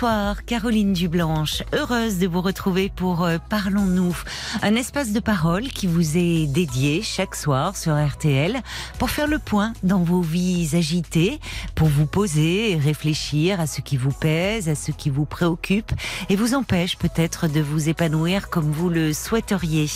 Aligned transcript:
Bonsoir, 0.00 0.46
Caroline 0.46 0.94
Dublanche. 0.94 1.62
Heureuse 1.74 2.16
de 2.16 2.26
vous 2.26 2.40
retrouver 2.40 2.88
pour 2.88 3.22
euh, 3.22 3.36
Parlons-nous, 3.50 4.16
un 4.62 4.74
espace 4.74 5.12
de 5.12 5.20
parole 5.20 5.64
qui 5.64 5.86
vous 5.86 6.16
est 6.16 6.46
dédié 6.46 7.02
chaque 7.02 7.34
soir 7.34 7.76
sur 7.76 8.02
RTL 8.02 8.62
pour 8.98 9.10
faire 9.10 9.26
le 9.26 9.38
point 9.38 9.74
dans 9.82 9.98
vos 9.98 10.22
vies 10.22 10.70
agitées, 10.72 11.38
pour 11.74 11.88
vous 11.88 12.06
poser 12.06 12.70
et 12.70 12.76
réfléchir 12.76 13.60
à 13.60 13.66
ce 13.66 13.82
qui 13.82 13.98
vous 13.98 14.12
pèse, 14.12 14.70
à 14.70 14.74
ce 14.74 14.90
qui 14.90 15.10
vous 15.10 15.26
préoccupe 15.26 15.92
et 16.30 16.36
vous 16.36 16.54
empêche 16.54 16.96
peut-être 16.96 17.46
de 17.46 17.60
vous 17.60 17.90
épanouir 17.90 18.48
comme 18.48 18.70
vous 18.70 18.88
le 18.88 19.12
souhaiteriez. 19.12 19.90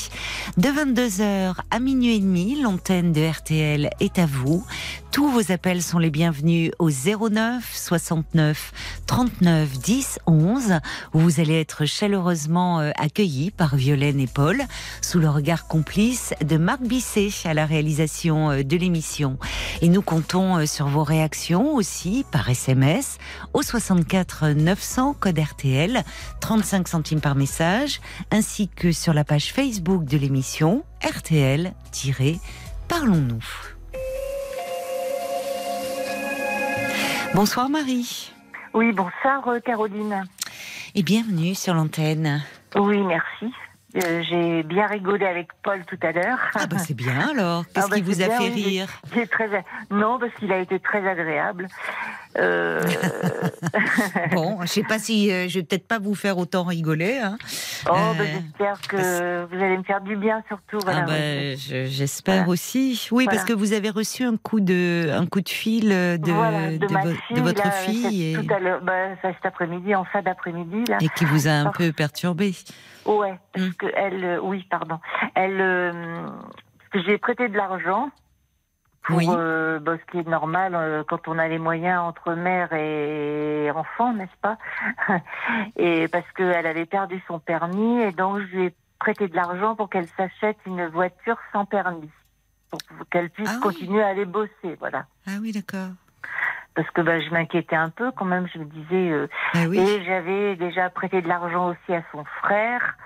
De 0.59 0.69
22h 0.69 1.55
à 1.71 1.81
minuit 1.81 2.17
et 2.17 2.21
demi, 2.21 2.61
l'antenne 2.61 3.13
de 3.13 3.27
RTL 3.27 3.89
est 4.01 4.19
à 4.19 4.27
vous. 4.27 4.67
Tous 5.15 5.31
vos 5.31 5.51
appels 5.53 5.81
sont 5.81 6.01
les 6.01 6.11
bienvenus 6.11 6.73
au 6.81 6.91
09 6.91 7.71
69 7.73 8.73
39 9.07 9.79
10 9.79 10.19
11 10.27 10.81
où 11.13 11.21
vous 11.21 11.39
allez 11.39 11.61
être 11.61 11.85
chaleureusement 11.85 12.81
euh, 12.81 12.91
accueillis 12.97 13.53
par 13.53 13.77
Violaine 13.77 14.19
et 14.19 14.27
Paul 14.27 14.61
sous 15.03 15.21
le 15.21 15.31
regard 15.31 15.69
complice 15.69 16.35
de 16.45 16.57
Marc 16.57 16.83
Bisset 16.83 17.29
à 17.45 17.55
la 17.55 17.65
réalisation 17.65 18.51
euh, 18.51 18.65
de 18.65 18.77
l'émission. 18.77 19.39
Et 19.83 19.89
nous 19.89 20.03
comptons 20.03 20.57
euh, 20.57 20.67
sur 20.67 20.89
vos 20.89 21.05
réactions 21.05 21.77
aussi 21.77 22.27
par 22.33 22.51
SMS 22.51 23.19
au 23.53 23.63
64 23.63 24.49
900 24.49 25.15
code 25.21 25.39
RTL 25.39 26.03
35 26.41 26.89
centimes 26.89 27.21
par 27.21 27.37
message 27.37 28.01
ainsi 28.33 28.67
que 28.67 28.91
sur 28.91 29.15
la 29.15 29.23
page 29.23 29.53
Facebook 29.53 30.07
de 30.07 30.17
l'émission 30.17 30.83
RTL-Parlons-nous. 31.05 33.74
Bonsoir 37.35 37.69
Marie. 37.69 38.33
Oui, 38.75 38.93
bonsoir 38.93 39.49
euh, 39.49 39.59
Caroline. 39.59 40.23
Et 40.95 41.03
bienvenue 41.03 41.57
sur 41.57 41.75
l'antenne. 41.75 42.45
Oui, 42.77 43.03
merci. 43.03 43.53
Euh, 43.97 44.23
J'ai 44.29 44.63
bien 44.65 44.87
rigolé 44.87 45.25
avec 45.25 45.49
Paul 45.63 45.85
tout 45.87 45.99
à 46.03 46.11
l'heure. 46.11 46.39
Ah 46.57 46.67
bah 46.67 46.79
c'est 46.79 46.95
bien 46.95 47.31
alors. 47.31 47.65
Qu'est-ce 47.67 47.87
Ah 47.87 47.89
bah, 47.89 47.97
qui 47.97 48.03
vous 48.03 48.23
a 48.23 48.27
bien, 48.27 48.39
fait 48.41 48.49
rire 48.49 48.89
très... 49.31 49.65
Non, 49.91 50.19
parce 50.19 50.33
qu'il 50.35 50.51
a 50.53 50.59
été 50.59 50.81
très 50.81 51.07
agréable. 51.07 51.69
Euh, 52.39 52.81
Bon, 54.33 54.59
je 54.63 54.67
sais 54.67 54.83
pas 54.83 54.99
si 54.99 55.31
euh, 55.31 55.47
je 55.49 55.59
vais 55.61 55.65
peut-être 55.65 55.87
pas 55.87 56.01
vous 56.01 56.17
faire 56.17 56.39
autant 56.39 56.65
rigoler. 56.65 57.19
Hein. 57.19 57.39
Oh, 57.89 57.93
bah, 57.93 58.15
Euh, 58.21 58.25
j'espère 58.35 58.81
que 58.89 59.45
vous 59.47 59.63
allez 59.63 59.79
me 59.79 59.85
faire 59.85 60.01
du 60.01 60.17
bien 60.17 60.43
surtout. 60.49 60.79
Voilà. 60.83 61.01
Ah 61.03 61.07
bah, 61.07 61.15
je- 61.57 61.87
j'espère 61.87 62.35
Voilà. 62.35 62.49
aussi. 62.51 63.09
Oui, 63.13 63.27
parce 63.27 63.45
que 63.45 63.53
vous 63.53 63.73
avez 63.75 63.91
reçu 63.91 64.25
un 64.25 64.37
coup 64.37 64.59
de 64.61 65.09
un 65.13 65.27
coup 65.27 65.41
de 65.41 65.49
fil 65.49 65.89
de, 65.91 66.19
fille, 67.29 67.41
votre 67.41 67.65
là, 67.65 67.71
fille 67.71 68.35
c'est 68.35 68.41
et, 68.43 68.45
Tout 68.47 68.53
à 68.55 68.59
l'heure, 68.59 68.81
bah, 68.83 69.15
ça, 69.23 69.33
cet 69.33 69.47
après-midi, 69.47 69.95
en 69.95 70.05
fin 70.05 70.21
d'après-midi, 70.23 70.85
là. 70.89 70.99
et 71.01 71.09
qui 71.11 71.25
vous 71.25 71.47
a 71.47 71.53
un 71.53 71.71
peu 71.71 71.93
perturbé. 71.93 72.55
Ouais, 73.07 73.39
parce 73.53 73.67
Hmm. 73.67 73.73
que 73.75 73.87
elle, 73.95 74.25
euh, 74.25 74.41
oui, 74.41 74.67
pardon, 74.71 74.99
elle, 75.35 75.61
euh, 75.61 75.93
parce 76.79 76.91
que 76.93 77.03
j'ai 77.03 77.19
prêté 77.19 77.49
de 77.49 77.57
l'argent 77.57 78.11
pour 79.03 79.17
Oui. 79.19 79.27
euh, 79.31 79.79
bah, 79.81 79.97
ce 79.99 80.11
qui 80.11 80.19
est 80.19 80.27
normal 80.29 81.05
quand 81.09 81.29
on 81.29 81.39
a 81.39 81.47
les 81.49 81.59
moyens 81.59 82.01
entre 82.01 82.33
mère 82.33 82.73
et 82.73 83.71
enfant, 83.75 84.15
n'est-ce 84.15 84.37
pas? 84.41 84.57
Et 85.77 86.09
parce 86.09 86.31
qu'elle 86.33 86.67
avait 86.67 86.87
perdu 86.87 87.23
son 87.29 87.39
permis 87.39 88.01
et 88.01 88.13
donc 88.13 88.39
je 88.41 88.45
lui 88.57 88.65
ai 88.67 88.75
prêté 88.99 89.29
de 89.29 89.37
l'argent 89.37 89.77
pour 89.77 89.91
qu'elle 89.91 90.09
s'achète 90.17 90.57
une 90.65 90.87
voiture 90.87 91.37
sans 91.53 91.67
permis, 91.67 92.09
pour 92.71 92.81
qu'elle 93.11 93.29
puisse 93.29 93.51
Ah 93.51 93.57
oui. 93.59 93.61
continuer 93.75 94.03
à 94.03 94.09
aller 94.09 94.25
bosser, 94.25 94.77
voilà. 94.79 95.05
Ah 95.27 95.33
oui, 95.43 95.53
d'accord. 95.53 95.91
Parce 96.75 96.91
que 96.91 97.01
bah, 97.03 97.21
je 97.21 97.31
m'inquiétais 97.31 97.77
un 97.77 97.91
peu 97.91 98.11
quand 98.13 98.25
même, 98.25 98.49
je 98.53 98.59
me 98.59 98.65
disais. 98.65 99.11
euh, 99.11 99.29
Ah 99.53 99.69
oui. 99.69 99.79
et 99.79 100.05
j'avais 100.05 100.57
déjà 100.57 100.91
prêté 100.91 101.23
de 101.23 101.29
l'argent 101.29 101.69
aussi 101.69 101.95
à 101.95 102.03
son 102.11 102.25
frère, 102.43 102.97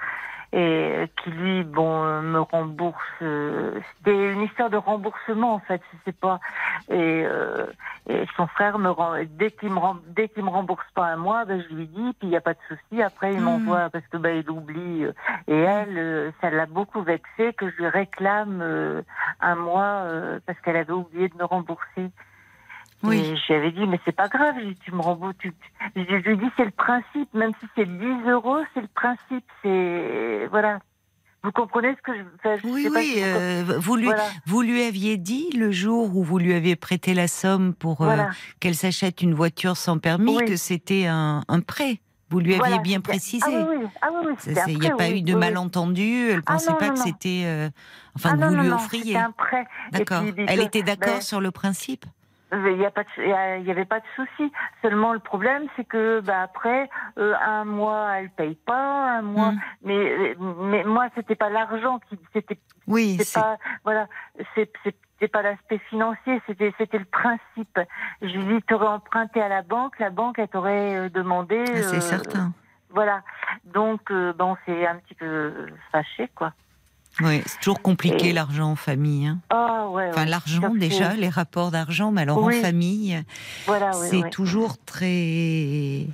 et 0.53 0.57
euh, 0.97 1.07
qui 1.23 1.31
lui, 1.31 1.63
bon, 1.65 2.03
euh, 2.05 2.23
me 2.23 2.41
rembourse. 2.41 2.97
euh, 3.21 3.79
C'était 3.99 4.33
une 4.33 4.41
histoire 4.41 4.71
de 4.71 4.79
remboursement 4.79 5.53
en 5.53 5.59
fait, 5.59 5.83
je 5.93 5.99
sais 6.07 6.17
pas. 6.17 6.41
Et, 6.89 7.25
euh, 7.27 7.67
et 8.09 8.25
son 8.39 8.47
frère 8.47 8.79
me 8.79 8.89
rend, 8.89 9.17
dès 9.29 9.51
qu'il 9.51 9.71
me 9.71 9.79
rem- 9.79 10.01
dès 10.07 10.31
qu'il 10.31 10.43
me 10.45 10.49
rembourse 10.49 10.87
pas 10.95 11.05
un 11.05 11.17
mois, 11.19 11.45
ben, 11.45 11.63
je 11.69 11.75
lui 11.75 11.87
dis, 11.89 12.15
puis 12.19 12.29
il 12.29 12.31
y 12.31 12.37
a 12.37 12.41
pas 12.41 12.55
de 12.55 12.59
souci. 12.69 13.03
Après 13.03 13.35
il 13.35 13.41
Hmm. 13.41 13.45
m'envoie 13.45 13.91
parce 13.91 14.07
que 14.07 14.17
ben 14.17 14.43
il 14.43 14.51
oublie. 14.51 15.05
euh, 15.05 15.13
Et 15.49 15.59
elle, 15.59 15.99
euh, 15.99 16.31
ça 16.41 16.49
l'a 16.49 16.65
beaucoup 16.65 17.03
vexé 17.03 17.53
que 17.53 17.69
je 17.71 17.77
lui 17.77 17.89
réclame 17.89 18.61
euh, 18.63 19.03
un 19.41 19.57
mois 19.57 19.83
euh, 20.07 20.41
parce 20.47 20.59
qu'elle 20.61 20.77
avait 20.77 20.93
oublié 20.95 21.29
de 21.29 21.37
me 21.37 21.45
rembourser. 21.45 22.11
Oui. 23.03 23.19
Et 23.19 23.37
je 23.37 23.47
lui 23.53 23.55
avais 23.55 23.71
dit, 23.73 23.87
mais 23.87 24.01
c'est 24.05 24.13
pas 24.17 24.29
grave, 24.29 24.57
tu 24.85 24.93
me 24.93 25.01
rembourses. 25.01 25.37
Tu... 25.39 25.53
Je 25.95 26.01
lui 26.03 26.33
ai 26.33 26.37
dit, 26.37 26.51
c'est 26.57 26.65
le 26.65 26.71
principe, 26.73 27.33
même 27.33 27.53
si 27.61 27.67
c'est 27.77 27.87
10 27.87 28.29
euros, 28.29 28.59
c'est 28.75 28.81
le 28.81 28.89
principe. 28.89 29.45
C'est. 29.63 30.47
Voilà. 30.51 30.81
Vous 31.45 31.53
comprenez 31.53 31.95
ce 31.97 32.03
que 32.03 32.17
je. 32.19 32.23
enfin, 32.35 32.57
je 32.57 32.67
Oui, 32.67 32.83
sais 32.83 32.91
pas 32.91 32.99
oui. 32.99 33.13
si 33.15 33.23
euh, 33.23 33.79
vous, 33.79 33.95
lui, 33.95 34.07
Voilà. 34.07 34.25
vous 34.47 34.63
lui 34.63 34.83
aviez 34.83 35.17
dit 35.17 35.49
le 35.57 35.71
jour 35.71 36.17
où 36.17 36.25
vous 36.25 36.39
lui 36.39 36.53
aviez 36.53 36.75
prêté 36.75 37.15
la 37.15 37.29
somme 37.29 37.75
pour 37.75 38.03
euh, 38.03 38.17
qu'elle 38.59 38.75
s'achète 38.75 39.23
une 39.23 39.35
voiture 39.35 39.77
sans 39.77 39.99
permis 39.99 40.37
Oui. 40.37 40.45
que 40.47 40.57
c'était 40.57 41.07
un, 41.07 41.43
un 41.47 41.61
prêt. 41.61 42.01
Vous 42.31 42.41
lui 42.41 42.57
aviez 42.61 42.81
bien 42.81 43.01
précisé. 43.01 43.47
Ah 43.49 43.67
oui, 43.71 43.77
oui. 43.81 43.87
Ah 44.03 44.09
oui, 44.13 44.35
Il 44.67 44.79
n'y 44.81 44.89
a 44.89 44.97
pas 44.97 45.09
eu 45.11 45.23
de 45.23 45.35
malentendu. 45.35 46.29
Elle 46.31 46.43
Ah 46.45 46.53
pensait 46.55 46.73
non, 46.73 46.77
pas 46.77 46.89
non, 46.89 46.95
que 46.95 46.99
c'était. 47.01 47.43
euh, 47.47 47.71
enfin, 48.17 48.31
Ah 48.35 48.37
que 48.37 48.45
vous 48.51 48.57
non, 48.57 48.63
lui 48.65 48.71
offriez. 48.71 49.03
c'était 49.05 49.17
un 49.17 49.31
prêt. 49.31 49.65
Et 49.95 49.99
D'accord. 49.99 50.23
Elle 50.49 50.61
était 50.61 50.83
d'accord 50.83 51.15
ben, 51.15 51.21
sur 51.23 51.41
le 51.41 51.51
principe 51.53 52.05
Il 52.53 52.77
n'y 52.77 53.71
avait 53.71 53.85
pas 53.85 54.01
de 54.01 54.05
souci. 54.17 54.53
Seulement 54.83 55.13
le 55.13 55.19
problème, 55.19 55.65
c'est 55.77 55.85
que 55.85 56.21
bah, 56.21 56.43
après 56.43 56.89
euh, 57.19 57.35
un 57.45 57.65
mois, 57.65 58.13
elle 58.19 58.31
paye 58.31 58.55
pas, 58.55 59.19
un 59.19 59.23
mois. 59.23 59.53
Mm. 59.53 59.61
Mais 59.85 60.37
mais 60.61 60.85
moi, 60.85 61.09
c'était 61.15 61.35
pas 61.37 61.51
l'argent 61.51 61.99
qui, 62.09 62.19
c'était 62.33 62.59
Oui, 62.87 63.19
c'est 63.21 63.39
pas 63.41 63.59
voilà 63.85 64.07
c'est 64.55 64.71
c'est 65.21 65.29
pas 65.29 65.43
l'aspect 65.43 65.79
financier 65.91 66.41
c'était 66.47 66.73
c'était 66.79 66.99
le 66.99 67.05
principe 67.05 67.79
je 68.23 68.29
lui 68.39 68.57
dis 68.59 68.63
t'aurais 68.63 68.87
emprunté 68.87 69.43
à 69.43 69.49
la 69.49 69.63
banque 69.63 69.99
la 69.99 70.11
banque 70.11 70.39
elle 70.39 70.47
t'aurait 70.49 70.95
euh, 70.97 71.09
demandé 71.11 71.65
Ah, 71.69 71.83
c'est 71.83 71.97
euh, 71.97 72.01
certain. 72.01 72.53
voilà 72.91 73.23
donc 73.65 74.11
euh, 74.13 74.33
bon 74.33 74.57
c'est 74.65 74.87
un 74.87 74.95
petit 74.97 75.15
peu 75.17 75.67
fâché 75.91 76.31
quoi 76.37 76.53
Oui, 77.21 77.43
c'est 77.47 77.59
toujours 77.59 77.83
compliqué 77.83 78.29
Et- 78.29 78.33
l'argent 78.33 78.71
en 78.71 78.77
famille. 78.77 79.27
hein. 79.27 79.39
Ouais, 79.91 80.09
Enfin, 80.11 80.25
l'argent 80.25 80.71
déjà, 80.75 81.15
les 81.15 81.29
rapports 81.29 81.71
d'argent, 81.71 82.11
mais 82.11 82.23
alors 82.23 82.43
Oui. 82.43 82.59
en 82.59 82.63
famille, 82.63 83.23
voilà 83.67 83.91
oui, 83.99 84.07
c'est 84.11 84.23
oui. 84.25 84.31
toujours 84.31 84.77
très. 84.85 86.07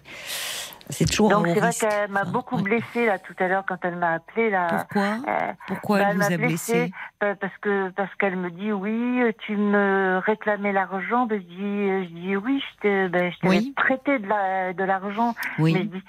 C'est 0.90 1.06
toujours 1.06 1.30
donc 1.30 1.46
c'est 1.46 1.58
vrai 1.60 1.70
qu'elle 1.72 2.10
m'a 2.10 2.24
beaucoup 2.24 2.58
blessée 2.58 3.06
là 3.06 3.18
tout 3.18 3.32
à 3.38 3.48
l'heure 3.48 3.64
quand 3.66 3.78
elle 3.84 3.96
m'a 3.96 4.12
appelé 4.12 4.50
là 4.50 4.68
Pourquoi? 4.68 5.16
Euh, 5.26 5.52
Pourquoi 5.66 5.98
bah, 6.00 6.06
elle 6.10 6.18
m'a 6.18 6.26
vous 6.28 6.34
a 6.34 6.36
blessée, 6.36 6.72
blessé 6.72 6.92
euh, 7.22 7.34
parce 7.40 7.56
que 7.62 7.88
parce 7.90 8.14
qu'elle 8.16 8.36
me 8.36 8.50
dit 8.50 8.70
oui, 8.70 9.22
tu 9.46 9.56
me 9.56 10.20
réclamais 10.26 10.72
l'argent. 10.72 11.24
Ben, 11.24 11.40
je 11.40 11.46
dis 11.46 11.62
euh, 11.62 12.04
je 12.04 12.08
dis 12.10 12.36
oui, 12.36 12.62
je 12.62 12.80
te 12.82 13.08
ben, 13.08 13.32
t'avais 13.40 13.56
Oui. 13.56 13.72
prêté 13.74 14.18
de 14.18 14.26
la 14.28 14.74
de 14.74 14.84
l'argent. 14.84 15.34
Mais 15.58 15.70
je 15.72 15.78
Oui. 15.78 15.84
dis, 15.86 16.02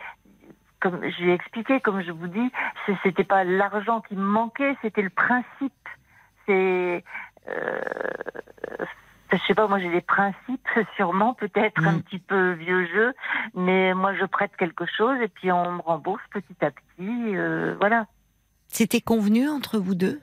comme 0.82 1.00
je 1.02 1.24
lui 1.24 1.32
ai 1.32 1.34
expliqué, 1.34 1.79
comme 1.79 2.02
je 2.03 2.12
vous 2.12 2.28
dis, 2.28 2.52
ce- 2.85 2.91
c'était 3.02 3.23
pas 3.23 3.46
l'argent 3.46 4.02
qui 4.02 4.16
me 4.16 4.22
manquait, 4.26 4.76
c'était 4.82 5.02
le 5.03 5.09
principe. 5.09 5.72
C'est 6.47 7.03
je 9.32 9.38
sais 9.47 9.53
pas, 9.53 9.68
moi 9.68 9.80
j'ai 9.80 9.90
des 9.92 10.02
principes, 10.02 10.68
sûrement, 10.96 11.34
peut-être 11.34 11.86
un 11.86 11.94
Mm. 11.97 12.02
petit 12.03 12.20
peu 12.20 12.52
vieux 12.53 12.88
jeu, 12.88 13.14
mais 13.53 13.94
moi 13.94 14.14
je 14.16 14.26
prête 14.26 14.52
quelque 14.58 14.86
chose 14.86 15.18
et 15.22 15.28
puis 15.28 15.52
on 15.52 15.74
me 15.74 15.82
rembourse 15.82 16.22
petit 16.32 16.56
à 16.62 16.72
petit, 16.72 17.36
euh, 17.36 17.76
voilà. 17.80 18.08
C'était 18.70 19.02
convenu 19.02 19.47
entre 19.50 19.78
vous 19.78 19.96
deux? 19.96 20.22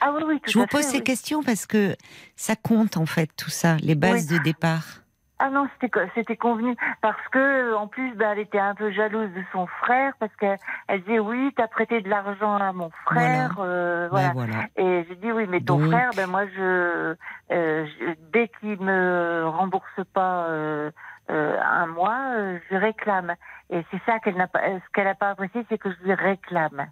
Ah 0.00 0.12
oui, 0.14 0.22
oui, 0.26 0.40
tout 0.40 0.50
Je 0.50 0.58
vous 0.58 0.66
pose 0.66 0.84
ces 0.84 1.02
questions 1.02 1.42
parce 1.42 1.66
que 1.66 1.96
ça 2.34 2.56
compte 2.56 2.96
en 2.96 3.06
fait 3.06 3.30
tout 3.36 3.50
ça, 3.50 3.76
les 3.76 3.94
bases 3.94 4.26
de 4.26 4.38
départ. 4.38 5.02
Ah 5.38 5.50
non, 5.50 5.68
c'était 5.74 5.90
co- 5.90 6.08
c'était 6.14 6.36
convenu 6.36 6.74
parce 7.02 7.20
que 7.30 7.74
en 7.74 7.88
plus, 7.88 8.14
bah, 8.14 8.28
elle 8.32 8.38
était 8.38 8.58
un 8.58 8.74
peu 8.74 8.90
jalouse 8.90 9.30
de 9.34 9.42
son 9.52 9.66
frère 9.66 10.14
parce 10.18 10.34
qu'elle 10.36 10.56
elle 10.88 11.02
disait 11.02 11.18
oui, 11.18 11.52
t'as 11.56 11.66
prêté 11.68 12.00
de 12.00 12.08
l'argent 12.08 12.56
à 12.56 12.72
mon 12.72 12.88
frère, 13.04 13.56
euh, 13.58 14.08
Ben 14.08 14.32
voilà. 14.32 14.32
voilà. 14.32 14.64
Et 14.76 15.04
j'ai 15.08 15.16
dit 15.16 15.30
oui, 15.32 15.46
mais 15.48 15.60
ton 15.60 15.76
Donc- 15.78 15.90
frère, 15.90 16.10
ben 16.16 16.26
moi 16.26 16.46
je, 16.46 17.14
euh, 17.52 17.86
je- 17.86 18.14
dès 18.32 18.48
qu'il 18.60 18.80
me 18.80 19.44
rembourse 19.46 20.00
pas 20.14 20.46
euh, 20.48 20.90
euh, 21.30 21.58
un 21.62 21.86
mois, 21.86 22.18
euh, 22.36 22.58
je 22.70 22.76
réclame. 22.76 23.34
Et 23.68 23.84
c'est 23.90 24.00
ça 24.06 24.18
qu'elle 24.20 24.36
n'a 24.36 24.46
pas, 24.46 24.60
euh, 24.60 24.78
ce 24.78 24.92
qu'elle 24.94 25.04
n'a 25.04 25.14
pas 25.14 25.30
apprécié, 25.30 25.66
c'est 25.68 25.76
que 25.76 25.90
je 25.90 26.02
lui 26.04 26.14
réclame. 26.14 26.86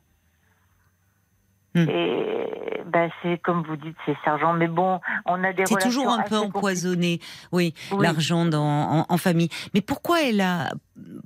Hmm. 1.74 1.88
Et 1.88 2.82
ben 2.86 3.10
c'est 3.22 3.38
comme 3.42 3.64
vous 3.64 3.76
dites, 3.76 3.96
c'est 4.06 4.16
sergent. 4.24 4.52
Mais 4.52 4.68
bon, 4.68 5.00
on 5.26 5.42
a 5.42 5.52
des 5.52 5.66
C'est 5.66 5.80
toujours 5.80 6.08
un 6.08 6.22
peu 6.22 6.36
empoisonné, 6.36 7.18
oui, 7.50 7.74
Oui. 7.90 7.98
l'argent 8.04 8.48
en, 8.52 9.04
en 9.08 9.16
famille. 9.18 9.48
Mais 9.74 9.80
pourquoi 9.80 10.22
elle 10.22 10.40
a, 10.40 10.70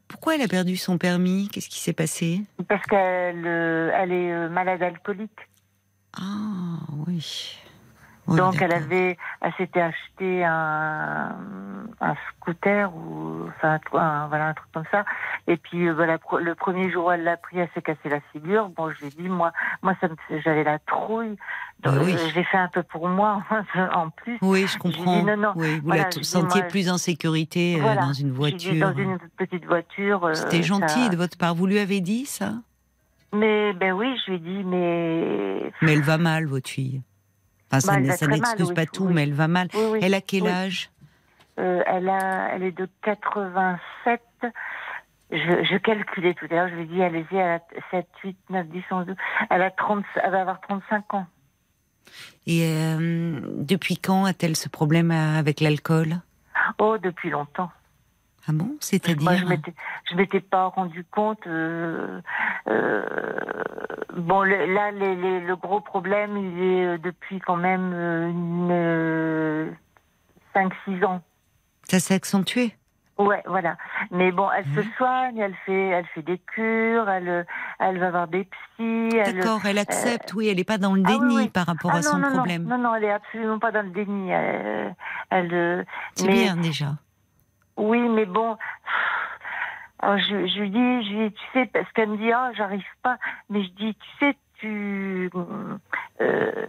pourquoi 0.08 0.36
elle 0.36 0.42
a 0.42 0.48
perdu 0.48 0.76
son 0.76 0.96
permis? 0.96 1.48
Qu'est-ce 1.52 1.68
qui 1.68 1.80
s'est 1.80 1.92
passé? 1.92 2.40
Parce 2.68 2.84
qu'elle 2.86 3.46
euh, 3.46 3.90
elle 3.94 4.12
est 4.12 4.32
euh, 4.32 4.48
malade 4.48 4.82
alcoolique. 4.82 5.30
Ah 6.16 6.78
oui. 7.06 7.58
Oui, 8.28 8.36
Donc 8.36 8.60
elle 8.60 8.72
avait, 8.72 9.16
elle 9.40 9.52
s'était 9.54 9.80
acheté 9.80 10.44
un, 10.44 11.34
un 12.00 12.14
scooter 12.28 12.94
ou 12.94 13.46
enfin 13.48 13.78
un, 13.94 14.26
voilà 14.28 14.48
un 14.48 14.54
truc 14.54 14.68
comme 14.72 14.84
ça. 14.90 15.04
Et 15.46 15.56
puis 15.56 15.88
euh, 15.88 15.94
voilà 15.94 16.18
le 16.40 16.54
premier 16.54 16.90
jour 16.90 17.06
où 17.06 17.10
elle 17.10 17.24
l'a 17.24 17.36
pris, 17.38 17.58
elle 17.58 17.68
s'est 17.74 17.82
cassé 17.82 18.08
la 18.08 18.20
figure. 18.32 18.68
Bon, 18.68 18.90
je 18.90 19.00
lui 19.00 19.06
ai 19.06 19.10
dit 19.10 19.28
moi, 19.28 19.52
moi 19.82 19.94
ça 20.00 20.08
j'avais 20.44 20.62
la 20.64 20.78
trouille. 20.78 21.36
Donc, 21.80 21.94
oui. 22.04 22.12
euh, 22.14 22.28
j'ai 22.34 22.44
fait 22.44 22.58
un 22.58 22.68
peu 22.68 22.82
pour 22.82 23.08
moi 23.08 23.42
en 23.94 24.10
plus. 24.10 24.36
Oui, 24.42 24.66
je 24.66 24.72
dit 24.72 24.78
comprends. 24.78 25.22
non, 25.22 25.36
non. 25.36 25.52
Oui, 25.56 25.78
vous 25.80 25.86
Voilà, 25.86 26.04
la 26.04 26.22
sentiez 26.22 26.60
moi, 26.60 26.68
plus 26.70 26.90
en 26.90 26.98
sécurité 26.98 27.76
euh, 27.78 27.82
Voilà. 27.82 28.02
dans 28.02 28.12
une 28.12 28.30
dit, 28.30 28.36
voiture. 28.36 28.74
dans 28.92 28.94
une 28.98 29.18
petite 29.36 29.64
voiture. 29.64 30.24
euh, 30.24 30.34
C'était 30.34 30.62
ça- 30.62 30.68
gentil 30.68 31.08
de 31.08 31.16
votre 31.16 31.38
part. 31.38 31.54
Vous 31.54 31.66
lui 31.66 31.78
avez 31.78 32.00
dit 32.00 32.26
ça? 32.26 32.52
Mais 33.32 33.72
ben 33.74 33.92
oui, 33.92 34.14
je 34.26 34.32
lui 34.32 34.36
ai 34.36 34.40
dit 34.40 34.64
mais 34.64 35.72
Mais 35.82 35.92
elle 35.94 36.02
va 36.02 36.18
mal, 36.18 36.46
votre 36.46 36.68
fille. 36.68 37.02
Enfin, 37.70 37.80
ça 37.80 38.00
Bah, 38.00 38.12
ça 38.16 38.26
n'excuse 38.26 38.68
oui, 38.68 38.74
pas 38.74 38.86
tout, 38.86 39.04
oui. 39.06 39.12
mais 39.14 39.22
elle 39.24 39.34
va 39.34 39.48
mal. 39.48 39.68
oui. 39.74 39.98
Elle 40.02 40.14
a 40.14 40.20
quel 40.20 40.46
âge? 40.46 40.90
Euh, 41.58 41.82
elle 41.86 42.08
a, 42.08 42.50
elle 42.54 42.62
est 42.62 42.72
de 42.76 42.88
87. 43.02 44.20
Je, 45.30 45.36
je 45.36 45.76
calculais 45.76 46.34
tout 46.34 46.46
à 46.50 46.54
l'heure, 46.54 46.68
je 46.68 46.74
lui 46.76 46.82
ai 46.84 46.86
dit, 46.86 47.02
allez-y, 47.02 47.36
elle 47.36 47.60
a 47.60 47.60
7, 47.90 48.06
8, 48.24 48.36
9, 48.50 48.66
10, 48.68 48.82
11, 48.90 49.06
12. 49.06 49.16
Elle, 49.50 49.62
a 49.62 49.70
30, 49.70 50.04
elle 50.22 50.30
va 50.30 50.40
avoir 50.40 50.60
35 50.62 51.14
ans. 51.14 51.26
Et 52.46 52.62
euh, 52.64 53.40
depuis 53.58 53.98
quand 53.98 54.24
a-t-elle 54.24 54.56
ce 54.56 54.70
problème 54.70 55.10
avec 55.10 55.60
l'alcool? 55.60 56.20
Oh, 56.78 56.96
depuis 57.02 57.28
longtemps. 57.28 57.70
Ah 58.48 58.52
bon? 58.52 58.64
Moi, 58.64 58.74
je 58.80 58.86
C'est-à-dire 58.86 59.46
m'étais, 59.46 59.74
je 60.10 60.14
m'étais 60.16 60.40
pas 60.40 60.66
rendu 60.68 61.04
compte. 61.04 61.46
euh, 61.46 62.20
euh, 62.68 63.02
bon, 64.16 64.42
le- 64.42 64.72
là, 64.72 64.90
les- 64.90 65.16
les- 65.16 65.40
le 65.40 65.56
gros 65.56 65.80
problème, 65.80 66.36
il 66.36 66.62
est 66.62 66.86
euh, 66.86 66.98
depuis 66.98 67.40
quand 67.40 67.56
même 67.56 67.92
euh, 67.94 68.28
une, 68.30 68.68
euh, 68.70 69.70
5-6 70.54 71.04
ans. 71.04 71.20
Ça 71.84 72.00
s'est 72.00 72.14
accentué? 72.14 72.74
Ouais, 73.18 73.42
voilà. 73.46 73.76
Mais 74.12 74.30
bon, 74.30 74.48
elle 74.56 74.64
se 74.76 74.88
soigne, 74.96 75.38
elle 75.38 75.54
fait, 75.66 75.88
elle 75.88 76.06
fait 76.14 76.22
des 76.22 76.38
cures, 76.38 77.08
elle, 77.10 77.46
elle 77.80 77.98
va 77.98 78.10
voir 78.10 78.28
des 78.28 78.44
psys. 78.44 79.08
D'accord, 79.10 79.60
elle 79.66 79.78
accepte, 79.78 80.32
oui, 80.34 80.46
elle 80.48 80.56
n'est 80.56 80.64
pas 80.64 80.78
dans 80.78 80.94
le 80.94 81.02
Ah 81.04 81.10
oui, 81.10 81.18
déni 81.18 81.36
oui. 81.36 81.48
par 81.48 81.66
rapport 81.66 81.90
Ah 81.92 81.96
à 81.96 82.00
non, 82.00 82.10
son 82.12 82.18
non, 82.18 82.30
problème. 82.30 82.62
Non, 82.62 82.78
non, 82.78 82.90
non, 82.90 82.94
elle 82.94 83.04
est 83.04 83.10
absolument 83.12 83.58
pas 83.58 83.72
dans 83.72 83.82
le 83.84 83.90
déni. 83.90 84.30
Elle, 84.30 84.94
elle, 85.30 85.86
C'est 86.14 86.26
mais- 86.26 86.32
bien 86.44 86.56
déjà. 86.56 86.92
Oui, 87.78 88.00
mais 88.00 88.26
bon. 88.26 88.56
Alors, 90.00 90.18
je, 90.18 90.46
je 90.46 90.60
lui 90.60 90.70
dis, 90.70 91.08
je 91.08 91.14
lui 91.14 91.28
dis, 91.30 91.34
tu 91.34 91.44
sais, 91.52 91.66
parce 91.66 91.90
qu'elle 91.92 92.10
me 92.10 92.16
dit, 92.18 92.30
ah, 92.32 92.50
j'arrive 92.56 92.84
pas. 93.02 93.18
Mais 93.50 93.62
je 93.64 93.70
dis, 93.70 93.94
tu 93.94 94.08
sais, 94.20 94.36
tu. 94.56 95.30
euh, 96.20 96.66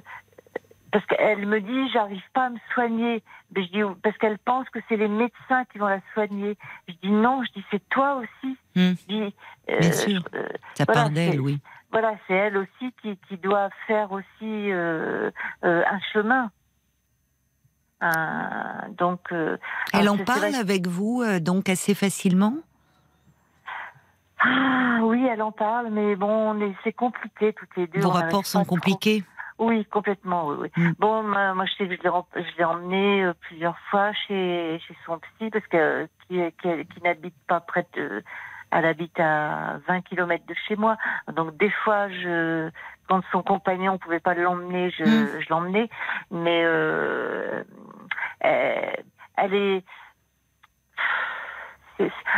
parce 0.91 1.05
qu'elle 1.05 1.45
me 1.45 1.61
dit, 1.61 1.89
j'arrive 1.91 2.23
pas 2.33 2.45
à 2.45 2.49
me 2.49 2.57
soigner. 2.73 3.21
Mais 3.55 3.63
je 3.63 3.69
dis, 3.71 3.81
parce 4.01 4.17
qu'elle 4.17 4.39
pense 4.39 4.67
que 4.69 4.79
c'est 4.89 4.97
les 4.97 5.07
médecins 5.07 5.65
qui 5.71 5.77
vont 5.77 5.87
la 5.87 5.99
soigner. 6.13 6.57
Je 6.87 6.93
dis, 7.03 7.11
non, 7.11 7.43
je 7.43 7.51
dis, 7.51 7.65
c'est 7.69 7.87
toi 7.89 8.15
aussi. 8.15 8.57
Hmm. 8.75 8.93
Je 9.01 9.05
dis, 9.07 9.35
euh, 9.69 9.79
Bien 9.79 9.91
sûr. 9.91 10.21
euh, 10.33 10.47
Ça 10.75 10.85
voilà, 10.85 11.01
part 11.01 11.09
d'elle, 11.11 11.39
oui. 11.41 11.59
voilà, 11.91 12.13
c'est 12.27 12.33
elle 12.33 12.57
aussi 12.57 12.93
qui, 13.01 13.17
qui 13.27 13.37
doit 13.37 13.69
faire 13.85 14.11
aussi 14.11 14.71
un 14.71 15.99
chemin. 16.13 16.49
Un- 18.01 18.89
donc, 18.97 19.19
euh, 19.31 19.57
Elle 19.93 20.01
alors, 20.01 20.15
en 20.15 20.23
parle 20.23 20.55
avec 20.55 20.87
vous, 20.87 21.21
euh, 21.21 21.39
donc 21.39 21.69
assez 21.69 21.93
facilement? 21.93 22.53
Ah 24.39 24.99
oui, 25.01 25.25
elle 25.29 25.41
en 25.41 25.51
parle, 25.51 25.89
mais 25.91 26.15
bon, 26.15 26.27
on 26.27 26.61
est- 26.61 26.75
c'est 26.83 26.93
compliqué 26.93 27.53
toutes 27.53 27.75
les 27.75 27.87
deux. 27.87 28.01
Vos 28.01 28.09
rapports 28.09 28.45
sont 28.45 28.63
compliqués? 28.63 29.23
Oui, 29.57 29.85
complètement, 29.85 30.47
oui. 30.47 30.55
oui. 30.61 30.69
Mm. 30.77 30.91
Bon, 30.99 31.23
moi, 31.23 31.53
moi, 31.53 31.65
je 31.65 31.73
sais 31.73 31.87
que 31.89 31.95
je 31.95 32.57
l'ai, 32.57 32.63
emmené 32.63 33.25
euh, 33.25 33.33
plusieurs 33.41 33.77
fois 33.91 34.13
chez, 34.13 34.79
chez 34.87 34.95
son 35.05 35.19
psy, 35.19 35.49
parce 35.49 35.67
que 35.67 36.07
qui, 36.27 36.39
qui, 36.61 36.85
qui 36.85 37.03
n'habite 37.03 37.35
pas 37.47 37.59
près 37.59 37.85
de... 37.95 38.23
Elle 38.71 38.85
habite 38.85 39.19
à 39.19 39.79
20 39.87 40.01
km 40.01 40.45
de 40.45 40.53
chez 40.67 40.75
moi. 40.75 40.95
Donc 41.35 41.57
des 41.57 41.71
fois, 41.83 42.07
je, 42.07 42.69
quand 43.09 43.21
son 43.33 43.41
compagnon 43.43 43.93
ne 43.93 43.97
pouvait 43.97 44.19
pas 44.21 44.35
l'emmener, 44.35 44.91
je, 44.91 45.03
Mm. 45.03 45.41
je 45.41 45.49
l'emmenais. 45.49 45.89
Mais 46.31 46.61
euh, 46.63 47.63
elle, 48.39 49.03
elle 49.35 49.53
est... 49.53 49.83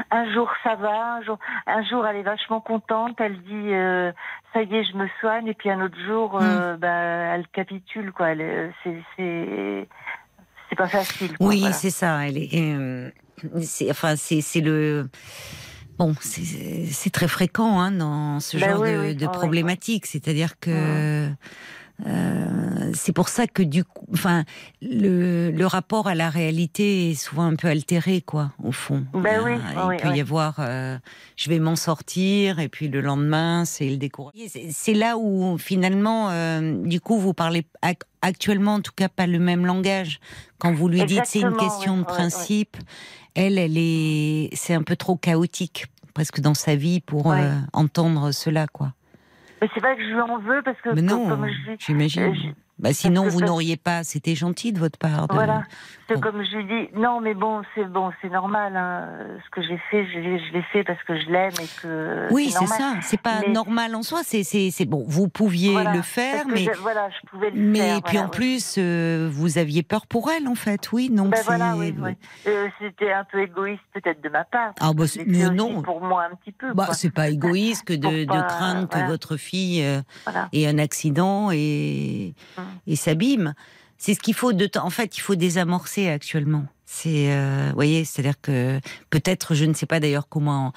Un 0.10 0.34
jour 0.34 0.50
ça 0.64 0.74
va, 0.74 1.18
un 1.18 1.22
jour, 1.22 1.38
un 1.68 1.84
jour 1.84 2.08
elle 2.08 2.16
est 2.16 2.24
vachement 2.24 2.62
contente, 2.62 3.16
elle 3.20 3.40
dit 3.44 3.74
euh, 3.74 4.12
ça 4.54 4.64
y 4.64 4.76
est 4.76 4.84
je 4.86 4.98
me 4.98 5.08
soigne 5.20 5.46
et 5.46 5.54
puis 5.54 5.70
un 5.70 5.82
autre 5.82 6.00
jour 6.08 6.40
euh, 6.42 6.78
bah, 6.78 6.90
elle 6.90 7.48
capitule 7.50 8.12
quoi. 8.12 8.30
Euh, 8.36 8.72
c'est 8.84 10.76
pas 10.76 10.88
facile. 10.88 11.38
quoi, 11.38 11.46
Oui, 11.48 11.60
voilà. 11.60 11.74
c'est 11.74 11.92
ça. 11.92 12.26
Elle 12.26 12.40
est, 12.40 12.50
euh, 12.76 13.12
enfin, 13.92 14.16
c'est 14.16 14.62
le. 14.62 15.06
Bon, 16.02 16.16
c'est, 16.20 17.12
très 17.12 17.28
fréquent 17.28 17.80
hein, 17.80 17.92
dans 17.92 18.40
ce 18.40 18.58
Ben 18.58 18.72
genre 18.72 18.82
oui, 18.82 18.92
de, 18.92 19.00
oui. 19.02 19.16
de 19.16 19.28
problématiques. 19.28 20.08
C'est-à-dire 20.08 20.60
que 20.60 21.30
euh, 22.08 22.92
c'est 22.96 23.12
pour 23.14 23.30
ça 23.30 23.46
que 23.46 23.62
du 23.62 23.84
coup, 23.84 24.08
enfin, 24.12 24.44
le, 24.82 25.52
le 25.52 25.66
rapport 25.68 26.08
à 26.08 26.16
la 26.16 26.32
réalité 26.32 27.12
est 27.12 27.14
souvent 27.14 27.44
un 27.44 27.56
peu 27.56 27.68
altéré, 27.68 28.22
quoi, 28.22 28.52
au 28.64 28.72
fond. 28.72 29.06
Ben 29.14 29.42
oui, 29.46 29.52
Il, 29.76 29.80
oui, 29.90 29.98
peut 30.02 30.10
oui. 30.10 30.18
y 30.18 30.22
avoir, 30.22 30.56
euh, 30.58 30.98
je 31.36 31.50
vais 31.52 31.60
m'en 31.60 31.76
sortir, 31.76 32.58
et 32.58 32.68
puis 32.68 32.88
le 32.88 33.02
lendemain, 33.02 33.66
c'est 33.66 33.88
le 33.88 33.98
découragement. 33.98 34.42
C'est, 34.72 34.96
là 34.96 35.20
où 35.20 35.60
finalement, 35.60 36.32
euh, 36.32 36.82
du 36.84 37.00
coup, 37.00 37.20
vous 37.20 37.36
parlez 37.36 37.68
ac- 37.84 38.02
actuellement, 38.24 38.76
en 38.76 38.82
tout 38.82 38.94
cas, 38.96 39.08
pas 39.08 39.28
le 39.28 39.38
même 39.38 39.68
langage. 39.68 40.20
Quand 40.58 40.74
vous 40.74 40.88
lui 40.88 41.04
dites 41.06 41.26
c'est 41.26 41.42
une 41.42 41.56
question 41.58 41.98
de 41.98 42.04
principe, 42.04 42.78
elle, 43.36 43.58
elle 43.58 43.78
est, 43.78 44.50
c'est 44.54 44.74
un 44.74 44.84
peu 44.84 44.96
trop 44.96 45.16
chaotique 45.16 45.86
presque 46.14 46.40
dans 46.42 46.54
sa 46.54 46.76
vie 46.76 47.00
pour 47.00 47.28
Ouais. 47.28 47.44
euh, 47.46 47.60
entendre 47.74 48.32
cela, 48.32 48.68
quoi. 48.68 48.94
Mais 49.62 49.70
c'est 49.74 49.80
vrai 49.80 49.96
que 49.96 50.02
je 50.02 50.08
lui 50.08 50.20
en 50.20 50.40
veux 50.40 50.62
parce 50.64 50.80
que 50.82 50.90
Mais 50.96 51.02
non, 51.02 51.28
j'imagine. 51.80 52.54
Bah, 52.82 52.94
sinon, 52.94 53.28
vous 53.28 53.42
n'auriez 53.42 53.78
pas. 53.78 54.04
C'était 54.04 54.34
gentil 54.36 54.74
de 54.74 54.80
votre 54.80 54.98
part. 54.98 55.28
de- 55.28 55.34
Voilà. 55.36 55.64
C'est 56.08 56.16
Bon. 56.16 56.22
comme 56.22 56.44
je 56.44 56.58
lui 56.58 56.66
dis, 56.66 56.90
non, 57.00 57.22
mais 57.22 57.34
bon, 57.36 57.62
c'est 57.76 57.86
bon, 57.86 58.12
c'est 58.22 58.30
normal. 58.30 58.76
Hein. 58.76 59.08
Ce 59.46 59.50
que 59.52 59.62
j'ai 59.62 59.78
fait, 59.90 60.06
je, 60.08 60.18
l'ai- 60.20 60.62
fait 60.74 60.84
parce 60.84 61.02
que 61.04 61.18
je 61.20 61.30
l'aime 61.30 61.54
et 61.62 61.68
que. 61.82 62.28
Oui, 62.34 62.50
c'est 62.50 62.66
ça. 62.66 62.96
C'est 63.02 63.22
pas 63.22 63.42
Mais- 63.46 63.54
normal 63.54 63.96
en 63.96 64.02
soi. 64.04 64.22
C'est, 64.24 64.86
bon. 64.86 65.06
Vous 65.08 65.28
pouviez 65.30 65.74
Voilà. 65.74 65.94
le 65.94 66.02
faire, 66.02 66.46
mais, 66.48 66.58
je- 66.58 66.72
voilà, 66.82 67.10
je 67.10 67.28
pouvais 67.30 67.52
le 67.52 67.60
mais 67.62 67.80
faire. 67.80 68.02
puis 68.02 68.12
voilà, 68.18 68.28
en 68.28 68.30
oui. 68.32 68.36
plus, 68.36 68.76
euh, 68.78 69.30
vous 69.32 69.58
aviez 69.58 69.84
peur 69.84 70.06
pour 70.08 70.30
elle, 70.32 70.48
en 70.48 70.56
fait. 70.56 70.92
Oui, 70.92 71.10
donc 71.10 71.30
Ben 71.32 71.42
voilà, 71.46 71.76
oui, 71.78 71.94
oui. 71.98 72.12
Euh, 72.48 72.68
C'était 72.80 73.12
un 73.14 73.24
peu 73.24 73.42
égoïste 73.44 73.82
peut-être 73.94 74.22
de 74.24 74.30
ma 74.30 74.44
part. 74.44 74.74
Ah, 74.80 74.92
bah, 74.96 75.06
mais 75.28 75.50
non. 75.52 75.82
Pour 75.84 76.02
moi 76.02 76.26
un 76.32 76.36
petit 76.36 76.52
peu. 76.52 76.74
Bah, 76.74 76.90
c'est 76.94 77.14
pas 77.14 77.30
égoïste 77.30 77.86
que 77.86 77.94
de, 78.26 78.26
craindre 78.26 78.90
que 78.90 79.06
votre 79.08 79.38
fille 79.38 79.84
euh, 79.84 80.02
ait 80.52 80.68
un 80.68 80.78
accident 80.80 81.52
et, 81.52 82.34
Hum. 82.58 82.64
Et 82.88 82.96
s'abîme. 82.96 83.54
C'est 83.98 84.14
ce 84.16 84.20
qu'il 84.20 84.34
faut 84.34 84.54
de 84.54 84.66
temps. 84.66 84.86
En 84.86 84.90
fait, 84.90 85.18
il 85.18 85.22
faut 85.22 85.36
désamorcer 85.36 86.10
actuellement. 86.10 86.66
C'est, 86.86 87.32
euh, 87.32 87.68
vous 87.70 87.76
voyez, 87.76 88.04
c'est-à-dire 88.04 88.40
que 88.42 88.80
peut-être, 89.10 89.54
je 89.54 89.66
ne 89.66 89.74
sais 89.74 89.86
pas 89.86 90.00
d'ailleurs 90.00 90.28
comment. 90.28 90.74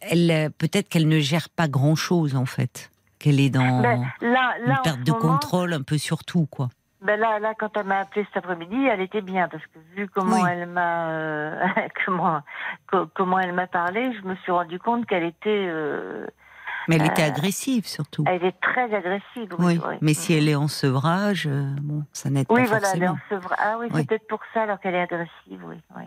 Elle, 0.00 0.50
peut-être 0.58 0.88
qu'elle 0.88 1.08
ne 1.08 1.20
gère 1.20 1.48
pas 1.48 1.68
grand-chose 1.68 2.34
en 2.36 2.44
fait. 2.46 2.90
Qu'elle 3.18 3.40
est 3.40 3.50
dans 3.50 3.80
Ben, 3.80 4.04
là, 4.20 4.54
une 4.60 4.68
là, 4.68 4.80
en 4.80 4.82
perte 4.82 5.00
de 5.04 5.12
moment, 5.12 5.32
contrôle 5.38 5.72
un 5.72 5.82
peu 5.82 5.96
sur 5.96 6.24
tout, 6.24 6.46
quoi. 6.50 6.68
Ben 7.02 7.18
là, 7.20 7.38
là, 7.38 7.54
quand 7.58 7.70
elle 7.76 7.84
m'a 7.86 8.00
appelé 8.00 8.26
cet 8.34 8.44
après-midi, 8.44 8.84
elle 8.90 9.00
était 9.00 9.20
bien 9.20 9.48
parce 9.48 9.62
que 9.66 9.78
vu 9.94 10.08
comment 10.12 10.42
Oui. 10.42 10.48
elle 10.50 10.66
m'a, 10.66 11.10
euh, 11.10 11.66
comment, 12.04 12.40
co- 12.90 13.06
comment 13.14 13.38
elle 13.38 13.52
m'a 13.52 13.66
parlé, 13.68 14.12
je 14.20 14.26
me 14.26 14.34
suis 14.36 14.50
rendu 14.52 14.78
compte 14.80 15.06
qu'elle 15.06 15.22
était, 15.24 15.66
euh, 15.68 16.26
Mais 16.88 16.96
elle 16.96 17.06
était 17.06 17.22
Euh, 17.22 17.26
agressive 17.28 17.86
surtout. 17.86 18.24
elle 18.26 18.44
est 18.44 18.60
très 18.60 18.84
agressive. 18.94 19.48
Oui, 19.58 19.78
Oui, 19.78 19.80
oui. 19.88 19.94
mais 20.00 20.14
si 20.14 20.32
elle 20.34 20.48
est 20.48 20.54
en 20.54 20.68
sevrage, 20.68 21.46
euh, 21.50 21.70
bon, 21.82 22.04
ça 22.12 22.30
n'aide 22.30 22.46
Oui, 22.50 22.62
pas 22.62 22.68
voilà, 22.68 22.88
elle 22.94 23.02
est 23.02 23.06
forcément. 23.06 23.18
en 23.30 23.34
sevra- 23.48 23.56
Ah 23.58 23.76
oui, 23.78 23.86
Oui. 23.90 24.00
c'est 24.00 24.08
peut-être 24.08 24.28
pour 24.28 24.40
ça 24.54 24.62
alors 24.62 24.80
qu'elle 24.80 24.94
est 24.94 25.00
agressive, 25.02 25.62
oui. 25.66 25.76
oui. 25.96 26.02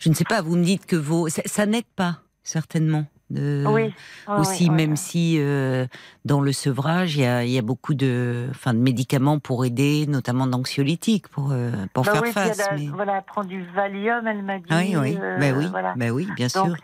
Je 0.00 0.08
ne 0.08 0.14
sais 0.14 0.24
pas, 0.24 0.40
vous 0.40 0.54
me 0.56 0.62
dites 0.62 0.86
que 0.86 0.94
vos... 0.94 1.28
Ça, 1.28 1.42
ça 1.44 1.66
n'aide 1.66 1.84
pas, 1.96 2.18
certainement. 2.44 3.06
de- 3.30 3.64
Oui. 3.66 3.92
oui, 4.28 4.34
aussi, 4.38 4.64
oui, 4.64 4.70
oui. 4.70 4.76
même 4.76 4.96
si 4.96 5.36
euh, 5.38 5.86
dans 6.24 6.40
le 6.40 6.52
sevrage, 6.52 7.16
il 7.16 7.22
y 7.22 7.26
a, 7.26 7.44
il 7.44 7.50
y 7.50 7.58
a 7.58 7.62
beaucoup 7.62 7.92
de, 7.94 8.46
enfin, 8.50 8.72
de 8.72 8.78
médicaments 8.78 9.38
pour 9.40 9.64
aider, 9.66 10.06
notamment 10.06 10.46
d'anxiolytiques, 10.46 11.28
pour, 11.28 11.50
euh, 11.52 11.72
pour 11.92 12.04
Bah 12.04 12.12
faire 12.12 12.22
oui, 12.22 12.32
face. 12.32 12.58
elle 12.70 12.78
mais- 12.78 12.86
Voilà, 12.86 13.16
elle 13.18 13.24
prend 13.24 13.44
du 13.44 13.66
Valium, 13.74 14.26
elle 14.28 14.42
m'a 14.44 14.58
dit. 14.58 14.64
Ah 14.70 14.78
oui, 14.78 14.96
oui, 14.96 15.18
euh, 15.20 15.38
bah 15.38 15.50
oui, 15.58 15.66
Voilà. 15.70 15.92
bah 15.96 16.08
oui, 16.10 16.26
bien 16.36 16.46
Donc, 16.54 16.68
sûr. 16.68 16.76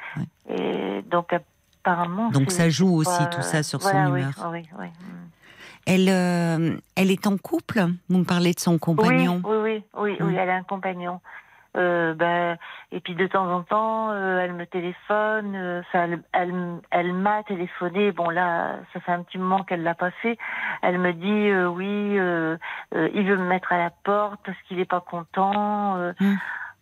Et 0.51 1.01
donc 1.11 1.35
apparemment. 1.85 2.31
Donc 2.31 2.51
ça 2.51 2.71
joue 2.71 2.95
aussi 2.95 3.23
tout 3.31 3.43
ça 3.43 3.63
sur 3.63 3.83
son 3.83 3.91
voilà, 3.91 4.11
oui, 4.11 4.21
humeur. 4.21 4.49
Oui, 4.51 4.63
oui, 4.79 4.87
mm. 4.87 5.25
Elle, 5.87 6.09
euh, 6.09 6.77
elle 6.97 7.11
est 7.11 7.27
en 7.27 7.37
couple? 7.37 7.85
Vous 8.09 8.19
me 8.19 8.25
parlez 8.25 8.55
de 8.55 8.61
son 8.61 8.79
compagnon. 8.79 9.43
Oui, 9.45 9.83
oui, 9.95 10.17
oui, 10.19 10.35
elle 10.39 10.51
a 10.51 10.55
un 10.55 10.63
compagnon. 10.63 11.21
Euh, 11.77 12.15
ben, 12.15 12.57
et 12.93 13.01
puis 13.01 13.17
de 13.17 13.27
temps 13.27 13.51
en 13.53 13.63
temps, 13.63 14.13
euh, 14.13 14.39
elle 14.39 14.53
me 14.53 14.65
téléphone. 14.65 15.83
elle, 15.93 16.23
elle, 16.33 16.55
elle 16.91 17.13
m'a 17.13 17.43
téléphoné. 17.43 18.13
Bon 18.13 18.31
là, 18.31 18.77
ça 18.93 19.01
fait 19.01 19.13
un 19.13 19.23
petit 19.25 19.39
moment 19.39 19.65
qu'elle 19.65 19.83
l'a 19.83 19.95
pas 19.95 20.13
fait. 20.23 20.39
Elle 20.83 20.99
me 20.99 21.13
dit 21.13 21.53
oui, 21.77 22.15
il 23.15 23.27
veut 23.27 23.37
me 23.37 23.49
mettre 23.49 23.73
à 23.73 23.79
la 23.79 23.91
porte 23.91 24.41
parce 24.47 24.57
qu'il 24.67 24.79
est 24.79 24.85
pas 24.89 25.01
content. 25.01 25.97
euh. 25.99 26.13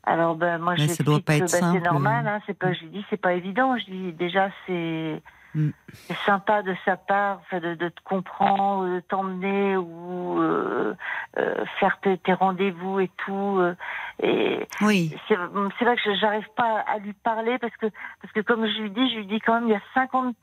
Alors 0.04 0.34
ben 0.34 0.58
moi 0.58 0.74
je 0.76 0.86
ça 0.86 1.04
doit 1.04 1.20
pas 1.20 1.36
être 1.36 1.52
ben, 1.52 1.72
c'est 1.72 1.80
normal. 1.80 2.26
Hein, 2.26 2.40
c'est 2.46 2.58
pas. 2.58 2.72
Je 2.72 2.84
dis 2.86 3.04
c'est 3.08 3.20
pas 3.20 3.34
évident. 3.34 3.76
Je 3.78 3.84
dis 3.84 4.12
déjà 4.12 4.50
c'est 4.66 5.22
Mm. 5.54 5.70
c'est 6.08 6.16
sympa 6.24 6.62
de 6.62 6.74
sa 6.84 6.96
part, 6.96 7.40
de, 7.52 7.74
de 7.74 7.88
te 7.90 8.00
comprendre, 8.04 8.86
de 8.86 9.00
t'emmener 9.00 9.76
ou 9.76 10.40
euh, 10.40 10.94
euh, 11.36 11.64
faire 11.78 11.98
tes, 12.00 12.16
tes 12.18 12.32
rendez-vous 12.32 13.00
et 13.00 13.10
tout. 13.24 13.58
euh, 13.58 13.74
et 14.22 14.66
Oui, 14.80 15.14
c'est 15.28 15.36
vrai 15.36 15.96
que 15.96 16.02
je- 16.04 16.18
j'arrive 16.18 16.48
pas 16.56 16.80
à 16.88 16.98
lui 16.98 17.12
parler 17.12 17.58
parce 17.58 17.76
que 17.76 17.86
parce 18.22 18.32
que 18.32 18.40
comme 18.40 18.66
je 18.66 18.80
lui 18.82 18.90
dis, 18.90 19.10
je 19.10 19.16
lui 19.16 19.26
dis 19.26 19.40
quand 19.40 19.54
même 19.54 19.68
il 19.68 19.72
y 19.72 19.74
a 19.74 19.82
50 19.94 20.34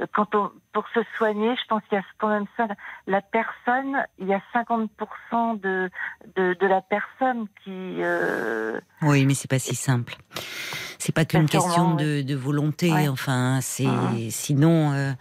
euh, 0.00 0.06
quand 0.14 0.34
on 0.34 0.50
pour 0.72 0.86
se 0.94 1.00
soigner, 1.16 1.54
je 1.56 1.66
pense 1.68 1.82
qu'il 1.88 1.96
y 1.98 2.00
a 2.00 2.04
quand 2.18 2.28
même 2.28 2.46
ça 2.56 2.66
la 3.06 3.20
personne, 3.20 4.04
il 4.18 4.26
y 4.26 4.34
a 4.34 4.40
50 4.52 4.90
de, 5.60 5.90
de 6.36 6.54
de 6.58 6.66
la 6.66 6.80
personne 6.80 7.46
qui 7.62 8.00
oui, 9.02 9.26
mais 9.26 9.34
c'est 9.34 9.50
pas 9.50 9.58
si 9.58 9.74
simple. 9.74 10.14
C'est 10.98 11.14
pas 11.14 11.24
qu'une 11.24 11.42
Bah, 11.42 11.48
question 11.48 11.94
de, 11.94 12.22
de 12.22 12.34
volonté. 12.34 12.92
Ouais. 12.92 13.08
Enfin, 13.08 13.60
c'est 13.60 13.86
Mhm. 14.00 14.30
sinon. 14.30 14.92
euh, 14.92 15.12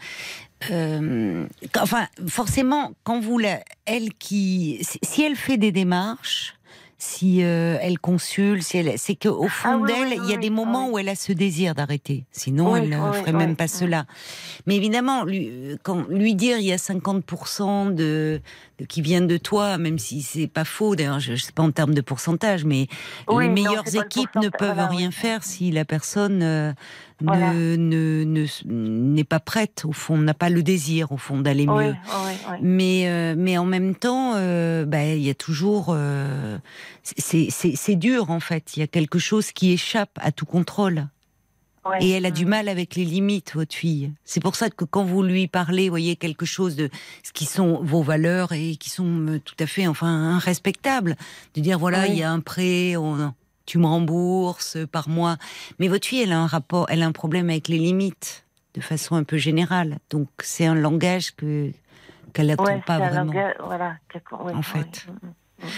euh, 0.72 1.46
enfin, 1.80 2.08
forcément, 2.28 2.92
quand 3.04 3.20
vous 3.20 3.38
la, 3.38 3.60
elle 3.86 4.12
qui, 4.14 4.80
si- 5.04 5.22
elle 5.24 5.36
fait 5.36 5.58
des 5.58 5.72
démarches, 5.72 6.56
si 7.00 7.44
euh, 7.44 7.78
elle 7.80 8.00
consulte, 8.00 8.64
si 8.64 8.78
elle, 8.80 8.98
c'est 8.98 9.14
qu'au 9.14 9.48
fond 9.48 9.70
Ah 9.72 9.78
oui, 9.78 9.88
d'elle, 9.88 10.20
oui, 10.20 10.26
il 10.26 10.32
y 10.32 10.34
a 10.34 10.38
des 10.38 10.50
moments 10.50 10.90
où 10.90 10.98
elle 10.98 11.10
a 11.10 11.16
ce 11.16 11.32
désir 11.32 11.76
d'arrêter. 11.76 12.26
Sinon, 12.32 12.76
elle 12.76 12.90
ne 12.90 13.12
ferait 13.12 13.34
même 13.34 13.56
pas 13.56 13.68
cela. 13.68 14.06
Mais 14.66 14.76
évidemment, 14.78 15.24
lui, 15.24 15.78
quand 15.84 16.08
lui 16.10 16.34
dire 16.34 16.58
il 16.58 16.66
y 16.66 16.74
a 16.74 16.78
50% 16.78 17.94
de, 17.94 18.42
de 18.80 18.86
qui 18.86 19.02
viennent 19.02 19.28
de 19.28 19.38
toi, 19.38 19.78
même 19.78 19.98
si 20.00 20.22
c'est 20.22 20.48
pas 20.48 20.66
faux. 20.66 20.96
D'ailleurs, 20.96 21.20
je, 21.20 21.36
je 21.36 21.44
sais 21.44 21.52
pas 21.52 21.64
en 21.64 21.72
termes 21.72 21.94
de 21.94 22.02
pourcentage, 22.02 22.64
mais 22.66 22.88
Oui, 23.28 23.46
les 23.46 23.50
meilleures 23.54 23.84
le 23.86 24.00
équipes 24.02 24.36
ne 24.36 24.50
peuvent 24.50 24.74
voilà, 24.76 24.88
rien 24.88 25.08
oui. 25.08 25.14
faire 25.14 25.44
si 25.44 25.72
la 25.72 25.84
personne 25.86 26.42
euh, 26.44 26.74
Voilà. 27.22 27.52
ne 27.54 27.76
ne 27.78 28.24
ne- 28.26 28.46
n'est 29.16 29.24
pas 29.24 29.40
prête 29.40 29.84
au 29.86 29.94
fond, 29.94 30.18
n'a 30.18 30.34
pas 30.34 30.50
le 30.50 30.62
désir 30.64 31.12
au 31.12 31.18
fond 31.18 31.40
d'aller 31.40 31.66
oui, 31.68 31.86
mieux. 31.88 31.96
Mais 32.62 33.08
euh, 33.08 33.36
mais 33.38 33.58
en 33.58 33.66
même 33.66 33.96
temps, 33.96 34.34
euh, 34.36 34.86
bah, 34.86 35.06
il 35.06 35.24
y 35.24 35.30
a 35.30 35.36
toujours 35.36 35.88
euh, 35.90 36.58
c'est 37.04 37.48
c'est 37.50 37.76
c'est 37.76 37.96
dur 37.96 38.30
en 38.30 38.40
fait. 38.40 38.76
Il 38.78 38.82
y 38.82 38.84
a 38.84 38.88
quelque 38.88 39.20
chose 39.20 39.52
qui 39.52 39.72
échappe 39.72 40.12
à 40.22 40.32
tout 40.32 40.46
contrôle. 40.46 41.08
Et 42.00 42.12
elle 42.12 42.26
a 42.26 42.32
du 42.32 42.46
Mm. 42.46 42.50
mal 42.50 42.70
avec 42.70 42.96
les 42.96 43.06
limites, 43.06 43.54
votre 43.56 43.76
fille. 43.76 44.12
C'est 44.24 44.40
pour 44.42 44.56
ça 44.56 44.70
que 44.70 44.86
quand 44.86 45.04
vous 45.04 45.24
lui 45.24 45.48
parlez, 45.48 45.90
voyez 45.90 46.16
quelque 46.16 46.46
chose 46.46 46.76
de 46.76 46.90
ce 47.24 47.32
qui 47.34 47.46
sont 47.46 47.82
vos 47.84 48.02
valeurs 48.04 48.52
et 48.54 48.76
qui 48.76 48.90
sont 48.90 49.28
euh, 49.28 49.40
tout 49.40 49.56
à 49.60 49.66
fait, 49.68 49.88
enfin, 49.88 50.38
respectables, 50.40 51.16
de 51.56 51.62
dire 51.62 51.80
voilà, 51.80 52.02
Oui. 52.04 52.08
il 52.10 52.16
y 52.18 52.24
a 52.24 52.32
un 52.32 52.40
prêt, 52.40 52.96
on- 52.96 53.34
tu 53.66 53.78
me 53.80 53.86
rembourses 53.86 54.78
par 54.92 55.10
mois. 55.10 55.38
Mais 55.80 55.88
votre 55.90 56.08
fille, 56.08 56.22
elle 56.22 56.32
a 56.32 56.40
un 56.40 56.48
rapport, 56.48 56.86
elle 56.90 57.04
a 57.04 57.06
un 57.06 57.12
problème 57.12 57.50
avec 57.50 57.68
les 57.68 57.78
limites, 57.78 58.46
de 58.76 58.82
façon 58.82 59.16
un 59.16 59.24
peu 59.24 59.38
générale. 59.38 59.98
Donc 60.10 60.30
c'est 60.40 60.66
un 60.66 60.76
langage 60.76 61.36
que 61.36 61.72
qu'elle 62.34 62.48
n'attend 62.48 62.66
Ouais, 62.66 62.82
pas 62.86 63.00
vraiment. 63.00 63.32
langage- 63.34 63.56
voilà, 63.64 63.98
En 64.54 64.62
fait. 64.62 65.08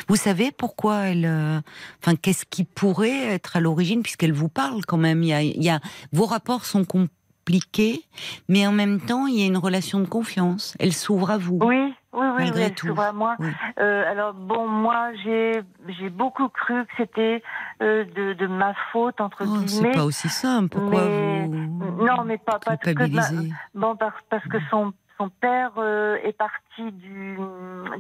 Vous 0.08 0.16
savez 0.16 0.52
pourquoi 0.52 0.98
elle, 1.08 1.26
euh, 1.26 1.60
enfin, 2.02 2.16
qu'est-ce 2.16 2.46
qui 2.46 2.64
pourrait 2.64 3.28
être 3.34 3.58
à 3.58 3.60
l'origine, 3.60 4.02
puisqu'elle 4.04 4.34
vous 4.34 4.50
parle 4.50 4.86
quand 4.86 4.98
même? 4.98 5.24
Il 5.24 5.30
y 5.30 5.34
a, 5.34 5.42
il 5.42 5.64
y 5.64 5.70
a, 5.70 5.80
vos 6.12 6.26
rapports 6.26 6.66
sont 6.66 6.84
compliqués, 6.86 8.04
mais 8.48 8.68
en 8.68 8.72
même 8.72 9.00
temps, 9.00 9.26
il 9.28 9.40
y 9.40 9.44
a 9.44 9.46
une 9.46 9.58
relation 9.58 10.00
de 10.00 10.06
confiance. 10.06 10.76
Elle 10.80 10.94
s'ouvre 10.94 11.32
à 11.32 11.38
vous. 11.38 11.60
Oui, 11.62 11.78
oui, 11.78 11.94
oui, 12.14 12.28
Malgré 12.38 12.64
elle 12.64 12.74
tout. 12.76 12.88
s'ouvre 12.88 13.02
à 13.04 13.14
moi. 13.14 13.36
Oui. 13.40 13.48
Euh, 13.80 14.12
alors 14.12 14.34
bon, 14.34 14.68
moi 14.68 15.12
j'ai 15.24 15.62
j'ai 16.00 16.10
beaucoup 16.10 16.50
cru 16.50 16.86
que 16.86 16.92
c'était 16.98 17.42
euh, 17.82 18.04
de, 18.16 18.34
de 18.34 18.48
ma 18.48 18.74
faute 18.92 19.22
entre 19.22 19.44
Oh, 19.48 19.58
c'est 19.60 19.66
guillemets. 19.66 19.92
pas 19.92 20.04
aussi 20.06 20.28
simple. 20.30 20.78
Pourquoi 20.78 21.06
mais- 21.06 21.46
vous 21.48 22.06
Non, 22.06 22.24
mais 22.26 22.38
pas 22.38 22.60
pas 22.60 22.78
que 22.78 22.90
de 22.92 23.08
ma- 23.16 23.30
Bon, 23.76 23.96
parce, 23.96 24.16
parce 24.30 24.44
que 24.48 24.58
son 24.70 24.92
son 25.20 25.30
père 25.30 25.72
euh, 25.78 26.18
est 26.24 26.34
parti 26.38 26.92
du 26.94 27.38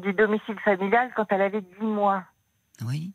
du 0.02 0.14
domicile 0.14 0.58
familial 0.64 1.12
quand 1.16 1.26
elle 1.32 1.42
avait 1.42 1.62
10 1.62 1.84
mois. 1.86 2.24
Oui, 2.88 3.12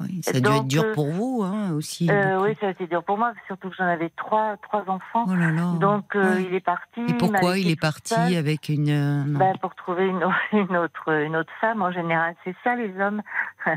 oui. 0.00 0.20
Ça 0.24 0.32
a 0.36 0.40
dû 0.40 0.48
être 0.50 0.66
dur 0.66 0.82
euh, 0.84 0.94
pour 0.94 1.06
vous, 1.10 1.42
hein, 1.44 1.70
aussi. 1.72 2.10
Euh, 2.10 2.40
oui, 2.42 2.56
ça 2.60 2.66
a 2.66 2.70
été 2.70 2.86
dur 2.86 3.02
pour 3.04 3.16
moi, 3.18 3.32
surtout 3.46 3.70
que 3.70 3.76
j'en 3.76 3.86
avais 3.86 4.10
trois 4.16 4.56
trois 4.58 4.82
enfants. 4.88 5.24
Oh 5.28 5.34
là 5.34 5.50
là. 5.52 5.72
Donc 5.80 6.12
Ouais. 6.14 6.42
il 6.42 6.54
est 6.54 6.60
parti. 6.60 7.00
Et 7.08 7.14
pourquoi 7.14 7.56
il 7.58 7.70
est 7.70 7.80
parti 7.80 8.14
seule. 8.14 8.34
avec 8.36 8.68
une. 8.68 9.36
Ben, 9.38 9.56
pour 9.60 9.74
trouver 9.76 10.06
une, 10.06 10.22
une 10.52 10.76
autre 10.76 11.08
une 11.12 11.36
autre 11.36 11.52
femme 11.60 11.82
en 11.82 11.92
général, 11.92 12.34
c'est 12.44 12.56
ça 12.64 12.74
les 12.74 12.92
hommes. 13.00 13.22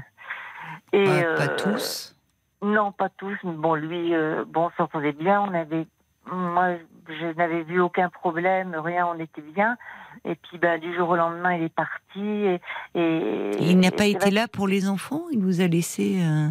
Et 0.94 1.06
Pas- 1.06 1.34
pas 1.36 1.48
tous? 1.50 2.16
Non, 2.62 2.92
pas 2.92 3.10
tous. 3.10 3.38
Mais 3.44 3.54
bon, 3.54 3.76
lui, 3.76 4.14
euh, 4.14 4.44
bon, 4.48 4.66
on 4.68 4.72
s'entendait 4.78 5.14
bien. 5.14 5.40
On 5.42 5.54
avait, 5.54 5.88
moi, 6.32 6.72
je 7.10 7.36
n'avais 7.38 7.64
vu 7.64 7.80
aucun 7.80 8.10
problème, 8.10 8.76
rien. 8.76 9.08
On 9.08 9.20
était 9.20 9.42
bien. 9.42 9.78
Et 10.26 10.36
puis, 10.36 10.58
ben, 10.58 10.80
du 10.80 10.94
jour 10.96 11.10
au 11.10 11.16
lendemain, 11.16 11.54
il 11.56 11.64
est 11.64 11.74
parti. 11.74 12.20
Et, 12.20 12.62
et- 12.96 13.52
Il 13.62 13.80
n'a 13.80 13.92
pas 13.92 14.06
été 14.06 14.32
là 14.32 14.48
pour 14.48 14.68
les 14.68 14.90
enfants? 14.90 15.24
Il 15.32 15.40
vous 15.40 15.62
a 15.62 15.68
laissé. 15.68 16.20
euh, 16.22 16.50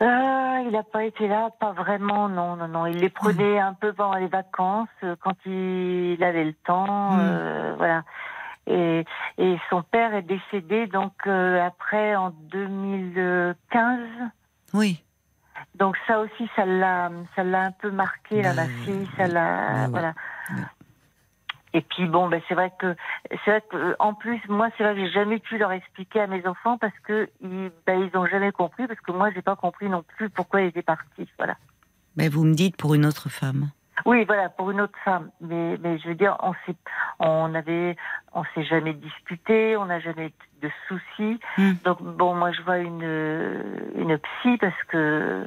Ah, 0.00 0.60
il 0.64 0.70
n'a 0.72 0.82
pas 0.84 1.04
été 1.04 1.26
là, 1.28 1.50
pas 1.58 1.72
vraiment, 1.72 2.28
non, 2.28 2.56
non, 2.56 2.68
non. 2.68 2.86
Il 2.86 2.98
les 2.98 3.08
prenait 3.10 3.58
un 3.58 3.74
peu 3.74 3.92
pendant 3.92 4.16
les 4.18 4.28
vacances, 4.28 4.88
euh, 5.04 5.16
quand 5.20 5.34
il 5.46 6.22
avait 6.22 6.44
le 6.44 6.54
temps, 6.54 7.12
Mm. 7.12 7.18
euh, 7.20 7.74
voilà. 7.76 8.02
Et, 8.70 9.04
et 9.38 9.56
son 9.70 9.82
père 9.82 10.14
est 10.14 10.22
décédé 10.22 10.86
donc 10.88 11.12
euh, 11.26 11.66
après 11.66 12.14
en 12.16 12.30
2015. 12.52 13.98
Oui. 14.74 15.02
Donc 15.78 15.96
ça 16.06 16.20
aussi, 16.20 16.48
ça 16.56 16.64
l'a, 16.64 17.10
ça 17.36 17.44
l'a 17.44 17.62
un 17.62 17.70
peu 17.72 17.90
marqué 17.90 18.42
là, 18.42 18.52
Bah, 18.54 18.64
ma 18.64 18.84
fille, 18.84 19.08
ça 19.16 19.26
l'a, 19.26 19.42
ouais, 19.42 19.80
ouais. 19.82 19.88
voilà. 19.90 20.14
Ouais. 20.50 20.62
Et 21.74 21.82
puis 21.82 22.06
bon, 22.06 22.28
ben 22.28 22.40
c'est 22.48 22.54
vrai 22.54 22.72
que 22.78 22.96
c'est 23.44 23.50
vrai 23.50 23.62
que 23.70 23.94
en 23.98 24.14
plus 24.14 24.40
moi 24.48 24.68
c'est 24.76 24.84
vrai 24.84 24.94
que 24.94 25.00
j'ai 25.00 25.12
jamais 25.12 25.38
pu 25.38 25.58
leur 25.58 25.70
expliquer 25.70 26.20
à 26.20 26.26
mes 26.26 26.46
enfants 26.46 26.78
parce 26.78 26.98
que 27.04 27.28
ils, 27.42 27.70
ben, 27.86 28.00
ils 28.00 28.16
ont 28.16 28.26
jamais 28.26 28.52
compris 28.52 28.86
parce 28.86 29.00
que 29.00 29.12
moi 29.12 29.30
j'ai 29.34 29.42
pas 29.42 29.54
compris 29.54 29.88
non 29.88 30.02
plus 30.02 30.30
pourquoi 30.30 30.62
ils 30.62 30.68
étaient 30.68 30.82
partis, 30.82 31.28
voilà. 31.36 31.56
Mais 32.16 32.28
vous 32.28 32.44
me 32.44 32.54
dites 32.54 32.76
pour 32.76 32.94
une 32.94 33.04
autre 33.04 33.28
femme. 33.28 33.70
Oui, 34.06 34.24
voilà, 34.24 34.48
pour 34.48 34.70
une 34.70 34.80
autre 34.80 34.98
femme. 35.04 35.30
Mais, 35.40 35.76
mais 35.82 35.98
je 35.98 36.08
veux 36.08 36.14
dire, 36.14 36.36
on 36.40 36.52
s'est, 36.66 36.76
on 37.18 37.54
avait, 37.54 37.96
on 38.34 38.44
s'est 38.54 38.64
jamais 38.64 38.92
disputé, 38.94 39.76
on 39.76 39.86
n'a 39.86 40.00
jamais 40.00 40.32
de 40.62 40.70
soucis. 40.88 41.38
Hmm. 41.56 41.72
Donc 41.84 42.02
bon, 42.02 42.34
moi 42.34 42.50
je 42.52 42.60
vois 42.62 42.78
une 42.78 43.02
une 43.96 44.18
psy 44.18 44.56
parce 44.58 44.82
que 44.88 45.46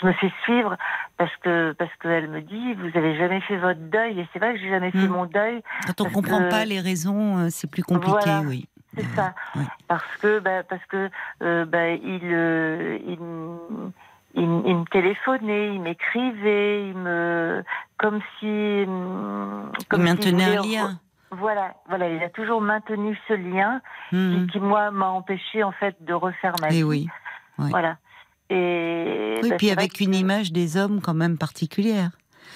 je 0.00 0.06
me 0.06 0.12
fais 0.14 0.32
suivre 0.42 0.76
parce 1.18 1.34
que 1.36 1.72
parce 1.78 1.94
qu'elle 2.00 2.28
me 2.28 2.40
dit 2.40 2.74
vous 2.74 2.90
avez 2.98 3.16
jamais 3.16 3.40
fait 3.42 3.56
votre 3.58 3.78
deuil 3.80 4.18
et 4.18 4.28
c'est 4.32 4.40
vrai 4.40 4.54
que 4.54 4.58
j'ai 4.58 4.68
jamais 4.70 4.90
fait 4.90 5.06
Hmm. 5.06 5.12
mon 5.12 5.26
deuil. 5.26 5.62
Quand 5.86 6.00
on 6.00 6.10
comprend 6.10 6.38
que- 6.40 6.50
pas 6.50 6.64
les 6.64 6.80
raisons, 6.80 7.38
euh, 7.38 7.46
c'est 7.50 7.70
plus 7.70 7.84
compliqué, 7.84 8.10
Voilà, 8.24 8.40
oui. 8.42 8.66
C'est 8.96 9.06
ça. 9.14 9.34
ouais. 9.54 9.62
Parce 9.86 10.16
que 10.20 10.40
ben, 10.40 10.64
parce 10.68 10.84
que 10.86 11.08
euh, 11.42 11.64
ben, 11.64 11.96
il, 12.02 12.20
euh, 12.24 12.98
il 13.06 13.18
il, 14.34 14.42
il 14.42 14.76
me 14.76 14.84
téléphonait, 14.90 15.74
il 15.74 15.80
m'écrivait, 15.80 16.88
il 16.88 16.96
me 16.96 17.62
comme 17.98 18.20
si 18.38 18.46
hum, 18.86 19.70
Il 19.78 19.86
comme 19.86 20.00
s'il 20.00 20.08
maintenait 20.36 20.56
un 20.56 20.62
lien. 20.62 21.00
Voilà, 21.32 21.74
voilà, 21.88 22.08
il 22.08 22.22
a 22.22 22.28
toujours 22.30 22.60
maintenu 22.60 23.16
ce 23.28 23.34
lien 23.34 23.80
Hmm. 24.12 24.46
qui, 24.46 24.52
qui, 24.52 24.58
moi 24.60 24.90
m'a 24.90 25.08
empêché 25.10 25.62
en 25.62 25.70
fait 25.72 25.96
de 26.04 26.12
refaire 26.12 26.54
ma 26.60 26.68
Et 26.68 26.70
vie. 26.72 26.78
Eh 26.80 26.84
oui. 26.84 27.08
oui. 27.58 27.70
Voilà. 27.70 27.98
Et 28.48 29.38
Oui, 29.42 29.50
ben, 29.50 29.56
puis 29.56 29.70
avec 29.70 30.00
une 30.00 30.14
image 30.14 30.52
des 30.52 30.76
hommes 30.76 31.00
quand 31.00 31.14
même 31.14 31.38
particulière. 31.38 32.10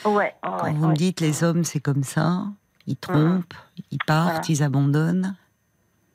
Ouais, 0.04 0.34
Quand 0.42 0.64
ouais, 0.64 0.72
vous 0.72 0.88
me 0.88 0.94
dites 0.94 1.20
les 1.20 1.44
hommes, 1.44 1.62
c'est 1.62 1.78
comme 1.80 2.02
ça, 2.02 2.42
ils 2.88 2.96
trompent, 2.96 3.54
ils 3.92 3.98
partent, 4.04 4.26
Voilà. 4.32 4.40
ils 4.48 4.62
abandonnent. 4.64 5.36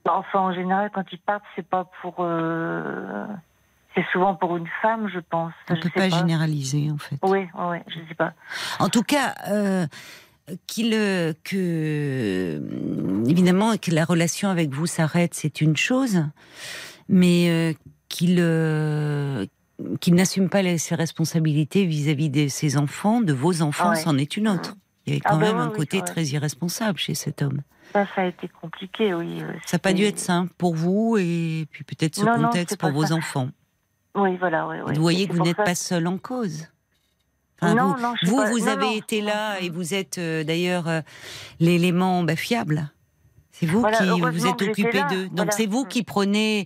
Enfin, 0.08 0.40
en 0.40 0.54
général, 0.54 0.90
quand 0.94 1.06
ils 1.14 1.20
partent, 1.20 1.46
c'est 1.56 1.68
pas 1.68 1.86
pour. 2.02 2.16
euh, 2.20 3.26
c'est 3.96 4.06
souvent 4.12 4.36
pour 4.36 4.56
une 4.58 4.68
femme, 4.82 5.10
je 5.14 5.20
pense. 5.20 5.54
On 5.70 5.74
ne 5.76 5.80
peut 5.82 5.90
pas, 5.90 6.10
généraliser, 6.10 6.90
en 6.92 6.98
fait. 6.98 7.18
Oui, 7.24 7.48
oui, 7.58 7.78
je 7.88 8.00
sais 8.08 8.16
pas. 8.16 8.34
En 8.80 8.90
tout 8.90 9.04
cas, 9.04 9.36
euh, 9.50 9.88
qu'il, 10.68 10.94
euh, 10.94 11.34
que 11.44 12.62
évidemment 13.30 13.78
que 13.78 13.92
la 13.92 14.06
relation 14.06 14.50
avec 14.50 14.72
vous 14.72 14.88
s'arrête, 14.88 15.34
c'est 15.34 15.62
une 15.62 15.76
chose, 15.78 16.24
mais 17.08 17.50
euh, 17.50 17.74
qu'il 18.10 18.38
euh, 18.40 19.46
qu'il 20.02 20.16
n'assume 20.16 20.50
pas 20.50 20.62
les- 20.62 20.78
ses 20.78 20.96
responsabilités 20.96 21.86
vis-à-vis 21.86 22.30
de 22.30 22.48
ses 22.50 22.78
enfants, 22.78 23.22
de 23.22 23.32
vos 23.34 23.62
enfants, 23.62 23.92
Ouais. 23.92 23.96
c'en 23.96 24.18
est 24.18 24.36
une 24.38 24.48
autre. 24.50 24.76
Il 25.06 25.14
y 25.14 25.16
avait 25.16 25.22
Ah 25.26 25.30
quand 25.32 25.38
bah 25.38 25.46
même 25.48 25.58
oui, 25.58 25.64
un 25.64 25.70
côté 25.70 26.02
très 26.02 26.24
irresponsable 26.26 27.00
chez 27.00 27.16
cet 27.16 27.42
homme. 27.42 27.62
Ça, 27.94 28.06
ça 28.14 28.22
a 28.22 28.26
été 28.26 28.48
compliqué, 28.50 29.14
oui. 29.16 29.42
Ça 29.66 29.78
n'a 29.78 29.80
pas 29.80 29.94
dû 29.94 30.04
être 30.04 30.20
simple 30.20 30.52
pour 30.58 30.76
vous 30.76 31.16
et 31.18 31.66
puis 31.72 31.84
peut-être 31.84 32.16
ce 32.16 32.26
Non, 32.26 32.36
contexte 32.50 32.78
pour 32.78 32.92
vos 32.92 33.08
ça. 33.08 33.16
enfants. 33.16 33.50
Oui, 34.16 34.38
voilà, 34.38 34.68
oui. 34.68 34.78
oui. 34.86 34.94
vous 34.96 35.02
voyez 35.02 35.28
que 35.28 35.34
vous 35.34 35.44
n'êtes 35.44 35.58
ça 35.58 35.64
pas 35.64 35.76
seul 35.76 36.08
en 36.08 36.18
cause. 36.18 36.68
Enfin, 37.62 37.76
Non, 37.76 37.94
vous, 37.94 38.02
non, 38.02 38.14
vous, 38.24 38.38
pas. 38.38 38.50
vous 38.52 38.60
Non, 38.60 38.68
avez 38.68 38.96
été 38.98 39.22
là 39.22 39.60
et 39.60 39.70
vous 39.70 39.94
êtes 39.94 40.18
euh, 40.18 40.44
d'ailleurs 40.44 40.88
euh, 40.88 41.02
l'élément 41.60 42.24
bah, 42.24 42.36
fiable. 42.36 42.90
C'est 43.52 43.66
vous 43.66 43.82
Voilà, 43.82 43.98
qui 43.98 44.22
vous 44.22 44.48
êtes 44.48 44.62
occupé 44.62 45.02
d'eux. 45.10 45.26
Donc 45.28 45.36
voilà. 45.36 45.52
c'est 45.52 45.66
vous 45.66 45.84
qui 45.84 46.04
prenez. 46.04 46.66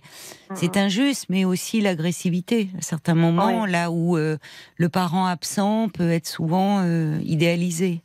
C'est 0.54 0.76
injuste, 0.76 1.26
mais 1.28 1.44
aussi 1.44 1.80
l'agressivité. 1.80 2.70
À 2.78 2.82
certains 2.82 3.16
moments, 3.16 3.62
Oui. 3.62 3.70
là 3.72 3.90
où 3.90 4.16
euh, 4.16 4.38
le 4.76 4.88
parent 4.88 5.26
absent 5.26 5.88
peut 5.88 6.10
être 6.10 6.28
souvent 6.28 6.84
idéalisé. 7.20 8.02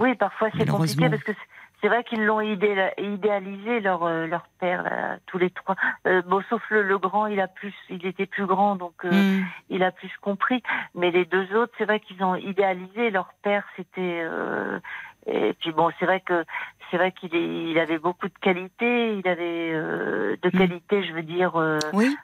Oui, 0.00 0.14
parfois 0.16 0.48
c'est 0.58 0.66
compliqué 0.68 1.08
parce 1.08 1.22
que 1.22 1.32
c'est- 1.86 1.94
vrai 1.94 2.04
qu'ils 2.04 2.24
l'ont 2.24 2.40
idé- 2.40 2.90
idéalisé 2.98 3.80
leur 3.80 4.02
euh, 4.04 4.26
leur 4.26 4.46
père 4.60 4.82
là, 4.82 5.18
tous 5.26 5.38
les 5.38 5.50
trois. 5.50 5.76
Euh, 6.06 6.20
bon, 6.22 6.42
sauf 6.50 6.62
le, 6.70 6.82
le 6.82 6.98
grand, 6.98 7.26
il 7.26 7.40
a 7.40 7.46
plus, 7.48 7.74
il 7.88 8.04
était 8.06 8.26
plus 8.26 8.46
grand, 8.46 8.76
donc 8.76 9.04
euh, 9.04 9.22
Mm. 9.22 9.44
il 9.70 9.82
a 9.82 9.90
plus 9.92 10.10
compris. 10.20 10.62
Mais 10.94 11.10
les 11.10 11.24
deux 11.24 11.54
autres, 11.54 11.72
c'est 11.78 11.84
vrai 11.84 12.00
qu'ils 12.00 12.22
ont 12.24 12.34
idéalisé 12.34 13.10
leur 13.10 13.28
père. 13.42 13.64
C'était 13.76 14.20
euh, 14.24 14.78
et 15.26 15.54
puis 15.54 15.72
bon, 15.72 15.90
c'est 15.98 16.06
vrai 16.06 16.20
que 16.20 16.44
c'est 16.90 16.96
vrai 16.98 17.12
qu'il 17.12 17.34
il 17.34 17.78
avait 17.78 17.98
beaucoup 17.98 18.28
de 18.28 18.38
qualités. 18.40 19.16
Il 19.18 19.26
avait 19.28 19.72
de 19.72 20.48
Mm. 20.52 20.58
qualités, 20.58 21.04
je 21.04 21.12
veux 21.12 21.22
dire. 21.22 21.54
Oui, 21.92 22.16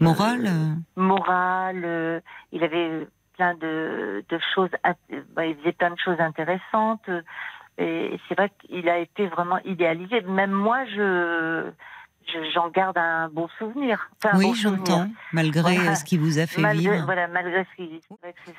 morale. 0.00 0.48
morale. 0.96 2.22
il 2.52 2.62
avait 2.64 3.06
plein 3.36 3.54
de, 3.54 4.24
de 4.28 4.38
choses. 4.54 4.70
bah, 5.34 5.44
il 5.44 5.56
faisait 5.56 5.72
plein 5.72 5.90
de 5.90 5.98
choses 5.98 6.20
intéressantes. 6.20 7.10
Et 7.78 8.18
c'est 8.28 8.36
vrai 8.36 8.50
qu'il 8.60 8.88
a 8.88 8.98
été 8.98 9.26
vraiment 9.26 9.58
idéalisé. 9.64 10.20
Même 10.22 10.52
moi, 10.52 10.84
je 10.86 11.70
je- 12.26 12.50
j'en 12.54 12.68
garde 12.70 12.96
un 12.96 13.28
bon 13.28 13.48
souvenir. 13.58 14.08
Enfin, 14.24 14.38
oui, 14.38 14.46
bon 14.46 14.54
j'entends. 14.54 15.08
Malgré 15.32 15.60
Voilà. 15.76 15.90
euh, 15.90 15.94
ce 15.94 16.04
qui 16.04 16.16
vous 16.16 16.38
a 16.38 16.46
fait 16.46 16.62
Malgré, 16.62 16.94
vivre. 16.94 17.04
voilà, 17.04 17.28
malgré 17.28 17.66
ce 17.76 17.82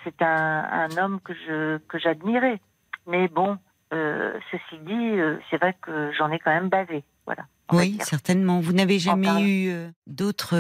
c'est 0.04 0.22
un, 0.22 0.64
un 0.72 0.98
homme 0.98 1.20
que 1.22 1.34
je 1.34 1.78
que 1.88 1.98
j'admirais. 1.98 2.60
Mais 3.08 3.28
bon, 3.28 3.58
euh, 3.94 4.34
ceci 4.52 4.78
dit, 4.82 4.94
euh, 5.20 5.38
c'est 5.50 5.58
vrai 5.58 5.76
que 5.82 6.12
j'en 6.18 6.30
ai 6.32 6.38
quand 6.40 6.52
même 6.54 6.70
bavé. 6.70 7.04
Voilà. 7.26 7.44
Oui, 7.72 7.98
certainement. 8.02 8.60
Vous 8.60 8.74
n'avez 8.74 9.00
jamais 9.00 9.42
eu 9.42 9.72
euh, 9.72 9.88
d'autres 10.06 10.56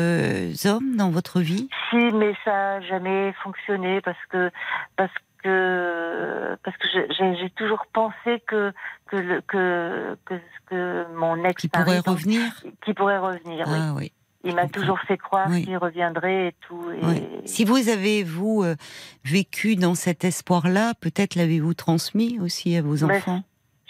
hommes 0.68 0.96
dans 0.96 1.12
votre 1.12 1.42
vie? 1.42 1.70
Si, 1.92 1.98
mais 1.98 2.34
ça 2.44 2.52
n'a 2.52 2.82
jamais 2.82 3.34
fonctionné 3.44 4.02
parce 4.02 4.18
que 4.30 4.50
parce 4.96 5.12
que 5.46 6.58
parce 6.64 6.78
que 6.78 6.88
j'ai 7.18 7.50
toujours 7.52 7.86
pensé 7.94 8.42
que 8.48 8.74
que 9.08 9.16
le, 9.16 9.42
que, 9.42 10.18
que 10.25 10.36
que 10.66 11.06
mon 11.16 11.44
ex 11.44 11.62
qui 11.62 11.68
donc, 11.70 12.08
revenir 12.08 12.42
qui 12.84 12.94
pourrait 12.94 13.20
revenir. 13.20 13.66
oui. 13.68 13.78
Ah 13.80 13.94
oui. 13.96 14.12
Il 14.48 14.54
m'a 14.54 14.68
toujours 14.68 15.00
fait 15.00 15.18
croire 15.18 15.48
Oui. 15.50 15.66
qu'il 15.66 15.75
reviendrait 15.75 16.50
et 16.50 16.56
tout. 16.68 16.92
Et... 16.92 17.04
oui. 17.04 17.24
Si 17.46 17.66
vous 17.66 17.90
avez, 17.90 18.24
vous, 18.24 18.62
euh, 18.64 18.75
vécu 19.24 19.75
dans 19.75 19.96
cet 19.96 20.24
espoir-là, 20.24 20.94
peut-être 21.02 21.34
l'avez-vous 21.34 21.74
transmis 21.74 22.38
aussi 22.40 22.78
à 22.78 22.84
vos 22.84 23.08
Mais 23.08 23.18
enfants, 23.18 23.42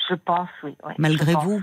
Je 0.09 0.15
pense, 0.15 0.47
oui. 0.63 0.77
oui, 0.85 0.93
malgré 0.97 1.33
vous. 1.33 1.62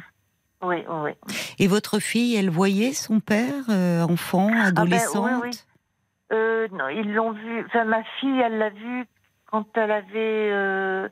Oui, 0.61 0.85
oui, 0.87 1.11
oui. 1.27 1.35
Et 1.59 1.69
votre 1.69 2.01
fille, 2.01 2.37
elle 2.37 2.51
voyait 2.51 2.93
son 2.93 3.21
père, 3.21 3.65
euh, 3.71 4.03
enfant, 4.03 4.51
adolescente 4.61 5.27
Ah 5.27 5.39
ben, 5.41 5.41
oui, 5.43 5.51
oui. 5.53 6.37
Euh, 6.37 6.69
non, 6.73 6.89
ils 6.91 7.15
l'ont 7.15 7.33
vu. 7.33 7.65
Enfin, 7.67 7.85
ma 7.87 8.05
fille, 8.21 8.41
elle 8.41 8.59
l'a 8.59 8.69
vu 8.71 9.07
quand 9.53 9.67
elle 9.77 9.93
avait. 9.93 10.51
euh, 10.53 11.09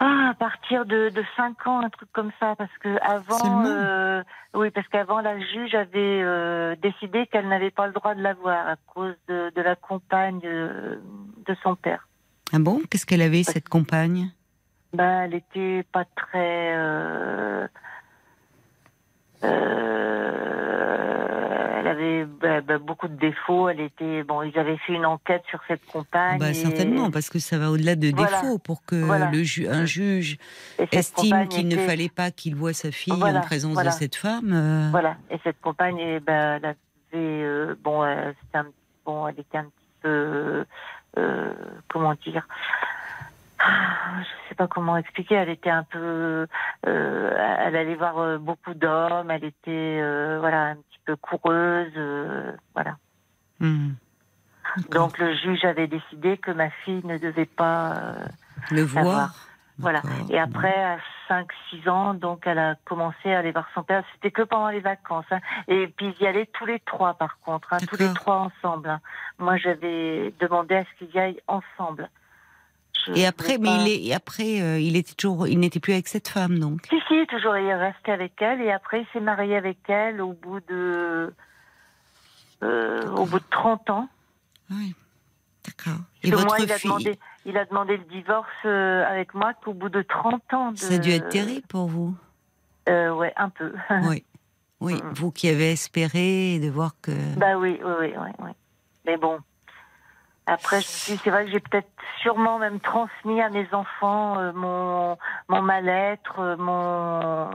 Ah, 0.00 0.30
à 0.30 0.34
partir 0.34 0.84
de, 0.86 1.08
de 1.10 1.24
5 1.36 1.66
ans, 1.68 1.80
un 1.80 1.88
truc 1.88 2.08
comme 2.12 2.32
ça, 2.40 2.56
parce 2.56 2.76
que 2.80 2.98
avant, 3.00 3.64
euh, 3.64 4.22
oui, 4.52 4.70
parce 4.70 4.88
qu'avant 4.88 5.20
la 5.20 5.38
juge 5.38 5.72
avait 5.76 6.20
euh, 6.22 6.74
décidé 6.82 7.26
qu'elle 7.28 7.46
n'avait 7.48 7.70
pas 7.70 7.86
le 7.86 7.92
droit 7.92 8.14
de 8.16 8.20
l'avoir 8.20 8.66
à 8.68 8.74
cause 8.92 9.14
de, 9.28 9.52
de 9.54 9.62
la 9.62 9.76
compagne 9.76 10.40
de 10.40 11.54
son 11.62 11.76
père. 11.76 12.08
Ah 12.52 12.58
bon? 12.58 12.80
Qu'est-ce 12.90 13.06
qu'elle 13.06 13.22
avait, 13.22 13.44
cette 13.44 13.68
compagne? 13.68 14.30
Ben, 14.92 15.22
elle 15.22 15.34
était 15.34 15.84
pas 15.92 16.04
très. 16.16 16.74
euh, 16.76 17.66
avait 21.94 22.24
ben, 22.24 22.60
ben, 22.60 22.78
beaucoup 22.78 23.08
de 23.08 23.16
défauts. 23.16 23.68
Elle 23.68 23.80
était 23.80 24.22
bon. 24.22 24.42
Ils 24.42 24.58
avaient 24.58 24.76
fait 24.78 24.92
une 24.94 25.06
enquête 25.06 25.42
sur 25.48 25.60
cette 25.68 25.84
compagne. 25.86 26.38
bah, 26.38 26.50
et- 26.50 26.54
Certainement, 26.54 27.10
parce 27.10 27.30
que 27.30 27.38
ça 27.38 27.58
va 27.58 27.70
au-delà 27.70 27.94
de 27.96 28.10
Voilà. 28.14 28.40
défauts 28.40 28.58
pour 28.58 28.84
que 28.84 28.96
Voilà. 28.96 29.30
le 29.30 29.42
ju- 29.42 29.68
un 29.68 29.84
juge 29.86 30.38
estime 30.92 31.48
qu'il 31.48 31.68
ne 31.68 31.76
fallait 31.76 32.08
pas 32.08 32.30
qu'il 32.30 32.54
voit 32.56 32.72
sa 32.72 32.90
fille 32.90 33.14
Voilà, 33.16 33.38
en 33.40 33.42
présence 33.42 33.76
de 33.82 33.90
cette 33.90 34.16
femme. 34.16 34.52
euh, 34.52 34.88
Voilà. 34.90 35.16
Et 35.30 35.38
cette 35.44 35.60
compagne, 35.60 35.98
eh 35.98 36.20
ben, 36.20 36.56
elle 36.56 36.64
avait 36.66 36.76
euh, 37.14 37.74
bon, 37.82 38.02
euh, 38.04 38.32
un- 38.54 38.66
bon, 39.04 39.28
elle 39.28 39.38
était 39.40 39.58
un 39.58 39.64
petit 39.64 39.88
peu 40.02 40.64
euh, 41.16 41.52
comment 41.88 42.14
dire. 42.26 42.46
Ah, 43.66 44.20
Je 44.20 44.48
sais 44.48 44.54
pas 44.54 44.66
comment 44.68 44.96
expliquer. 44.96 45.34
Elle 45.36 45.48
était 45.48 45.70
un 45.70 45.84
peu, 45.84 46.46
euh, 46.86 47.56
elle 47.58 47.76
allait 47.76 47.94
voir 47.94 48.18
euh, 48.18 48.38
beaucoup 48.38 48.74
d'hommes. 48.74 49.30
Elle 49.30 49.44
était, 49.44 49.98
euh, 50.02 50.38
voilà, 50.40 50.66
un 50.70 50.74
petit 50.76 51.00
peu 51.06 51.16
coureuse, 51.16 51.92
euh, 51.96 52.52
voilà. 52.74 52.96
hmm. 53.60 53.92
Donc 54.90 55.18
le 55.18 55.34
juge 55.36 55.64
avait 55.64 55.86
décidé 55.86 56.36
que 56.36 56.50
ma 56.50 56.68
fille 56.70 57.00
ne 57.04 57.16
devait 57.18 57.44
pas, 57.46 57.94
le 58.70 58.82
voir. 58.82 59.04
voir. 59.04 59.34
voilà. 59.78 60.02
Et 60.30 60.38
après, 60.38 60.74
à 60.82 60.98
5-6 61.28 61.88
ans, 61.88 62.14
donc 62.14 62.42
elle 62.46 62.58
a 62.58 62.74
commencé 62.84 63.32
à 63.32 63.38
aller 63.38 63.52
voir 63.52 63.68
son 63.74 63.82
père. 63.82 64.02
C'était 64.14 64.30
que 64.32 64.42
pendant 64.42 64.68
les 64.70 64.80
vacances. 64.80 65.26
hein. 65.30 65.40
Et 65.68 65.86
puis 65.88 66.14
ils 66.18 66.24
y 66.24 66.26
allaient 66.26 66.48
tous 66.52 66.66
les 66.66 66.80
trois, 66.80 67.14
par 67.14 67.38
contre, 67.40 67.72
hein, 67.72 67.78
tous 67.88 67.96
les 67.96 68.12
trois 68.14 68.36
ensemble. 68.36 68.88
hein. 68.88 69.00
Moi, 69.38 69.56
j'avais 69.58 70.34
demandé 70.40 70.74
à 70.76 70.82
ce 70.84 70.98
qu'ils 70.98 71.14
y 71.14 71.18
aillent 71.18 71.40
ensemble. 71.46 72.08
Et 73.14 73.26
après, 73.26 73.58
mais 73.58 73.68
pas- 73.68 73.84
il, 73.86 74.10
est, 74.10 74.14
après, 74.14 74.60
euh, 74.62 74.78
il 74.78 74.96
était 74.96 75.14
toujours, 75.14 75.46
il 75.46 75.58
n'était 75.58 75.80
plus 75.80 75.92
avec 75.92 76.08
cette 76.08 76.28
femme, 76.28 76.58
donc. 76.58 76.86
Si, 76.88 76.96
si, 77.08 77.26
toujours, 77.26 77.56
il 77.56 77.66
est 77.66 77.74
resté 77.76 78.12
avec 78.12 78.40
elle. 78.40 78.60
Et 78.60 78.70
après, 78.72 79.02
il 79.02 79.06
s'est 79.12 79.20
marié 79.20 79.56
avec 79.56 79.78
elle 79.88 80.20
au 80.20 80.32
bout 80.32 80.60
de... 80.68 81.32
euh, 82.62 83.08
au 83.10 83.26
bout 83.26 83.38
de 83.38 83.44
30 83.50 83.90
ans. 83.90 84.08
Oui. 84.70 84.94
D'accord. 85.66 86.00
Et 86.22 86.30
votre 86.30 86.46
moi, 86.46 86.56
il 86.60 86.70
a, 86.72 86.78
demandé, 86.78 87.18
il 87.46 87.56
a 87.56 87.64
demandé 87.64 87.96
le 87.96 88.04
divorce 88.04 88.46
euh, 88.66 89.04
avec 89.06 89.34
moi 89.34 89.54
qu'au 89.54 89.72
bout 89.72 89.88
de 89.88 90.02
30 90.02 90.54
ans. 90.54 90.72
De... 90.72 90.76
ça 90.78 90.94
a 90.94 90.98
dû 90.98 91.10
être 91.10 91.28
terrible 91.30 91.66
pour 91.68 91.86
vous? 91.86 92.14
Ouais, 92.86 93.32
un 93.36 93.48
peu. 93.48 93.72
Oui. 94.02 94.24
Oui, 94.80 95.00
vous 95.12 95.30
qui 95.30 95.48
avez 95.48 95.72
espéré 95.72 96.58
de 96.58 96.68
voir 96.68 96.92
que. 97.00 97.12
Bah 97.38 97.56
oui, 97.56 97.80
oui, 97.82 97.92
oui, 98.00 98.12
oui, 98.20 98.30
oui. 98.40 98.50
Mais 99.06 99.16
bon. 99.16 99.38
Après, 100.46 100.80
je 100.80 100.86
me 100.86 100.90
suis 100.92 101.12
dit, 101.14 101.20
c'est 101.24 101.30
vrai 101.30 101.46
que 101.46 101.50
j'ai 101.50 101.60
peut-être 101.60 101.88
sûrement 102.20 102.58
même 102.58 102.78
transmis 102.80 103.40
à 103.40 103.48
mes 103.48 103.66
enfants 103.72 104.38
euh, 104.38 104.52
mon, 104.52 105.16
mon 105.48 105.62
mal-être, 105.62 106.38
euh, 106.38 106.56
mon. 106.58 107.50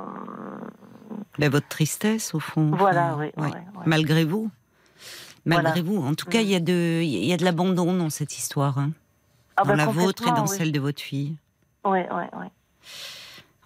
Ben, 1.38 1.49
votre 1.49 1.67
tristesse, 1.67 2.34
au 2.34 2.39
fond. 2.39 2.71
Voilà, 2.73 3.13
Enfin, 3.13 3.17
oui, 3.19 3.32
ouais. 3.38 3.43
ouais, 3.43 3.52
ouais. 3.52 3.84
Malgré 3.86 4.25
vous. 4.25 4.49
Malgré 5.45 5.82
Voilà. 5.82 5.99
vous. 5.99 6.06
En 6.06 6.15
tout 6.15 6.25
cas, 6.25 6.41
il 6.41 6.49
y 6.49 6.56
a 6.56 6.60
de, 6.60 7.02
il 7.02 7.25
y 7.25 7.32
a 7.34 7.38
de 7.38 7.45
l'abandon 7.45 7.93
dans 7.93 8.10
cette 8.10 8.38
histoire, 8.38 8.78
hein. 8.80 8.91
Ah 9.56 9.63
dans 9.63 9.69
bah, 9.69 9.75
la 9.75 9.86
vôtre 9.86 10.28
et 10.28 10.32
dans 10.32 10.47
oui. 10.47 10.47
celle 10.47 10.71
de 10.71 10.80
votre 10.80 11.02
fille. 11.02 11.36
Oui, 11.86 11.99
oui, 12.12 12.23
oui. 12.34 12.45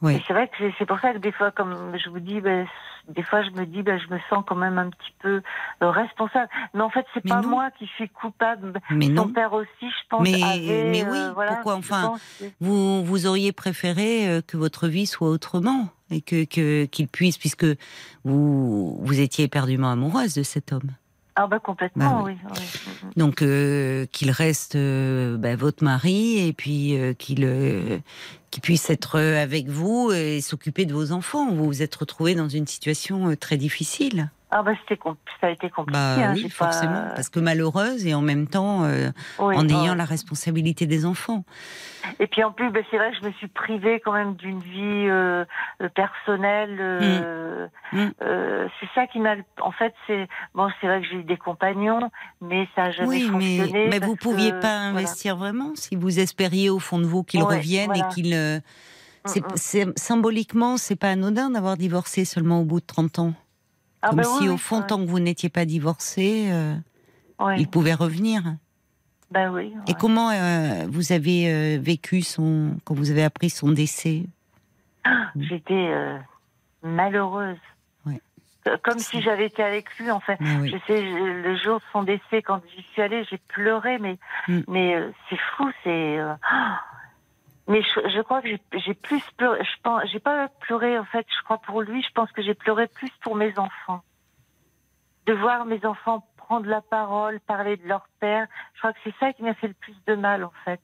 Oui. 0.03 0.21
C'est 0.27 0.33
vrai 0.33 0.47
que 0.49 0.71
c'est- 0.77 0.85
pour 0.85 0.99
ça 0.99 1.13
que 1.13 1.17
des 1.17 1.31
fois, 1.31 1.49
comme 1.51 1.97
je 1.97 2.09
vous 2.09 2.19
dis, 2.19 2.39
ben, 2.41 2.67
des 3.07 3.23
fois 3.23 3.41
je 3.41 3.49
me 3.51 3.65
dis, 3.65 3.81
ben, 3.81 3.97
je 3.99 4.13
me 4.13 4.19
sens 4.29 4.43
quand 4.45 4.55
même 4.55 4.77
un 4.77 4.89
petit 4.89 5.13
peu 5.21 5.41
euh, 5.81 5.89
responsable. 5.89 6.49
Mais 6.73 6.81
en 6.81 6.89
fait, 6.89 7.05
c'est 7.13 7.25
pas 7.27 7.41
non. 7.41 7.49
moi 7.49 7.69
qui 7.79 7.87
suis 7.95 8.09
coupable. 8.09 8.73
Mais 8.91 9.07
Son 9.07 9.13
non. 9.13 9.27
père 9.29 9.53
aussi, 9.53 9.67
je 9.81 10.07
pense. 10.09 10.21
Mais- 10.21 10.43
avait, 10.43 10.89
mais 10.91 11.03
oui, 11.09 11.17
euh, 11.17 11.31
voilà, 11.33 11.53
pourquoi, 11.53 11.75
enfin, 11.75 12.13
que- 12.39 12.45
Vous, 12.61 13.03
vous 13.03 13.25
auriez 13.27 13.51
préféré 13.53 14.27
euh, 14.29 14.41
que 14.45 14.57
votre 14.57 14.87
vie 14.87 15.05
soit 15.05 15.29
autrement 15.29 15.87
et 16.11 16.21
que 16.21 16.43
que- 16.45 16.85
qu'il 16.85 17.07
puisse, 17.07 17.37
puisque 17.37 17.65
vous 18.23 18.97
vous 19.01 19.19
étiez 19.19 19.45
éperdument 19.45 19.89
amoureuse 19.91 20.35
de 20.35 20.43
cet 20.43 20.71
homme? 20.73 20.91
Ah 21.35 21.47
bah 21.47 21.59
complètement, 21.59 22.21
Bah 22.21 22.23
oui. 22.25 22.37
oui. 22.43 22.61
Mhm. 23.05 23.11
Donc 23.17 23.41
euh, 23.41 24.05
qu'il 24.11 24.29
reste 24.31 24.75
euh, 24.75 25.37
bah, 25.37 25.55
votre 25.55 25.83
mari 25.83 26.47
et 26.47 26.53
puis 26.53 26.95
euh, 26.97 27.13
qu'il 27.13 27.41
puisse 28.61 28.89
être 28.89 29.19
avec 29.19 29.67
vous 29.67 30.11
et 30.11 30.41
s'occuper 30.41 30.85
de 30.85 30.93
vos 30.93 31.11
enfants. 31.11 31.51
Vous 31.51 31.65
vous 31.65 31.81
êtes 31.81 31.95
retrouvé 31.95 32.35
dans 32.35 32.49
une 32.49 32.67
situation 32.67 33.35
très 33.35 33.57
difficile. 33.57 34.29
Ah 34.55 34.61
bah 34.61 34.73
c'était 34.87 35.01
ça 35.41 35.47
a 35.47 35.49
été 35.49 35.69
compliqué. 35.71 35.97
Bah 35.99 36.15
hein, 36.27 36.33
oui, 36.35 36.43
pas- 36.43 36.49
forcément, 36.49 37.07
parce 37.15 37.29
que 37.29 37.39
malheureuse 37.39 38.05
et 38.05 38.13
en 38.13 38.21
même 38.21 38.47
temps 38.47 38.83
euh, 38.83 39.09
Oui, 39.39 39.55
en 39.57 39.65
ouais. 39.67 39.73
ayant 39.73 39.95
la 39.95 40.05
responsabilité 40.05 40.85
des 40.85 41.05
enfants. 41.07 41.43
Et 42.19 42.27
puis 42.27 42.43
en 42.43 42.51
plus, 42.51 42.69
bah, 42.69 42.81
c'est 42.91 42.97
vrai 42.97 43.11
que 43.11 43.17
je 43.17 43.27
me 43.27 43.31
suis 43.33 43.47
privée 43.47 43.99
quand 44.03 44.11
même 44.11 44.35
d'une 44.35 44.59
vie 44.59 45.07
euh, 45.09 45.43
euh, 45.81 45.89
personnelle. 45.89 46.77
euh, 46.79 47.67
Mm. 47.93 48.09
euh, 48.23 48.67
c'est 48.79 48.89
ça 48.95 49.07
qui 49.07 49.19
m'a. 49.19 49.35
En 49.61 49.71
fait, 49.71 49.93
c'est 50.07 50.27
bon, 50.53 50.67
c'est 50.81 50.87
vrai 50.87 51.01
que 51.01 51.07
j'ai 51.07 51.15
eu 51.17 51.23
des 51.23 51.37
compagnons, 51.37 52.09
mais 52.41 52.67
ça 52.75 52.85
a 52.85 52.91
jamais 52.91 53.07
oui, 53.07 53.29
mais, 53.31 53.57
fonctionné. 53.57 53.87
mais 53.89 53.99
vous 53.99 54.15
parce 54.15 54.19
pouviez 54.19 54.51
que, 54.51 54.59
pas 54.61 54.77
voilà. 54.79 54.89
investir 54.89 55.37
vraiment 55.37 55.71
si 55.75 55.95
vous 55.95 56.19
espériez 56.19 56.69
au 56.69 56.79
fond 56.79 56.99
de 56.99 57.05
vous 57.05 57.23
qu'il 57.23 57.41
Ouais, 57.43 57.55
revienne 57.57 57.87
voilà. 57.87 58.07
et 58.09 58.13
qu'il. 58.13 58.33
euh, 58.33 58.59
c'est, 59.25 59.41
Mm, 59.41 59.45
mm. 59.53 59.55
c'est- 59.57 59.99
symboliquement, 59.99 60.77
c'est 60.77 60.95
pas 60.97 61.09
anodin 61.11 61.49
d'avoir 61.51 61.77
divorcé 61.77 62.25
seulement 62.25 62.59
au 62.61 62.65
bout 62.65 62.81
de 62.81 62.85
30 62.85 63.19
ans. 63.19 63.33
Ah, 64.05 64.09
Comme 64.09 64.17
bah 64.17 64.23
si 64.25 64.43
oui, 64.43 64.49
au 64.49 64.57
fond, 64.57 64.81
tant 64.81 64.97
que 64.97 65.05
vous 65.09 65.19
n'étiez 65.19 65.47
pas 65.49 65.63
divorcé, 65.65 66.49
euh, 66.51 66.75
Ouais. 67.39 67.55
il 67.59 67.67
pouvait 67.69 67.93
revenir. 67.93 68.43
Bah 69.31 69.49
oui. 69.49 69.73
Et 69.87 69.93
comment 69.95 70.29
euh, 70.29 70.85
vous 70.89 71.11
avez 71.13 71.51
euh, 71.51 71.79
vécu 71.81 72.21
son 72.21 72.75
quand 72.83 72.93
vous 72.93 73.09
avez 73.11 73.23
appris 73.23 73.49
son 73.49 73.71
décès? 73.71 74.23
J'étais 75.35 75.73
euh, 75.73 76.17
malheureuse. 76.83 77.57
Ouais. 78.05 78.21
Comme 78.83 78.99
si 78.99 79.21
j'avais 79.21 79.47
été 79.47 79.63
avec 79.63 79.97
lui, 79.97 80.11
en 80.11 80.19
fait. 80.19 80.37
Ah 80.41 80.57
oui. 80.61 80.69
Je 80.69 80.77
sais, 80.85 81.01
le 81.01 81.55
jour 81.57 81.79
de 81.79 81.83
son 81.91 82.03
décès, 82.03 82.41
quand 82.43 82.61
j'y 82.75 82.83
suis 82.93 83.01
allée, 83.01 83.23
j'ai 83.29 83.39
pleuré, 83.47 83.97
mais, 83.99 84.17
Mm. 84.47 84.59
mais 84.67 84.95
c'est 85.29 85.39
fou, 85.57 85.69
c'est. 85.83 86.19
ah. 86.19 86.81
Mais 87.67 87.81
je, 87.81 88.09
je 88.09 88.21
crois 88.21 88.41
que 88.41 88.49
j'ai- 88.49 88.93
plus 88.93 89.23
pleuré. 89.37 89.63
Je 89.63 89.81
pense, 89.81 90.03
j'ai 90.11 90.19
pas 90.19 90.49
pleuré 90.61 90.97
en 90.97 91.05
fait. 91.05 91.25
Je 91.37 91.43
crois 91.43 91.59
pour 91.59 91.81
lui. 91.81 92.01
Je 92.03 92.11
pense 92.13 92.31
que 92.31 92.41
j'ai 92.41 92.53
pleuré 92.53 92.87
plus 92.87 93.09
pour 93.21 93.35
mes 93.35 93.57
enfants. 93.57 94.03
De 95.25 95.33
voir 95.33 95.65
mes 95.65 95.85
enfants 95.85 96.27
prendre 96.37 96.67
la 96.67 96.81
parole, 96.81 97.39
parler 97.39 97.77
de 97.77 97.87
leur 97.87 98.07
père. 98.19 98.47
Je 98.73 98.79
crois 98.79 98.91
que 98.93 98.99
c'est 99.03 99.15
ça 99.19 99.31
qui 99.31 99.43
m'a 99.43 99.53
fait 99.53 99.69
le 99.69 99.73
plus 99.73 99.95
de 100.07 100.15
mal 100.15 100.43
en 100.43 100.51
fait. 100.65 100.81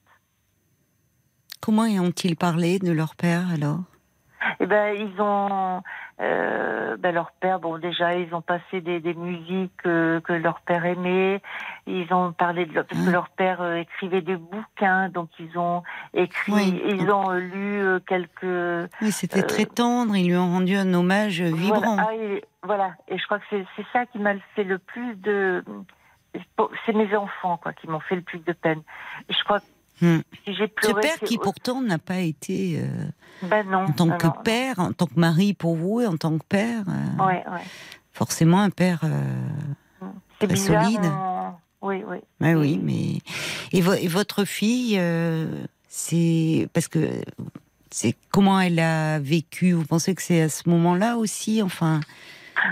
Comment 1.62 1.84
ont-ils 1.84 2.38
parlé 2.38 2.80
de 2.80 2.92
leur 2.92 3.16
père 3.16 3.50
alors? 3.52 3.82
Eh 4.60 4.66
ben, 4.66 4.96
ils 4.96 5.22
ont 5.22 5.82
euh, 6.22 6.98
ben, 6.98 7.14
leur 7.14 7.32
père. 7.32 7.60
Bon, 7.60 7.78
déjà, 7.78 8.16
ils 8.16 8.34
ont 8.34 8.42
passé 8.42 8.82
des, 8.82 9.00
des 9.00 9.14
musiques 9.14 9.86
euh, 9.86 10.20
que 10.22 10.34
leur 10.34 10.62
père 10.62 10.86
aimait. 10.86 11.42
Ils 11.88 12.12
ont 12.14 12.32
parlé 12.34 12.66
de 12.66 12.74
leur, 12.74 12.86
parce 12.86 13.02
que 13.02 13.10
Mm. 13.10 13.12
leur 13.14 13.30
père 13.30 13.62
euh, 13.62 13.76
écrivait 13.78 14.22
des 14.22 14.36
bouquins, 14.36 15.10
donc 15.10 15.30
ils 15.40 15.58
ont 15.58 15.84
écrit, 16.14 16.52
Oui. 16.52 16.82
ils 16.86 17.10
ont 17.12 17.32
euh, 17.32 17.40
lu 17.40 17.82
euh, 17.82 18.00
quelques. 18.06 18.90
Oui, 19.02 19.12
c'était 19.12 19.44
très 19.44 19.66
tendre. 19.66 20.16
Ils 20.16 20.28
lui 20.28 20.38
ont 20.38 20.52
rendu 20.52 20.76
un 20.76 20.94
hommage 20.94 21.42
vibrant. 21.42 21.96
Voilà, 21.96 22.08
Ah, 22.10 22.16
et, 22.16 22.44
voilà. 22.64 22.92
Et 23.08 23.18
je 23.18 23.26
crois 23.26 23.40
que 23.40 23.46
c'est 23.50 23.86
ça 23.94 24.06
qui 24.06 24.20
m'a 24.20 24.34
fait 24.56 24.64
le 24.64 24.78
plus 24.78 25.16
de. 25.16 25.64
C'est 26.86 26.94
mes 26.94 27.16
enfants, 27.16 27.58
quoi, 27.58 27.74
qui 27.74 27.88
m'ont 27.88 28.00
fait 28.00 28.16
le 28.16 28.22
plus 28.22 28.40
de 28.40 28.54
peine. 28.54 28.82
Je 29.30 29.44
crois 29.44 29.60
que 29.60 29.66
Hmm. 30.02 30.20
si 30.46 30.54
j'ai 30.56 30.72
Ce 30.82 30.92
père 30.94 31.20
qui 31.26 31.38
pourtant 31.38 31.82
n'a 31.82 31.98
pas 31.98 32.20
été, 32.20 32.80
euh, 32.82 32.88
Ben 33.48 33.66
non. 33.70 33.80
en 33.86 33.92
tant 33.92 34.06
non, 34.06 34.18
que 34.18 34.28
non. 34.28 34.34
père, 34.44 34.80
en 34.80 34.94
tant 34.94 35.08
que 35.08 35.20
mari 35.20 35.54
pour 35.54 35.76
vous 35.76 36.02
et 36.02 36.08
en 36.08 36.16
tant 36.18 36.38
que 36.38 36.44
père, 36.48 36.84
euh, 36.88 37.26
Ouais, 37.26 37.44
ouais. 37.52 37.62
forcément 38.14 38.60
un 38.62 38.70
père. 38.70 39.02
euh, 39.04 39.22
C'est 40.40 40.48
Très 40.48 40.54
bizarre. 40.56 40.84
solide. 40.86 41.02
on- 41.04 41.52
Oui, 41.82 42.04
oui. 42.08 42.18
ouais, 42.42 42.56
oui, 42.56 42.80
mais 42.82 43.20
et, 43.78 43.82
vo- 43.82 43.94
et 43.94 44.08
votre 44.08 44.44
fille, 44.46 44.96
euh, 45.00 45.66
c'est 45.88 46.68
parce 46.74 46.88
que 46.88 47.10
c'est 47.90 48.16
comment 48.32 48.60
elle 48.60 48.80
a 48.80 49.20
vécu? 49.20 49.72
Vous 49.74 49.86
pensez 49.86 50.14
que 50.16 50.22
c'est 50.22 50.42
à 50.42 50.50
ce 50.50 50.68
moment-là 50.70 51.18
aussi, 51.18 51.62
enfin 51.64 52.00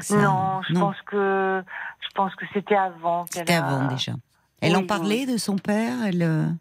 ça- 0.02 0.16
Non, 0.18 0.62
je 0.70 0.74
pense 0.80 0.96
que 1.06 1.62
je 2.02 2.08
pense 2.16 2.36
que 2.36 2.46
c'était 2.54 2.76
avant. 2.76 3.26
C'était 3.32 3.54
a- 3.54 3.66
avant 3.66 3.88
déjà. 3.88 4.14
Elle 4.62 4.72
Oui, 4.72 4.78
en 4.78 4.82
oui. 4.82 4.88
parlait 4.88 5.26
de 5.26 5.38
son 5.38 5.58
père. 5.58 6.06
Elle. 6.06 6.56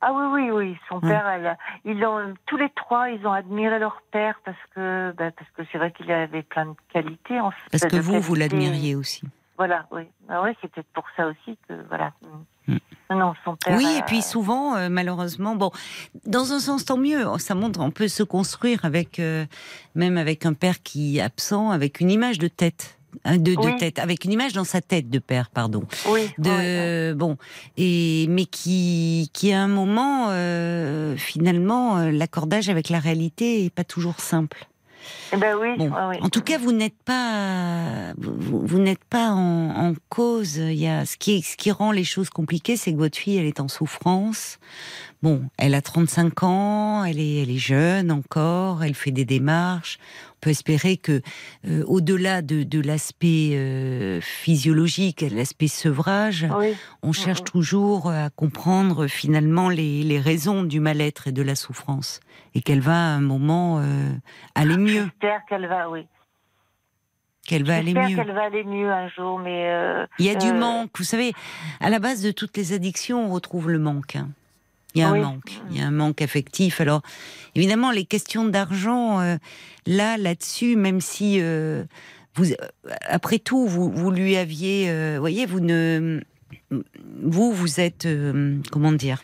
Ah 0.00 0.12
oui, 0.12 0.24
oui, 0.32 0.50
oui. 0.50 0.78
Son 0.88 0.96
Ouais. 0.96 1.08
père, 1.08 1.26
elle, 1.26 1.58
ils 1.84 2.04
ont 2.04 2.34
tous 2.46 2.56
les 2.56 2.68
trois, 2.70 3.10
ils 3.10 3.26
ont 3.26 3.32
admiré 3.32 3.78
leur 3.78 4.02
père 4.10 4.38
parce 4.44 4.58
que 4.74 5.12
bah, 5.16 5.30
parce 5.30 5.50
que 5.50 5.62
c'est 5.70 5.78
vrai 5.78 5.92
qu'il 5.92 6.10
avait 6.10 6.42
plein 6.42 6.66
de 6.66 6.74
qualités. 6.92 7.40
En 7.40 7.50
fait, 7.50 7.70
Parce 7.70 7.86
que 7.86 7.96
vous, 7.96 8.20
vous 8.20 8.34
l'admiriez 8.34 8.94
aussi. 8.94 9.22
Voilà, 9.56 9.86
oui. 9.90 10.02
Ah 10.28 10.42
oui, 10.42 10.50
c'est 10.60 10.70
peut-être 10.70 10.92
pour 10.92 11.04
ça 11.16 11.28
aussi 11.28 11.56
que 11.68 11.74
voilà. 11.88 12.12
Mm. 12.68 12.76
Non, 13.10 13.16
non, 13.16 13.34
son 13.44 13.56
père. 13.56 13.76
Oui, 13.76 13.86
euh, 13.86 13.98
et 13.98 14.02
puis 14.02 14.20
souvent, 14.20 14.76
euh, 14.76 14.88
malheureusement, 14.90 15.54
bon, 15.54 15.70
dans 16.26 16.52
un 16.52 16.58
sens, 16.58 16.84
tant 16.84 16.98
mieux. 16.98 17.24
Ça 17.38 17.54
montre, 17.54 17.80
on 17.80 17.90
peut 17.90 18.08
se 18.08 18.22
construire 18.22 18.84
avec, 18.84 19.18
euh, 19.18 19.46
même 19.94 20.18
avec 20.18 20.44
un 20.44 20.52
père 20.52 20.82
qui 20.82 21.18
est 21.18 21.20
absent, 21.22 21.70
avec 21.70 22.00
une 22.00 22.10
image 22.10 22.38
de 22.38 22.48
tête. 22.48 22.95
Hein, 23.24 23.38
De, 23.38 23.54
tête, 23.78 23.98
avec 23.98 24.24
une 24.24 24.32
image 24.32 24.52
dans 24.52 24.64
sa 24.64 24.80
tête 24.80 25.10
de 25.10 25.18
père, 25.18 25.50
pardon. 25.50 25.84
Oui. 26.08 26.30
De 26.38 27.10
oui, 27.10 27.16
bon, 27.16 27.36
et 27.76 28.26
mais 28.28 28.46
qui, 28.46 29.30
qui 29.32 29.52
à 29.52 29.62
un 29.62 29.68
moment, 29.68 30.28
euh, 30.30 31.16
finalement, 31.16 31.98
euh, 31.98 32.10
l'accordage 32.10 32.68
avec 32.68 32.88
la 32.88 32.98
réalité 32.98 33.64
est 33.64 33.70
pas 33.70 33.84
toujours 33.84 34.20
simple. 34.20 34.66
Eh 35.32 35.36
ben 35.36 35.56
oui. 35.60 35.76
Bon, 35.76 35.90
ouais, 35.90 36.06
oui. 36.10 36.16
en 36.20 36.28
tout 36.28 36.40
cas, 36.40 36.58
vous 36.58 36.72
n'êtes 36.72 36.96
pas, 37.04 38.12
vous, 38.18 38.66
vous 38.66 38.78
n'êtes 38.78 39.04
pas 39.04 39.30
en, 39.30 39.70
en 39.70 39.94
cause. 40.08 40.56
Il 40.56 40.74
y 40.74 40.88
a 40.88 41.04
ce 41.06 41.16
qui, 41.16 41.42
ce 41.42 41.56
qui 41.56 41.70
rend 41.70 41.92
les 41.92 42.04
choses 42.04 42.30
compliquées, 42.30 42.76
c'est 42.76 42.92
que 42.92 42.98
votre 42.98 43.16
fille, 43.16 43.36
elle 43.36 43.46
est 43.46 43.60
en 43.60 43.68
souffrance. 43.68 44.58
Bon, 45.22 45.42
elle 45.58 45.74
a 45.74 45.82
35 45.82 46.42
ans, 46.42 47.04
elle 47.04 47.18
est, 47.18 47.42
elle 47.42 47.50
est 47.50 47.58
jeune 47.58 48.12
encore, 48.12 48.84
elle 48.84 48.94
fait 48.94 49.10
des 49.10 49.24
démarches. 49.24 49.98
On 50.36 50.40
peut 50.42 50.50
espérer 50.50 50.96
que, 50.98 51.22
euh, 51.66 51.82
au-delà 51.86 52.42
de, 52.42 52.62
de 52.62 52.80
l'aspect 52.80 53.52
euh, 53.54 54.20
physiologique, 54.20 55.22
l'aspect 55.22 55.66
sevrage, 55.66 56.46
Oui. 56.58 56.74
on 57.02 57.12
cherche 57.12 57.42
toujours 57.42 58.10
à 58.10 58.28
comprendre 58.30 59.06
finalement 59.06 59.70
les, 59.70 60.02
les 60.02 60.20
raisons 60.20 60.62
du 60.62 60.78
mal-être 60.78 61.28
et 61.28 61.32
de 61.32 61.42
la 61.42 61.54
souffrance, 61.54 62.20
et 62.54 62.60
qu'elle 62.60 62.80
va 62.80 62.92
à 62.92 63.16
un 63.16 63.20
moment 63.20 63.78
euh, 63.80 64.10
aller 64.54 64.76
mieux, 64.76 65.04
J'espère 65.04 65.40
qu'elle 65.48 65.66
va, 65.66 65.88
oui. 65.88 66.06
qu'elle 67.46 67.64
va 67.64 67.76
aller 67.76 67.86
J'espère 67.92 68.08
mieux. 68.10 68.16
qu'elle 68.16 68.34
va 68.34 68.44
aller 68.44 68.64
mieux 68.64 68.92
un 68.92 69.08
jour, 69.08 69.38
mais. 69.38 69.70
euh, 69.70 70.06
Il 70.18 70.26
y 70.26 70.30
a 70.30 70.34
du 70.34 70.52
manque. 70.52 70.90
Vous 70.98 71.04
savez, 71.04 71.32
à 71.80 71.88
la 71.88 71.98
base 71.98 72.22
de 72.22 72.30
toutes 72.30 72.56
les 72.58 72.74
addictions, 72.74 73.26
on 73.30 73.32
retrouve 73.32 73.70
le 73.70 73.78
manque. 73.78 74.16
hein. 74.16 74.28
Il 74.96 75.00
y 75.00 75.02
a 75.02 75.12
Oui. 75.12 75.18
un 75.18 75.22
manque. 75.22 75.52
Il 75.70 75.76
y 75.76 75.80
a 75.82 75.86
un 75.86 75.90
manque 75.90 76.22
affectif. 76.22 76.80
Alors, 76.80 77.02
évidemment, 77.54 77.90
les 77.90 78.06
questions 78.06 78.46
d'argent, 78.46 79.20
euh, 79.20 79.36
là, 79.86 80.16
là-dessus, 80.16 80.74
même 80.74 81.02
si 81.02 81.38
euh, 81.40 81.84
vous, 82.34 82.46
euh, 82.50 82.54
après 83.06 83.38
tout, 83.38 83.66
vous, 83.66 83.90
vous 83.92 84.10
lui 84.10 84.36
aviez, 84.36 84.88
euh, 84.88 85.18
voyez, 85.20 85.44
vous 85.44 85.60
ne, 85.60 86.20
vous, 87.22 87.52
vous 87.52 87.78
êtes, 87.80 88.08
comment 88.72 88.92
dire, 88.92 89.22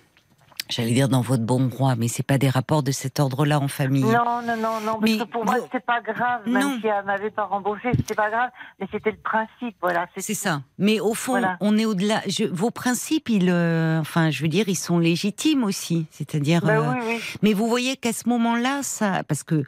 j'allais 0.73 0.93
dire 0.93 1.09
dans 1.09 1.21
votre 1.21 1.43
bon 1.45 1.67
droit, 1.67 1.95
mais 1.97 2.09
c'est 2.09 2.23
pas 2.23 2.39
des 2.39 2.49
rapports 2.49 2.83
de 2.83 2.91
cet 2.93 3.21
ordre-là 3.21 3.61
en 3.61 3.69
famille. 3.69 4.03
Non, 4.03 4.43
non, 4.47 4.57
non, 4.57 4.81
non, 4.85 4.93
parce 4.99 5.03
Mais 5.03 5.19
que 5.19 5.25
pour 5.25 5.45
moi, 5.45 5.57
vous- 5.59 5.65
c'était 5.65 5.81
pas 5.81 6.01
grave, 6.01 6.41
même 6.47 6.63
Non. 6.63 6.79
si 6.81 6.87
elle 6.87 7.05
m'avait 7.05 7.31
pas 7.31 7.45
remboursé, 7.45 7.89
c'était 7.97 8.15
pas 8.15 8.31
grave, 8.31 8.51
mais 8.81 8.87
c'était 8.91 9.11
le 9.13 9.19
principe, 9.19 9.77
voilà. 9.81 10.07
C'est 10.17 10.35
ça. 10.35 10.63
Mais 10.79 10.99
au 11.01 11.15
fond, 11.15 11.33
Voilà. 11.33 11.57
on 11.61 11.77
est 11.79 11.85
au-delà. 11.85 12.23
Je- 12.27 12.45
Vos 12.45 12.71
principes, 12.71 13.29
ils, 13.29 13.49
euh, 13.51 14.01
enfin, 14.01 14.31
je 14.31 14.43
veux 14.43 14.49
dire, 14.49 14.69
ils 14.69 14.75
sont 14.77 14.99
légitimes 14.99 15.65
aussi. 15.65 16.07
C'est-à-dire. 16.11 16.63
Ben 16.65 16.81
euh, 16.81 16.93
oui, 16.93 16.99
oui. 17.07 17.21
Mais 17.43 17.53
vous 17.53 17.69
voyez 17.69 17.97
qu'à 17.97 18.13
ce 18.13 18.29
moment-là, 18.29 18.81
ça, 18.83 19.23
parce 19.29 19.43
que 19.43 19.65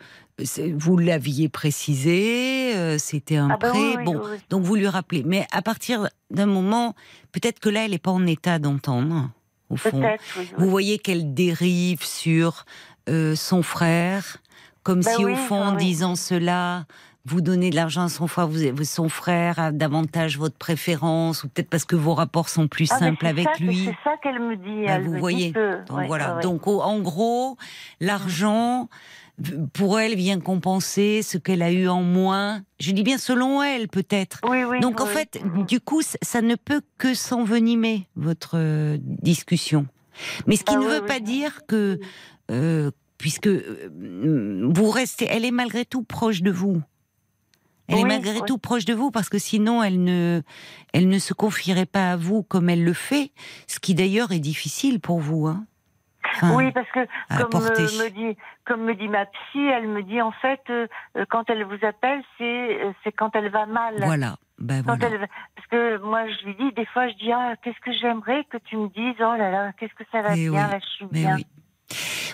vous 0.76 0.96
l'aviez 0.96 1.48
précisé, 1.48 2.74
euh, 2.74 2.98
c'était 2.98 3.36
un 3.36 3.50
Ah 3.50 3.56
ben 3.56 3.70
prêt. 3.70 3.78
oui, 3.78 3.94
oui, 3.98 4.04
bon, 4.04 4.20
oui. 4.24 4.38
donc 4.50 4.62
vous 4.62 4.74
lui 4.74 4.88
rappelez. 4.88 5.22
Mais 5.24 5.46
à 5.52 5.62
partir 5.62 6.08
d'un 6.30 6.46
moment, 6.46 6.94
peut-être 7.32 7.60
que 7.60 7.68
là, 7.68 7.84
elle 7.84 7.92
n'est 7.92 7.98
pas 7.98 8.10
en 8.10 8.26
état 8.26 8.58
d'entendre. 8.58 9.30
Au 9.74 9.76
fond, 9.76 10.00
Peut-être, 10.00 10.22
oui. 10.38 10.46
oui. 10.48 10.54
vous 10.58 10.70
voyez 10.70 10.98
qu'elle 10.98 11.34
dérive 11.34 12.02
sur 12.04 12.64
euh, 13.08 13.34
son 13.36 13.62
frère, 13.62 14.38
comme 14.82 15.00
Ben 15.02 15.14
si 15.14 15.24
oui, 15.24 15.32
au 15.32 15.36
fond, 15.36 15.60
en 15.62 15.72
oui. 15.76 15.84
disant 15.84 16.14
cela, 16.16 16.84
vous 17.26 17.40
donnez 17.40 17.70
de 17.70 17.76
l'argent 17.76 18.02
à 18.04 18.08
son 18.10 18.26
frère, 18.26 18.48
vous, 18.48 18.84
son 18.84 19.08
frère 19.08 19.58
a 19.58 19.72
davantage 19.72 20.36
votre 20.38 20.56
préférence, 20.56 21.42
ou 21.44 21.48
peut-être 21.48 21.70
parce 21.70 21.84
que 21.86 21.96
vos 21.96 22.12
rapports 22.14 22.48
sont 22.50 22.68
plus 22.68 22.90
Ah, 22.92 22.98
simples 22.98 23.26
avec 23.26 23.46
ça 23.48 23.64
lui. 23.64 23.84
C'est 23.86 23.96
ça 24.04 24.16
qu'elle 24.22 24.40
me 24.40 24.56
dit. 24.56 24.84
Bah, 24.86 24.92
elle 24.96 25.02
vous 25.04 25.10
me 25.10 25.14
dit 25.14 25.20
voyez. 25.20 25.52
que- 25.52 25.86
Donc 25.86 25.98
ouais, 25.98 26.06
voilà. 26.06 26.36
ouais. 26.36 26.42
Donc 26.42 26.66
en 26.66 27.00
gros, 27.00 27.56
l'argent 28.00 28.88
pour 29.72 29.98
elle 29.98 30.14
vient 30.14 30.38
compenser 30.38 31.22
ce 31.22 31.38
qu'elle 31.38 31.62
a 31.62 31.72
eu 31.72 31.88
en 31.88 32.02
moins. 32.02 32.62
Je 32.78 32.92
dis 32.92 33.02
bien 33.02 33.18
selon 33.18 33.62
elle 33.62 33.88
peut-être. 33.88 34.40
Oui, 34.48 34.64
oui. 34.64 34.80
Donc 34.80 35.00
en 35.00 35.06
fait, 35.06 35.40
du 35.66 35.80
coup, 35.80 36.02
ça- 36.02 36.42
ne 36.42 36.54
peut 36.56 36.82
que 36.98 37.14
s'envenimer 37.14 38.06
votre 38.16 38.58
euh, 38.58 38.96
discussion. 39.00 39.86
Mais 40.46 40.56
ce 40.56 40.64
qui 40.64 40.74
Ah 40.74 40.78
ne 40.78 40.86
veut 40.86 41.04
pas 41.06 41.20
dire 41.20 41.62
que 41.66 41.98
euh, 42.50 42.90
puisque 43.18 43.48
euh, 43.48 43.90
vous 44.72 44.90
restez, 44.90 45.26
elle 45.28 45.44
est 45.44 45.50
malgré 45.50 45.84
tout 45.84 46.02
proche 46.02 46.42
de 46.42 46.50
vous. 46.50 46.80
Elle 47.88 47.98
est 47.98 48.04
malgré 48.04 48.34
oui. 48.34 48.42
tout 48.46 48.56
proche 48.56 48.84
de 48.86 48.94
vous 48.94 49.10
parce 49.10 49.28
que 49.28 49.38
sinon 49.38 49.82
elle 49.82 50.02
ne, 50.02 50.40
elle 50.94 51.08
ne 51.08 51.18
se 51.18 51.34
confierait 51.34 51.84
pas 51.86 52.12
à 52.12 52.16
vous 52.16 52.42
comme 52.42 52.70
elle 52.70 52.82
le 52.82 52.94
fait, 52.94 53.32
ce 53.66 53.78
qui 53.78 53.94
d'ailleurs 53.94 54.32
est 54.32 54.38
difficile 54.38 55.00
pour 55.00 55.20
vous. 55.20 55.46
Hein. 55.46 55.66
Enfin, 56.36 56.54
Oui, 56.54 56.72
parce 56.72 56.90
que 56.90 57.06
comme 57.38 57.62
euh, 57.62 58.04
me 58.04 58.08
dit, 58.10 58.36
comme 58.64 58.82
me 58.84 58.94
dit 58.94 59.08
ma 59.08 59.26
psy, 59.26 59.58
elle 59.66 59.88
me 59.88 60.02
dit 60.02 60.20
en 60.20 60.32
fait, 60.32 60.60
euh, 60.70 60.86
euh, 61.16 61.24
quand 61.28 61.48
elle 61.50 61.64
vous 61.64 61.84
appelle, 61.86 62.22
c'est 62.38 62.80
c'est 63.02 63.12
quand 63.12 63.34
elle 63.36 63.50
va 63.50 63.66
mal. 63.66 63.94
Voilà. 64.04 64.36
Ben 64.58 64.82
voilà. 64.82 65.06
elle- 65.08 65.28
parce 65.56 65.66
que 65.68 65.98
moi, 65.98 66.26
je 66.28 66.46
lui 66.46 66.54
dis, 66.54 66.72
des 66.72 66.86
fois, 66.86 67.08
je 67.08 67.14
dis, 67.14 67.32
ah, 67.32 67.54
qu'est-ce 67.62 67.80
que 67.80 67.92
j'aimerais 67.92 68.44
que 68.50 68.56
tu 68.58 68.76
me 68.76 68.88
dises, 68.88 69.16
oh 69.20 69.34
là 69.36 69.50
là, 69.50 69.72
qu'est-ce 69.78 69.94
que 69.94 70.04
ça 70.12 70.22
va 70.22 70.36
Eh 70.36 70.48
bien, 70.48 70.64
oui, 70.66 70.70
là, 70.72 70.78
je 70.80 70.86
suis 70.90 71.06
Mais 71.10 71.20
bien. 71.20 71.36
oui. 71.36 71.46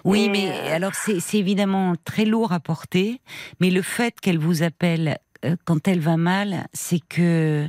Oui, 0.05 0.25
Et, 0.25 0.29
mais 0.31 0.71
alors 0.73 0.95
c'est 0.95 1.21
c'est 1.21 1.39
évidemment 1.39 1.95
très 2.05 2.25
lourd 2.25 2.53
à 2.53 2.61
porter, 2.61 3.21
mais 3.61 3.71
le 3.71 3.83
fait 3.83 4.19
qu'elle 4.21 4.39
vous 4.39 4.63
appelle 4.63 5.19
euh, 5.45 5.57
quand 5.67 5.89
elle 5.89 6.01
va 6.01 6.17
mal, 6.17 6.67
c'est 6.73 7.01
que 7.07 7.67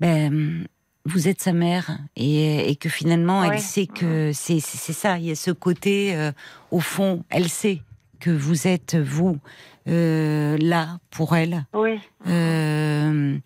ben, 0.00 0.66
vous 1.04 1.28
êtes 1.28 1.40
sa 1.42 1.52
mère 1.52 1.98
et, 2.16 2.70
et 2.70 2.76
que 2.76 2.88
finalement 2.88 3.44
elle 3.44 3.60
sait 3.60 3.86
que 3.86 4.32
c'est 4.32 4.60
ça. 4.60 5.18
Il 5.18 5.26
y 5.26 5.30
a 5.30 5.34
ce 5.36 5.50
côté 5.50 6.14
euh, 6.16 6.32
au 6.70 6.80
fond, 6.80 7.24
elle 7.30 7.48
sait 7.48 7.82
que 8.20 8.30
vous 8.30 8.66
êtes 8.66 8.96
vous 8.96 9.38
euh, 9.86 10.56
là 10.58 10.98
pour 11.10 11.36
elle. 11.36 11.66
Oui, 11.74 12.00
euh, 12.26 13.36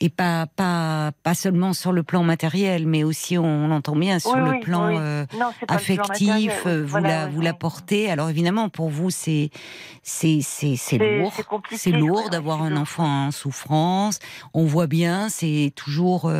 et 0.00 0.10
pas 0.10 0.46
pas 0.46 1.10
pas 1.24 1.34
seulement 1.34 1.72
sur 1.72 1.90
le 1.90 2.04
plan 2.04 2.22
matériel, 2.22 2.86
mais 2.86 3.02
aussi 3.02 3.36
on 3.36 3.66
l'entend 3.66 3.96
bien 3.96 4.20
sur 4.20 4.30
Oui, 4.34 4.40
le 4.44 4.50
oui, 4.50 4.60
plan 4.60 4.96
euh, 4.96 5.26
non, 5.36 5.50
le 5.60 5.74
affectif, 5.74 6.52
vous 6.68 6.86
Voilà, 6.86 7.08
la 7.24 7.26
vous 7.26 7.40
la 7.40 7.52
portez. 7.52 8.08
Alors 8.12 8.30
évidemment 8.30 8.68
pour 8.68 8.90
vous 8.90 9.10
c'est 9.10 9.50
c'est 10.04 10.38
c'est 10.40 10.76
c'est 10.76 10.98
C'est- 10.98 11.18
lourd, 11.18 11.32
c'est 11.72 11.90
lourd 11.90 12.30
d'avoir 12.30 12.62
un 12.62 12.76
enfant 12.76 13.26
en 13.26 13.30
souffrance. 13.32 14.20
On 14.54 14.66
voit 14.66 14.86
bien, 14.86 15.28
c'est 15.28 15.72
toujours 15.74 16.30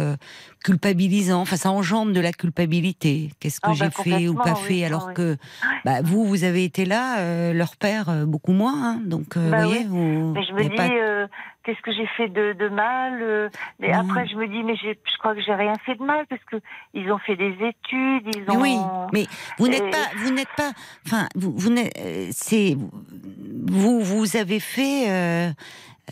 culpabilisant. 0.68 1.40
Enfin 1.40 1.56
ça 1.56 1.70
engendre 1.70 2.12
de 2.12 2.20
la 2.20 2.32
culpabilité. 2.32 3.30
Qu'est-ce 3.40 3.60
que 3.60 3.70
Ah, 3.70 3.74
j'ai 3.74 3.84
bah, 3.86 4.02
fait 4.04 4.28
ou 4.28 4.34
pas 4.34 4.54
oui, 4.54 4.66
fait 4.66 4.84
alors 4.84 5.06
oui. 5.08 5.14
que 5.14 5.36
bah, 5.84 6.02
vous 6.02 6.24
vous 6.26 6.44
avez 6.44 6.64
été 6.64 6.84
là, 6.84 7.20
euh, 7.20 7.52
leur 7.52 7.76
père 7.76 8.08
euh, 8.08 8.24
beaucoup 8.26 8.52
moins. 8.52 8.78
hein. 8.84 9.00
donc 9.04 9.36
euh, 9.36 9.50
Bah 9.50 9.64
voyez 9.64 9.80
oui. 9.82 9.86
vous. 9.88 10.32
Mais 10.34 10.42
je 10.44 10.52
me 10.52 10.62
dis, 10.68 10.76
pas- 10.76 11.28
qu'est-ce 11.64 11.82
que 11.82 11.92
j'ai 11.92 12.06
fait 12.16 12.28
de, 12.28 12.52
de 12.58 12.68
mal 12.68 13.50
Mais 13.80 13.88
Mhm. 13.88 14.00
après, 14.02 14.26
je 14.28 14.36
me 14.36 14.46
dis, 14.48 14.62
mais 14.62 14.76
je 14.76 15.18
crois 15.18 15.34
que 15.34 15.40
j'ai 15.46 15.54
rien 15.54 15.74
fait 15.86 15.96
de 15.96 16.02
mal 16.02 16.24
parce 16.28 16.42
que 16.50 16.56
ils 16.94 17.10
ont 17.12 17.18
fait 17.18 17.36
des 17.36 17.52
études, 17.52 18.24
ils 18.36 18.44
ont. 18.48 18.60
oui, 18.60 18.76
mais 19.12 19.26
vous 19.58 19.68
n'êtes 19.68 19.90
pas, 19.90 20.06
vous 20.22 20.30
n'êtes 20.30 20.54
pas, 20.56 20.72
enfin, 21.06 21.28
vous, 21.34 21.52
vous 21.56 21.70
n'êtes, 21.70 21.92
c'est, 22.32 22.76
vous, 23.66 24.00
vous 24.00 24.36
avez 24.36 24.60
fait, 24.60 25.52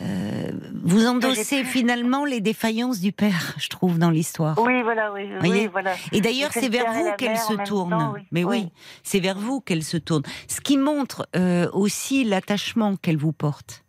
euh, 0.03 0.51
vous 0.85 1.07
endossez 1.07 1.65
finalement 1.65 2.25
les 2.25 2.41
défaillances 2.41 3.01
du 3.01 3.13
père, 3.13 3.55
je 3.59 3.69
trouve, 3.69 3.99
dans 3.99 4.11
l'histoire. 4.11 4.59
Oui, 4.59 4.83
voilà, 4.83 5.13
oui, 5.13 5.29
Voyez 5.39 5.63
oui, 5.63 5.69
voilà. 5.73 5.95
Et 6.13 6.21
d'ailleurs, 6.21 6.51
c'est 6.53 6.69
vers 6.69 6.93
vous 6.93 7.13
qu'elle 7.19 7.39
se 7.39 7.55
tourne. 7.65 7.91
temps, 7.91 8.13
oui. 8.15 8.21
Mais 8.33 8.45
oui, 8.45 8.63
Oui. 8.65 8.69
c'est 9.03 9.21
vers 9.21 9.39
vous 9.39 9.61
qu'elle 9.61 9.83
se 9.83 9.97
tourne. 9.97 10.23
Ce 10.49 10.61
qui 10.61 10.77
montre 10.77 11.27
euh, 11.37 11.69
aussi 11.73 12.25
l'attachement 12.25 12.97
qu'elle 12.97 13.17
vous 13.17 13.33
porte. 13.33 13.85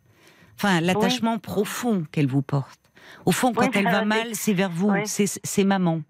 Enfin, 0.56 0.80
l'attachement 0.80 1.38
profond 1.38 2.04
qu'elle 2.10 2.26
vous 2.26 2.42
porte. 2.42 2.80
Au 3.24 3.32
fond, 3.32 3.52
quand 3.52 3.70
elle 3.74 3.84
va 3.84 4.04
mal, 4.04 4.28
c'est 4.34 4.52
vers 4.52 4.70
vous, 4.70 4.92
c'est 5.04 5.64
maman. 5.64 6.02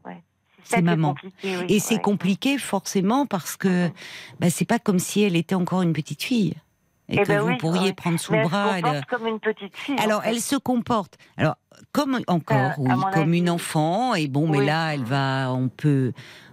c'est 0.64 0.82
maman. 0.82 1.14
Et 1.68 1.80
c'est 1.80 1.98
compliqué 2.00 2.58
forcément 2.58 3.26
parce 3.26 3.56
que 3.56 3.86
Mhm. 3.86 3.92
bah, 4.40 4.50
c'est 4.50 4.64
pas 4.64 4.78
comme 4.78 4.98
si 4.98 5.22
elle 5.22 5.36
était 5.36 5.54
encore 5.54 5.82
une 5.82 5.92
petite 5.92 6.22
fille 6.22 6.54
et 7.08 7.16
Eh 7.16 7.22
que 7.22 7.28
ben 7.28 7.40
vous 7.40 7.48
oui, 7.48 7.56
pourriez 7.58 7.88
oui. 7.88 7.92
prendre 7.92 8.18
sous 8.20 8.32
le 8.32 8.38
elle 8.38 8.44
se 8.44 8.50
bras. 8.50 8.76
elle- 8.76 8.82
comporte 8.82 9.04
comme 9.06 9.26
une 9.26 9.40
petite 9.40 9.76
fille. 9.76 9.94
en 9.98 10.02
Alors 10.04 10.22
fait. 10.22 10.30
elle 10.30 10.40
se 10.40 10.56
comporte. 10.56 11.16
Alors 11.36 11.56
comme 11.92 12.20
encore, 12.26 12.56
Euh, 12.56 12.90
à 12.90 12.96
oui, 12.96 13.02
comme 13.14 13.22
avis, 13.30 13.38
une 13.38 13.50
enfant. 13.50 14.14
Et 14.14 14.28
bon, 14.28 14.48
mais 14.48 14.64
là, 14.64 14.92
elle 14.94 15.04
va, 15.04 15.52
on 15.52 15.68
peut 15.68 16.12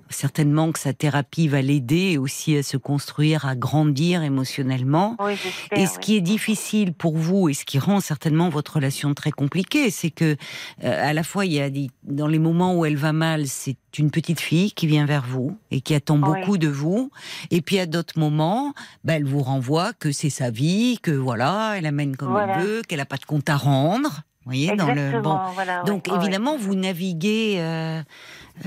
certainement 0.09 0.71
que 0.71 0.79
sa 0.79 0.93
thérapie 0.93 1.47
va 1.47 1.61
l'aider 1.61 2.17
aussi 2.17 2.55
à 2.57 2.63
se 2.63 2.77
construire, 2.77 3.45
à 3.45 3.55
grandir 3.55 4.23
émotionnellement. 4.23 5.15
Oui. 5.19 5.33
Et 5.75 5.85
ce 5.85 5.93
oui. 5.93 5.99
qui 6.01 6.15
est 6.17 6.21
difficile 6.21 6.93
pour 6.93 7.17
vous 7.17 7.49
et 7.49 7.53
ce 7.53 7.65
qui 7.65 7.79
rend 7.79 7.99
certainement 7.99 8.49
votre 8.49 8.75
relation 8.75 9.13
très 9.13 9.31
compliquée, 9.31 9.89
c'est 9.89 10.11
que 10.11 10.35
euh, 10.83 11.09
à 11.09 11.13
la 11.13 11.23
fois 11.23 11.45
il 11.45 11.53
y 11.53 11.61
a 11.61 11.69
dans 12.03 12.27
les 12.27 12.39
moments 12.39 12.75
où 12.75 12.85
elle 12.85 12.97
va 12.97 13.13
mal, 13.13 13.47
c'est 13.47 13.77
une 13.97 14.11
petite 14.11 14.39
fille 14.39 14.71
qui 14.73 14.87
vient 14.87 15.05
vers 15.05 15.25
vous 15.25 15.57
et 15.71 15.81
qui 15.81 15.95
attend 15.95 16.15
Oui. 16.21 16.39
beaucoup 16.39 16.57
de 16.57 16.67
vous. 16.67 17.09
Et 17.51 17.61
puis 17.61 17.79
à 17.79 17.85
d'autres 17.85 18.19
moments, 18.19 18.73
bah, 19.03 19.13
elle 19.13 19.25
vous 19.25 19.41
renvoie 19.41 19.93
que 19.93 20.11
c'est 20.11 20.29
sa 20.29 20.49
vie, 20.51 20.99
que 21.01 21.11
voilà, 21.11 21.73
elle 21.77 21.85
amène 21.85 22.15
comme 22.15 22.31
Voilà. 22.31 22.59
elle 22.59 22.65
veut, 22.65 22.81
qu'elle 22.87 22.99
n'a 22.99 23.05
pas 23.05 23.17
de 23.17 23.25
compte 23.25 23.49
à 23.49 23.55
rendre. 23.57 24.21
Vous 24.45 24.51
voyez, 24.51 24.75
dans 24.75 24.93
le 24.93 25.21
bon. 25.21 25.39
voilà, 25.55 25.81
Donc 25.83 26.07
ouais. 26.07 26.15
évidemment, 26.17 26.55
vous 26.55 26.75
naviguez 26.75 27.55
euh, 27.57 28.01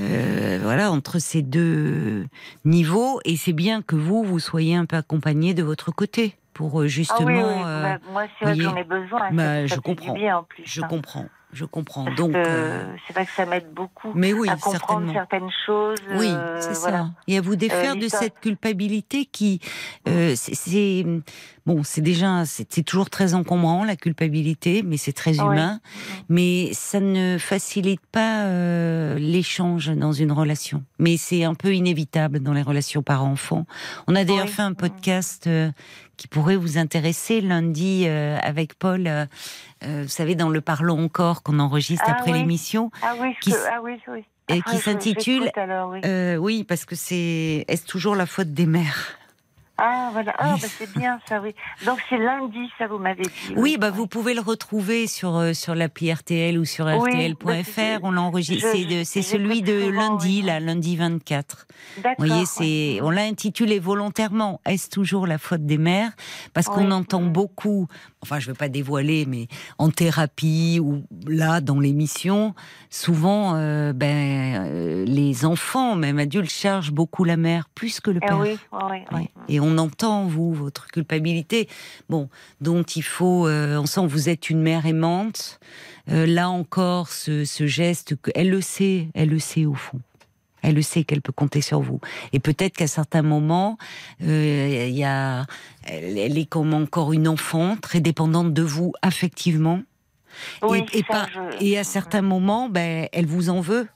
euh, 0.00 0.58
voilà 0.62 0.90
entre 0.90 1.20
ces 1.20 1.42
deux 1.42 2.26
niveaux, 2.64 3.20
et 3.24 3.36
c'est 3.36 3.52
bien 3.52 3.80
que 3.82 3.94
vous 3.94 4.24
vous 4.24 4.40
soyez 4.40 4.74
un 4.74 4.86
peu 4.86 4.96
accompagné 4.96 5.54
de 5.54 5.62
votre 5.62 5.92
côté 5.92 6.36
pour 6.52 6.80
euh, 6.80 6.84
Ah 6.84 6.88
justement. 6.88 7.26
oui, 7.26 7.34
oui. 7.36 7.62
euh, 7.64 7.82
bah, 7.82 7.98
moi, 8.12 8.24
c'est 8.38 8.44
vrai 8.46 8.54
j'en 8.60 8.74
ai 8.76 8.82
besoin. 8.84 9.20
ça- 9.20 9.30
bah, 9.30 9.44
ça 9.60 9.66
je 9.66 9.74
du 9.76 9.80
comprends. 9.80 10.14
bien 10.14 10.38
en 10.38 10.42
plus. 10.42 10.64
je 10.66 10.82
hein. 10.82 10.86
comprends, 10.88 11.26
je 11.52 11.64
comprends. 11.64 12.04
Parce 12.06 12.16
Donc, 12.16 12.34
euh, 12.34 12.92
c'est 13.06 13.12
vrai 13.12 13.24
que 13.26 13.32
ça 13.32 13.46
m'aide 13.46 13.72
beaucoup 13.72 14.10
mais 14.16 14.32
oui, 14.32 14.48
à 14.48 14.56
comprendre 14.56 15.12
certaines 15.12 15.48
choses. 15.64 16.00
Oui, 16.16 16.26
euh, 16.28 16.60
c'est 16.60 16.76
voilà. 16.80 16.98
ça. 16.98 17.10
Et 17.28 17.38
à 17.38 17.40
vous 17.40 17.54
défaire 17.54 17.94
de 17.94 18.08
cette 18.08 18.40
culpabilité 18.40 19.26
qui, 19.26 19.60
euh, 20.08 20.34
c'est- 20.34 20.54
c'est 20.56 21.06
bon, 21.68 21.83
c'est 21.85 22.00
déjà, 22.00 22.44
c'est 22.46 22.83
toujours 22.83 23.11
très 23.11 23.35
encombrant 23.35 23.85
la 23.85 23.94
culpabilité, 23.94 24.83
mais 24.83 24.96
c'est 24.96 25.12
très 25.12 25.38
Ouais. 25.38 25.44
humain. 25.46 25.81
Mais 26.31 26.70
ça 26.72 26.98
ne 26.98 27.37
facilite 27.38 28.00
pas 28.11 28.44
euh, 28.46 29.18
l'échange 29.18 29.90
dans 29.94 30.12
une 30.12 30.33
relation. 30.33 30.83
Mais 30.98 31.16
c'est 31.18 31.44
un 31.44 31.54
peu 31.54 31.74
inévitable 31.74 32.40
dans 32.40 32.54
les 32.54 32.62
relations 32.62 33.02
parents-enfants. 33.02 33.66
On 34.07 34.14
a 34.16 34.24
d'ailleurs 34.24 34.48
fait 34.48 34.62
un 34.62 34.72
podcast 34.72 35.46
euh, 35.46 35.70
qui 36.16 36.26
pourrait 36.26 36.57
vous 36.57 36.78
intéresser 36.78 37.40
lundi 37.42 38.04
euh, 38.07 38.38
avec 38.42 38.74
Paul. 38.78 39.07
euh, 39.07 39.26
euh, 39.85 40.02
vous 40.04 40.09
savez, 40.09 40.35
dans 40.35 40.48
le 40.48 40.61
Parlons 40.62 41.04
encore 41.04 41.42
qu'on 41.42 41.59
enregistre 41.61 42.04
Ah 42.09 42.12
après 42.18 42.33
oui. 42.33 42.38
l'émission. 42.38 42.90
Ah 43.02 43.14
oui, 43.20 43.28
je 43.37 43.40
Qui 43.40 43.50
peux- 43.50 43.57
ah 43.70 43.81
oui, 43.85 43.92
oui. 44.09 44.24
et 44.48 44.59
Après, 44.59 44.70
qui 44.72 44.78
je- 44.78 44.83
s'intitule, 44.83 45.42
j'écoute 45.42 45.59
alors, 45.59 45.90
oui. 45.90 46.00
Euh, 46.07 46.37
oui, 46.37 46.64
parce 46.64 46.85
que 46.87 46.96
c'est 46.96 47.64
est-ce 47.68 47.85
toujours 47.85 48.16
la 48.16 48.24
faute 48.26 48.54
des 48.54 48.66
mères? 48.66 49.17
Ah 49.80 50.10
voilà, 50.12 50.34
ah, 50.38 50.56
bah, 50.60 50.66
c'est 50.78 50.92
bien 50.98 51.20
ça, 51.28 51.40
oui. 51.40 51.54
Donc 51.86 51.98
c'est 52.08 52.18
lundi, 52.18 52.58
ça 52.78 52.88
vous 52.88 52.98
m'avez 52.98 53.22
dit. 53.22 53.54
Oui, 53.56 53.76
bah 53.78 53.90
vous 53.90 54.06
pouvez 54.08 54.34
le 54.34 54.40
retrouver 54.40 55.06
sur 55.06 55.36
euh, 55.36 55.52
sur 55.52 55.74
l'appli 55.76 56.12
RTL 56.12 56.58
ou 56.58 56.64
sur 56.64 56.86
Oui, 56.86 57.10
rtl.fr. 57.32 57.44
bah, 57.46 57.54
c'est- 57.64 57.98
on 58.02 58.10
l'enregistre. 58.10 58.68
C'est 59.04 59.22
celui 59.22 59.62
de 59.62 59.88
lundi, 59.90 60.40
oui. 60.40 60.46
là, 60.46 60.58
lundi 60.58 60.96
24. 60.96 61.66
D'accord. 62.02 62.14
Vous 62.18 62.26
voyez, 62.26 62.94
ouais. 62.96 63.00
on 63.06 63.10
l'a 63.10 63.22
intitulé 63.22 63.78
volontairement. 63.78 64.60
Est-ce 64.66 64.88
toujours 64.90 65.26
la 65.26 65.38
faute 65.38 65.64
des 65.64 65.78
mères? 65.78 66.10
Parce 66.54 66.66
qu'on 66.66 66.86
Oui, 66.86 66.92
entend 66.92 67.22
beaucoup. 67.22 67.86
Enfin, 68.22 68.40
je 68.40 68.48
veux 68.48 68.54
pas 68.54 68.68
dévoiler, 68.68 69.26
mais 69.26 69.46
en 69.78 69.90
thérapie 69.90 70.80
ou 70.82 71.04
là 71.28 71.60
dans 71.60 71.78
l'émission, 71.78 72.54
souvent, 72.90 73.54
euh, 73.54 73.92
ben 73.92 74.64
euh, 74.66 75.04
les 75.04 75.44
enfants, 75.44 75.94
même 75.94 76.18
adultes, 76.18 76.50
chargent 76.50 76.90
beaucoup 76.90 77.22
la 77.22 77.36
mère 77.36 77.68
plus 77.76 78.00
que 78.00 78.10
le 78.10 78.18
Eh 78.22 78.26
père. 78.26 78.38
Et 79.48 79.60
on 79.60 79.67
entend, 79.76 80.24
vous, 80.24 80.54
votre 80.54 80.87
culpabilité, 80.87 81.68
bon, 82.09 82.31
dont 82.62 82.83
il 82.85 83.02
faut, 83.02 83.46
euh, 83.46 83.76
on 83.76 83.85
sent 83.87 84.07
vous 84.07 84.31
êtes 84.31 84.48
une 84.48 84.62
mère 84.62 84.87
aimante. 84.87 85.61
Euh, 86.11 86.24
là 86.24 86.48
encore, 86.48 87.09
ce, 87.11 87.44
ce 87.44 87.66
geste, 87.66 88.14
elle 88.35 88.48
le 88.48 88.62
sait, 88.62 89.09
elle 89.14 89.28
le 89.28 89.38
sait 89.38 89.66
au 89.66 89.74
fond. 89.74 90.00
Elle 90.62 90.74
le 90.74 90.83
sait 90.83 91.04
qu'elle 91.04 91.22
peut 91.22 91.33
compter 91.33 91.61
sur 91.61 91.81
vous. 91.81 92.00
Et 92.33 92.40
peut-être 92.40 92.76
qu'à 92.76 92.87
certains 92.88 93.22
moments, 93.22 93.78
euh, 94.22 94.88
y 94.90 95.04
a, 95.04 95.44
elle, 95.85 96.16
elle 96.18 96.38
est 96.38 96.46
comme 96.46 96.72
encore 96.74 97.12
une 97.12 97.28
enfant, 97.28 97.76
très 97.76 98.00
dépendante 98.00 98.52
de 98.54 98.62
vous 98.62 98.92
affectivement. 99.02 99.81
Oui, 100.62 100.85
et, 100.92 101.02
pas- 101.04 101.26
je- 101.33 101.64
et 101.64 101.78
à 101.78 101.85
certains 101.85 102.22
moments, 102.22 102.68
ben, 102.68 103.09
elle 103.12 103.26
vous 103.26 103.50
en 103.50 103.61
veut. 103.61 103.87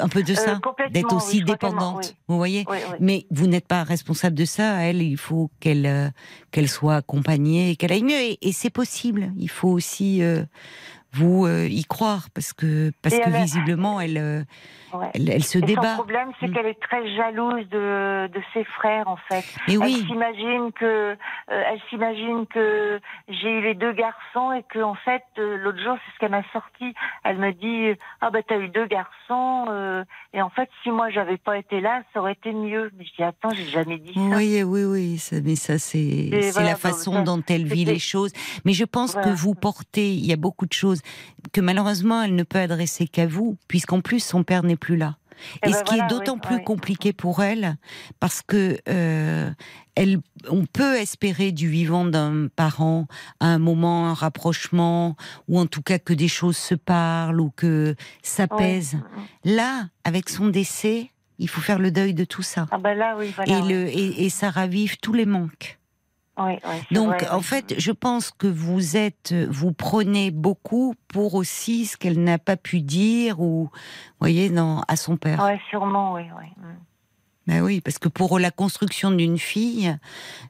Un 0.00 0.08
peu 0.08 0.22
de 0.22 0.32
Euh, 0.32 0.36
ça, 0.36 0.60
d'être 0.90 1.14
aussi 1.14 1.42
dépendante. 1.42 1.98
oui. 2.02 2.16
Vous 2.28 2.36
voyez 2.36 2.64
Oui, 2.68 2.78
mais 3.00 3.26
vous 3.30 3.46
n'êtes 3.46 3.66
pas 3.68 3.82
responsable 3.84 4.36
de 4.36 4.44
ça. 4.44 4.82
Elle, 4.82 5.02
il 5.02 5.16
faut 5.16 5.50
qu'elle 5.60 5.86
euh, 5.86 6.08
qu'elle 6.50 6.68
soit 6.68 6.96
accompagnée 6.96 7.76
qu'elle 7.76 7.92
aille 7.92 8.02
mieux. 8.04 8.20
Et, 8.20 8.38
et 8.42 8.52
c'est 8.52 8.70
possible. 8.70 9.32
Il 9.38 9.50
faut 9.50 9.68
aussi 9.70 10.22
euh, 10.22 10.44
vous 11.12 11.46
y 11.48 11.84
croire 11.84 12.28
parce 12.30 12.52
que 12.52 12.92
parce 13.02 13.14
Et 13.14 13.20
que 13.20 13.30
visiblement 13.30 14.00
elle, 14.00 14.46
Ouais. 14.94 15.10
elle 15.14 15.28
elle 15.30 15.42
se 15.44 15.58
Et 15.58 15.60
son 15.60 15.66
débat. 15.66 15.94
problème, 15.94 16.30
c'est 16.40 16.48
Mm. 16.48 16.54
qu'elle 16.54 16.66
est 16.66 16.80
très 16.80 17.14
jalouse 17.16 17.68
de, 17.70 18.28
de 18.32 18.40
ses 18.52 18.64
frères, 18.64 19.08
en 19.08 19.16
fait. 19.16 19.44
Elle 19.68 19.78
oui, 19.78 20.04
s'imagine 20.06 20.72
que, 20.72 20.84
euh, 20.84 21.16
elle 21.48 21.80
s'imagine 21.90 22.46
que 22.46 23.00
j'ai 23.28 23.50
eu 23.50 23.60
les 23.62 23.74
deux 23.74 23.92
garçons 23.92 24.52
et 24.52 24.62
que, 24.62 24.78
en 24.80 24.94
fait, 24.94 25.22
euh, 25.38 25.56
l'autre 25.56 25.82
jour, 25.82 25.96
c'est 26.04 26.12
ce 26.14 26.18
qu'elle 26.20 26.30
m'a 26.30 26.44
sorti. 26.52 26.94
Elle 27.24 27.38
me 27.38 27.52
dit, 27.52 27.98
ah 28.20 28.30
bah 28.30 28.40
t'as 28.46 28.58
eu 28.58 28.68
deux 28.68 28.86
garçons, 28.86 29.66
euh, 29.68 30.04
et 30.32 30.40
en 30.42 30.50
fait, 30.50 30.68
si 30.82 30.90
moi 30.90 31.10
j'avais 31.10 31.36
pas 31.38 31.58
été 31.58 31.80
là, 31.80 32.02
ça 32.12 32.20
aurait 32.20 32.32
été 32.32 32.52
mieux. 32.52 32.90
Mais 32.96 33.04
je 33.04 33.12
dis, 33.16 33.22
attends, 33.22 33.50
j'ai 33.50 33.64
jamais 33.66 33.98
dit 33.98 34.14
ça. 34.14 34.20
oui, 34.36 34.62
oui, 34.62 34.84
oui. 34.84 35.18
Ça, 35.18 35.36
mais 35.44 35.56
ça 35.56 35.78
c'est 35.78 36.28
c'est 36.32 36.50
voilà, 36.52 36.70
la 36.70 36.76
façon 36.76 37.12
ça, 37.14 37.22
dont 37.22 37.42
elle 37.48 37.64
vit 37.64 37.84
les 37.84 37.98
choses. 37.98 38.32
Mais 38.64 38.72
je 38.72 38.84
pense 38.84 39.14
que 39.14 39.28
vous 39.28 39.54
portez. 39.54 40.10
Il 40.12 40.24
y 40.26 40.32
a 40.32 40.36
beaucoup 40.36 40.66
de 40.66 40.72
choses 40.72 41.00
que 41.52 41.60
malheureusement 41.60 42.22
elle 42.22 42.34
ne 42.34 42.42
peut 42.42 42.58
adresser 42.58 43.06
qu'à 43.06 43.26
vous, 43.26 43.56
puisqu'en 43.68 44.00
plus 44.00 44.20
son 44.22 44.42
père 44.44 44.62
n'est 44.62 44.76
plus 44.84 44.96
là. 44.96 45.16
Eh 45.62 45.68
Et 45.68 45.72
ben 45.72 45.78
ce 45.78 45.82
qui 45.84 45.90
voilà, 45.96 46.04
est 46.04 46.08
d'autant 46.08 46.34
oui, 46.34 46.40
plus 46.48 46.56
oui. 46.56 46.64
compliqué 46.64 47.12
pour 47.12 47.42
elle, 47.42 47.76
parce 48.20 48.40
que 48.42 48.78
euh, 48.88 49.50
elle, 49.96 50.18
on 50.48 50.64
peut 50.64 50.94
espérer 50.96 51.50
du 51.52 51.68
vivant 51.68 52.04
d'un 52.04 52.48
parent 52.54 53.06
à 53.40 53.46
un 53.46 53.58
moment, 53.58 54.06
un 54.08 54.14
rapprochement, 54.14 55.16
ou 55.48 55.58
en 55.58 55.66
tout 55.66 55.82
cas 55.82 55.98
que 55.98 56.12
des 56.14 56.28
choses 56.28 56.56
se 56.56 56.74
parlent 56.76 57.40
ou 57.40 57.50
que 57.56 57.96
ça 58.22 58.46
Oui. 58.50 58.58
pèse. 58.58 58.96
Là, 59.44 59.88
avec 60.04 60.28
son 60.28 60.48
décès, 60.48 61.10
il 61.38 61.48
faut 61.48 61.60
faire 61.60 61.80
le 61.80 61.90
deuil 61.90 62.14
de 62.14 62.24
tout 62.24 62.42
ça. 62.42 62.66
Ah 62.70 62.78
ben 62.78 62.94
là, 62.96 63.16
oui, 63.18 63.32
voilà. 63.34 63.58
et, 63.58 63.60
oui. 63.62 63.68
le, 63.72 63.88
et, 63.88 64.24
et 64.26 64.30
ça 64.30 64.50
ravive 64.50 64.98
tous 64.98 65.12
les 65.14 65.26
manques. 65.26 65.78
Oui, 66.36 66.54
oui, 66.64 66.80
Donc, 66.90 67.22
vrai, 67.22 67.30
en 67.30 67.38
oui. 67.38 67.44
fait, 67.44 67.74
je 67.78 67.92
pense 67.92 68.30
que 68.30 68.48
vous 68.48 68.96
êtes, 68.96 69.32
vous 69.48 69.72
prenez 69.72 70.30
beaucoup 70.32 70.94
pour 71.08 71.34
aussi 71.34 71.86
ce 71.86 71.96
qu'elle 71.96 72.22
n'a 72.22 72.38
pas 72.38 72.56
pu 72.56 72.80
dire 72.80 73.40
ou, 73.40 73.70
voyez, 74.18 74.50
non, 74.50 74.82
à 74.88 74.96
son 74.96 75.16
père. 75.16 75.40
Ouais, 75.44 75.60
sûrement, 75.70 76.14
oui, 76.14 76.22
oui. 76.36 76.46
Ben 77.46 77.60
oui, 77.62 77.80
parce 77.82 77.98
que 77.98 78.08
pour 78.08 78.38
la 78.38 78.50
construction 78.50 79.10
d'une 79.10 79.38
fille, 79.38 79.94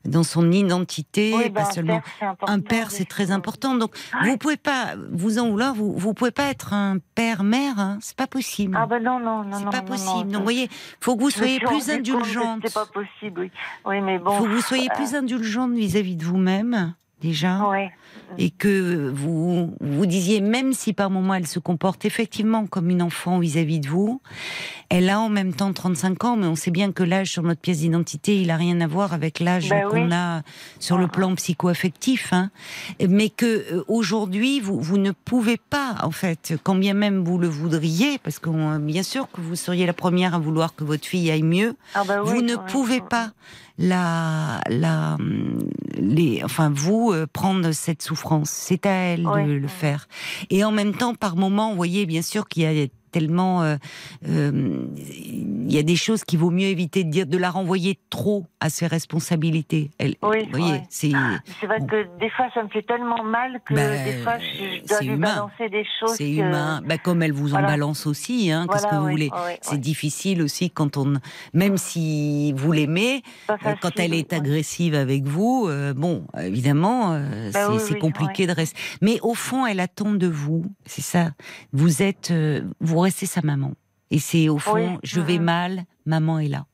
dans 0.04 0.22
son 0.22 0.52
identité, 0.52 1.33
Oui, 1.37 1.44
ben, 1.50 1.62
pas 1.62 1.68
un 1.68 1.72
seulement 1.72 2.02
un 2.46 2.61
père, 2.61 2.87
oui, 2.88 2.94
c'est 2.96 3.09
très 3.09 3.33
important. 3.33 3.74
Donc, 3.74 3.96
vous 4.24 4.37
pouvez 4.37 4.57
pas, 4.57 4.94
vous 5.11 5.38
en 5.40 5.50
vouloir, 5.50 5.74
vous, 5.74 5.92
vous 5.96 6.14
pouvez 6.14 6.30
pas 6.30 6.44
être 6.50 6.72
un 6.72 6.98
père-mère, 7.16 7.78
hein, 7.80 7.98
c'est 8.00 8.16
pas 8.16 8.28
possible. 8.28 8.76
Ah 8.80 8.87
ben 8.87 9.02
non, 9.02 9.18
non, 9.18 9.42
non, 9.42 9.59
c'est 9.59 9.70
pas 9.70 9.80
non, 9.80 9.87
possible. 9.87 10.09
non, 10.11 10.24
Donc, 10.24 10.37
vous 10.37 10.42
voyez, 10.42 10.70
faut 11.00 11.16
que 11.16 11.22
vous 11.22 11.30
soyez 11.30 11.59
plus 11.59 11.90
indulgente. 11.90 12.61
C'est 12.64 12.74
pas 12.74 12.87
possible, 12.87 13.40
oui. 13.40 13.50
Oui, 13.85 14.00
mais 14.00 14.18
bon. 14.18 14.30
faut 14.38 14.44
que 14.44 14.50
vous 14.50 14.61
soyez 14.62 14.88
euh, 14.90 14.94
plus 14.94 15.14
indulgente 15.14 15.72
vis-à-vis 15.72 16.16
de 16.16 16.24
vous-même, 16.24 16.94
déjà. 17.20 17.68
Ouais. 17.68 17.90
Et 18.38 18.51
que 18.51 19.11
vous 19.14 19.75
vous 19.81 20.07
disiez 20.07 20.40
même 20.40 20.73
si 20.73 20.92
par 20.92 21.11
moment 21.11 21.35
elle 21.35 21.47
se 21.47 21.59
comporte 21.59 22.05
effectivement 22.05 22.66
comme 22.66 22.90
une 22.90 23.03
enfant 23.03 23.38
vis-à-vis 23.38 23.81
de 23.81 23.88
vous, 23.88 24.20
elle 24.88 25.09
a 25.09 25.20
en 25.20 25.29
même 25.29 25.53
temps 25.55 25.73
35 25.73 26.25
ans, 26.25 26.37
mais 26.37 26.47
on 26.47 26.55
sait 26.57 26.70
bien 26.70 26.92
que 26.92 27.03
l'âge 27.03 27.31
sur 27.31 27.42
notre 27.42 27.61
pièce 27.61 27.79
d'identité, 27.79 28.40
il 28.40 28.51
a 28.51 28.57
rien 28.57 28.81
à 28.81 28.87
voir 28.87 29.12
avec 29.12 29.40
l'âge 29.40 29.68
Ben 29.68 29.88
qu'on 29.88 30.07
oui. 30.07 30.12
a 30.12 30.42
sur 30.79 30.99
le 30.99 31.05
Ah. 31.07 31.09
plan 31.09 31.35
psycho-affectif, 31.35 32.33
hein. 32.33 32.51
mais 33.09 33.29
que 33.31 33.47
euh, 33.75 33.85
aujourd'hui 33.88 34.61
vous 34.61 34.81
vous 34.81 34.99
ne 34.99 35.11
pouvez 35.12 35.57
pas 35.57 35.97
en 36.03 36.11
fait, 36.11 36.55
quand 36.62 36.75
bien 36.75 36.94
même 36.94 37.25
vous 37.25 37.38
le 37.38 37.49
voudriez, 37.49 38.18
parce 38.18 38.38
que 38.38 38.51
euh, 38.51 38.79
bien 38.79 39.03
sûr 39.03 39.29
que 39.33 39.40
vous 39.40 39.57
seriez 39.57 39.87
la 39.87 39.92
première 39.92 40.35
à 40.35 40.38
vouloir 40.38 40.75
que 40.75 40.85
votre 40.85 41.07
fille 41.07 41.31
aille 41.31 41.42
mieux, 41.42 41.75
Ah 41.94 42.03
ben 42.07 42.20
oui, 42.23 42.31
vous 42.31 42.42
ne 42.42 42.55
oui. 42.55 42.61
pouvez 42.68 43.01
pas 43.01 43.31
la, 43.79 44.61
la, 44.68 45.16
les, 45.96 46.42
enfin 46.44 46.70
vous 46.74 47.12
euh, 47.12 47.26
prendre 47.30 47.72
cette 47.72 48.02
souffrance. 48.02 48.50
C'est 48.50 48.87
à 48.87 48.92
elle 48.92 49.24
de 49.24 49.52
le 49.52 49.68
faire. 49.68 50.09
Et 50.50 50.64
en 50.64 50.72
même 50.72 50.94
temps, 50.94 51.14
par 51.14 51.37
moment, 51.37 51.70
vous 51.70 51.76
voyez 51.76 52.07
bien 52.07 52.22
sûr 52.22 52.48
qu'il 52.48 52.62
y 52.62 52.83
a 52.83 52.87
tellement, 53.14 53.62
euh, 53.62 53.77
euh, 54.29 54.87
il 54.98 55.72
y 55.72 55.79
a 55.79 55.83
des 55.85 55.94
choses 55.94 56.24
qu'il 56.24 56.40
vaut 56.40 56.50
mieux 56.50 56.66
éviter 56.66 57.05
de 57.05 57.11
dire, 57.11 57.27
de 57.29 57.38
la 57.38 57.50
renvoyer 57.50 57.96
trop 58.11 58.44
à 58.59 58.70
ses 58.70 58.88
responsabilités. 58.88 59.90
Elle, 59.98 60.16
Oui, 60.22 60.38
vous 60.46 60.50
voyez, 60.59 60.72
ouais. 60.72 60.83
c'est 60.90 61.12
C'est 61.61 61.66
vrai 61.68 61.79
que 61.88 62.18
des 62.18 62.29
fois, 62.31 62.46
ça 62.55 62.64
me 62.64 62.68
fait 62.70 62.83
tellement 62.83 63.22
mal 63.22 63.61
que 63.64 63.72
Ben, 63.74 64.05
des 64.05 64.16
fois, 64.24 64.38
je, 64.38 64.85
dois 64.88 65.00
lui 65.00 65.09
humain. 65.11 65.35
balancer 65.35 65.68
des 65.68 65.85
choses. 66.00 66.16
c'est 66.16 66.24
que- 66.24 66.40
humain. 66.40 66.81
Bah, 66.85 66.98
comme 66.98 67.22
elle 67.22 67.33
vous 67.33 67.50
en 67.50 67.59
Voilà. 67.59 67.68
balance 67.68 68.07
aussi, 68.09 68.50
hein, 68.50 68.66
qu'est-ce 68.70 68.87
que 68.88 68.96
vous 68.96 69.09
voulez. 69.09 69.31
C'est 69.62 69.79
difficile 69.81 70.42
aussi 70.42 70.70
quand 70.70 70.96
on, 70.96 71.14
même 71.53 71.77
si 71.77 72.53
vous 72.55 72.72
l'aimez, 72.72 73.22
Euh, 73.50 73.74
quand 73.81 73.98
elle 74.00 74.12
est 74.14 74.33
agressive 74.33 74.94
avec 74.96 75.24
vous, 75.24 75.66
euh, 75.68 75.94
bon, 75.94 76.27
évidemment, 76.42 77.12
euh, 77.12 77.50
Bah 77.53 77.68
c'est 77.79 77.98
compliqué 77.98 78.46
de 78.48 78.53
rester. 78.53 78.77
Mais 79.03 79.20
au 79.22 79.35
fond, 79.35 79.66
elle 79.66 79.79
attend 79.79 80.12
de 80.14 80.27
vous, 80.27 80.64
c'est 80.85 81.03
ça. 81.03 81.31
Vous 81.72 82.03
êtes, 82.03 82.33
vous 82.81 82.98
restez 83.05 83.27
sa 83.27 83.40
maman. 83.43 83.73
Et 84.11 84.19
c'est 84.19 84.49
au 84.49 84.59
fond, 84.59 84.75
Oui. 84.75 84.99
je 85.03 85.21
vais 85.21 85.38
Mhm. 85.38 85.45
mal, 85.45 85.85
maman 86.07 86.38
est 86.40 86.49
là. 86.49 86.67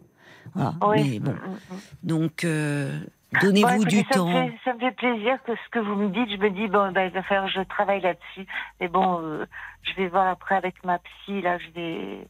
Voilà. 0.55 0.75
Oui. 0.83 1.11
Mais 1.13 1.19
bon, 1.21 1.33
Mm, 1.33 1.35
mm, 1.51 1.75
mm. 1.75 1.79
donc 2.03 2.45
euh, 2.45 2.99
donnez-vous 3.41 3.85
du 3.85 3.99
ça 3.99 4.05
temps. 4.15 4.27
Me 4.29 4.33
fait, 4.51 4.59
ça 4.65 4.75
me 4.75 4.81
fait 4.81 4.91
plaisir 4.97 5.39
que 5.47 5.53
ce 5.55 5.69
que 5.71 5.79
vous 5.79 5.95
me 5.95 6.09
dites, 6.09 6.29
je 6.37 6.43
me 6.43 6.51
dis, 6.51 6.67
bon, 6.67 6.91
ben, 6.93 7.05
il 7.07 7.13
va 7.13 7.23
falloir 7.23 7.47
que 7.47 7.53
je 7.53 7.63
travaille 7.69 8.01
là-dessus. 8.01 8.47
Mais 8.81 8.89
bon, 8.89 9.21
euh, 9.23 9.47
je 9.83 9.95
vais 9.95 10.09
voir 10.09 10.27
après 10.27 10.57
avec 10.57 10.83
ma 10.85 10.99
psy, 10.99 11.41
là, 11.41 11.59
je 11.59 11.71
vais. 11.75 12.27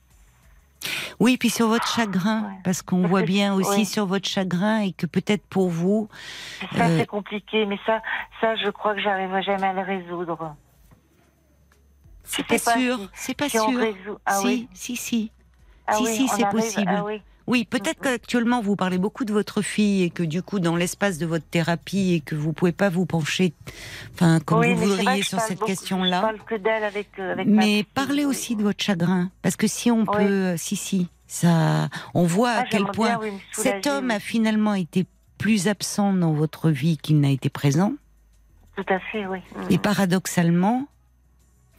Oui, 1.19 1.37
puis 1.37 1.51
sur 1.51 1.69
votre 1.69 1.87
chagrin, 1.87 2.43
Ouais. 2.45 2.59
parce 2.65 2.81
qu'on 2.83 3.07
voit 3.07 3.23
bien 3.23 3.53
aussi 3.55 3.81
oui. 3.81 3.85
sur 3.85 4.07
votre 4.07 4.27
chagrin 4.29 4.81
et 4.81 4.93
que 4.93 5.07
peut-être 5.07 5.45
pour 5.49 5.69
vous, 5.71 6.09
Ça, 6.77 6.87
Euh, 6.87 6.99
c'est 6.99 7.07
compliqué, 7.07 7.67
mais 7.67 7.79
ça, 7.87 8.01
ça, 8.41 8.55
je 8.57 8.69
crois 8.71 8.95
que 8.95 9.01
j'arriverai 9.01 9.43
jamais 9.43 9.67
à 9.67 9.73
le 9.75 9.83
résoudre. 9.83 10.55
C'est 12.31 12.47
pas 12.47 12.59
sûr, 12.59 12.99
si- 12.99 13.09
c'est 13.14 13.35
pas 13.37 13.49
si 13.49 13.59
sûr. 13.59 13.81
Ah 14.27 14.38
si, 14.38 14.47
oui. 14.47 14.69
si, 14.75 14.97
si. 14.97 15.31
Ah 15.87 15.95
Si, 15.95 16.03
oui, 16.05 16.14
si, 16.16 16.29
c'est 16.29 16.49
possible. 16.51 16.93
Ah 16.97 17.05
oui. 17.05 17.21
Oui, 17.47 17.64
peut-être 17.64 17.99
Mhm. 17.99 18.05
qu'actuellement 18.05 18.61
vous 18.61 18.77
parlez 18.77 18.99
beaucoup 18.99 19.25
de 19.25 19.33
votre 19.33 19.61
fille 19.61 20.05
et 20.05 20.11
que 20.11 20.23
du 20.23 20.40
coup 20.40 20.61
dans 20.61 20.77
l'espace 20.77 21.19
de 21.19 21.27
votre 21.27 21.45
thérapie 21.47 22.12
et 22.14 22.21
que 22.21 22.37
vous 22.37 22.53
pouvez 22.53 22.71
pas 22.71 22.90
vous 22.90 23.07
pencher, 23.07 23.55
enfin 24.14 24.38
comme 24.38 24.59
vous 24.64 24.77
voudriez 24.77 25.23
sur 25.25 25.40
cette 25.40 25.59
question-là. 25.64 26.33
euh, 27.19 27.35
Mais 27.47 27.85
parlez 27.95 28.25
aussi 28.25 28.55
de 28.55 28.62
votre 28.62 28.81
chagrin, 28.85 29.31
parce 29.43 29.57
que 29.57 29.66
si 29.66 29.90
on 29.90 30.07
peut, 30.07 30.55
si 30.57 30.77
si, 30.77 31.09
ça, 31.27 31.88
on 32.14 32.23
voit 32.25 32.51
Ah, 32.51 32.59
à 32.61 32.62
quel 32.64 32.81
j'aimerais 32.81 32.93
point 32.93 33.19
bien, 33.19 33.33
cet 33.53 33.87
homme 33.88 34.11
a 34.12 34.21
finalement 34.21 34.75
été 34.75 35.07
plus 35.37 35.66
absent 35.66 36.12
dans 36.12 36.33
votre 36.33 36.71
vie 36.71 36.99
qu'il 36.99 37.19
n'a 37.19 37.31
été 37.31 37.49
présent. 37.51 37.95
Tout 38.77 38.85
à 38.88 39.01
fait, 39.01 39.27
oui. 39.27 39.38
Mm. 39.57 39.73
Et 39.73 39.79
paradoxalement, 39.79 40.87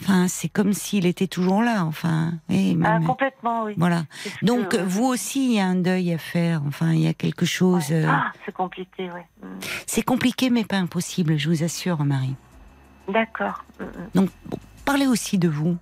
enfin 0.01 0.27
c'est 0.27 0.49
comme 0.49 0.73
s'il 0.73 1.05
était 1.05 1.27
toujours 1.27 1.61
là. 1.61 1.85
Enfin, 1.85 2.33
et 2.49 2.71
Ah, 2.83 2.99
même- 2.99 3.05
complètement, 3.05 3.63
oui. 3.65 3.73
voilà. 3.77 4.03
Que- 4.23 4.45
Donc 4.45 4.69
oui. 4.73 4.79
vous 4.85 5.05
aussi, 5.05 5.45
il 5.45 5.53
y 5.55 5.59
a 5.59 5.65
un 5.67 5.75
deuil 5.75 6.13
à 6.13 6.17
faire. 6.17 6.61
Enfin, 6.67 6.91
il 6.93 6.99
y 7.01 7.07
a 7.07 7.13
quelque 7.13 7.45
chose. 7.45 7.89
Ouais. 7.89 8.03
euh, 8.05 8.09
Ah, 8.09 8.31
c'est 8.45 8.53
compliqué, 8.53 9.09
oui. 9.13 9.21
Mm. 9.43 9.59
C'est 9.87 10.01
compliqué, 10.03 10.49
mais 10.49 10.63
pas 10.65 10.77
impossible, 10.77 11.37
je 11.37 11.49
vous 11.49 11.63
assure, 11.63 12.03
Marie. 12.03 12.35
D'accord. 13.07 13.63
Mm, 13.79 13.83
mm. 13.83 13.89
Donc, 14.15 14.29
bon, 14.47 14.57
parlez 14.85 15.07
aussi 15.07 15.37
de 15.37 15.47
vous. 15.47 15.77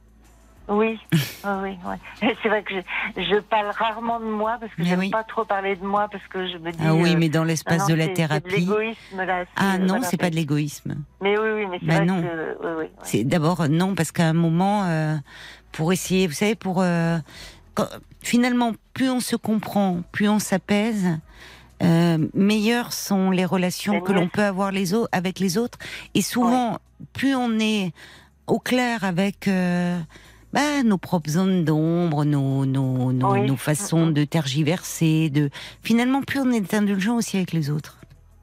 Oui, 0.72 1.00
oui, 1.46 1.78
oui. 1.86 1.96
C'est 2.44 2.50
vrai 2.50 2.64
que 2.64 2.74
je, 2.76 3.22
je 3.22 3.40
parle 3.40 3.72
rarement 3.76 4.20
de 4.20 4.26
moi 4.26 4.58
parce 4.60 4.72
que 4.76 4.84
j'aime 4.84 5.00
oui. 5.00 5.10
pas 5.10 5.24
trop 5.24 5.44
parler 5.44 5.76
de 5.76 5.84
moi 5.86 6.08
parce 6.12 6.24
que 6.28 6.48
je 6.48 6.58
me 6.58 6.72
dis. 6.72 6.78
Ah 6.86 6.94
oui, 6.94 7.14
euh, 7.14 7.18
mais 7.18 7.30
dans 7.30 7.42
ah 7.42 7.46
l'espace 7.46 7.88
de 7.88 7.96
la 7.96 8.08
thérapie. 8.10 8.52
De 8.52 8.56
l'égoïsme 8.56 9.24
là. 9.26 9.46
Ah 9.56 9.78
non, 9.80 10.00
c'est 10.04 10.18
pas 10.18 10.30
de 10.30 10.36
l'égoïsme. 10.36 10.96
Mais 11.22 11.38
oui, 11.40 11.50
oui, 11.56 11.66
mais 11.72 11.80
c'est 11.80 11.88
Bah 11.88 11.96
vrai 11.96 12.06
non. 12.06 12.22
que. 12.22 12.28
Oui, 12.28 12.56
oui, 12.64 12.72
oui. 12.82 12.86
C'est 13.04 13.24
d'abord 13.24 13.62
euh, 13.62 13.68
non, 13.68 13.96
parce 13.96 14.12
qu'à 14.12 14.28
un 14.28 14.34
moment, 14.34 14.84
euh, 14.86 15.16
pour 15.72 15.92
essayer, 15.92 16.28
vous 16.28 16.34
savez, 16.34 16.56
pour 16.56 16.82
euh, 16.84 17.18
quand- 17.74 17.90
finalement, 18.22 18.74
plus 18.94 19.10
on 19.10 19.22
se 19.22 19.36
comprend, 19.36 20.02
plus 20.12 20.30
on 20.30 20.40
s'apaise. 20.40 21.18
Euh, 21.82 22.18
meilleures 22.34 22.92
sont 22.92 23.32
les 23.32 23.46
relations 23.46 24.02
que 24.02 24.12
l'on 24.12 24.28
peut 24.28 24.44
avoir 24.44 24.72
les 24.72 24.94
autres 24.94 25.08
avec 25.14 25.40
les 25.40 25.58
autres 25.58 25.80
et 26.14 26.22
souvent 26.22 26.78
plus 27.14 27.34
on 27.36 27.58
est 27.58 27.94
au 28.48 28.60
clair 28.60 29.06
avec 29.06 29.48
bah, 30.54 30.84
nos 30.84 30.98
propres 30.98 31.30
zones 31.30 31.64
d'ombre, 31.66 32.26
nos, 32.26 32.66
nos, 32.66 33.12
nos, 33.12 33.32
Oui. 33.34 33.46
nos 33.46 33.56
façons 33.58 34.08
de 34.08 34.24
tergiverser, 34.24 35.30
de 35.30 35.50
finalement 35.84 36.22
plus 36.24 36.40
on 36.40 36.52
est 36.52 36.74
indulgent 36.74 37.16
aussi 37.16 37.38
avec 37.38 37.52
les 37.54 37.70
autres. 37.70 37.98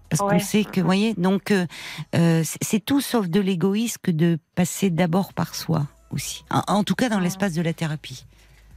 Parce 0.09 0.23
qu'on 0.23 0.39
sait 0.39 0.65
que, 0.65 0.79
vous 0.81 0.87
voyez, 0.87 1.15
donc 1.15 1.51
euh, 1.51 1.67
euh, 2.15 2.43
c'est 2.63 2.79
tout 2.85 3.01
sauf 3.01 3.29
de 3.29 3.41
l'égoïsme 3.41 3.99
que 4.03 4.13
de 4.13 4.39
passer 4.55 4.89
d'abord 4.89 5.33
par 5.35 5.57
soi 5.57 5.89
aussi. 6.13 6.45
En, 6.51 6.63
en 6.69 6.85
tout 6.85 6.95
cas 6.95 7.09
dans 7.09 7.17
Mhm. 7.17 7.25
l'espace 7.25 7.55
de 7.55 7.63
la 7.63 7.73
thérapie, 7.73 8.25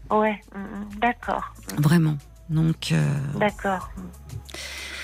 Ouais, 0.10 0.42
mm, 0.56 0.60
mm, 0.60 1.00
d'accord, 1.02 1.54
vraiment. 1.78 2.18
Donc 2.50 2.92
euh, 2.92 3.14
d'accord. 3.40 3.92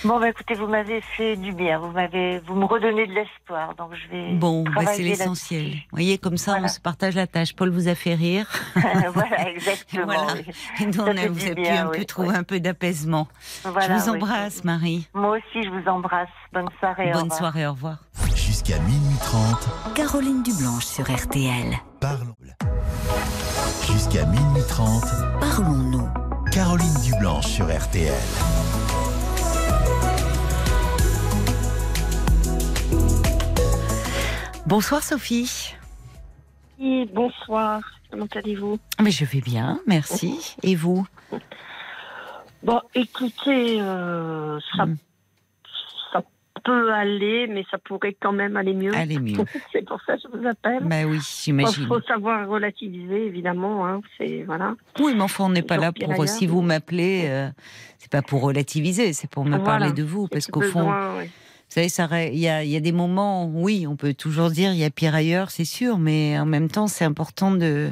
Bon, 0.03 0.19
bah 0.19 0.29
écoutez, 0.29 0.53
vous 0.55 0.67
m'avez 0.67 1.01
fait 1.01 1.35
du 1.35 1.51
bien. 1.51 1.79
Vous 1.79 1.91
m'avez, 1.91 2.39
vous 2.39 2.55
me 2.55 2.65
redonnez 2.65 3.07
de 3.07 3.13
l'espoir. 3.13 3.73
Donc 3.75 3.91
je 3.93 4.07
vais. 4.09 4.33
bon, 4.33 4.63
bah, 4.63 4.85
c'est 4.87 5.01
l'essentiel. 5.03 5.71
Vous 5.71 5.77
voyez, 5.91 6.17
comme 6.17 6.37
ça 6.37 6.51
Voilà. 6.51 6.65
on 6.65 6.67
se 6.69 6.79
partage 6.79 7.15
la 7.15 7.27
tâche. 7.27 7.55
Paul 7.55 7.69
vous 7.69 7.87
a 7.87 7.95
fait 7.95 8.13
rire. 8.15 8.47
voilà, 9.13 9.49
exactement. 9.49 10.05
Voilà. 10.05 10.33
oui. 10.35 10.45
Et 10.81 10.85
nous, 10.85 11.01
on 11.01 11.17
a, 11.17 11.27
vous 11.27 11.45
avez 11.45 11.55
pu 11.55 11.67
un 11.67 11.87
peu 11.87 11.97
oui, 11.99 12.05
trouver 12.05 12.29
oui. 12.29 12.35
un 12.35 12.43
peu 12.43 12.59
d'apaisement. 12.59 13.27
Voilà, 13.63 13.87
je 13.97 14.03
vous 14.03 14.09
oui. 14.11 14.15
embrasse, 14.17 14.63
Marie. 14.63 15.07
Moi 15.13 15.37
aussi, 15.37 15.63
je 15.63 15.69
vous 15.69 15.87
embrasse. 15.89 16.29
Bonne 16.53 16.69
soirée. 16.79 17.09
au 17.09 17.13
Bonne 17.13 17.21
revoir. 17.23 17.37
soirée, 17.39 17.67
au 17.67 17.71
revoir. 17.71 17.97
Jusqu'à 18.35 18.77
minuit 18.79 19.17
30, 19.21 19.93
Caroline 19.95 20.43
Dublanche 20.43 20.85
sur 20.85 21.03
RTL. 21.11 21.73
parlons. 21.99 22.35
Jusqu'à 23.91 24.25
minuit 24.25 24.63
30, 24.67 25.03
Parlons-nous. 25.39 26.07
Caroline 26.51 26.93
Dublanche 27.03 27.45
sur 27.47 27.65
RTL. 27.65 28.13
Bonsoir 34.65 35.03
Sophie. 35.03 35.75
Oui, 36.79 37.09
bonsoir. 37.13 37.81
Comment 38.11 38.27
allez-vous? 38.35 38.79
Mais 39.01 39.11
je 39.11 39.25
vais 39.25 39.41
bien, 39.41 39.79
merci. 39.87 40.55
Et 40.63 40.75
vous? 40.75 41.05
Bon, 42.63 42.81
écoutez, 42.95 43.79
euh, 43.79 44.59
ça, 44.75 44.85
Mm. 44.87 44.97
ça 46.11 46.23
peut 46.63 46.91
aller, 46.93 47.47
mais 47.47 47.63
ça 47.69 47.77
pourrait 47.77 48.15
quand 48.19 48.31
même 48.31 48.57
aller 48.57 48.73
mieux. 48.73 48.93
Allez 48.95 49.19
mieux. 49.19 49.37
c'est 49.71 49.85
pour 49.85 50.01
ça 50.05 50.15
que 50.17 50.21
je 50.23 50.37
vous 50.37 50.47
appelle. 50.47 50.83
Bah 50.83 51.03
oui, 51.05 51.17
Il 51.17 51.21
j'imagine. 51.21 51.87
faut 51.87 52.01
savoir 52.01 52.47
relativiser, 52.47 53.27
évidemment. 53.27 53.85
Hein, 53.87 54.01
c'est 54.17 54.43
voilà. 54.43 54.73
Oui, 54.99 55.13
mais 55.15 55.21
enfin, 55.21 55.45
on 55.45 55.49
n'est 55.49 55.61
pas 55.61 55.77
là 55.77 55.91
pour. 55.91 56.09
ailleurs, 56.11 56.27
Si 56.27 56.47
vous 56.47 56.61
mais- 56.61 56.67
m'appelez, 56.75 57.25
euh, 57.27 57.49
c'est 57.99 58.11
pas 58.11 58.23
pour 58.23 58.41
relativiser, 58.41 59.13
c'est 59.13 59.29
pour 59.29 59.45
me 59.45 59.51
Voilà. 59.57 59.63
parler 59.63 59.91
de 59.93 60.03
vous, 60.03 60.27
parce 60.27 60.47
qu'au 60.47 60.61
fond, 60.61 60.91
ouais. 61.17 61.29
Vous 61.69 61.89
savez, 61.89 62.29
il 62.31 62.39
y 62.39 62.47
a, 62.47 62.79
des 62.79 62.91
moments, 62.91 63.47
oui, 63.47 63.85
on 63.87 63.95
peut 63.95 64.13
toujours 64.13 64.49
dire 64.49 64.71
il 64.71 64.77
y 64.77 64.85
a 64.85 64.89
pire 64.89 65.13
ailleurs, 65.13 65.49
c'est 65.49 65.65
sûr, 65.65 65.97
mais 65.97 66.39
en 66.39 66.45
même 66.45 66.69
temps, 66.69 66.87
c'est 66.87 67.03
important 67.03 67.51
de 67.51 67.89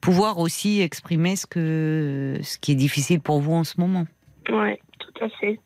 pouvoir 0.00 0.38
aussi 0.38 0.80
exprimer 0.80 1.36
ce 1.36 1.46
que, 1.46 2.38
ce 2.42 2.58
qui 2.58 2.72
est 2.72 2.76
difficile 2.76 3.20
pour 3.20 3.40
vous 3.40 3.52
en 3.52 3.64
ce 3.64 3.80
moment. 3.80 4.06
Oui, 4.50 4.76
tout 4.98 5.24
à 5.24 5.28
fait. 5.28 5.60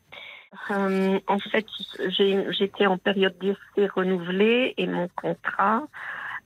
Euh, 0.71 1.19
en 1.27 1.39
fait, 1.39 1.65
j'étais 2.09 2.85
en 2.85 2.97
période 2.97 3.35
d'essai 3.39 3.87
renouvelée 3.87 4.73
et 4.77 4.85
mon 4.85 5.07
contrat 5.15 5.83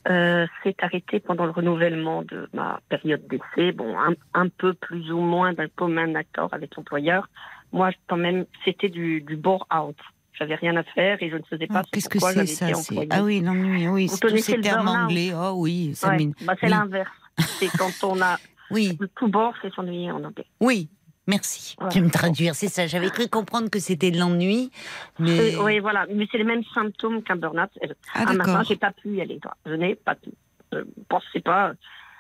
euh, 0.09 0.47
s'est 0.63 0.75
arrêté 0.81 1.19
pendant 1.19 1.45
le 1.45 1.51
renouvellement 1.51 2.23
de 2.23 2.49
ma 2.53 2.79
période 2.89 3.27
d'essai. 3.27 3.71
Bon, 3.71 3.97
un, 3.99 4.13
un 4.33 4.47
peu 4.47 4.73
plus 4.73 5.11
ou 5.11 5.19
moins 5.19 5.53
d'un 5.53 5.67
commun 5.67 6.15
accord 6.15 6.49
avec 6.53 6.75
l'employeur. 6.75 7.29
Moi, 7.71 7.91
quand 8.07 8.17
même, 8.17 8.45
c'était 8.65 8.89
du, 8.89 9.21
du 9.21 9.35
bore-out. 9.35 9.97
J'avais 10.41 10.55
rien 10.55 10.75
à 10.75 10.81
faire 10.83 11.21
et 11.21 11.29
je 11.29 11.35
ne 11.35 11.43
faisais 11.43 11.67
pas 11.67 11.75
Ah, 11.79 11.83
ce 11.85 11.91
Qu'est-ce 11.91 12.09
que 12.09 12.17
c'est 12.19 12.33
j'avais 12.33 12.47
ça 12.47 12.65
été 12.69 12.73
c'est- 12.81 12.91
employée. 12.93 13.09
Ah 13.11 13.21
oui, 13.23 13.41
l'ennui, 13.41 13.87
oui, 13.87 14.07
Vous 14.07 14.13
c'est 14.15 14.19
tous 14.21 14.27
connaissez 14.29 14.51
ces 14.53 14.57
le 14.57 14.63
termes 14.63 14.85
burn-out 14.85 15.03
anglais. 15.03 15.31
Oh 15.35 15.53
oui, 15.57 15.91
ça 15.93 16.09
Ouais, 16.09 16.17
m'éne- 16.17 16.33
bah, 16.41 16.55
c'est 16.59 16.65
oui. 16.65 16.71
l'inverse. 16.71 17.11
C'est 17.59 17.67
quand 17.77 17.91
on 18.03 18.19
a 18.23 18.37
Oui, 18.71 18.97
le 18.99 19.07
tout 19.09 19.27
bord, 19.27 19.53
c'est 19.61 19.71
s'ennuyer 19.73 20.11
en 20.11 20.23
anglais. 20.23 20.47
oui, 20.59 20.89
merci. 21.27 21.75
Ouais. 21.79 21.89
Tu 21.89 22.01
me 22.01 22.09
traduire, 22.09 22.55
c'est 22.55 22.69
ça. 22.69 22.87
J'avais 22.87 23.11
cru 23.11 23.27
comprendre 23.27 23.69
que 23.69 23.77
c'était 23.79 24.09
de 24.09 24.17
l'ennui, 24.17 24.71
mais. 25.19 25.55
Euh, 25.55 25.63
Oui, 25.63 25.77
voilà. 25.79 26.07
Mais 26.11 26.25
c'est 26.31 26.39
les 26.39 26.43
mêmes 26.43 26.63
symptômes 26.73 27.21
qu'un 27.21 27.35
burn-out. 27.35 27.69
Ah, 28.15 28.21
un 28.21 28.33
matin, 28.33 28.37
d'accord. 28.53 28.63
j'ai 28.63 28.77
pas 28.77 28.91
pu 28.91 29.09
y 29.09 29.21
aller. 29.21 29.37
toi. 29.39 29.55
Je 29.67 29.73
n'ai 29.73 29.93
pas 29.93 30.15
pu. 30.15 30.31
Je 30.73 30.79
ne 30.79 30.83
pensais 31.07 31.41
pas. 31.41 31.73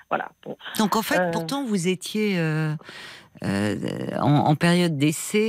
Voilà. 0.09 0.29
Bon. 0.43 0.57
Donc 0.77 0.95
en 0.95 1.01
fait, 1.01 1.19
Euh. 1.19 1.31
pourtant, 1.31 1.63
vous 1.65 1.87
étiez 1.87 2.37
euh, 2.37 2.75
euh, 3.43 3.75
en, 4.19 4.31
en 4.49 4.55
période 4.55 4.97
d'essai 4.97 5.39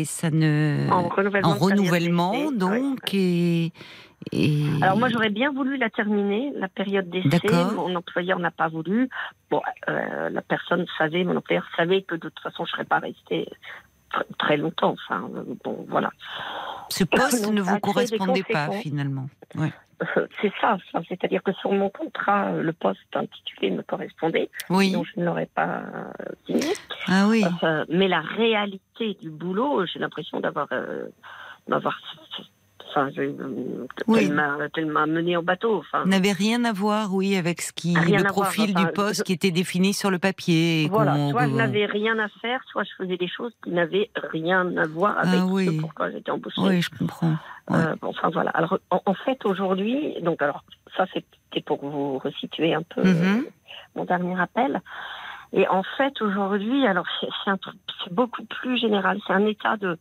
et 0.00 0.04
ça 0.04 0.30
ne. 0.30 0.88
En 0.90 1.08
renouvellement. 1.08 1.48
en 1.50 1.54
renouvellement, 1.54 2.30
ouais. 2.32 2.52
donc, 2.52 3.14
et, 3.14 3.72
et- 4.32 4.64
Alors 4.82 4.96
moi, 4.98 5.08
j'aurais 5.08 5.30
bien 5.30 5.52
voulu 5.52 5.76
la 5.76 5.88
terminer, 5.90 6.52
la 6.56 6.68
période 6.68 7.08
d'essai. 7.10 7.38
Mon 7.76 7.94
employeur 7.94 8.38
n'a 8.38 8.50
pas 8.50 8.68
voulu. 8.68 9.08
Bon, 9.50 9.60
euh, 9.88 10.28
la 10.30 10.42
personne 10.42 10.84
savait, 10.98 11.22
mon 11.24 11.36
employeur 11.36 11.66
savait 11.76 12.02
que 12.02 12.14
de 12.16 12.28
toute 12.28 12.40
façon, 12.40 12.64
je 12.64 12.72
serais 12.72 12.84
pas 12.84 12.98
restée 12.98 13.48
tr- 14.12 14.24
très 14.38 14.56
longtemps. 14.56 14.94
Enfin, 15.06 15.28
euh, 15.36 15.42
bon, 15.64 15.86
voilà. 15.88 16.10
ce 16.88 17.04
poste 17.04 17.42
Donc, 17.44 17.54
ne 17.54 17.60
vous 17.62 17.78
correspondait 17.78 18.42
pas 18.50 18.70
finalement. 18.72 19.28
Ouais. 19.54 19.72
Euh, 20.16 20.26
C'est 20.42 20.52
ça. 20.60 20.76
ça. 20.92 21.00
C'est-à-dire 21.08 21.42
que 21.42 21.52
sur 21.54 21.72
mon 21.72 21.88
contrat, 21.88 22.48
euh, 22.48 22.62
le 22.62 22.72
poste 22.72 23.00
intitulé 23.14 23.70
me 23.70 23.82
correspondait, 23.82 24.50
Oui. 24.68 24.92
donc 24.92 25.06
je 25.14 25.20
ne 25.20 25.24
l'aurais 25.24 25.46
pas 25.54 25.82
euh, 25.94 26.04
signé. 26.44 26.72
Ah 27.08 27.26
oui. 27.28 27.44
Euh, 27.62 27.84
mais 27.88 28.08
la 28.08 28.20
réalité 28.20 29.14
du 29.20 29.30
boulot, 29.30 29.86
j'ai 29.86 29.98
l'impression 29.98 30.40
d'avoir, 30.40 30.68
euh, 30.72 31.06
d'avoir, 31.68 31.98
enfin, 32.96 33.10
Oui. 34.06 34.28
m'a 34.30 35.06
mené 35.06 35.36
en 35.36 35.42
bateau. 35.42 35.78
Enfin, 35.78 36.04
N'avait 36.06 36.32
rien 36.32 36.64
à 36.64 36.72
voir, 36.72 37.12
oui, 37.14 37.36
avec 37.36 37.60
ce 37.60 37.72
qui 37.72 37.94
le 37.94 38.00
voir, 38.18 38.24
profil 38.24 38.72
enfin, 38.74 38.84
du 38.86 38.92
poste 38.92 39.18
je- 39.18 39.22
qui 39.24 39.32
était 39.32 39.50
défini 39.50 39.92
sur 39.94 40.10
le 40.10 40.18
papier. 40.18 40.84
et 40.84 40.88
voilà. 40.88 41.30
Soit 41.30 41.48
je 41.48 41.54
n'avais 41.54 41.86
rien 41.86 42.18
à 42.18 42.28
faire, 42.40 42.60
soit 42.70 42.84
je 42.84 42.90
faisais 42.96 43.16
des 43.16 43.28
choses 43.28 43.52
qui 43.62 43.70
n'avaient 43.70 44.10
rien 44.32 44.76
à 44.76 44.86
voir 44.86 45.18
avec 45.18 45.40
Ah 45.42 45.46
oui. 45.46 45.66
ce 45.66 45.80
pourquoi 45.80 46.10
j'étais 46.10 46.30
embauchée. 46.30 46.60
Oui, 46.60 46.80
je 46.82 46.90
comprends. 46.90 47.30
ouais. 47.70 47.76
Euh, 47.78 47.94
bon, 48.00 48.08
enfin 48.08 48.30
voilà. 48.30 48.50
Alors 48.50 48.78
en, 48.90 49.02
en 49.06 49.14
fait 49.14 49.44
aujourd'hui, 49.44 50.14
donc 50.22 50.40
alors 50.42 50.64
ça 50.96 51.04
c'était 51.12 51.60
pour 51.64 51.84
vous 51.84 52.18
resituer 52.18 52.74
un 52.74 52.82
peu 52.82 53.02
Mhm. 53.02 53.44
euh, 53.44 53.50
mon 53.94 54.04
dernier 54.04 54.40
appel. 54.40 54.80
Et 55.52 55.66
en 55.68 55.82
fait 55.96 56.20
aujourd'hui, 56.22 56.86
alors 56.86 57.06
c'est 57.20 58.12
beaucoup 58.12 58.44
plus 58.44 58.78
général. 58.78 59.18
C'est 59.26 59.32
un 59.32 59.46
état 59.46 59.76
de 59.76 59.96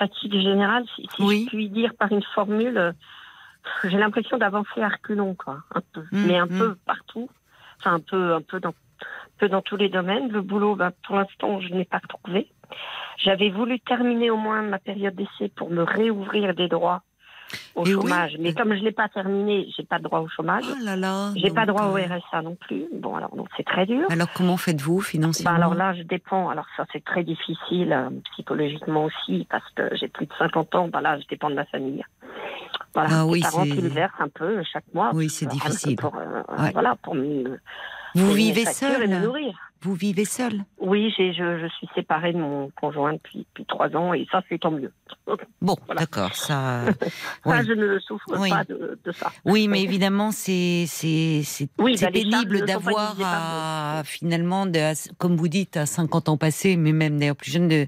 fatigue 0.00 0.32
générale, 0.40 0.84
si, 0.96 1.06
si 1.14 1.22
Oui. 1.22 1.42
je 1.44 1.50
puis 1.50 1.68
dire 1.68 1.92
par 1.98 2.10
une 2.10 2.22
formule. 2.34 2.94
J'ai 3.84 3.98
l'impression 3.98 4.38
d'avancer 4.38 4.80
à 4.80 4.88
reculons, 4.88 5.34
quoi, 5.34 5.58
un 5.74 5.82
peu, 5.92 6.00
Mhm. 6.12 6.26
mais 6.26 6.38
un 6.38 6.48
peu 6.48 6.74
partout. 6.86 7.28
Enfin 7.78 7.94
un 7.94 8.00
peu, 8.00 8.34
un 8.34 8.40
peu 8.42 8.58
dans, 8.60 8.70
un 8.70 9.36
peu 9.38 9.48
dans 9.48 9.60
tous 9.62 9.76
les 9.76 9.90
domaines. 9.90 10.30
Le 10.32 10.40
boulot, 10.40 10.74
bah, 10.76 10.92
pour 11.06 11.16
l'instant, 11.16 11.60
je 11.60 11.68
n'ai 11.74 11.84
pas 11.84 12.00
trouvé. 12.08 12.48
J'avais 13.18 13.50
voulu 13.50 13.78
terminer 13.80 14.30
au 14.30 14.36
moins 14.38 14.62
ma 14.62 14.78
période 14.78 15.14
d'essai 15.14 15.50
pour 15.54 15.70
me 15.70 15.82
réouvrir 15.82 16.54
des 16.54 16.68
droits 16.68 17.02
au 17.74 17.84
Et 17.86 17.94
oui. 17.94 18.02
chômage. 18.02 18.36
Mais 18.38 18.52
comme 18.54 18.74
je 18.74 18.80
l'ai 18.82 18.92
pas 18.92 19.08
terminé, 19.08 19.66
j'ai 19.76 19.84
pas 19.84 19.98
de 19.98 20.04
droit 20.04 20.20
au 20.20 20.28
chômage. 20.28 20.64
Oh 20.70 20.84
là 20.84 20.96
là. 20.96 21.32
J'ai 21.36 21.50
pas 21.50 21.66
droit 21.66 21.86
au 21.86 21.96
euh, 21.96 22.02
RSA 22.06 22.42
non 22.42 22.54
plus. 22.56 22.84
Bon, 22.92 23.16
alors 23.16 23.34
donc 23.34 23.48
c'est 23.56 23.64
très 23.64 23.86
dur. 23.86 24.06
Alors 24.10 24.32
comment 24.34 24.56
faites-vous 24.56 25.00
financièrement 25.00 25.58
Ben 25.58 25.62
alors 25.64 25.74
là, 25.74 25.94
je 25.94 26.02
dépends. 26.02 26.48
Alors 26.50 26.66
ça, 26.76 26.84
c'est 26.92 27.04
très 27.04 27.24
difficile 27.24 27.92
euh, 27.92 28.10
psychologiquement 28.32 29.04
aussi 29.04 29.46
parce 29.50 29.68
que 29.74 29.94
j'ai 29.96 30.08
plus 30.08 30.26
de 30.26 30.32
50 30.38 30.74
ans. 30.74 30.88
Ben 30.88 31.00
là, 31.00 31.18
je 31.20 31.26
dépends 31.28 31.50
de 31.50 31.54
ma 31.56 31.64
famille. 31.66 32.04
Voilà, 32.94 33.08
Ah 33.20 33.26
oui, 33.26 33.40
parents 33.42 33.64
c'est- 33.64 33.70
qui 33.70 33.82
me 33.82 33.88
versent 33.88 34.12
un 34.20 34.28
peu 34.28 34.62
chaque 34.72 34.84
mois. 34.94 35.10
Oui, 35.14 35.28
c'est 35.28 35.46
difficile. 35.46 35.96
Pour, 35.96 36.14
euh, 36.16 36.42
Ouais. 36.58 36.70
Voilà, 36.72 36.96
pour 37.02 37.14
me 37.14 37.58
Vous 38.14 38.32
vivez 38.32 38.64
seul. 38.64 39.32
Vous 39.82 39.94
vivez 39.94 40.26
seul 40.26 40.62
Oui, 40.78 41.10
je, 41.16 41.32
je 41.32 41.66
suis 41.78 41.88
séparée 41.94 42.34
de 42.34 42.38
mon 42.38 42.70
conjoint 42.78 43.14
depuis, 43.14 43.46
depuis 43.48 43.64
trois 43.64 43.88
ans 43.96 44.12
et 44.12 44.26
ça, 44.30 44.42
c'est 44.48 44.58
tant 44.58 44.70
mieux. 44.72 44.92
Bon, 45.62 45.76
Voilà. 45.86 46.00
d'accord, 46.02 46.34
ça. 46.34 46.84
Ça, 46.90 47.00
oui. 47.46 47.56
je 47.66 47.72
ne 47.72 47.98
souffre 47.98 48.24
Oui. 48.38 48.50
pas 48.50 48.64
de, 48.64 48.98
de 49.04 49.12
ça. 49.12 49.30
Oui, 49.46 49.68
mais 49.68 49.82
évidemment, 49.82 50.32
c'est 50.32 50.84
Oui, 51.78 51.96
bah, 52.00 52.10
pénible 52.10 52.64
d'avoir 52.66 53.16
à 53.24 54.02
finalement, 54.04 54.66
de, 54.66 54.78
à- 54.78 54.92
comme 55.18 55.36
vous 55.36 55.48
dites, 55.48 55.76
à 55.78 55.86
50 55.86 56.28
ans 56.28 56.36
passés, 56.36 56.76
mais 56.76 56.92
même 56.92 57.18
d'ailleurs 57.18 57.36
plus 57.36 57.50
jeune, 57.50 57.68
de, 57.68 57.86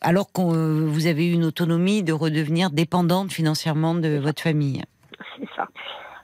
alors 0.00 0.32
que 0.32 0.40
vous 0.40 1.06
avez 1.06 1.26
eu 1.28 1.32
une 1.32 1.44
autonomie, 1.44 2.02
de 2.02 2.12
redevenir 2.14 2.70
dépendante 2.70 3.32
financièrement 3.32 3.94
de 3.94 4.18
votre 4.18 4.42
famille. 4.42 4.82
C'est 5.38 5.48
ça. 5.56 5.68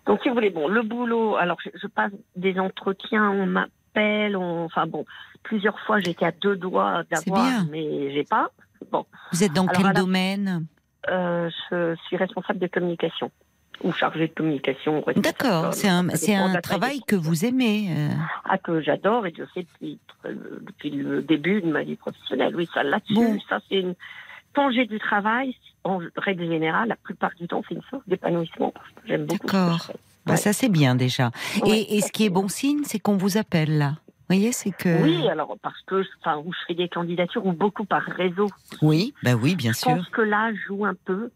Donc, 0.07 0.21
si 0.23 0.29
vous 0.29 0.35
voulez, 0.35 0.51
bon, 0.51 0.67
le 0.69 0.83
boulot, 0.83 1.37
alors 1.37 1.59
je, 1.65 1.71
je 1.81 1.87
passe 1.87 2.13
des 2.37 2.59
entretiens, 2.59 3.31
on 3.31 3.47
m'appelle, 3.47 4.37
on, 4.37 4.65
enfin 4.65 4.87
bon, 4.87 5.05
plusieurs 5.43 5.79
fois 5.81 6.01
j'étais 6.01 6.25
à 6.25 6.33
deux 6.33 6.57
doigts 6.57 7.03
d'avoir, 7.11 7.65
mais 7.71 8.13
j'ai 8.13 8.25
pas. 8.25 8.51
Bon, 8.91 9.05
Vous 9.33 9.45
êtes 9.45 9.53
dans 9.53 9.67
Alors, 9.67 9.77
quel 9.83 9.87
la- 9.93 10.01
domaine 10.01 10.67
euh, 11.11 11.49
je 11.71 11.95
suis 12.07 12.17
responsable 12.17 12.59
de 12.59 12.67
communication 12.67 13.31
ou 13.83 13.93
chargée 13.93 14.29
de 14.29 14.35
communication. 14.35 15.03
D'accord, 15.17 15.73
c'est 15.73 15.89
un, 15.89 16.09
un 16.11 16.61
travail 16.61 17.01
que 17.07 17.17
vous 17.17 17.45
aimez. 17.47 17.89
euh. 17.97 18.09
Ah, 18.45 18.59
que 18.59 18.81
j'adore 18.83 19.27
et 19.27 19.33
je 19.37 19.45
fais 19.55 19.63
depuis, 19.63 19.99
euh, 20.27 20.35
depuis 20.61 20.91
le 20.91 21.23
début 21.23 21.63
de 21.63 21.67
ma 21.71 21.83
vie 21.83 21.97
professionnelle. 21.97 22.55
Oui, 22.55 22.69
ça 22.75 22.83
là-dessus, 22.83 23.15
Bon. 23.15 23.39
ça 23.49 23.61
c'est 23.69 23.81
une. 23.81 23.95
Quand 24.55 24.71
j'ai 24.71 24.85
du 24.85 24.99
travail, 24.99 25.55
en 25.85 26.01
règle 26.17 26.47
générale, 26.47 26.89
la 26.89 26.97
plupart 26.97 27.31
du 27.39 27.47
temps, 27.49 27.63
c'est 27.69 27.75
une 27.75 27.83
source 27.91 28.03
d'épanouissement. 28.07 28.71
parce 28.73 28.89
que 28.91 29.01
J'aime 29.07 29.27
beaucoup. 29.27 29.47
D'accord. 29.47 29.87
je. 29.89 29.93
Bah, 30.27 30.33
Ouais. 30.33 30.37
ça, 30.37 30.53
c'est 30.53 30.69
bien 30.69 30.95
déjà. 30.95 31.31
Ouais, 31.63 31.87
et, 31.89 32.01
ce 32.03 32.13
qui 32.13 32.27
est 32.27 32.31
bon 32.31 32.47
signe, 32.49 32.81
c'est 32.85 32.99
qu'on 32.99 33.17
vous 33.17 33.39
appelle 33.39 33.79
là. 33.79 33.95
Vous 34.07 34.37
voyez, 34.37 34.53
c'est 34.53 34.71
que. 34.71 35.03
Oui, 35.03 35.27
alors 35.29 35.57
parce 35.63 35.81
que, 35.87 36.05
enfin, 36.21 36.37
où 36.45 36.53
je 36.53 36.59
fais 36.69 36.75
des 36.75 36.89
candidatures 36.89 37.45
ou 37.47 37.53
beaucoup 37.53 37.85
par 37.85 38.03
réseau. 38.03 38.47
Oui, 38.83 39.13
bah 39.23 39.35
oui, 39.35 39.57
bien 39.57 39.73
Je 39.73 39.79
sûr. 39.79 39.97
pense 39.97 40.07
que 40.11 40.21
là 40.21 40.53
joue 40.69 40.85
un 40.85 40.95
peu. 41.05 41.31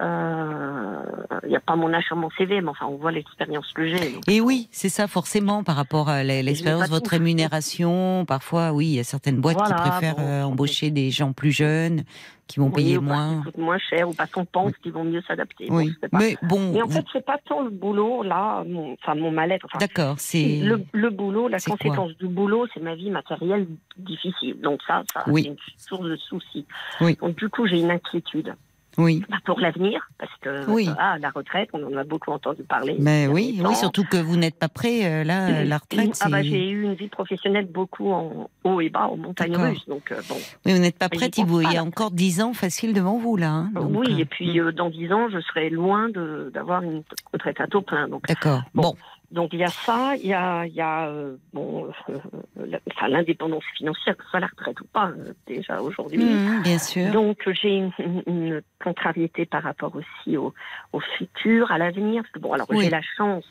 Euh, 0.00 1.02
Il 1.44 1.48
n'y 1.50 1.56
a 1.56 1.60
pas 1.60 1.76
mon 1.76 1.92
âge 1.92 2.04
sur 2.04 2.16
mon 2.16 2.30
CV, 2.30 2.60
mais 2.60 2.68
enfin, 2.68 2.86
on 2.86 2.96
voit 2.96 3.12
l'expérience 3.12 3.70
que 3.72 3.86
j'ai. 3.86 4.18
Et 4.28 4.40
oui, 4.40 4.68
c'est 4.70 4.88
ça 4.88 5.06
forcément 5.06 5.64
par 5.64 5.76
rapport 5.76 6.08
à 6.08 6.22
l'expérience, 6.24 6.82
pas 6.88 6.94
votre 6.94 7.04
tout. 7.10 7.16
rémunération. 7.16 8.24
Parfois, 8.26 8.72
oui, 8.72 8.86
il 8.86 8.94
y 8.94 9.00
a 9.00 9.04
certaines 9.04 9.40
boîtes 9.40 9.56
Voilà, 9.58 9.74
qui 9.74 9.80
préfèrent 9.90 10.16
bon. 10.16 10.22
euh, 10.22 10.42
embaucher 10.44 10.90
des 10.90 11.10
gens 11.10 11.32
plus 11.32 11.52
jeunes, 11.52 12.04
qui 12.46 12.58
vont 12.60 12.66
Oui, 12.68 12.72
payer 12.74 12.98
ou 12.98 13.02
moins. 13.02 13.42
coûtent 13.42 13.58
moins 13.58 13.78
cher, 13.78 14.08
ou 14.08 14.14
parce 14.14 14.30
qu'on 14.30 14.44
pense 14.46 14.72
qu'ils 14.78 14.92
vont 14.92 15.04
mieux 15.04 15.22
s'adapter. 15.28 15.66
Oui, 15.70 15.92
pas. 16.10 16.18
mais 16.18 16.36
bon, 16.42 16.72
Mais 16.72 16.82
en 16.82 16.86
vous- 16.86 16.92
fait, 16.92 17.04
c'est 17.12 17.24
pas 17.24 17.38
tant 17.46 17.62
le 17.62 17.70
boulot, 17.70 18.22
là, 18.22 18.64
mon, 18.66 18.94
enfin, 18.94 19.14
mon 19.14 19.30
mal-être. 19.30 19.66
Enfin, 19.66 19.78
d'accord, 19.78 20.14
c'est. 20.18 20.60
le, 20.60 20.84
le 20.92 21.10
boulot, 21.10 21.48
la 21.48 21.58
conséquence 21.60 22.16
du 22.18 22.28
boulot, 22.28 22.66
c'est 22.72 22.80
ma 22.80 22.94
vie 22.94 23.10
matérielle 23.10 23.66
difficile. 23.98 24.58
Donc 24.62 24.80
ça, 24.86 25.02
ça 25.12 25.24
Oui. 25.26 25.42
c'est 25.42 25.48
une 25.50 25.56
source 25.76 26.04
de 26.04 26.16
soucis. 26.16 26.66
Oui. 27.02 27.16
Donc 27.20 27.36
du 27.36 27.48
coup, 27.50 27.66
j'ai 27.66 27.80
une 27.80 27.90
inquiétude 27.90 28.54
Oui, 28.98 29.22
Bah, 29.30 29.38
pour 29.46 29.58
l'avenir, 29.58 30.06
parce 30.18 30.32
que 30.42 30.70
Oui. 30.70 30.88
ah, 30.98 31.16
la 31.18 31.30
retraite, 31.30 31.70
on 31.72 31.82
en 31.84 31.96
a 31.96 32.04
beaucoup 32.04 32.30
entendu 32.30 32.62
parler. 32.62 32.96
mais 32.98 33.26
oui, 33.26 33.58
oui, 33.64 33.74
surtout 33.74 34.04
que 34.04 34.16
vous 34.18 34.36
n'êtes 34.36 34.58
pas 34.58 34.68
prêt. 34.68 35.04
euh, 35.04 35.24
là, 35.24 35.48
euh, 35.48 35.64
la 35.64 35.78
retraite, 35.78 36.10
Ah 36.20 36.28
bah, 36.28 36.42
j'ai 36.42 36.68
eu 36.68 36.82
une 36.82 36.94
vie 36.94 37.08
professionnelle 37.08 37.66
beaucoup 37.66 38.10
en 38.12 38.50
haut 38.64 38.80
et 38.80 38.90
bas, 38.90 39.08
en 39.08 39.16
montagne 39.16 39.56
russe. 39.56 39.86
Donc, 39.88 40.12
euh, 40.12 40.20
bon. 40.28 40.36
Oui, 40.66 40.72
vous 40.72 40.78
n'êtes 40.78 40.98
pas 40.98 41.08
J'y 41.10 41.18
prête. 41.18 41.38
Il 41.38 41.72
y 41.72 41.76
a 41.76 41.82
encore 41.84 42.10
dix 42.10 42.42
ans 42.42 42.52
facile 42.52 42.92
devant 42.92 43.16
vous 43.18 43.36
là. 43.36 43.50
hein, 43.50 43.70
donc, 43.74 43.90
oui, 43.94 44.12
euh, 44.12 44.18
et 44.18 44.24
puis 44.26 44.60
euh, 44.60 44.72
dans 44.72 44.90
dix 44.90 45.12
ans, 45.12 45.28
je 45.30 45.40
serai 45.40 45.70
loin 45.70 46.08
de- 46.08 46.50
d'avoir 46.52 46.82
une 46.82 47.02
retraite 47.32 47.60
à 47.60 47.66
taux 47.66 47.82
plein. 47.82 48.08
D'accord. 48.28 48.62
Bon. 48.74 48.82
Bon, 48.82 48.94
Donc 49.32 49.54
il 49.54 49.60
y 49.60 49.64
a 49.64 49.70
ça, 49.70 50.14
il 50.16 50.26
y 50.26 50.34
a, 50.34 50.66
il 50.66 50.74
y 50.74 50.80
a 50.82 51.08
euh, 51.08 51.36
bon, 51.54 51.90
euh, 52.10 52.78
l'indépendance 53.08 53.64
financière, 53.78 54.14
que 54.16 54.24
ce 54.24 54.28
soit 54.30 54.40
la 54.40 54.46
retraite 54.46 54.78
ou 54.82 54.86
pas, 54.86 55.08
euh, 55.08 55.32
déjà 55.46 55.80
aujourd'hui. 55.80 56.18
Mhm, 56.34 56.60
bien 56.60 56.78
sûr. 56.78 57.10
Donc 57.12 57.38
j'ai 57.50 57.76
une, 57.76 57.92
une- 58.26 58.62
contrariété 58.84 59.46
par 59.46 59.62
rapport 59.62 59.94
aussi 59.96 60.36
au, 60.36 60.52
au 60.92 61.00
futur, 61.16 61.72
à 61.72 61.78
l'avenir. 61.78 62.22
Parce 62.22 62.32
que 62.32 62.40
bon, 62.40 62.52
alors 62.52 62.66
Oui. 62.68 62.84
j'ai 62.84 62.90
la 62.90 63.00
chance, 63.16 63.44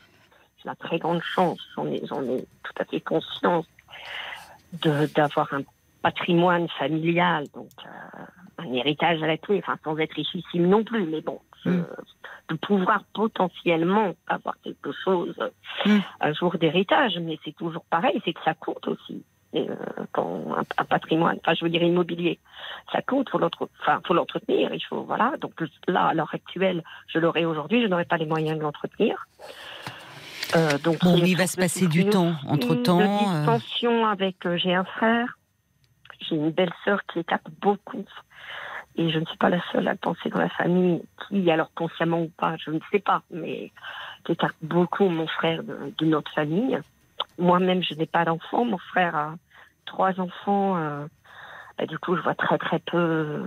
j'ai 0.58 0.68
la 0.68 0.76
très 0.76 0.98
grande 1.00 1.22
chance, 1.22 1.58
j'en 1.74 1.86
ai, 1.88 2.00
j'en 2.06 2.22
ai 2.22 2.44
tout 2.62 2.72
à 2.78 2.84
fait 2.84 3.00
conscience 3.00 3.66
de 4.84 5.06
d'avoir 5.06 5.52
un 5.52 5.62
patrimoine 6.00 6.68
familial, 6.78 7.46
donc 7.54 7.70
un 8.58 8.72
héritage 8.72 9.20
à 9.22 9.26
la 9.26 9.36
clé, 9.36 9.58
enfin 9.58 9.78
sans 9.82 9.96
être 9.98 10.14
richissime 10.14 10.68
non 10.68 10.84
plus, 10.84 11.04
mais 11.06 11.20
bon, 11.22 11.40
Mm. 11.64 11.84
de 12.48 12.54
pouvoir 12.56 13.04
potentiellement 13.14 14.14
avoir 14.26 14.56
quelque 14.62 14.90
chose 15.04 15.34
Mm. 15.86 15.98
un 16.20 16.32
jour 16.32 16.56
d'héritage, 16.58 17.18
mais 17.20 17.38
c'est 17.44 17.56
toujours 17.56 17.84
pareil, 17.84 18.20
c'est 18.24 18.32
que 18.32 18.42
ça 18.44 18.54
coûte 18.54 18.86
aussi. 18.88 19.22
Et, 19.54 19.68
euh, 19.68 19.74
quand 20.12 20.56
un, 20.56 20.62
un 20.78 20.84
patrimoine, 20.84 21.38
enfin 21.42 21.54
je 21.54 21.64
veux 21.64 21.70
dire 21.70 21.82
immobilier, 21.82 22.38
ça 22.90 23.02
coûte, 23.02 23.28
faut 23.30 23.38
enfin 23.82 24.00
faut 24.06 24.14
l'entretenir, 24.14 24.72
il 24.72 24.80
faut 24.80 25.02
voilà. 25.02 25.34
Donc 25.40 25.52
là, 25.86 26.06
à 26.06 26.14
l'heure 26.14 26.34
actuelle, 26.34 26.82
je 27.08 27.18
l'aurai 27.18 27.44
aujourd'hui, 27.44 27.82
je 27.82 27.86
n'aurai 27.86 28.04
pas 28.06 28.16
les 28.16 28.26
moyens 28.26 28.56
de 28.58 28.62
l'entretenir. 28.62 29.26
Euh, 30.56 30.78
donc 30.78 30.98
Bon, 31.02 31.16
il 31.16 31.30
une 31.30 31.36
va 31.36 31.46
se 31.46 31.56
passer 31.56 31.86
du 31.86 32.04
temps. 32.06 32.30
aussi, 32.30 32.46
Entre-temps, 32.48 32.98
de 32.98 33.34
euh, 33.34 33.44
avec. 34.06 34.44
euh, 34.46 34.56
j'ai 34.56 34.74
un 34.74 34.84
frère, 34.84 35.38
j'ai 36.20 36.36
une 36.36 36.50
belle 36.50 36.72
sœur 36.84 37.00
qui 37.12 37.20
écarte 37.20 37.46
beaucoup. 37.60 38.04
Et 38.96 39.10
je 39.10 39.18
ne 39.18 39.24
suis 39.24 39.38
pas 39.38 39.48
la 39.48 39.62
seule 39.72 39.88
à 39.88 39.94
penser 39.94 40.28
dans 40.28 40.38
la 40.38 40.50
famille, 40.50 41.02
qui, 41.26 41.50
alors 41.50 41.70
consciemment 41.74 42.20
ou 42.20 42.28
pas, 42.36 42.56
je 42.56 42.70
ne 42.70 42.78
sais 42.90 42.98
pas, 42.98 43.22
mais 43.30 43.72
qui 44.24 44.32
écarte 44.32 44.56
beaucoup 44.62 45.08
mon 45.08 45.26
frère 45.26 45.62
de, 45.62 45.92
de 45.96 46.06
notre 46.06 46.30
famille. 46.32 46.78
Moi-même, 47.38 47.82
je 47.82 47.94
n'ai 47.94 48.06
pas 48.06 48.24
d'enfant. 48.24 48.64
Mon 48.64 48.78
frère 48.78 49.16
a 49.16 49.34
trois 49.86 50.20
enfants. 50.20 50.76
euh, 50.76 51.06
du 51.88 51.98
coup, 51.98 52.16
je 52.16 52.22
vois 52.22 52.34
très 52.34 52.58
très 52.58 52.78
peu, 52.78 53.44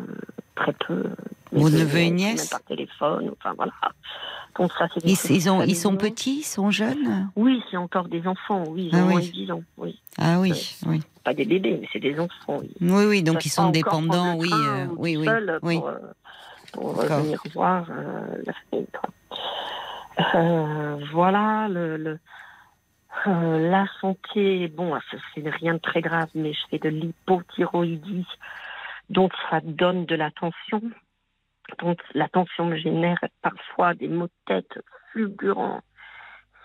très 0.55 0.73
peu. 0.73 1.03
Vos 1.51 1.69
mes 1.69 1.79
neveux 1.79 1.97
et 1.99 2.11
Même 2.11 2.47
par 2.49 2.61
téléphone, 2.63 3.31
enfin 3.39 3.53
voilà. 3.55 3.71
Donc 4.57 4.71
ça, 4.73 4.87
c'est 4.93 5.03
des 5.03 5.11
ils, 5.11 5.17
trucs 5.17 5.31
ils 5.31 5.49
ont, 5.49 5.61
ils 5.61 5.75
sont 5.75 5.95
petits, 5.97 6.39
ils 6.39 6.43
sont 6.43 6.71
jeunes? 6.71 7.29
Oui, 7.35 7.61
c'est 7.69 7.77
encore 7.77 8.07
des 8.07 8.25
enfants, 8.27 8.63
oui, 8.69 8.89
ils 8.91 8.95
Ah 8.97 9.05
ont 9.05 9.15
oui. 9.15 9.27
de 9.27 9.31
10 9.31 9.51
ans, 9.51 9.63
oui. 9.77 9.99
Ah 10.17 10.39
oui, 10.39 10.75
oui. 10.87 11.01
Pas 11.23 11.33
des 11.33 11.45
bébés, 11.45 11.77
mais 11.79 11.87
c'est 11.91 11.99
des 11.99 12.19
enfants, 12.19 12.59
oui. 12.61 12.71
Oui, 12.81 13.05
oui, 13.05 13.23
donc 13.23 13.45
ils 13.45 13.49
sont 13.49 13.69
dépendants, 13.69 14.35
oui, 14.37 14.51
euh, 14.53 14.87
ou 14.87 14.95
oui, 14.99 15.17
oui. 15.17 15.27
Pour, 15.79 15.87
euh, 15.87 15.97
pour 16.71 16.93
venir 16.93 17.41
voir 17.53 17.85
euh, 17.89 18.37
la 18.45 18.53
famille. 18.71 18.87
Euh, 20.35 21.05
voilà, 21.11 21.67
le, 21.69 21.97
le- 21.97 22.19
euh, 23.27 23.69
la 23.71 23.85
santé, 24.01 24.67
bon, 24.67 24.97
c'est 25.33 25.49
rien 25.49 25.73
de 25.75 25.79
très 25.79 26.01
grave, 26.01 26.29
mais 26.35 26.53
je 26.53 26.59
fais 26.69 26.79
de 26.79 26.89
l'hypothyroïdie, 26.89 28.25
donc 29.09 29.31
ça 29.49 29.59
donne 29.61 30.05
de 30.05 30.15
la 30.15 30.31
tension. 30.31 30.81
Donc 31.79 31.99
la 32.13 32.27
tension 32.29 32.65
me 32.65 32.77
génère 32.77 33.19
parfois 33.41 33.93
des 33.93 34.07
maux 34.07 34.27
de 34.27 34.31
tête 34.45 34.79
fulgurants, 35.11 35.81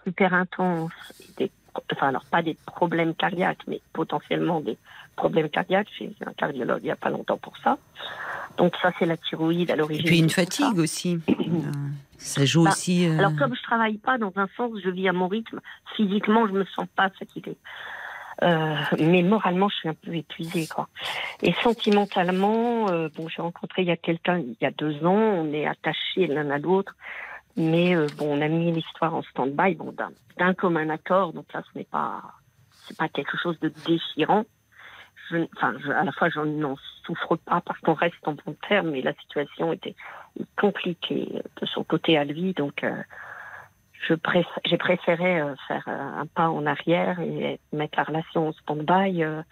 super 0.05 0.35
intenses, 0.35 0.93
et 1.21 1.33
des, 1.45 1.51
enfin 1.93 2.09
alors 2.09 2.25
pas 2.27 2.43
des 2.43 2.57
problèmes 2.67 3.15
cardiaques, 3.15 3.63
mais 3.67 3.81
potentiellement 3.93 4.61
des 4.61 4.77
problèmes 5.17 5.49
cardiaques. 5.49 5.89
J'ai 5.99 6.09
vu 6.09 6.15
un 6.27 6.33
cardiologue 6.35 6.81
il 6.83 6.87
n'y 6.87 6.91
a 6.91 6.97
pas 6.97 7.11
longtemps 7.11 7.39
pour 7.39 7.57
ça. 7.59 7.79
Donc 8.59 8.75
ça 8.83 8.93
c'est 8.99 9.07
la 9.07 9.17
thyroïde 9.17 9.71
à 9.71 9.75
Et 9.75 9.77
l'origine. 9.79 10.05
puis 10.07 10.19
une 10.19 10.29
ça. 10.29 10.43
fatigue 10.43 10.79
aussi. 10.79 11.19
Ça 12.19 12.45
joue 12.45 12.65
Bah, 12.65 12.71
aussi. 12.73 13.09
euh, 13.09 13.17
Alors 13.19 13.35
comme 13.37 13.55
je 13.57 13.63
travaille 13.63 13.97
pas 13.97 14.19
dans 14.19 14.33
un 14.37 14.47
sens, 14.55 14.73
je 14.85 14.91
vis 14.91 15.09
à 15.09 15.13
mon 15.15 15.27
rythme. 15.27 15.59
Physiquement, 15.97 16.47
je 16.47 16.53
me 16.53 16.67
sens 16.67 16.87
pas 16.95 17.09
fatiguée. 17.09 17.57
Euh, 18.43 18.75
mais 18.99 19.23
moralement, 19.23 19.69
je 19.69 19.77
suis 19.77 19.89
un 19.89 19.95
peu 19.95 20.15
épuisée, 20.15 20.67
quoi. 20.67 20.89
Et 21.43 21.53
sentimentalement, 21.63 22.89
euh, 22.91 23.09
bon, 23.15 23.29
j'ai 23.29 23.43
rencontré 23.43 23.83
il 23.83 23.89
y 23.89 23.91
a 23.91 23.97
quelqu'un 23.97 24.39
il 24.39 24.57
y 24.61 24.65
a 24.67 24.71
deux 24.71 25.05
ans. 25.05 25.13
On 25.15 25.53
est 25.53 25.67
attachés 25.67 26.27
l'un 26.27 26.49
à 26.51 26.59
l'autre, 26.59 26.95
mais 27.57 27.95
euh, 27.95 28.07
bon, 28.17 28.39
on 28.39 28.41
a 28.41 28.49
mis 28.49 28.73
l'histoire 28.73 29.15
en 29.15 29.23
stand-by, 29.23 29.75
bon, 29.75 29.93
d'un- 29.93 30.55
commun 30.55 30.89
accord. 30.89 31.33
Donc 31.35 31.53
là, 31.53 31.63
ce 31.71 31.79
n'est 31.79 31.85
pas, 31.85 32.23
c'est 32.87 32.97
pas 32.97 33.09
quelque 33.09 33.37
chose 33.37 33.59
de 33.61 33.69
déchirant. 33.87 34.45
Je, 35.31 35.37
enfin, 35.57 35.75
je- 35.85 35.91
à 35.93 36.03
la 36.05 36.13
fois, 36.13 36.31
je 36.31 36.41
n'en 36.41 36.77
souffre 37.05 37.37
pas 37.37 37.61
parce 37.61 37.79
qu'on 37.81 37.93
reste 37.95 38.27
en 38.27 38.33
bon 38.33 38.57
terme, 38.69 38.91
mais 38.91 39.03
la 39.03 39.13
situation 39.15 39.73
était 39.75 39.95
compliquée 40.59 41.29
de 41.61 41.67
son 41.67 41.85
côté 41.85 42.17
à 42.17 42.25
lui, 42.25 42.55
donc. 42.55 42.85
J'ai 44.09 44.77
préféré 44.79 45.41
euh, 45.41 45.55
faire 45.69 45.85
euh, 45.89 46.21
un 46.21 46.27
pas 46.27 46.49
en 46.49 46.67
arrière 46.67 47.21
et 47.21 47.61
mettre 47.73 47.99
la 47.99 48.05
relation 48.05 48.49
en 48.49 48.53
stand-by 48.53 49.23
euh, 49.23 49.43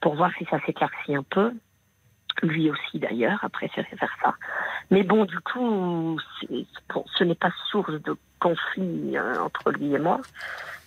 pour 0.00 0.14
voir 0.16 0.30
si 0.38 0.44
ça 0.50 0.58
s'éclaircit 0.64 1.14
un 1.14 1.22
peu. 1.22 1.52
Lui 2.42 2.70
aussi 2.70 2.98
d'ailleurs 2.98 3.42
a 3.42 3.48
préféré 3.48 3.88
faire 3.98 4.14
ça. 4.22 4.34
Mais 4.90 5.02
bon, 5.02 5.24
du 5.24 5.38
coup, 5.40 6.18
bon, 6.90 7.04
ce 7.16 7.24
n'est 7.24 7.34
pas 7.34 7.50
source 7.70 7.94
de 8.02 8.14
conflit 8.40 9.16
euh, 9.16 9.40
entre 9.40 9.70
lui 9.72 9.94
et 9.94 9.98
moi. 9.98 10.20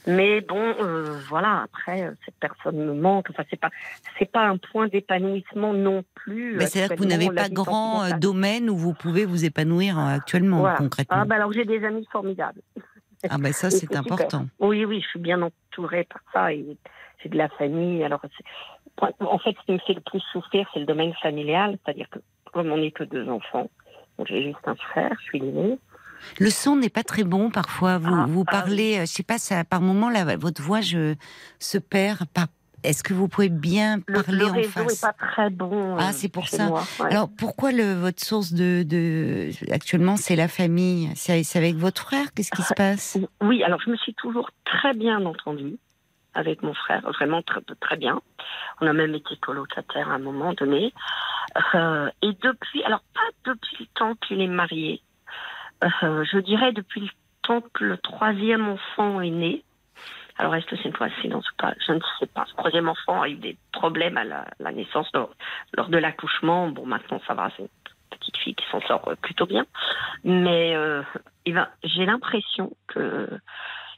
Mais 0.07 0.41
bon, 0.41 0.75
euh, 0.79 1.19
voilà. 1.27 1.63
Après, 1.63 2.03
euh, 2.03 2.11
cette 2.25 2.35
personne 2.39 2.77
me 2.77 2.93
manque. 2.93 3.27
Enfin, 3.31 3.43
c'est 3.49 3.59
pas, 3.59 3.69
c'est 4.17 4.31
pas 4.31 4.45
un 4.47 4.57
point 4.57 4.87
d'épanouissement 4.87 5.73
non 5.73 6.03
plus. 6.15 6.55
mais 6.55 6.67
C'est-à-dire 6.67 6.95
que 6.95 7.01
vous 7.01 7.09
n'avez 7.09 7.29
pas 7.29 7.49
grand 7.49 8.17
domaine 8.17 8.69
où 8.69 8.77
vous 8.77 8.93
pouvez 8.93 9.25
vous 9.25 9.43
épanouir 9.45 9.99
actuellement, 9.99 10.59
Voilà. 10.59 10.77
concrètement. 10.77 11.17
Ah, 11.19 11.25
bah 11.25 11.35
alors 11.35 11.51
j'ai 11.51 11.65
des 11.65 11.83
amis 11.83 12.07
formidables. 12.11 12.61
Ah 13.29 13.37
ben 13.37 13.51
ça 13.51 13.69
c'est 13.69 13.95
important. 13.95 14.47
Oui, 14.59 14.85
oui, 14.85 15.01
je 15.01 15.07
suis 15.07 15.19
bien 15.19 15.41
entourée 15.41 16.05
par 16.05 16.21
ça 16.33 16.53
et 16.53 16.77
j'ai 17.21 17.29
de 17.29 17.37
la 17.37 17.49
famille. 17.49 18.03
Alors, 18.03 18.21
en 19.01 19.39
fait, 19.39 19.55
ce 19.59 19.65
qui 19.65 19.71
me 19.73 19.79
fait 19.79 19.93
le 19.93 20.01
plus 20.01 20.21
souffrir, 20.31 20.67
c'est 20.73 20.79
le 20.79 20.85
domaine 20.85 21.13
familial, 21.21 21.77
c'est-à-dire 21.83 22.09
que 22.09 22.19
comme 22.53 22.71
on 22.71 22.77
n'est 22.77 22.91
que 22.91 23.03
deux 23.03 23.27
enfants, 23.29 23.69
j'ai 24.27 24.43
juste 24.43 24.65
un 24.65 24.75
frère, 24.75 25.11
je 25.19 25.23
suis 25.25 25.39
l'aîné. 25.39 25.77
Le 26.39 26.49
son 26.49 26.75
n'est 26.75 26.89
pas 26.89 27.03
très 27.03 27.23
bon 27.23 27.49
parfois. 27.49 27.97
Vous, 27.97 28.13
Ah, 28.13 28.25
vous 28.27 28.43
ah 28.47 28.51
parlez, 28.51 28.97
euh, 28.97 29.01
je 29.01 29.05
sais 29.05 29.23
pas, 29.23 29.37
ça, 29.37 29.63
par 29.63 29.81
moment 29.81 30.09
là, 30.09 30.35
votre 30.35 30.61
voix 30.61 30.81
je, 30.81 31.15
se 31.59 31.77
perd. 31.77 32.25
Par... 32.33 32.47
Est-ce 32.83 33.03
que 33.03 33.13
vous 33.13 33.27
pouvez 33.27 33.49
bien 33.49 33.97
Le, 34.07 34.21
parler 34.23 34.39
le 34.39 34.45
en 34.45 34.53
réseau 34.53 34.69
face? 34.69 34.93
est 34.93 35.01
pas 35.01 35.13
très 35.13 35.49
bon. 35.49 35.95
Ah, 35.97 36.09
euh, 36.09 36.11
c'est 36.13 36.29
pour 36.29 36.47
ça. 36.47 36.67
moi, 36.67 36.83
ouais. 36.99 37.11
Alors 37.11 37.29
pourquoi 37.37 37.71
le, 37.71 37.93
votre 37.93 38.23
source 38.23 38.53
de, 38.53 38.83
de 38.83 39.49
actuellement 39.71 40.15
c'est 40.17 40.35
la 40.35 40.47
famille? 40.47 41.09
C'est 41.15 41.43
c'est 41.43 41.59
avec 41.59 41.75
votre 41.75 42.01
frère? 42.01 42.27
Qu'est-ce 42.33 42.51
qui 42.51 42.61
se 42.61 42.73
passe? 42.73 43.17
Oui, 43.41 43.63
alors 43.63 43.79
je 43.81 43.89
me 43.89 43.97
suis 43.97 44.13
toujours 44.13 44.49
très 44.65 44.93
bien 44.93 45.25
entendue 45.25 45.77
avec 46.35 46.61
mon 46.63 46.73
frère, 46.73 47.01
vraiment 47.11 47.41
très, 47.41 47.59
très 47.81 47.97
bien. 47.97 48.21
On 48.81 48.87
a 48.87 48.93
même 48.93 49.15
été 49.15 49.35
colocataires 49.41 50.09
à 50.09 50.13
un 50.13 50.19
moment 50.19 50.53
donné. 50.53 50.93
Euh, 51.75 52.09
et 52.21 52.31
depuis, 52.43 52.83
alors 52.83 53.01
pas 53.13 53.51
depuis 53.51 53.77
le 53.79 53.85
temps 53.95 54.13
qu'il 54.15 54.39
est 54.39 54.47
marié, 54.47 55.01
euh, 55.83 56.23
je 56.31 56.37
dirais 56.39 56.71
depuis 56.71 57.01
le 57.01 57.09
temps 57.41 57.61
que 57.73 57.83
le 57.83 57.97
troisième 57.97 58.69
enfant 58.69 59.21
est 59.21 59.31
né. 59.31 59.63
Alors 60.39 60.55
est-ce 60.55 60.65
que 60.67 60.77
c'est 60.77 60.85
une 60.85 60.93
coïncidence 60.93 61.45
ou 61.51 61.55
pas? 61.57 61.73
Je 61.85 61.91
ne 61.91 61.99
sais 62.17 62.25
pas. 62.25 62.45
Ce 62.49 62.55
troisième 62.55 62.87
enfant 62.87 63.21
a 63.21 63.27
eu 63.27 63.35
des 63.35 63.57
problèmes 63.73 64.15
à 64.15 64.23
la, 64.23 64.71
naissance 64.71 65.09
lors, 65.13 65.31
lors 65.73 65.89
de 65.89 65.97
l'accouchement. 65.97 66.69
Bon, 66.69 66.85
maintenant 66.85 67.19
ça 67.27 67.33
va, 67.33 67.51
c'est 67.57 67.63
une 67.63 67.69
petite 68.09 68.37
fille 68.37 68.55
qui 68.55 68.65
s'en 68.71 68.79
sort 68.81 69.05
euh, 69.09 69.15
plutôt 69.15 69.45
bien. 69.45 69.65
Mais 70.23 70.73
euh, 70.77 71.03
eh 71.45 71.51
ben, 71.51 71.67
j'ai 71.83 72.05
l'impression 72.05 72.71
que, 72.87 73.27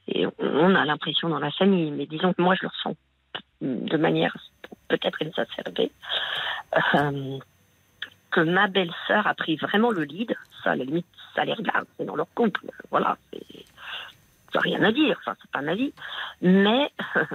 et 0.08 0.26
on 0.40 0.74
a 0.74 0.84
l'impression 0.84 1.30
dans 1.30 1.40
la 1.40 1.52
famille, 1.52 1.92
mais 1.92 2.08
disons 2.08 2.34
que 2.34 2.42
moi 2.42 2.56
je 2.56 2.64
le 2.64 2.70
ressens 2.70 2.96
de 3.62 3.98
manière 3.98 4.36
peut-être 4.88 5.22
exacerbée, 5.22 5.92
euh, 6.96 7.38
que 8.32 8.42
ma 8.42 8.68
belle-sœur 8.68 9.28
a 9.28 9.36
pris 9.36 9.58
vraiment 9.58 9.92
le 9.92 10.06
lead. 10.06 10.36
Ça, 10.64 10.72
à 10.72 10.76
la 10.76 10.86
limite, 10.86 11.06
ça 11.36 11.46
les 11.46 11.54
regarde, 11.54 11.86
c'est 11.98 12.06
dans 12.06 12.16
leur 12.16 12.34
couple. 12.34 12.62
Voilà, 12.90 13.18
ça 14.52 14.60
a 14.60 14.62
rien 14.62 14.84
à 14.84 14.92
dire, 14.92 15.18
enfin, 15.20 15.36
c'est 15.42 15.52
pas 15.52 15.62
ma 15.62 15.76
vie. 15.76 15.94
Mais 16.42 16.92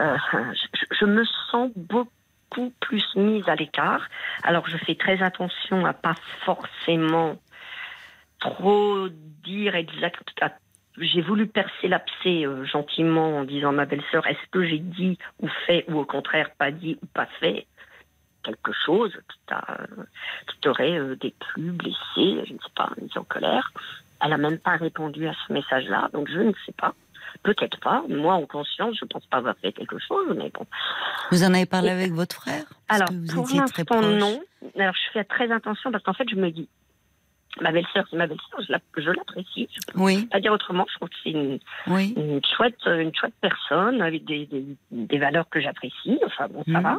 euh, 0.00 0.16
je, 0.98 1.04
me 1.04 1.24
sens 1.50 1.70
beaucoup 1.76 2.72
plus 2.80 3.04
mise 3.16 3.48
à 3.48 3.54
l'écart. 3.54 4.06
Alors, 4.42 4.68
je 4.68 4.76
fais 4.76 4.94
très 4.94 5.22
attention 5.22 5.86
à 5.86 5.92
pas 5.92 6.14
forcément 6.44 7.36
trop 8.40 9.08
dire 9.44 9.74
exact. 9.74 10.22
J'ai 10.98 11.22
voulu 11.22 11.46
percer 11.46 11.88
l'abcès 11.88 12.46
euh, 12.46 12.64
gentiment 12.64 13.38
en 13.38 13.44
disant 13.44 13.70
à 13.70 13.72
ma 13.72 13.86
belle-sœur 13.86 14.26
est-ce 14.26 14.50
que 14.50 14.66
j'ai 14.66 14.78
dit 14.78 15.18
ou 15.40 15.48
fait 15.66 15.84
ou 15.88 15.98
au 15.98 16.04
contraire 16.04 16.50
pas 16.58 16.70
dit 16.70 16.98
ou 17.02 17.06
pas 17.06 17.26
fait 17.38 17.66
quelque 18.42 18.72
chose 18.72 19.12
qui 19.12 19.54
qui 20.48 20.60
t'aurait 20.60 20.98
euh, 20.98 21.16
déplu, 21.16 21.72
blessé, 21.72 21.96
je 22.16 22.52
ne 22.52 22.58
sais 22.58 22.72
pas, 22.74 22.90
mise 23.00 23.16
en 23.16 23.24
colère. 23.24 23.72
Elle 24.22 24.32
a 24.32 24.38
même 24.38 24.58
pas 24.58 24.76
répondu 24.76 25.26
à 25.26 25.32
ce 25.46 25.52
message-là, 25.52 26.10
donc 26.12 26.28
je 26.28 26.38
ne 26.38 26.52
sais 26.66 26.72
pas. 26.72 26.94
Peut-être 27.42 27.78
pas. 27.80 28.02
Moi, 28.08 28.34
en 28.34 28.44
conscience, 28.44 28.96
je 29.00 29.04
pense 29.04 29.24
pas 29.26 29.38
avoir 29.38 29.54
fait 29.62 29.72
quelque 29.72 29.98
chose, 29.98 30.34
mais 30.36 30.50
bon. 30.50 30.66
Vous 31.30 31.44
en 31.44 31.54
avez 31.54 31.66
parlé 31.66 31.90
avec 31.90 32.12
votre 32.12 32.36
frère? 32.36 32.64
Parce 32.88 33.00
Alors, 33.00 33.08
que 33.08 33.14
vous 33.14 33.44
pour 33.84 34.00
l'instant, 34.00 34.02
non. 34.02 34.42
Alors, 34.78 34.94
je 34.94 35.12
fais 35.12 35.24
très 35.24 35.50
attention 35.50 35.92
parce 35.92 36.02
qu'en 36.02 36.12
fait, 36.12 36.28
je 36.28 36.36
me 36.36 36.50
dis, 36.50 36.68
Ma 37.60 37.72
belle-sœur, 37.72 38.04
c'est 38.08 38.16
ma 38.16 38.26
belle-sœur, 38.28 38.60
je 38.66 38.70
la- 38.72 38.78
je 38.96 39.10
l'apprécie. 39.10 39.68
Je 39.72 39.92
peux 39.92 39.98
Oui, 40.00 40.24
pas 40.26 40.38
dire 40.40 40.52
autrement. 40.52 40.86
Je 40.88 40.94
trouve 40.96 41.08
que 41.08 41.16
c'est 41.24 41.30
une, 41.30 41.58
oui. 41.88 42.14
une 42.16 42.40
chouette, 42.44 42.78
une 42.86 43.12
chouette 43.14 43.34
personne 43.40 44.00
avec 44.00 44.24
des, 44.24 44.46
des, 44.46 44.64
des 44.92 45.18
valeurs 45.18 45.48
que 45.48 45.60
j'apprécie. 45.60 46.18
Enfin 46.24 46.46
bon, 46.48 46.62
ça 46.64 46.78
Mhm. 46.78 46.82
va. 46.82 46.98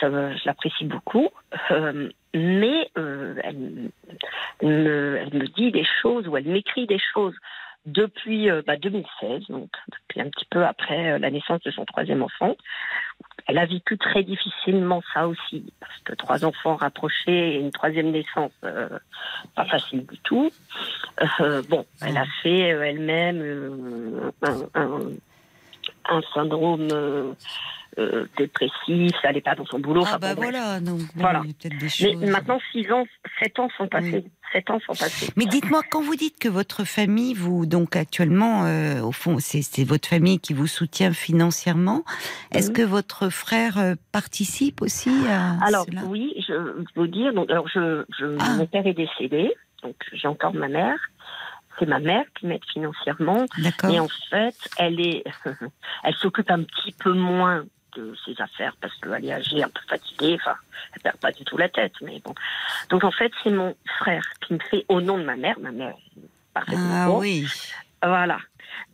Ça, 0.00 0.08
je 0.36 0.42
l'apprécie 0.46 0.84
beaucoup. 0.84 1.28
Euh, 1.70 2.08
mais 2.34 2.90
euh, 2.98 3.36
elle 3.44 3.90
me, 4.62 5.16
elle 5.16 5.32
me 5.38 5.46
dit 5.46 5.70
des 5.70 5.86
choses 6.02 6.26
ou 6.28 6.36
elle 6.36 6.46
m'écrit 6.46 6.86
des 6.86 7.00
choses 7.14 7.34
depuis 7.86 8.50
euh, 8.50 8.62
bah, 8.66 8.76
2016, 8.76 9.48
donc 9.48 9.70
depuis 9.90 10.20
un 10.20 10.28
petit 10.28 10.46
peu 10.50 10.64
après 10.64 11.12
euh, 11.12 11.18
la 11.18 11.30
naissance 11.30 11.60
de 11.62 11.70
son 11.70 11.84
troisième 11.84 12.22
enfant. 12.22 12.56
Elle 13.46 13.58
a 13.58 13.64
vécu 13.64 13.96
très 13.96 14.22
difficilement 14.22 15.02
ça 15.14 15.26
aussi, 15.26 15.72
parce 15.80 15.98
que 16.04 16.12
trois 16.14 16.44
enfants 16.44 16.76
rapprochés 16.76 17.54
et 17.54 17.60
une 17.60 17.70
troisième 17.70 18.10
naissance, 18.10 18.52
euh, 18.64 18.90
pas 19.54 19.64
facile 19.64 20.06
du 20.06 20.18
tout. 20.18 20.50
Bon, 21.68 21.86
elle 22.02 22.16
a 22.16 22.26
fait 22.42 22.58
elle-même 22.58 24.32
un 26.04 26.20
syndrome 26.34 26.88
euh, 27.98 28.10
euh, 28.22 28.26
dépressif, 28.36 29.12
ça 29.20 29.28
n'allait 29.28 29.40
pas 29.40 29.54
dans 29.54 29.66
son 29.66 29.78
boulot. 29.80 30.04
Ah 30.06 30.18
bah 30.18 30.34
bon, 30.34 30.42
voilà, 30.42 30.80
donc 30.80 30.98
bon, 31.00 31.06
Voilà. 31.16 31.42
des 31.42 31.70
Mais 31.82 31.88
choses. 31.88 32.24
maintenant, 32.24 32.58
six 32.72 32.90
ans, 32.92 33.04
sept 33.42 33.58
ans 33.58 33.68
sont 33.76 33.88
passés. 33.88 34.24
Sept 34.52 34.70
ans 34.70 34.78
sont 34.80 34.94
passés. 34.94 35.30
Mais 35.36 35.44
dites-moi, 35.44 35.82
quand 35.90 36.00
vous 36.02 36.16
dites 36.16 36.38
que 36.38 36.48
votre 36.48 36.84
famille, 36.84 37.34
vous, 37.34 37.66
donc 37.66 37.96
actuellement, 37.96 38.64
euh, 38.64 39.02
au 39.02 39.12
fond, 39.12 39.36
c'est 39.40 39.84
votre 39.84 40.08
famille 40.08 40.38
qui 40.38 40.54
vous 40.54 40.66
soutient 40.66 41.12
financièrement, 41.12 42.02
est-ce 42.52 42.70
que 42.70 42.82
votre 42.82 43.28
frère 43.28 43.76
euh, 43.78 43.94
participe 44.12 44.80
aussi 44.80 45.10
à 45.28 45.58
Alors 45.66 45.84
cela? 45.84 46.02
oui, 46.06 46.32
je 46.48 46.54
vais 46.54 46.84
vous 46.96 47.06
dire. 47.08 47.34
Donc, 47.34 47.50
alors 47.50 47.68
je, 47.68 48.04
je- 48.18 48.36
Ah. 48.40 48.54
mon 48.56 48.66
père 48.66 48.86
est 48.86 48.94
décédé, 48.94 49.52
donc 49.82 49.96
j'ai 50.12 50.28
encore 50.28 50.54
ma 50.54 50.68
mère. 50.68 50.96
C'est 51.78 51.86
ma 51.86 52.00
mère 52.00 52.24
qui 52.36 52.46
m'aide 52.46 52.64
financièrement. 52.72 53.44
D'accord. 53.58 53.90
Et 53.90 54.00
en 54.00 54.08
fait, 54.30 54.56
elle 54.78 54.98
est, 55.00 55.22
elle 56.04 56.14
s'occupe 56.16 56.50
un 56.50 56.62
petit 56.64 56.90
peu 56.92 57.12
moins 57.12 57.64
de 57.96 58.14
ses 58.24 58.40
affaires 58.40 58.76
parce 58.80 58.94
qu'elle 59.00 59.24
est 59.24 59.32
âgée, 59.32 59.62
un 59.62 59.68
peu 59.68 59.80
fatiguée. 59.88 60.36
Enfin, 60.40 60.56
elle 60.94 61.02
perd 61.02 61.16
pas 61.18 61.32
du 61.32 61.44
tout 61.44 61.56
la 61.56 61.68
tête, 61.68 61.92
mais 62.02 62.20
bon. 62.24 62.34
Donc 62.90 63.04
en 63.04 63.10
fait, 63.12 63.32
c'est 63.42 63.50
mon 63.50 63.74
frère 63.98 64.24
qui 64.46 64.54
me 64.54 64.58
fait 64.70 64.84
au 64.88 65.00
nom 65.00 65.18
de 65.18 65.24
ma 65.24 65.36
mère. 65.36 65.58
Ma 65.60 65.72
mère, 65.72 65.94
parfaitement 66.54 66.90
Ah 66.92 67.06
bon. 67.06 67.20
oui, 67.20 67.46
Voilà. 68.02 68.38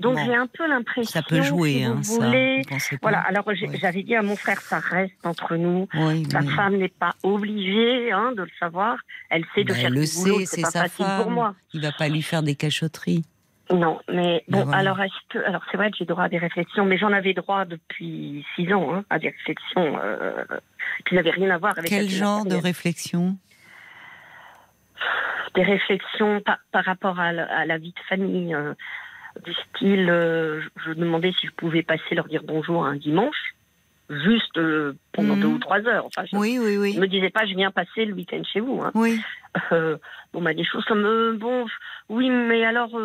Donc 0.01 0.19
j'ai 0.25 0.35
un 0.35 0.47
peu 0.47 0.67
l'impression. 0.67 1.11
ça 1.13 1.23
peut 1.23 1.43
jouer, 1.43 1.73
si 1.73 1.85
hein, 1.85 1.95
vous 1.97 2.03
ça. 2.05 2.27
voulez. 2.27 2.63
pas 2.69 2.77
Voilà. 3.03 3.21
Alors 3.21 3.45
j'avais 3.81 4.03
dit 4.03 4.15
à 4.15 4.23
mon 4.23 4.35
frère, 4.37 4.61
ça 4.61 4.79
reste 4.79 5.25
entre 5.25 5.57
nous. 5.57 5.89
Oui, 5.95 6.27
Sa 6.31 6.41
mais- 6.41 6.51
femme 6.55 6.77
n'est 6.79 6.89
pas 6.89 7.15
obligée 7.23 8.11
hein, 8.11 8.33
de 8.37 8.43
le 8.43 8.51
savoir. 8.59 8.97
Elle 9.31 9.45
sait 9.55 9.63
de 9.65 9.69
Bah, 9.69 9.75
faire 9.75 9.91
le 9.91 9.97
boulot. 9.97 10.39
sait, 10.41 10.47
C'est 10.47 10.57
c'est 10.57 10.63
pas 10.63 10.71
sa 10.71 10.83
facile 10.83 11.05
femme. 11.05 11.23
pour 11.23 11.31
moi. 11.31 11.55
Il 11.75 11.83
va 11.83 11.93
pas 11.93 12.09
lui 12.09 12.23
faire 12.23 12.43
des 12.43 12.55
cachotteries. 12.55 13.25
Non, 13.71 13.99
mais 14.13 14.45
bon, 14.49 14.63
voilà. 14.65 14.79
alors 14.79 15.01
est-ce 15.01 15.15
que, 15.31 15.39
alors 15.39 15.63
c'est 15.71 15.79
vrai 15.79 15.91
que 15.91 15.97
j'ai 15.97 16.05
droit 16.05 16.25
à 16.25 16.29
des 16.29 16.37
réflexions, 16.39 16.85
mais 16.85 16.99
j'en 16.99 17.13
avais 17.13 17.33
droit 17.33 17.65
depuis 17.65 18.45
six 18.55 18.71
ans 18.75 18.95
hein, 18.95 19.05
à 19.09 19.19
des 19.19 19.29
réflexions 19.31 19.99
euh, 20.03 20.45
qui 21.07 21.15
n'avaient 21.15 21.31
rien 21.31 21.51
à 21.51 21.57
voir 21.59 21.73
avec 21.79 21.89
Quel 21.89 22.09
genre 22.11 22.45
de 22.45 22.51
familiale. 22.51 22.63
réflexion? 22.67 23.37
Des 25.55 25.63
réflexions 25.63 26.41
par, 26.41 26.59
par 26.73 26.85
rapport 26.85 27.19
à 27.19 27.33
la, 27.33 27.45
à 27.45 27.65
la 27.65 27.79
vie 27.79 27.93
de 27.93 28.01
famille, 28.09 28.55
euh, 28.55 28.75
du 29.45 29.53
style, 29.55 30.11
euh, 30.11 30.61
je, 30.61 30.69
je 30.87 30.93
demandais 30.93 31.33
si 31.41 31.47
je 31.47 31.53
pouvais 31.53 31.83
passer 31.83 32.15
leur 32.15 32.27
dire 32.27 32.43
bonjour 32.45 32.85
un 32.85 32.97
dimanche, 32.97 33.55
juste 34.11 34.57
euh, 34.59 34.95
pendant 35.13 35.37
deux 35.37 35.49
ou 35.49 35.59
trois 35.59 35.81
heures. 35.87 36.07
Enfin, 36.07 36.25
je 36.31 36.37
Oui, 36.37 36.59
oui, 36.59 36.75
ne 36.75 36.81
oui. 36.81 36.99
me 36.99 37.07
disais 37.07 37.31
pas, 37.31 37.47
je 37.47 37.55
viens 37.55 37.71
passer 37.71 38.05
le 38.05 38.15
week-end 38.15 38.43
chez 38.53 38.61
vous. 38.61 38.83
Hein. 38.83 38.93
Oui. 38.95 39.21
Euh, 39.73 39.97
bon, 40.33 40.43
bah, 40.43 40.53
des 40.53 40.65
choses 40.65 40.85
comme 40.85 41.05
euh, 41.05 41.37
bon, 41.39 41.67
oui, 42.09 42.29
mais 42.29 42.65
alors, 42.65 42.99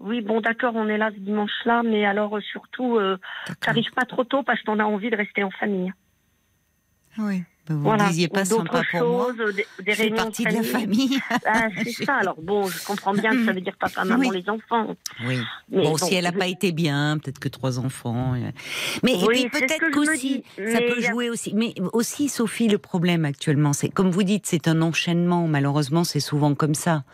oui, 0.00 0.20
bon, 0.20 0.40
d'accord, 0.40 0.74
on 0.76 0.88
est 0.88 0.98
là 0.98 1.10
ce 1.14 1.20
dimanche-là, 1.20 1.82
mais 1.82 2.04
alors 2.04 2.38
surtout, 2.52 2.98
t'arrives 3.60 3.90
pas 3.92 4.04
trop 4.04 4.24
tôt 4.24 4.42
parce 4.42 4.62
qu'on 4.62 4.78
a 4.78 4.84
envie 4.84 5.10
de 5.10 5.16
rester 5.16 5.42
en 5.42 5.50
famille. 5.50 5.92
Oui. 7.18 7.42
Vous 7.68 7.80
voilà. 7.82 8.08
disiez 8.08 8.28
pas 8.28 8.44
sympa 8.44 8.82
pour 8.90 9.00
moi. 9.08 9.26
choses, 9.38 9.54
des, 9.54 9.66
des 9.84 9.92
Je 9.92 9.96
fais 9.96 10.02
réunions 10.04 10.16
partie 10.16 10.44
de 10.44 10.52
la 10.54 10.62
famille. 10.62 11.18
Ah, 11.46 11.68
c'est 11.82 12.04
ça. 12.04 12.14
Alors 12.20 12.36
bon, 12.42 12.66
je 12.68 12.84
comprends 12.84 13.12
bien 13.12 13.30
que 13.32 13.44
ça 13.44 13.52
veut 13.52 13.60
dire 13.60 13.76
papa, 13.78 14.04
maman, 14.04 14.28
Oui. 14.28 14.42
les 14.42 14.48
enfants. 14.50 14.94
Oui. 15.26 15.38
Mais 15.70 15.82
bon, 15.82 15.96
si 15.96 16.14
elle 16.14 16.24
n'a 16.24 16.32
je- 16.32 16.38
pas 16.38 16.46
été 16.46 16.72
bien, 16.72 17.18
peut-être 17.22 17.38
que 17.38 17.48
trois 17.48 17.78
enfants. 17.78 18.34
euh. 18.34 18.50
Mais 19.02 19.12
et 19.20 19.26
puis 19.26 19.48
peut-être 19.48 19.90
qu'aussi, 19.92 20.42
ça 20.56 20.62
mais 20.80 20.86
peut 20.88 21.00
jouer 21.02 21.30
aussi. 21.30 21.52
Mais 21.54 21.74
aussi, 21.92 22.28
Sophie, 22.28 22.68
le 22.68 22.78
problème 22.78 23.24
actuellement, 23.24 23.72
c'est 23.72 23.88
comme 23.88 24.10
vous 24.10 24.22
dites, 24.22 24.46
c'est 24.46 24.68
un 24.68 24.82
enchaînement. 24.82 25.46
Malheureusement, 25.48 26.04
c'est 26.04 26.20
souvent 26.20 26.54
comme 26.54 26.74
ça. 26.74 27.04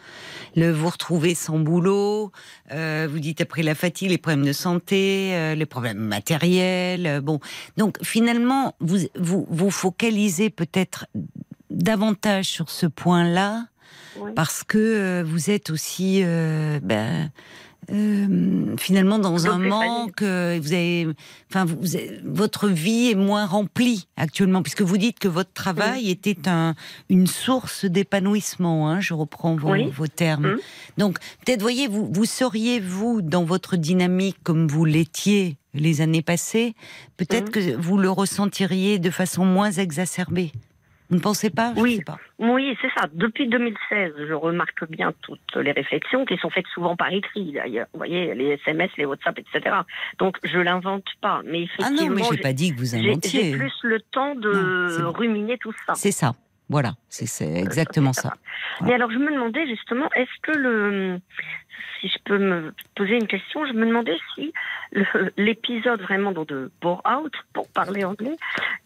Le 0.56 0.70
vous 0.70 0.88
retrouvez 0.88 1.34
sans 1.34 1.58
boulot, 1.58 2.30
euh, 2.72 3.08
vous 3.10 3.18
dites 3.18 3.40
après 3.40 3.62
la 3.62 3.74
fatigue, 3.74 4.10
les 4.10 4.18
problèmes 4.18 4.44
de 4.46 4.52
santé, 4.52 5.30
euh, 5.34 5.54
les 5.54 5.66
problèmes 5.66 5.98
matériels. 5.98 7.06
euh, 7.06 7.20
bon, 7.20 7.40
donc 7.76 7.96
finalement, 8.02 8.74
vous 8.80 8.98
vous 9.18 9.46
vous 9.50 9.70
focalisez 9.70 10.43
peut-être 10.50 11.06
davantage 11.70 12.46
sur 12.46 12.70
ce 12.70 12.86
point-là 12.86 13.66
Oui. 14.18 14.30
parce 14.36 14.64
que 14.64 14.78
euh, 14.78 15.24
vous 15.26 15.50
êtes 15.50 15.70
aussi 15.70 16.22
euh, 16.22 16.78
ben, 16.82 17.30
euh, 17.90 18.76
finalement 18.78 19.18
dans 19.18 19.46
un 19.46 19.58
manque. 19.58 20.22
euh, 20.22 20.58
vous 20.62 20.72
avez, 20.72 21.06
enfin, 21.50 21.64
vous, 21.64 21.76
vous 21.80 21.96
avez- 21.96 22.20
votre 22.24 22.68
vie 22.68 23.10
est 23.10 23.14
moins 23.14 23.46
remplie 23.46 24.06
actuellement, 24.16 24.62
puisque 24.62 24.82
vous 24.82 24.96
dites 24.98 25.18
que 25.18 25.28
votre 25.28 25.52
travail 25.52 26.10
était 26.10 26.48
un, 26.48 26.74
une 27.08 27.26
source 27.26 27.84
d'épanouissement. 27.84 28.88
Hein, 28.90 29.00
je 29.00 29.14
reprends 29.14 29.56
vos, 29.56 29.72
Oui. 29.72 29.90
vos 29.90 30.06
termes. 30.06 30.46
Mhm. 30.52 30.58
Donc, 30.98 31.18
peut-être, 31.44 31.62
voyez, 31.62 31.88
vous, 31.88 32.08
vous 32.12 32.24
seriez 32.24 32.80
vous 32.80 33.22
dans 33.22 33.44
votre 33.44 33.76
dynamique 33.76 34.36
comme 34.42 34.66
vous 34.68 34.84
l'étiez 34.84 35.56
les 35.74 36.00
années 36.00 36.22
passées. 36.22 36.74
Peut-être 37.16 37.46
Mhm. 37.46 37.50
que 37.50 37.76
vous 37.76 37.98
le 37.98 38.10
ressentiriez 38.10 38.98
de 38.98 39.10
façon 39.10 39.44
moins 39.44 39.72
exacerbée. 39.72 40.52
Vous 41.14 41.18
ne 41.20 41.22
pensez 41.22 41.48
pas 41.48 41.72
Je 41.76 41.80
Oui. 41.80 41.96
sais 41.98 42.02
pas. 42.02 42.18
Oui, 42.40 42.76
c'est 42.82 42.90
ça. 42.98 43.06
Depuis 43.12 43.46
2016, 43.48 44.14
je 44.28 44.32
remarque 44.32 44.84
bien 44.90 45.12
toutes 45.22 45.54
les 45.54 45.70
réflexions 45.70 46.24
qui 46.24 46.36
sont 46.38 46.50
faites 46.50 46.66
souvent 46.74 46.96
par 46.96 47.12
écrit, 47.12 47.52
d'ailleurs. 47.52 47.86
Vous 47.92 47.98
voyez, 47.98 48.34
les 48.34 48.58
SMS, 48.66 48.90
les 48.98 49.04
WhatsApp, 49.04 49.38
etc. 49.38 49.76
Donc, 50.18 50.38
je 50.42 50.58
l'invente 50.58 51.04
pas. 51.20 51.42
Mais 51.44 51.66
Ah 51.78 51.84
effectivement, 51.84 52.08
non, 52.10 52.16
mais 52.16 52.22
j'ai 52.24 52.36
j'ai- 52.36 52.42
pas 52.42 52.52
dit 52.52 52.74
que 52.74 52.78
vous 52.80 52.86
j'ai 52.86 52.98
j'ai 53.00 53.10
inventiez. 53.10 53.52
plus 53.52 53.72
le 53.84 54.00
temps 54.00 54.34
de 54.34 54.98
Non, 55.02 55.12
ruminer 55.12 55.56
tout 55.58 55.72
ça. 55.86 55.94
C'est 55.94 56.10
ça. 56.10 56.32
Voilà, 56.68 56.94
c'est 57.08 57.26
c'est 57.26 57.58
exactement 57.60 58.12
ça. 58.14 58.32
Mais 58.80 58.94
alors, 58.94 59.10
je 59.12 59.18
me 59.18 59.30
demandais 59.32 59.68
justement, 59.68 60.10
est-ce 60.16 60.40
que 60.42 60.58
le. 60.58 61.20
Si 62.00 62.08
je 62.08 62.18
peux 62.24 62.38
me 62.38 62.74
poser 62.94 63.14
une 63.14 63.26
question, 63.26 63.66
je 63.66 63.72
me 63.72 63.86
demandais 63.86 64.16
si 64.34 64.52
l'épisode 65.36 66.00
vraiment 66.02 66.32
de 66.32 66.70
Bore 66.80 67.02
Out, 67.06 67.32
pour 67.52 67.68
parler 67.68 68.04
anglais, 68.04 68.36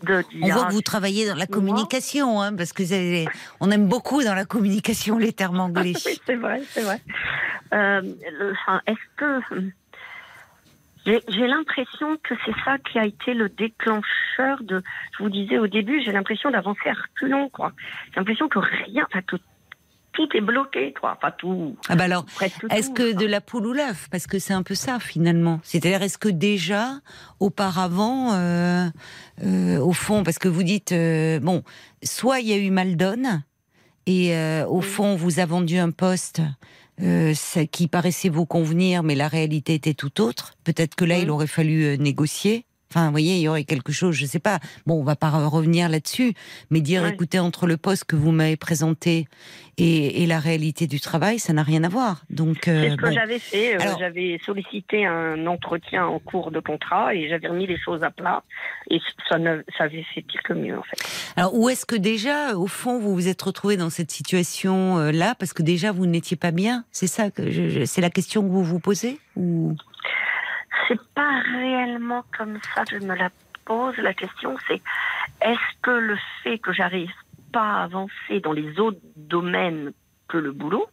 de. 0.03 0.23
On 0.43 0.49
voit 0.49 0.67
que 0.67 0.73
vous 0.73 0.83
travaillez 0.83 1.27
dans 1.27 1.35
la 1.35 1.47
communication, 1.47 2.41
hein, 2.41 2.55
parce 2.55 2.73
que 2.73 2.83
on 3.61 3.71
aime 3.71 3.89
beaucoup 3.89 4.23
dans 4.23 4.35
la 4.35 4.45
communication 4.45 5.19
les 5.19 5.33
termes 5.33 5.61
anglais. 5.61 5.95
oui, 6.07 6.21
c'est 6.25 6.37
vrai, 6.37 6.63
c'est 6.69 6.83
vrai. 6.83 7.01
Euh, 7.73 8.03
enfin, 8.53 8.81
est-ce 8.87 9.17
que 9.17 9.41
j'ai 11.07 11.47
l'impression 11.47 12.17
que 12.23 12.35
c'est 12.45 12.55
ça 12.65 12.79
qui 12.79 12.99
a 12.99 13.05
été 13.05 13.35
le 13.35 13.49
déclencheur 13.49 14.63
de. 14.63 14.83
Je 15.17 15.23
vous 15.23 15.31
disais 15.31 15.59
au 15.59 15.67
début, 15.67 16.03
j'ai 16.03 16.13
l'impression 16.13 16.51
d'avancer 16.51 16.89
à 16.89 16.93
reculons, 16.93 17.49
quoi. 17.49 17.73
J'ai 18.11 18.17
l'impression 18.17 18.49
que 18.49 18.59
rien, 18.59 19.07
que 19.27 19.37
tout 20.19 20.37
est 20.37 20.41
bloqué, 20.41 20.93
quoi. 21.01 21.17
Enfin 21.17 21.33
tout. 21.39 21.77
Ah 21.89 21.95
bah 21.95 22.05
alors, 22.05 22.27
est-ce 22.71 22.91
que 22.91 23.13
enfin. 23.13 23.21
de 23.21 23.27
la 23.27 23.41
poule 23.41 23.67
ou 23.69 23.73
l'œuf 23.73 24.09
Parce 24.11 24.27
que 24.27 24.41
c'est 24.41 24.53
un 24.53 24.65
peu 24.65 24.75
ça 24.75 24.99
finalement. 24.99 25.61
C'est-à-dire, 25.63 26.03
est-ce 26.03 26.19
que 26.19 26.29
déjà, 26.29 26.99
auparavant, 27.39 28.33
euh, 28.33 28.89
euh, 29.45 29.79
au 29.79 29.93
fond, 29.93 30.25
parce 30.25 30.41
que 30.41 30.49
vous 30.49 30.65
dites, 30.65 30.91
euh, 30.91 31.39
bon, 31.39 31.63
soit 32.03 32.41
il 32.41 32.49
y 32.49 32.53
a 32.53 32.57
eu 32.57 32.71
mal 32.71 32.97
donne, 32.97 33.45
et 34.07 34.35
euh, 34.37 34.67
au 34.67 34.81
fond, 34.81 35.05
on 35.13 35.17
vous 35.17 35.39
a 35.39 35.47
vendu 35.47 35.79
un 35.79 35.93
poste 35.93 36.41
euh, 37.01 37.33
ça- 37.35 37.67
qui 37.67 37.87
paraissait 37.87 38.29
vous 38.29 38.45
convenir, 38.47 39.05
mais 39.05 39.15
la 39.15 39.29
réalité 39.29 39.75
était 39.75 39.95
tout 39.95 40.21
autre. 40.21 40.55
Peut-être 40.65 40.97
que 40.97 41.05
là, 41.05 41.19
il 41.19 41.31
aurait 41.31 41.47
fallu 41.47 41.85
euh, 41.85 41.97
négocier. 41.97 42.65
Enfin, 42.91 43.05
vous 43.07 43.11
voyez, 43.11 43.35
il 43.37 43.41
y 43.43 43.49
aurait 43.49 43.65
quelque 43.65 43.93
chose, 43.93 44.15
je 44.15 44.25
sais 44.25 44.39
pas. 44.39 44.61
Bon, 44.87 44.95
on 45.01 45.05
va 45.05 45.15
pas 45.15 45.29
re- 45.29 45.47
revenir 45.49 45.89
là-dessus, 45.91 46.33
mais 46.71 46.81
dire, 46.81 47.03
écoutez, 47.07 47.39
entre 47.39 47.67
le 47.67 47.77
poste 47.77 48.05
que 48.05 48.17
vous 48.17 48.31
m'avez 48.33 48.57
présenté 48.57 49.27
et, 49.77 50.23
et 50.23 50.27
la 50.27 50.39
réalité 50.41 50.87
du 50.87 50.99
travail, 50.99 51.39
ça 51.39 51.53
n'a 51.53 51.63
rien 51.63 51.85
à 51.85 51.89
voir. 51.91 52.23
Donc, 52.31 52.67
euh, 52.67 52.85
C'est 52.85 52.91
ce 52.93 52.97
que 52.97 53.13
j'avais 53.13 53.39
fait. 53.39 53.75
euh, 53.77 53.81
Alors- 53.81 53.99
J'avais 53.99 54.41
sollicité 54.45 55.05
un 55.07 55.47
entretien 55.47 56.07
en 56.07 56.19
cours 56.19 56.51
de 56.51 56.61
contrat 56.61 57.15
et 57.15 57.29
j'avais 57.29 57.49
remis 57.49 57.67
les 57.67 57.79
choses 57.79 58.03
à 58.03 58.11
plat. 58.11 58.43
Et 58.91 58.99
ça, 59.29 59.39
ne, 59.39 59.63
ça 59.77 59.85
avait 59.85 60.05
fait 60.15 60.23
pire 60.23 60.43
que 60.43 60.55
mieux, 60.55 60.79
en 60.79 60.83
fait. 60.83 60.97
Alors, 61.37 61.55
où 61.55 61.69
est-ce 61.69 61.85
que 61.85 61.95
déjà, 61.97 62.57
au 62.57 62.67
fond, 62.67 62.99
vous 62.99 63.13
vous 63.15 63.29
êtes 63.29 63.43
retrouvé 63.43 63.77
dans 63.77 63.91
cette 63.91 64.11
situation-là 64.11 65.35
Parce 65.39 65.53
que 65.53 65.63
déjà, 65.63 65.93
vous 65.93 66.07
n'étiez 66.07 66.37
pas 66.39 66.51
bien. 66.53 66.85
C'est 66.91 67.07
ça 67.07 67.31
que 67.31 67.51
je- 67.51 67.69
je- 67.69 67.85
c'est 67.85 68.01
la 68.01 68.11
question 68.11 68.43
que 68.43 68.49
vous 68.49 68.65
vous 68.65 68.81
posez 68.81 69.19
ou? 69.37 69.77
C'est 70.87 71.01
pas 71.15 71.41
réellement 71.53 72.25
comme 72.37 72.59
ça 72.75 72.85
que 72.85 73.01
je 73.01 73.05
me 73.07 73.15
la 73.17 73.31
pose. 73.65 73.97
La 73.99 74.15
question, 74.15 74.57
c'est 74.67 74.81
est-ce 75.43 75.81
que 75.83 75.91
le 75.91 76.17
fait 76.43 76.59
que 76.59 76.73
j'arrive 76.73 77.11
pas 77.53 77.81
à 77.81 77.85
avancer 77.85 78.41
dans 78.43 78.53
les 78.53 78.79
autres 78.79 79.01
domaines 79.17 79.93
que 80.29 80.37
le 80.39 80.53
boulot, 80.53 80.87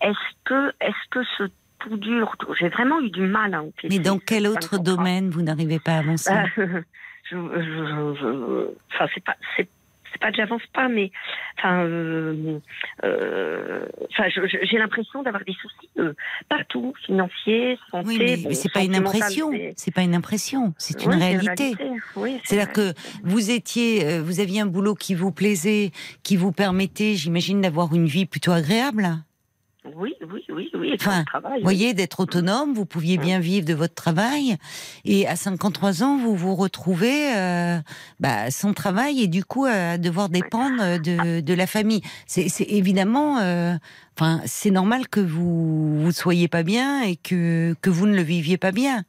est-ce 0.00 0.34
que, 0.44 0.72
est-ce 0.80 1.08
que 1.10 1.22
ce 1.38 1.44
tout 1.80 1.96
dur, 1.96 2.36
j'ai 2.58 2.68
vraiment 2.68 3.00
eu 3.00 3.10
du 3.10 3.22
mal 3.22 3.54
à 3.54 3.62
encaisser. 3.62 3.88
Mais 3.88 3.98
dans 3.98 4.18
quel 4.18 4.46
autre 4.46 4.78
domaine 4.78 5.30
vous 5.30 5.40
n'arrivez 5.42 5.78
pas 5.78 5.92
à 5.92 5.98
avancer? 6.00 6.30
Je, 7.30 7.36
je, 7.36 7.36
je- 7.36 8.14
je- 8.20 8.68
enfin, 8.92 9.06
c'est 9.14 9.22
pas, 9.24 9.36
c'est, 9.56 9.68
c'est 10.12 10.20
pas 10.20 10.30
que 10.30 10.36
j'avance 10.36 10.62
pas, 10.72 10.88
mais, 10.88 11.10
enfin, 11.58 11.84
euh, 11.84 12.58
euh, 13.04 13.84
enfin, 14.10 14.24
j'ai 14.28 14.78
l'impression 14.78 15.22
d'avoir 15.22 15.44
des 15.44 15.52
soucis 15.52 15.88
euh, 15.98 16.12
partout, 16.48 16.94
financiers, 17.06 17.78
santé. 17.90 18.06
Oui, 18.08 18.16
mais, 18.18 18.36
bon, 18.36 18.48
mais 18.48 18.54
c'est 18.54 18.72
pas 18.72 18.82
une 18.82 18.94
impression. 18.96 19.50
c'est- 19.50 19.72
C'est 19.76 19.94
pas 19.94 20.02
une 20.02 20.14
impression. 20.14 20.74
C'est 20.78 21.04
une 21.04 21.14
réalité. 21.14 21.74
Oui, 22.16 22.40
C'est-à-dire 22.44 22.72
que 22.72 22.92
vous 23.22 23.50
étiez, 23.50 24.04
euh, 24.06 24.22
vous 24.22 24.40
aviez 24.40 24.60
un 24.60 24.66
boulot 24.66 24.94
qui 24.94 25.14
vous 25.14 25.32
plaisait, 25.32 25.90
qui 26.22 26.36
vous 26.36 26.52
permettait, 26.52 27.14
j'imagine, 27.14 27.60
d'avoir 27.60 27.94
une 27.94 28.06
vie 28.06 28.26
plutôt 28.26 28.52
agréable. 28.52 29.08
Oui, 29.96 30.14
oui, 30.20 30.44
oui, 30.50 30.70
oui. 30.74 30.92
Enfin, 30.94 31.24
travail. 31.24 31.58
Vous 31.58 31.64
voyez, 31.64 31.94
d'être 31.94 32.20
autonome, 32.20 32.74
vous 32.74 32.84
pouviez 32.84 33.16
bien 33.16 33.40
vivre 33.40 33.66
de 33.66 33.72
votre 33.72 33.94
travail. 33.94 34.56
Et 35.06 35.26
à 35.26 35.36
53 35.36 36.02
ans, 36.02 36.18
vous 36.18 36.36
vous 36.36 36.54
retrouvez 36.54 37.34
euh, 37.34 37.78
bah, 38.18 38.50
sans 38.50 38.74
travail 38.74 39.22
et 39.22 39.26
du 39.26 39.42
coup 39.42 39.64
à 39.64 39.96
devoir 39.96 40.28
dépendre 40.28 40.98
de, 41.00 41.40
de 41.40 41.54
la 41.54 41.66
famille. 41.66 42.02
C'est 42.26 42.50
c'est 42.50 42.64
évidemment, 42.64 43.38
euh, 43.38 43.76
enfin, 44.20 44.42
c'est 44.44 44.70
normal 44.70 45.08
que 45.08 45.20
vous 45.20 46.02
vous 46.04 46.12
soyez 46.12 46.46
pas 46.46 46.62
bien 46.62 47.02
et 47.02 47.16
que 47.16 47.74
que 47.80 47.88
vous 47.88 48.06
ne 48.06 48.14
le 48.14 48.22
viviez 48.22 48.58
pas 48.58 48.70
bien. 48.70 49.04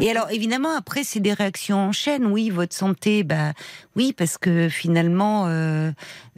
Et 0.00 0.08
alors 0.10 0.30
évidemment 0.30 0.76
après 0.76 1.02
c'est 1.02 1.18
des 1.20 1.32
réactions 1.32 1.78
en 1.88 1.92
chaîne. 1.92 2.26
Oui, 2.26 2.50
votre 2.50 2.74
santé, 2.74 3.24
bah 3.24 3.52
oui 3.96 4.12
parce 4.16 4.38
que 4.38 4.68
finalement 4.68 5.46
euh, 5.48 5.90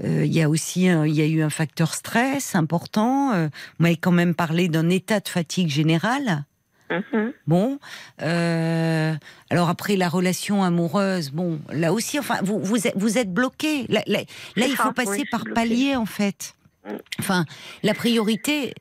euh, 0.04 0.24
il 0.24 0.32
y 0.32 0.40
a 0.42 0.48
aussi 0.48 0.84
il 0.84 1.14
y 1.14 1.20
a 1.20 1.26
eu 1.26 1.42
un 1.42 1.50
facteur 1.50 1.92
stress 1.94 2.54
important. 2.54 3.32
Euh, 3.34 3.48
vous 3.78 3.82
m'avez 3.82 3.96
quand 3.96 4.12
même 4.12 4.34
parlé 4.34 4.68
d'un 4.68 4.88
état 4.88 5.20
de 5.20 5.28
fatigue 5.28 5.68
générale. 5.68 6.44
Mhm. 6.90 7.32
Bon, 7.46 7.78
euh, 8.22 9.14
alors 9.50 9.68
après 9.68 9.96
la 9.96 10.08
relation 10.08 10.62
amoureuse, 10.62 11.30
bon, 11.30 11.58
là 11.72 11.92
aussi, 11.92 12.18
enfin, 12.18 12.38
vous 12.42 12.60
vous 12.60 12.86
êtes, 12.86 12.92
vous 12.96 13.16
êtes 13.18 13.32
bloqué. 13.32 13.86
Là, 13.88 14.02
là- 14.06 14.20
là, 14.20 14.24
C'est 14.56 14.70
il 14.70 14.76
faut 14.76 14.92
passer 14.92 15.24
par 15.30 15.44
palier 15.54 15.96
en 15.96 16.06
fait. 16.06 16.54
Enfin, 17.18 17.44
la 17.82 17.94
priorité, 17.94 18.74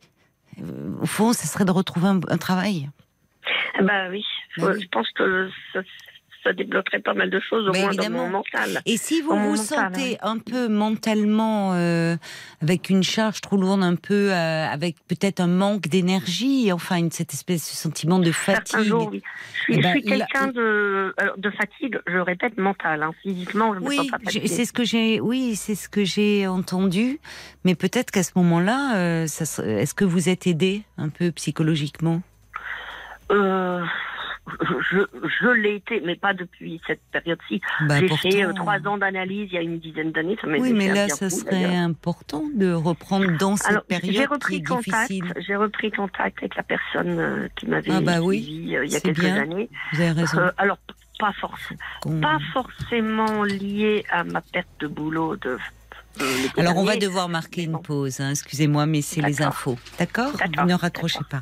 euh, 0.60 0.64
au 1.02 1.06
fond, 1.06 1.34
ce 1.34 1.48
serait 1.48 1.66
de 1.66 1.72
retrouver 1.72 2.08
un, 2.08 2.20
un 2.28 2.38
travail. 2.38 2.90
Bah 3.82 4.10
oui, 4.10 4.24
Bah 4.58 4.72
oui. 4.74 4.82
je 4.82 4.88
pense 4.90 5.10
que 5.12 5.50
ça, 6.44 6.54
débloquerait 6.54 7.00
pas 7.00 7.14
mal 7.14 7.30
de 7.30 7.40
choses, 7.40 7.68
au 7.68 7.72
Bah, 7.72 7.80
moins 7.80 7.88
évidemment. 7.92 8.18
dans 8.20 8.24
mon 8.26 8.30
mental. 8.32 8.82
Et 8.86 8.98
si 8.98 9.22
vous 9.22 9.30
vous 9.30 9.36
mental, 9.58 9.94
sentez 9.94 10.18
un 10.22 10.38
peu 10.40 10.68
mentalement 10.68 11.74
euh, 11.74 12.16
avec 12.62 12.90
une 12.90 13.04
charge 13.04 13.42
trop 13.42 13.58
lourde, 13.58 13.84
un 13.84 13.96
peu 13.96 14.32
euh, 14.32 14.66
avec 14.68 14.96
peut-être 15.08 15.40
un 15.40 15.48
manque 15.48 15.88
d'énergie, 15.88 16.72
enfin 16.72 16.98
une 16.98 17.12
cette 17.12 17.34
espèce 17.34 17.70
de 17.70 17.76
sentiment 17.76 18.20
de 18.20 18.32
fatigue. 18.32 18.80
jours, 18.82 19.10
oui. 19.12 19.22
Je 19.56 19.62
suis, 19.62 19.74
Eh 19.76 19.82
ben, 19.82 19.92
suis 20.00 20.12
a- 20.14 20.18
quelqu'un 20.18 20.48
de, 20.48 21.14
alors, 21.18 21.38
de 21.38 21.50
fatigue, 21.52 22.00
je 22.08 22.18
répète, 22.18 22.58
mentale. 22.58 23.04
Hein. 23.04 23.12
Physiquement, 23.22 23.74
je 23.74 23.80
ne 23.80 23.84
me 23.86 23.90
Oui, 23.90 23.96
sens 23.98 24.08
pas 24.12 24.18
c'est 24.46 24.66
ce 24.66 24.74
que 24.74 24.84
j'ai. 24.84 25.20
Oui, 25.22 25.56
c'est 25.56 25.76
ce 25.76 25.88
que 25.90 26.04
j'ai 26.04 26.48
entendu. 26.48 27.20
Mais 27.64 27.76
peut-être 27.76 28.12
qu'à 28.12 28.24
ce 28.24 28.32
moment-là, 28.36 28.96
euh, 28.98 29.24
est-ce 29.24 29.94
que 29.94 30.06
vous 30.06 30.30
êtes 30.30 30.48
aidé 30.48 30.84
un 30.98 31.10
peu 31.10 31.32
psychologiquement? 31.32 32.22
Euh, 33.32 33.82
je 34.92 35.00
je 35.42 35.48
l'ai 35.50 35.76
été, 35.76 36.02
mais 36.06 36.16
pas 36.16 36.34
depuis 36.34 36.82
cette 36.86 37.02
période-ci. 37.12 37.62
Bah, 37.88 38.00
J'ai 38.00 38.10
fait 38.18 38.44
euh, 38.44 38.54
trois 38.54 38.80
ans 38.88 38.98
d'analyse 38.98 39.48
il 39.52 39.56
y 39.56 39.58
a 39.58 39.62
une 39.62 39.80
dizaine 39.80 40.12
d'années. 40.12 40.38
Ça 40.42 40.48
Oui, 40.48 40.74
mais 40.74 40.94
là, 40.94 41.08
ça 41.10 41.30
fou, 41.30 41.38
serait 41.40 41.76
important 41.76 42.44
de 42.56 42.74
reprendre 42.74 43.38
dans 43.38 43.56
cette 43.56 43.68
Alors, 43.68 43.84
j'ai 43.90 44.00
période 44.00 44.44
qui 44.46 44.56
est 44.58 44.64
contact. 44.64 44.86
difficile. 45.10 45.34
J'ai 45.48 45.56
repris 45.56 45.92
contact 45.92 46.40
avec 46.40 46.56
la 46.56 46.64
personne 46.64 47.20
euh, 47.20 47.48
qui 47.56 47.68
m'avait 47.68 47.92
Ah 47.92 48.02
bah 48.02 48.20
oui, 48.22 48.44
suivi 48.44 48.76
euh, 48.76 48.86
il 48.86 48.92
y 48.92 48.96
a 48.96 49.00
quelques 49.00 49.20
bien. 49.20 49.38
années. 49.38 49.70
Vous 49.94 50.02
avez 50.02 50.12
raison. 50.12 50.40
Euh, 50.40 50.52
alors, 50.58 50.78
pas 51.20 51.32
forcément. 51.40 51.80
qu'on- 52.02 52.20
pas 52.20 52.40
forcément 52.52 53.44
lié 53.44 54.04
à 54.10 54.24
ma 54.26 54.42
perte 54.42 54.68
de 54.80 54.88
boulot 54.88 55.38
de. 55.38 55.58
Alors, 56.58 56.76
on 56.78 56.84
va 56.84 56.98
devoir 56.98 57.30
marquer 57.30 57.64
une 57.64 57.82
pause. 57.82 58.20
hein, 58.20 58.32
Excusez-moi, 58.32 58.86
mais 58.88 59.02
c'est 59.02 59.22
les 59.22 59.42
infos. 59.42 59.78
D'accord? 59.98 60.34
Ne 60.68 60.74
raccrochez 60.74 61.20
pas. 61.30 61.42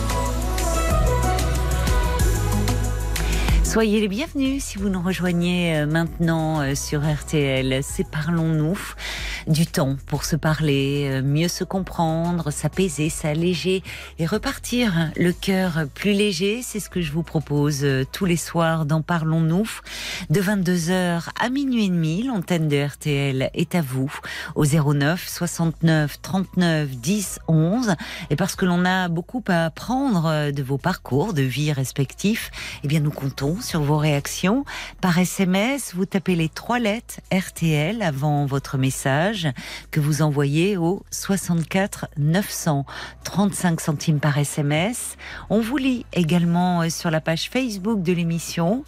Soyez 3.71 4.01
les 4.01 4.09
bienvenus 4.09 4.65
si 4.65 4.77
vous 4.77 4.89
nous 4.89 5.01
rejoignez 5.01 5.77
euh, 5.77 5.85
maintenant 5.85 6.59
euh, 6.59 6.75
sur 6.75 7.09
RTL. 7.09 7.79
C'est 7.81 8.05
Parlons-nous. 8.05 8.77
Du 9.47 9.65
temps 9.65 9.95
pour 10.07 10.25
se 10.25 10.35
parler, 10.35 11.07
euh, 11.09 11.21
mieux 11.23 11.47
se 11.47 11.63
comprendre, 11.63 12.51
s'apaiser, 12.51 13.09
s'alléger 13.09 13.81
et 14.19 14.25
repartir 14.25 15.11
le 15.15 15.31
cœur 15.31 15.85
plus 15.95 16.11
léger. 16.11 16.61
C'est 16.61 16.81
ce 16.81 16.89
que 16.89 16.99
je 16.99 17.13
vous 17.13 17.23
propose 17.23 17.87
tous 18.11 18.25
les 18.25 18.35
soirs 18.35 18.85
dans 18.85 19.01
Parlons-nous. 19.01 19.69
De 20.29 20.41
22h 20.41 21.29
à 21.39 21.49
minuit 21.49 21.85
et 21.85 21.89
demi, 21.89 22.23
l'antenne 22.23 22.67
de 22.67 22.85
RTL 22.85 23.51
est 23.53 23.73
à 23.73 23.81
vous 23.81 24.11
au 24.55 24.65
09 24.65 25.25
69 25.29 26.21
39 26.21 26.89
10 26.89 27.39
11. 27.47 27.95
Et 28.31 28.35
parce 28.35 28.57
que 28.57 28.65
l'on 28.65 28.83
a 28.83 29.07
beaucoup 29.07 29.43
à 29.47 29.67
apprendre 29.67 30.51
de 30.51 30.61
vos 30.61 30.77
parcours 30.77 31.33
de 31.33 31.41
vie 31.41 31.71
respectifs, 31.71 32.51
eh 32.83 32.89
bien 32.89 32.99
nous 32.99 33.11
comptons 33.11 33.60
sur 33.61 33.81
vos 33.81 33.97
réactions. 33.97 34.65
Par 34.99 35.17
SMS, 35.17 35.93
vous 35.95 36.05
tapez 36.05 36.35
les 36.35 36.49
trois 36.49 36.79
lettres 36.79 37.19
RTL 37.31 38.01
avant 38.01 38.45
votre 38.45 38.77
message 38.77 39.47
que 39.91 39.99
vous 39.99 40.21
envoyez 40.21 40.77
au 40.77 41.03
64 41.11 42.07
900 42.17 42.85
35 43.23 43.81
centimes 43.81 44.19
par 44.19 44.37
SMS. 44.37 45.17
On 45.49 45.61
vous 45.61 45.77
lit 45.77 46.05
également 46.13 46.81
euh, 46.81 46.89
sur 46.89 47.11
la 47.11 47.21
page 47.21 47.49
Facebook 47.49 48.01
de 48.01 48.13
l'émission 48.13 48.83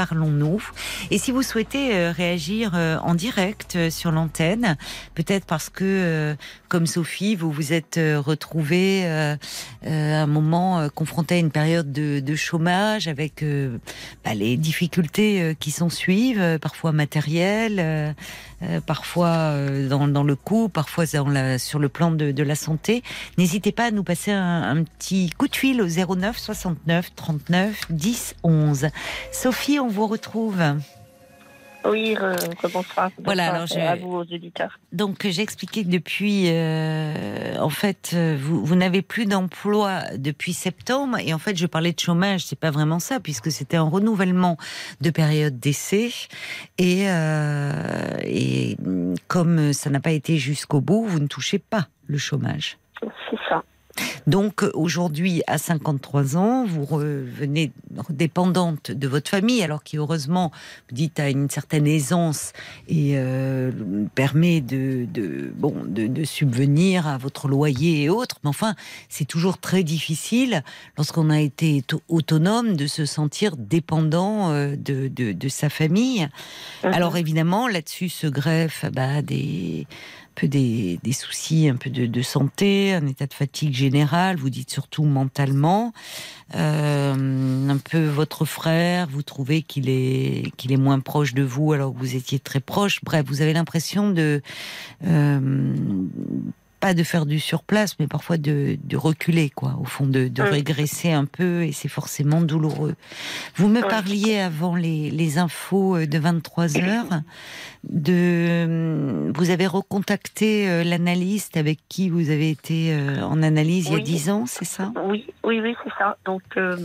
RTL-Parlons-nous. 0.00 0.62
Et 1.10 1.18
si 1.18 1.30
vous 1.30 1.42
souhaitez 1.42 1.94
euh, 1.94 2.12
réagir 2.12 2.72
euh, 2.74 2.98
en 2.98 3.14
direct 3.14 3.76
euh, 3.76 3.90
sur 3.90 4.12
l'antenne, 4.12 4.76
peut-être 5.14 5.44
parce 5.44 5.68
que, 5.68 6.36
comme 6.68 6.86
Sophie, 6.86 7.34
vous 7.34 7.50
vous 7.50 7.72
êtes 7.72 7.98
retrouvée 7.98 9.06
à 9.06 9.36
un 9.84 10.26
moment 10.26 10.88
confrontée 10.94 11.36
à 11.36 11.38
une 11.38 11.50
période 11.50 11.92
de, 11.92 12.34
chômage 12.36 13.08
avec 13.08 13.44
bah, 14.24 14.34
les 14.34 14.56
difficultés 14.56 15.56
qui 15.58 15.70
s'en 15.70 15.90
suivent, 15.90 16.58
parfois 16.60 16.92
matérielles, 16.92 18.14
euh, 18.62 18.80
parfois 18.80 19.28
euh, 19.28 19.88
dans, 19.88 20.08
dans 20.08 20.24
le 20.24 20.36
coût, 20.36 20.68
parfois 20.68 21.04
dans 21.06 21.28
la, 21.28 21.58
sur 21.58 21.78
le 21.78 21.88
plan 21.88 22.10
de, 22.10 22.30
de 22.30 22.42
la 22.42 22.54
santé. 22.54 23.02
N'hésitez 23.38 23.72
pas 23.72 23.86
à 23.86 23.90
nous 23.90 24.04
passer 24.04 24.32
un, 24.32 24.62
un 24.62 24.84
petit 24.84 25.30
coup 25.30 25.48
de 25.48 25.56
fil 25.56 25.80
au 25.80 25.86
09 25.86 26.38
69 26.38 27.14
39 27.14 27.80
10 27.90 28.36
11. 28.42 28.88
Sophie, 29.32 29.78
on 29.78 29.88
vous 29.88 30.06
retrouve. 30.06 30.62
Oui, 31.86 32.14
euh, 32.20 32.36
bonsoir. 32.72 33.10
Voilà, 33.24 33.52
Bonsoir, 33.52 33.54
alors 33.54 33.66
je- 33.66 33.78
À 33.80 33.96
vous, 33.96 34.12
aux 34.16 34.34
auditeurs. 34.34 34.78
Donc 34.92 35.26
j'ai 35.26 35.40
expliqué 35.40 35.82
que 35.82 35.88
depuis, 35.88 36.44
euh, 36.48 37.56
en 37.58 37.70
fait, 37.70 38.10
euh, 38.14 38.36
vous, 38.38 38.64
vous 38.64 38.74
n'avez 38.76 39.00
plus 39.02 39.24
d'emploi 39.24 40.02
depuis 40.16 40.52
septembre 40.52 41.16
et 41.18 41.32
en 41.32 41.38
fait 41.38 41.56
je 41.56 41.66
parlais 41.66 41.92
de 41.92 41.98
chômage, 42.00 42.44
c'est 42.44 42.58
pas 42.58 42.70
vraiment 42.70 42.98
ça 42.98 43.18
puisque 43.18 43.50
c'était 43.50 43.78
un 43.78 43.88
renouvellement 43.88 44.58
de 45.00 45.08
période 45.10 45.58
d'essai 45.58 46.12
et, 46.76 47.04
euh, 47.08 47.72
et 48.24 48.76
mm, 48.84 49.14
comme 49.26 49.72
ça 49.72 49.88
n'a 49.88 50.00
pas 50.00 50.12
été 50.12 50.36
jusqu'au 50.36 50.80
bout, 50.82 51.06
vous 51.06 51.18
ne 51.20 51.28
touchez 51.28 51.58
pas 51.58 51.88
le 52.06 52.18
chômage. 52.18 52.76
C'est. 53.00 53.08
Donc 54.26 54.64
aujourd'hui, 54.74 55.42
à 55.46 55.58
53 55.58 56.36
ans, 56.36 56.64
vous 56.66 56.84
revenez 56.84 57.72
dépendante 58.10 58.90
de 58.90 59.08
votre 59.08 59.30
famille, 59.30 59.62
alors 59.62 59.82
qui 59.82 59.96
heureusement, 59.96 60.50
vous 60.88 60.96
dites, 60.96 61.18
a 61.18 61.30
une 61.30 61.48
certaine 61.50 61.86
aisance 61.86 62.52
et 62.88 63.12
euh, 63.16 63.70
permet 64.14 64.60
de, 64.60 65.06
de 65.12 65.50
bon 65.54 65.74
de, 65.86 66.06
de 66.06 66.24
subvenir 66.24 67.06
à 67.06 67.18
votre 67.18 67.48
loyer 67.48 68.04
et 68.04 68.08
autres. 68.08 68.36
Mais 68.44 68.50
enfin, 68.50 68.74
c'est 69.08 69.24
toujours 69.24 69.58
très 69.58 69.82
difficile 69.82 70.62
lorsqu'on 70.96 71.30
a 71.30 71.40
été 71.40 71.78
auto- 71.78 72.02
autonome 72.08 72.76
de 72.76 72.86
se 72.86 73.06
sentir 73.06 73.56
dépendant 73.56 74.50
euh, 74.52 74.76
de, 74.76 75.48
sa 75.48 75.68
famille. 75.68 76.28
Mhm. 76.84 76.92
Alors 76.94 77.16
évidemment, 77.16 77.66
là-dessus 77.68 78.08
se 78.08 78.26
greffent 78.26 78.84
bah, 78.92 79.22
des 79.22 79.86
peu 80.34 80.48
des, 80.48 80.98
des 81.02 81.12
soucis, 81.12 81.68
un 81.68 81.76
peu 81.76 81.90
de, 81.90 82.06
de 82.06 82.22
santé, 82.22 82.94
un 82.94 83.06
état 83.06 83.26
de 83.26 83.34
fatigue 83.34 83.74
général. 83.74 84.36
Vous 84.36 84.50
dites 84.50 84.70
surtout 84.70 85.04
mentalement. 85.04 85.92
Euh, 86.54 87.68
un 87.68 87.76
peu 87.78 88.06
votre 88.06 88.44
frère, 88.44 89.06
vous 89.08 89.22
trouvez 89.22 89.62
qu'il 89.62 89.88
est 89.88 90.50
qu'il 90.56 90.72
est 90.72 90.76
moins 90.76 90.98
proche 90.98 91.32
de 91.32 91.44
vous 91.44 91.72
alors 91.72 91.92
que 91.94 91.98
vous 91.98 92.16
étiez 92.16 92.40
très 92.40 92.60
proche. 92.60 93.00
Bref, 93.04 93.24
vous 93.26 93.40
avez 93.40 93.52
l'impression 93.52 94.10
de 94.10 94.42
euh, 95.06 95.76
pas 96.80 96.94
de 96.94 97.02
faire 97.02 97.26
du 97.26 97.38
surplace, 97.38 97.98
mais 97.98 98.06
parfois 98.06 98.38
de, 98.38 98.78
de 98.82 98.96
reculer, 98.96 99.50
quoi, 99.50 99.76
au 99.80 99.84
fond, 99.84 100.06
de, 100.06 100.28
de 100.28 100.42
Mm. 100.42 100.46
régresser 100.46 101.12
un 101.12 101.26
peu, 101.26 101.62
et 101.64 101.72
c'est 101.72 101.88
forcément 101.88 102.40
douloureux. 102.40 102.94
Vous 103.56 103.68
me 103.68 103.82
parliez 103.82 104.38
avant 104.38 104.74
les, 104.74 105.10
les 105.10 105.36
infos 105.38 105.96
euh, 105.96 106.06
de 106.06 106.18
23 106.18 106.78
heures, 106.78 107.20
de, 107.84 109.30
vous 109.34 109.50
avez 109.50 109.66
recontacté 109.66 110.68
euh, 110.70 110.84
l'analyste 110.84 111.56
avec 111.56 111.78
qui 111.88 112.08
vous 112.08 112.30
avez 112.30 112.50
été 112.50 112.94
euh, 112.94 113.22
en 113.22 113.42
analyse 113.42 113.86
il 113.86 113.92
y 113.92 113.94
a 113.94 113.98
Oui. 113.98 114.02
10 114.02 114.30
ans, 114.30 114.44
c'est 114.46 114.64
ça? 114.64 114.92
Oui, 115.04 115.26
oui, 115.44 115.60
oui, 115.60 115.74
c'est 115.84 115.92
ça. 115.98 116.16
Donc, 116.24 116.42
euh, 116.56 116.76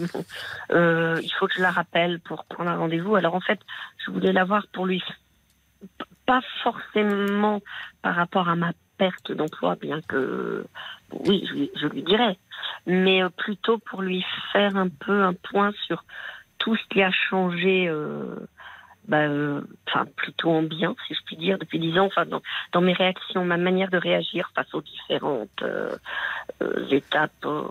euh, 0.72 1.20
il 1.24 1.32
faut 1.40 1.48
que 1.48 1.54
je 1.56 1.62
la 1.62 1.72
rappelle 1.72 2.20
pour 2.20 2.46
prendre 2.46 2.70
un 2.70 2.78
rendez-vous. 2.78 3.16
Alors, 3.16 3.36
en 3.36 3.42
fait, 3.42 3.60
je 4.06 4.12
voulais 4.12 4.34
la 4.34 4.44
voir 4.44 4.68
pour 4.74 4.86
lui, 4.86 5.02
pas 6.26 6.42
forcément 6.64 7.62
par 8.02 8.16
rapport 8.16 8.50
à 8.50 8.56
ma 8.56 8.72
perte 8.98 9.32
d'emploi, 9.32 9.76
bien 9.76 10.02
que, 10.02 10.66
oui, 11.12 11.46
je, 11.48 11.54
lui- 11.54 11.72
je 11.76 11.88
lui 11.88 12.04
dirais, 12.04 12.38
mais 12.86 13.24
euh, 13.24 13.30
plutôt 13.30 13.78
pour 13.78 14.02
lui 14.02 14.26
faire 14.52 14.76
un 14.78 14.90
peu 14.90 15.24
un 15.24 15.34
point 15.34 15.72
sur 15.86 16.04
tout 16.58 16.76
ce 16.76 16.84
qui 16.90 17.02
a 17.02 17.12
changé. 17.12 17.88
euh, 17.88 18.36
bah, 19.08 19.20
euh, 19.20 19.62
enfin 19.88 20.06
plutôt 20.16 20.50
en 20.50 20.64
bien, 20.64 20.96
si 21.08 21.14
je 21.14 21.20
puis 21.28 21.36
dire, 21.38 21.60
depuis 21.60 21.78
dix 21.78 22.00
ans, 22.00 22.06
enfin 22.08 22.26
dans, 22.26 22.42
dans 22.72 22.82
mes 22.82 22.94
réactions, 22.94 23.46
ma 23.46 23.58
manière 23.58 23.92
de 23.92 23.98
réagir 23.98 24.50
face 24.56 24.74
aux 24.74 24.82
différentes 24.82 25.62
euh, 25.62 25.96
euh, 26.64 26.88
étapes, 26.90 27.32
euh, 27.46 27.64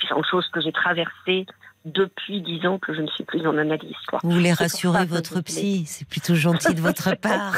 différentes 0.00 0.24
choses 0.24 0.48
que 0.48 0.62
j'ai 0.62 0.72
traversées 0.72 1.44
depuis 1.84 2.42
dix 2.42 2.66
ans 2.66 2.78
que 2.78 2.94
je 2.94 3.00
ne 3.00 3.06
suis 3.08 3.24
plus 3.24 3.46
en 3.46 3.56
analyse. 3.56 3.96
Quoi. 4.08 4.20
Vous 4.22 4.30
voulez 4.30 4.52
rassurer 4.52 5.06
votre 5.06 5.40
psy, 5.40 5.84
c'est 5.86 6.06
plutôt 6.06 6.34
gentil 6.34 6.74
de 6.74 6.80
votre 6.80 7.14
part. 7.20 7.56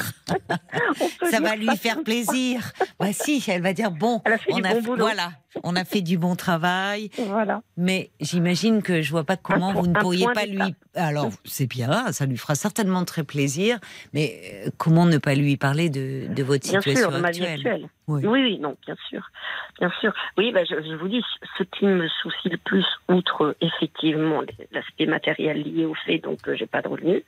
Ça 1.30 1.40
va 1.40 1.56
lui 1.56 1.76
faire 1.76 2.02
plaisir. 2.02 2.72
Bah 3.00 3.12
si, 3.12 3.42
elle 3.48 3.62
va 3.62 3.72
dire 3.72 3.90
bon, 3.90 4.22
on 4.50 4.64
a 4.64 4.74
bon 4.80 4.96
voilà, 4.96 5.32
on 5.62 5.76
a 5.76 5.84
fait 5.84 6.00
du 6.02 6.18
bon 6.18 6.34
travail, 6.36 7.10
Voilà. 7.18 7.62
mais 7.76 8.10
j'imagine 8.20 8.82
que 8.82 9.02
je 9.02 9.10
vois 9.10 9.24
pas 9.24 9.36
comment 9.36 9.72
vous 9.72 9.86
ne 9.86 9.94
pourriez 9.94 10.26
pas 10.34 10.46
lui. 10.46 10.74
Alors 10.94 11.30
c'est 11.44 11.66
bien, 11.66 12.12
ça 12.12 12.26
lui 12.26 12.36
fera 12.36 12.54
certainement 12.54 13.04
très 13.04 13.24
plaisir, 13.24 13.78
mais 14.12 14.40
euh, 14.66 14.70
comment 14.78 15.06
ne 15.06 15.18
pas 15.18 15.34
lui 15.34 15.56
parler 15.56 15.88
de, 15.90 16.26
de 16.32 16.42
votre 16.42 16.68
Bien 16.68 16.80
situation 16.80 17.10
sûr, 17.10 17.16
de 17.18 17.22
ma 17.22 17.30
vie 17.30 17.42
actuelle 17.44 17.52
actuelle. 17.72 17.88
Oui. 18.08 18.26
Oui, 18.26 18.42
oui, 18.42 18.58
non, 18.58 18.76
bien 18.84 18.96
sûr. 19.08 19.30
Bien 19.78 19.90
sûr. 20.00 20.12
Oui, 20.36 20.52
bah, 20.52 20.64
je, 20.64 20.74
je 20.82 20.94
vous 20.96 21.08
dis, 21.08 21.22
ce 21.56 21.62
qui 21.62 21.86
me 21.86 22.08
soucie 22.08 22.48
le 22.50 22.58
plus, 22.58 22.84
outre 23.08 23.44
euh, 23.44 23.56
effectivement 23.60 24.42
l'aspect 24.72 25.06
matériel 25.06 25.62
lié 25.62 25.86
au 25.86 25.94
fait 25.94 26.18
donc 26.18 26.42
que 26.42 26.54
j'ai 26.56 26.66
pas 26.66 26.82
de 26.82 26.88
revenus 26.88 27.22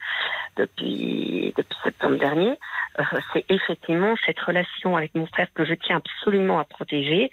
depuis, 0.56 1.52
depuis 1.56 1.76
septembre 1.82 2.16
dernier, 2.16 2.58
euh, 2.98 3.02
c'est 3.32 3.44
effectivement 3.48 4.14
cette 4.26 4.38
relation 4.40 4.96
avec 4.96 5.14
mon 5.14 5.26
frère 5.26 5.48
que 5.54 5.64
je 5.64 5.74
tiens 5.74 5.96
absolument 6.04 6.58
à 6.58 6.64
protéger. 6.64 7.30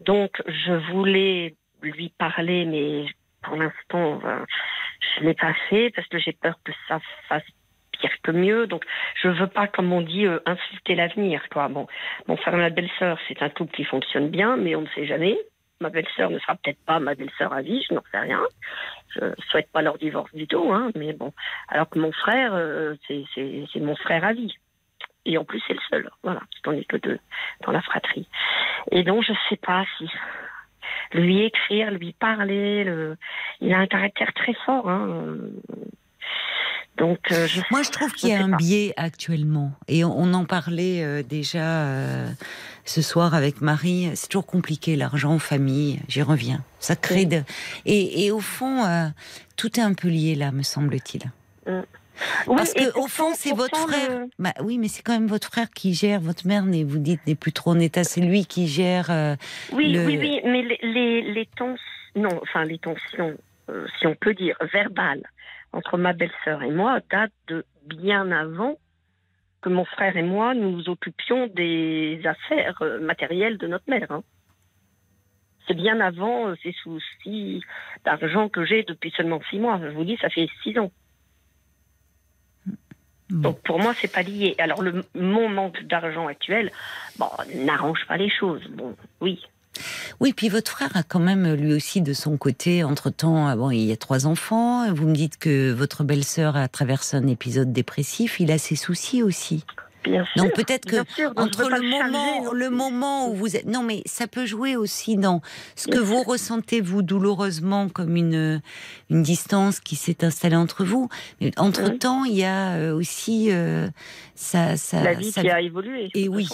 Donc, 0.00 0.27
je 0.46 0.92
voulais 0.92 1.54
lui 1.82 2.12
parler, 2.18 2.64
mais 2.64 3.06
pour 3.42 3.56
l'instant, 3.56 4.20
euh, 4.24 4.44
je 5.16 5.24
l'ai 5.24 5.34
pas 5.34 5.54
fait 5.68 5.90
parce 5.94 6.06
que 6.08 6.18
j'ai 6.18 6.32
peur 6.32 6.58
que 6.64 6.72
ça 6.88 7.00
fasse 7.28 7.44
pire 7.92 8.10
que 8.22 8.30
mieux. 8.30 8.66
Donc, 8.66 8.84
je 9.22 9.28
veux 9.28 9.46
pas, 9.46 9.66
comme 9.66 9.92
on 9.92 10.00
dit, 10.00 10.26
euh, 10.26 10.40
insulter 10.46 10.94
l'avenir. 10.94 11.42
Mon 12.26 12.36
frère 12.36 12.54
et 12.54 12.58
ma 12.58 12.70
belle-sœur, 12.70 13.18
c'est 13.28 13.42
un 13.42 13.48
couple 13.48 13.74
qui 13.74 13.84
fonctionne 13.84 14.28
bien, 14.28 14.56
mais 14.56 14.74
on 14.76 14.82
ne 14.82 14.88
sait 14.88 15.06
jamais. 15.06 15.38
Ma 15.80 15.90
belle-sœur 15.90 16.30
ne 16.30 16.38
sera 16.40 16.56
peut-être 16.56 16.84
pas 16.84 16.98
ma 16.98 17.14
belle-sœur 17.14 17.52
à 17.52 17.62
vie, 17.62 17.84
je 17.88 17.94
n'en 17.94 18.02
sais 18.10 18.18
rien. 18.18 18.40
Je 19.14 19.20
souhaite 19.50 19.70
pas 19.70 19.82
leur 19.82 19.96
divorce 19.96 20.34
du 20.34 20.48
tout, 20.48 20.72
hein, 20.72 20.90
mais 20.96 21.12
bon. 21.12 21.32
Alors 21.68 21.88
que 21.88 22.00
mon 22.00 22.10
frère, 22.10 22.52
euh, 22.54 22.96
c'est 23.06 23.76
mon 23.76 23.94
frère 23.94 24.24
à 24.24 24.32
vie. 24.32 24.54
Et 25.28 25.36
en 25.36 25.44
plus, 25.44 25.62
c'est 25.66 25.74
le 25.74 25.80
seul. 25.90 26.10
Voilà, 26.22 26.40
qu'on 26.64 26.72
n'est 26.72 26.84
que 26.84 26.96
deux 26.96 27.18
dans 27.64 27.72
la 27.72 27.82
fratrie. 27.82 28.26
Et 28.90 29.02
donc, 29.02 29.22
je 29.22 29.34
sais 29.48 29.56
pas 29.56 29.84
si 29.98 30.08
lui 31.12 31.44
écrire, 31.44 31.90
lui 31.90 32.14
parler, 32.18 32.82
le... 32.82 33.16
il 33.60 33.72
a 33.74 33.78
un 33.78 33.86
caractère 33.86 34.32
très 34.32 34.54
fort. 34.64 34.88
Hein. 34.88 35.36
Donc, 36.96 37.18
euh, 37.30 37.46
je 37.46 37.60
Moi, 37.70 37.82
je 37.82 37.90
trouve 37.90 38.12
qu'il 38.12 38.30
y 38.30 38.32
a 38.32 38.42
un 38.42 38.50
pas. 38.50 38.56
biais 38.56 38.94
actuellement, 38.96 39.72
et 39.86 40.02
on, 40.02 40.18
on 40.18 40.32
en 40.32 40.46
parlait 40.46 41.04
euh, 41.04 41.22
déjà 41.22 41.84
euh, 41.84 42.26
ce 42.86 43.02
soir 43.02 43.34
avec 43.34 43.60
Marie. 43.60 44.10
C'est 44.14 44.28
toujours 44.28 44.46
compliqué 44.46 44.96
l'argent 44.96 45.34
en 45.34 45.38
famille. 45.38 46.00
J'y 46.08 46.22
reviens. 46.22 46.64
Ça 46.78 46.96
crée 46.96 47.26
de 47.26 47.42
et, 47.84 48.24
et 48.24 48.30
au 48.30 48.40
fond, 48.40 49.12
tout 49.56 49.78
est 49.78 49.82
un 49.82 49.92
peu 49.92 50.08
lié 50.08 50.34
là, 50.34 50.52
me 50.52 50.62
semble-t-il. 50.62 51.30
Oui, 52.46 52.56
Parce 52.56 52.74
que 52.74 52.98
au 52.98 53.06
fond, 53.06 53.32
c'est 53.34 53.54
votre 53.54 53.76
frère. 53.76 54.26
Bah 54.38 54.52
oui, 54.62 54.78
mais 54.78 54.88
c'est 54.88 55.02
quand 55.02 55.12
même 55.12 55.26
votre 55.28 55.48
frère 55.48 55.70
qui 55.70 55.94
gère. 55.94 56.20
Votre 56.20 56.46
mère, 56.46 56.64
n'est- 56.64 56.84
vous 56.84 56.98
dites, 56.98 57.24
n'est 57.26 57.34
plus 57.34 57.52
trop 57.52 57.70
en 57.72 57.78
état. 57.78 58.04
C'est 58.04 58.20
lui 58.20 58.46
qui 58.46 58.66
gère. 58.66 59.10
euh, 59.10 59.36
Oui, 59.72 59.92
le- 59.92 60.06
oui, 60.06 60.18
oui, 60.18 60.40
mais 60.44 60.62
les, 60.62 60.78
les, 60.82 61.22
les 61.32 61.46
tensions, 61.46 61.82
non, 62.16 62.38
enfin 62.42 62.64
les 62.64 62.78
tensions, 62.78 63.36
euh, 63.70 63.86
si 63.98 64.06
on 64.06 64.14
peut 64.14 64.34
dire, 64.34 64.56
verbales, 64.72 65.22
entre 65.72 65.96
ma 65.98 66.12
belle-sœur 66.12 66.62
et 66.62 66.70
moi, 66.70 67.00
datent 67.10 67.30
de 67.48 67.64
bien 67.84 68.30
avant 68.32 68.76
que 69.60 69.68
mon 69.68 69.84
frère 69.84 70.16
et 70.16 70.22
moi 70.22 70.54
nous 70.54 70.88
occupions 70.88 71.48
des 71.48 72.20
affaires 72.24 72.76
euh, 72.82 73.00
matérielles 73.00 73.58
de 73.58 73.66
notre 73.66 73.88
mère. 73.88 74.10
hein. 74.10 74.22
C'est 75.66 75.74
bien 75.74 76.00
avant 76.00 76.54
ces 76.62 76.72
soucis 76.82 77.60
d'argent 78.04 78.48
que 78.48 78.64
j'ai 78.64 78.84
depuis 78.84 79.12
seulement 79.16 79.40
six 79.50 79.58
mois. 79.58 79.78
Je 79.82 79.88
vous 79.88 80.04
dis, 80.04 80.16
ça 80.20 80.30
fait 80.30 80.48
six 80.62 80.78
ans. 80.78 80.90
Bon. 83.30 83.50
Donc 83.50 83.60
pour 83.60 83.78
moi, 83.78 83.94
c'est 84.00 84.12
pas 84.12 84.22
lié. 84.22 84.54
Alors 84.58 84.82
le, 84.82 85.04
mon 85.14 85.48
manque 85.48 85.82
d'argent 85.84 86.26
actuel, 86.26 86.70
bon, 87.18 87.28
n'arrange 87.54 88.00
pas 88.08 88.16
les 88.16 88.30
choses. 88.30 88.62
Bon, 88.70 88.94
oui, 89.20 89.40
Oui, 90.20 90.32
puis 90.32 90.48
votre 90.48 90.70
frère 90.70 90.96
a 90.96 91.02
quand 91.02 91.20
même 91.20 91.54
lui 91.54 91.72
aussi 91.72 92.00
de 92.00 92.12
son 92.12 92.36
côté, 92.36 92.84
entre-temps, 92.84 93.48
euh, 93.48 93.54
bon, 93.54 93.70
il 93.70 93.84
y 93.84 93.92
a 93.92 93.96
trois 93.96 94.26
enfants, 94.26 94.92
vous 94.92 95.06
me 95.06 95.14
dites 95.14 95.38
que 95.38 95.72
votre 95.72 96.04
belle-sœur 96.04 96.56
a 96.56 96.68
traversé 96.68 97.16
un 97.16 97.26
épisode 97.26 97.72
dépressif, 97.72 98.40
il 98.40 98.50
a 98.50 98.58
ses 98.58 98.76
soucis 98.76 99.22
aussi. 99.22 99.64
Bien 100.04 100.24
sûr. 100.24 100.42
Donc 100.42 100.54
peut-être 100.54 100.86
que 100.86 101.04
sûr, 101.14 101.34
donc 101.34 101.46
entre 101.46 101.68
le 101.68 101.80
moment, 101.80 102.52
le 102.52 102.70
moment 102.70 103.28
où 103.30 103.34
vous 103.34 103.56
êtes, 103.56 103.66
non 103.66 103.82
mais 103.82 104.02
ça 104.06 104.26
peut 104.26 104.46
jouer 104.46 104.76
aussi 104.76 105.16
dans 105.16 105.40
ce 105.76 105.88
que 105.88 105.98
vous 105.98 106.22
ressentez 106.22 106.80
vous 106.80 107.02
douloureusement 107.02 107.88
comme 107.88 108.16
une 108.16 108.60
une 109.10 109.22
distance 109.22 109.80
qui 109.80 109.96
s'est 109.96 110.24
installée 110.24 110.56
entre 110.56 110.84
vous. 110.84 111.08
Mais 111.40 111.50
entre 111.58 111.88
temps, 111.88 112.24
il 112.24 112.34
y 112.34 112.44
a 112.44 112.74
euh, 112.76 112.94
aussi 112.94 113.48
euh, 113.50 113.88
ça, 114.34 114.76
ça, 114.76 115.02
la 115.02 115.14
vie 115.14 115.32
ça- 115.32 115.40
qui 115.42 115.50
a 115.50 115.60
évolué. 115.60 116.10
Et 116.14 116.28
oui, 116.28 116.48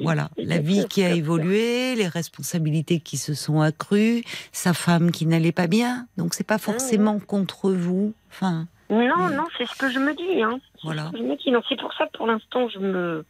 voilà, 0.00 0.30
Et 0.36 0.44
la 0.44 0.58
vie 0.58 0.80
sûr, 0.80 0.88
qui 0.88 1.02
a 1.02 1.10
évolué, 1.10 1.94
les 1.94 2.08
responsabilités 2.08 3.00
qui 3.00 3.16
se 3.16 3.34
sont 3.34 3.60
accrues, 3.60 4.22
sa 4.52 4.74
femme 4.74 5.10
qui 5.10 5.26
n'allait 5.26 5.52
pas 5.52 5.66
bien. 5.66 6.06
Donc 6.16 6.34
c'est 6.34 6.46
pas 6.46 6.58
forcément 6.58 7.18
contre 7.18 7.72
vous. 7.72 8.12
Enfin, 8.30 8.66
Non, 8.90 9.28
non, 9.30 9.44
c'est 9.56 9.66
ce 9.66 9.74
que 9.78 9.90
je 9.90 9.98
me 9.98 10.12
dis. 10.14 10.42
Hein. 10.42 10.58
Voilà. 10.84 11.10
Non, 11.14 11.62
c'est 11.68 11.80
pour 11.80 11.92
ça 11.94 12.06
que 12.06 12.16
pour 12.16 12.26
l'instant, 12.26 12.68
je 12.68 12.78
me, 12.78 13.24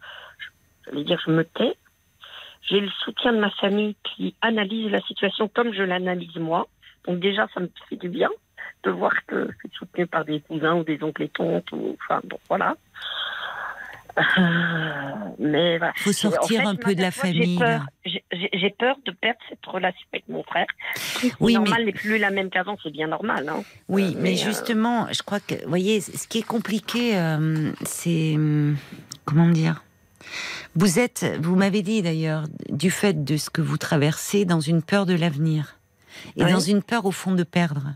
je 0.86 0.90
vais 0.90 1.04
dire, 1.04 1.20
je 1.24 1.30
me 1.30 1.44
tais. 1.44 1.76
J'ai 2.62 2.80
le 2.80 2.90
soutien 3.04 3.32
de 3.32 3.38
ma 3.38 3.50
famille 3.50 3.94
qui 4.04 4.34
analyse 4.40 4.90
la 4.90 5.00
situation 5.02 5.48
comme 5.48 5.72
je 5.72 5.82
l'analyse 5.82 6.36
moi. 6.36 6.66
Donc 7.06 7.20
déjà, 7.20 7.46
ça 7.52 7.60
me 7.60 7.68
fait 7.88 7.96
du 7.96 8.08
bien 8.08 8.30
de 8.84 8.90
voir 8.90 9.12
que 9.26 9.48
je 9.50 9.58
suis 9.58 9.78
soutenue 9.78 10.06
par 10.06 10.24
des 10.24 10.40
cousins 10.40 10.74
ou 10.74 10.84
des 10.84 11.02
oncles 11.02 11.24
et 11.24 11.28
tantes. 11.28 11.70
Ou, 11.72 11.96
enfin, 12.02 12.20
bon, 12.24 12.38
voilà. 12.48 12.76
Euh, 14.16 14.22
mais 15.38 15.78
voilà. 15.78 15.92
faut 15.96 16.12
sortir 16.12 16.60
En 16.60 16.64
fait, 16.64 16.68
un 16.68 16.74
peu 16.76 16.94
de 16.94 17.00
la 17.02 17.10
famille. 17.10 17.58
J'ai 18.06 18.70
peur, 18.78 18.96
de 19.04 19.10
perdre 19.12 19.38
cette 19.48 19.64
relation 19.66 20.06
avec 20.12 20.28
mon 20.28 20.42
frère. 20.44 20.66
Oui, 21.40 21.54
normal, 21.54 21.74
mais- 21.80 21.84
n'est 21.86 21.92
plus 21.92 22.18
la 22.18 22.30
même 22.30 22.50
qu'avant, 22.50 22.76
c'est 22.82 22.90
bien 22.92 23.06
normal. 23.08 23.48
Hein. 23.48 23.62
Oui, 23.88 24.04
Euh, 24.04 24.10
mais, 24.16 24.22
mais, 24.32 24.40
euh, 24.40 24.44
justement, 24.44 25.06
je 25.12 25.22
crois 25.22 25.40
que, 25.40 25.54
vous 25.62 25.68
voyez, 25.68 26.00
ce 26.00 26.26
qui 26.28 26.38
est 26.38 26.42
compliqué, 26.46 27.16
euh, 27.18 27.72
c'est 27.84 28.34
hum, 28.36 28.76
comment 29.24 29.48
dire. 29.48 29.82
Vous 30.76 30.98
êtes, 30.98 31.24
vous 31.40 31.54
m'avez 31.56 31.82
dit 31.82 32.02
d'ailleurs, 32.02 32.44
du 32.68 32.90
fait 32.90 33.24
de 33.24 33.36
ce 33.36 33.50
que 33.50 33.60
vous 33.62 33.76
traversez, 33.78 34.44
dans 34.44 34.60
une 34.60 34.82
peur 34.82 35.06
de 35.06 35.14
l'avenir 35.14 35.76
et 36.36 36.44
Oui. 36.44 36.52
dans 36.52 36.60
une 36.60 36.82
peur 36.82 37.04
au 37.04 37.10
fond 37.12 37.32
de 37.32 37.42
perdre. 37.42 37.94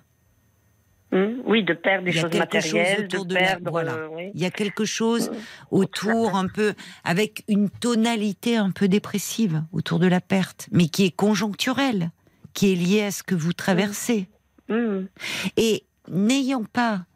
Hum, 1.11 1.43
Oui, 1.47 1.65
de 1.65 1.73
perdre 1.73 2.05
des 2.05 2.13
choses 2.13 2.31
chose 2.31 2.39
matérielles, 2.39 3.09
de 3.09 3.35
la- 3.35 3.41
perdre. 3.41 3.71
voilà. 3.71 3.93
euh, 3.95 4.09
oui. 4.13 4.31
Il 4.35 4.41
y 4.41 4.45
a 4.45 4.51
quelque 4.51 4.85
chose 4.85 5.31
autour, 5.71 6.37
un 6.37 6.49
peu, 6.49 6.75
avec 7.05 7.45
une 7.49 7.71
tonalité 7.71 8.57
un 8.57 8.71
peu 8.71 8.89
dépressive 8.89 9.65
autour 9.73 9.99
de 10.01 10.07
la 10.07 10.21
perte, 10.21 10.69
mais 10.71 10.89
qui 10.89 11.05
est 11.07 11.11
conjoncturelle, 11.11 12.11
qui 12.53 12.73
est 12.73 12.75
liée 12.75 13.03
à 13.05 13.11
ce 13.11 13.23
que 13.23 13.35
vous 13.35 13.55
traversez. 13.55 14.29
Hum, 14.69 15.09
Et 15.57 15.85
n'ayant 16.11 16.65
pas 16.65 17.07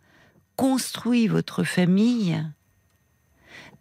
construit 0.57 1.27
votre 1.27 1.63
famille, 1.65 2.43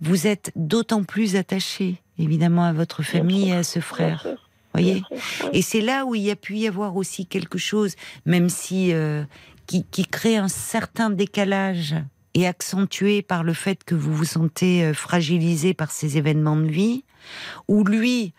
vous 0.01 0.27
êtes 0.27 0.51
d'autant 0.55 1.03
plus 1.03 1.35
attaché, 1.35 2.01
évidemment, 2.17 2.63
à 2.65 2.73
votre 2.73 3.03
famille 3.03 3.49
et 3.49 3.55
à 3.55 3.63
ce 3.63 3.79
frère. 3.79 4.27
Voyez. 4.73 5.03
Et 5.51 5.61
c'est 5.61 5.81
là 5.81 6.05
où 6.05 6.15
il 6.15 6.21
y 6.21 6.31
a 6.31 6.35
pu 6.37 6.55
y 6.55 6.65
avoir 6.67 6.95
aussi 6.95 7.25
quelque 7.25 7.57
chose, 7.57 7.95
même 8.25 8.47
si 8.47 8.93
euh, 8.93 9.23
qui, 9.67 9.85
qui 9.85 10.05
crée 10.05 10.37
un 10.37 10.47
certain 10.47 11.09
décalage 11.09 11.95
et 12.33 12.47
accentué 12.47 13.21
par 13.21 13.43
le 13.43 13.53
fait 13.53 13.83
que 13.83 13.95
vous 13.95 14.13
vous 14.13 14.25
sentez 14.25 14.83
euh, 14.85 14.93
fragilisé 14.93 15.73
par 15.73 15.91
ces 15.91 16.17
événements 16.17 16.55
de 16.57 16.67
vie, 16.67 17.03
où 17.67 17.83
lui 17.83 18.33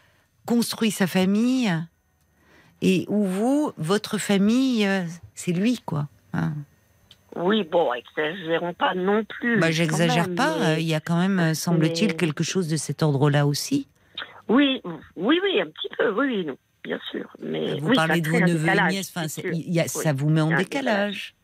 construit 0.47 0.91
sa 0.91 1.07
famille 1.07 1.71
et 2.81 3.05
où 3.09 3.25
vous, 3.25 3.73
votre 3.77 4.19
famille, 4.19 4.87
euh, 4.87 5.03
c'est 5.35 5.53
lui, 5.53 5.81
quoi. 5.85 6.09
Hein. 6.33 6.53
Oui, 7.37 7.65
bon, 7.71 7.91
exagérons 7.95 8.75
pas 8.75 8.95
non 8.95 9.25
plus. 9.25 9.59
Bah, 9.61 9.71
j'exagère 9.71 10.35
pas. 10.35 10.57
mais- 10.59 10.83
Il 10.83 10.89
y 10.89 10.95
a 10.95 11.01
quand 11.01 11.19
même, 11.19 11.39
euh, 11.39 11.55
semble-t-il, 11.55 12.09
mais- 12.09 12.15
quelque 12.17 12.45
chose 12.45 12.69
de 12.69 12.77
cet 12.77 13.03
ordre-là 13.03 13.47
aussi. 13.47 13.89
Oui, 14.49 14.83
oui, 15.17 15.39
oui, 15.43 15.61
un 15.61 15.67
petit 15.67 15.89
peu, 15.97 16.11
oui, 16.13 16.27
oui, 16.39 16.45
non, 16.47 16.57
bien 16.85 16.99
sûr. 17.11 17.29
Mais 17.41 17.79
Vous 17.79 17.89
oui, 17.89 17.95
parlez 17.97 18.21
de 18.21 18.29
vos 18.29 18.41
neveux 18.41 18.69
et 18.69 18.91
nièces. 18.93 19.13
Enfin, 19.15 19.27
y 19.43 19.81
a- 19.81 19.83
Oui. 19.83 19.89
ça 19.89 20.13
vous 20.13 20.29
met 20.29 20.41
en 20.41 20.49
Il 20.49 20.51
y 20.51 20.55
a 20.55 20.57
un 20.57 20.59
décalage. 20.61 21.35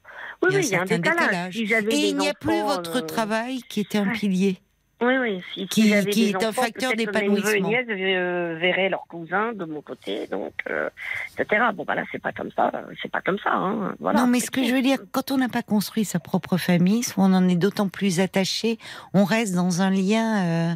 Oui, 0.42 0.48
il 0.52 0.54
y 0.54 0.56
a 0.56 0.58
oui, 0.60 0.64
un 0.64 0.66
il 0.66 0.70
y 0.70 0.76
a 0.76 0.80
un 0.82 0.84
décalage. 0.84 1.54
Si 1.54 1.62
Et 1.62 2.08
il 2.10 2.16
n'y 2.16 2.28
a 2.28 2.34
plus 2.34 2.60
votre 2.62 2.98
euh, 2.98 3.00
travail 3.06 3.60
qui 3.68 3.80
était 3.80 3.98
un 3.98 4.08
pilier. 4.08 4.58
Oui, 5.00 5.16
oui. 5.16 5.40
Si, 5.54 5.60
si 5.60 5.66
Qui- 5.68 5.90
des 5.90 6.30
est 6.30 6.44
un 6.44 6.50
facteur 6.52 6.90
que 6.90 6.96
mes 6.96 7.06
neveux 7.06 7.18
et 7.18 7.22
d'épanouissement. 7.22 7.68
nièces 7.68 7.86
euh, 7.88 8.56
verraient 8.60 8.88
leurs 8.88 9.06
cousins 9.08 9.52
de 9.52 9.64
mon 9.64 9.80
côté, 9.80 10.26
donc, 10.26 10.52
euh, 10.70 10.90
etc. 11.38 11.66
Bon, 11.72 11.84
voilà, 11.84 12.02
c'est 12.10 12.20
pas 12.20 12.32
comme 12.32 12.50
ça. 12.56 12.72
C'est 13.00 13.10
pas 13.10 13.20
comme 13.20 13.38
ça. 13.38 13.52
Hein. 13.52 13.94
Voilà, 14.00 14.20
non, 14.20 14.26
mais 14.26 14.40
ce 14.40 14.50
que 14.50 14.64
je 14.64 14.74
veux 14.74 14.82
dire, 14.82 14.98
quand 15.12 15.30
on 15.30 15.36
n'a 15.38 15.48
pas 15.48 15.62
construit 15.62 16.04
sa 16.04 16.18
propre 16.18 16.56
famille, 16.56 17.04
soit 17.04 17.22
on 17.22 17.32
en 17.32 17.48
est 17.48 17.54
d'autant 17.54 17.88
plus 17.88 18.18
attaché, 18.18 18.76
on 19.14 19.22
reste 19.24 19.54
dans 19.54 19.82
un 19.82 19.90
lien 19.90 20.44
euh, 20.44 20.74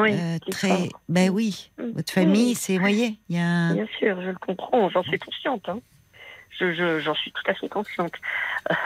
Oui, 0.00 0.12
euh, 0.12 0.38
très. 0.50 0.88
Ben 1.08 1.30
oui, 1.30 1.70
Mm. 1.78 1.90
votre 1.96 2.12
famille, 2.12 2.54
c'est, 2.54 2.74
vous 2.74 2.80
voyez, 2.80 3.18
il 3.28 3.36
y 3.36 3.40
a. 3.40 3.72
Bien 3.74 3.86
sûr, 3.98 4.20
je 4.22 4.28
le 4.30 4.38
comprends, 4.38 4.88
j'en 4.90 5.02
suis 5.02 5.18
consciente. 5.18 5.68
Hein. 5.68 5.80
Je, 6.58 6.72
je- 6.72 6.98
j'en 6.98 7.14
suis 7.14 7.30
tout 7.30 7.42
à 7.50 7.54
fait 7.54 7.68
consciente. 7.68 8.14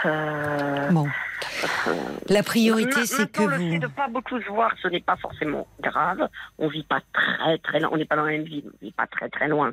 Euh, 0.05 0.89
Bon, 0.91 1.07
euh, 1.07 1.93
la 2.29 2.43
priorité, 2.43 3.01
Ma- 3.01 3.07
c'est 3.07 3.31
que 3.33 3.43
le 3.43 3.57
fait 3.57 3.69
vous. 3.71 3.79
de 3.79 3.87
pas 3.87 4.09
beaucoup 4.09 4.39
se 4.41 4.49
voir, 4.49 4.75
ce 4.83 4.89
n'est 4.89 5.01
pas 5.01 5.17
forcément 5.17 5.67
grave. 5.81 6.29
On 6.59 6.69
vit 6.69 6.83
pas 6.85 7.01
très 7.13 7.59
très 7.59 7.81
loin. 7.81 7.91
On 7.93 7.97
n'est 7.97 8.05
pas 8.05 8.17
dans 8.17 8.25
la 8.25 8.33
même 8.33 8.45
ville. 8.45 8.65
On 8.67 8.85
vit 8.85 8.93
pas 8.93 9.07
très 9.07 9.29
très 9.31 9.49
loin. 9.49 9.73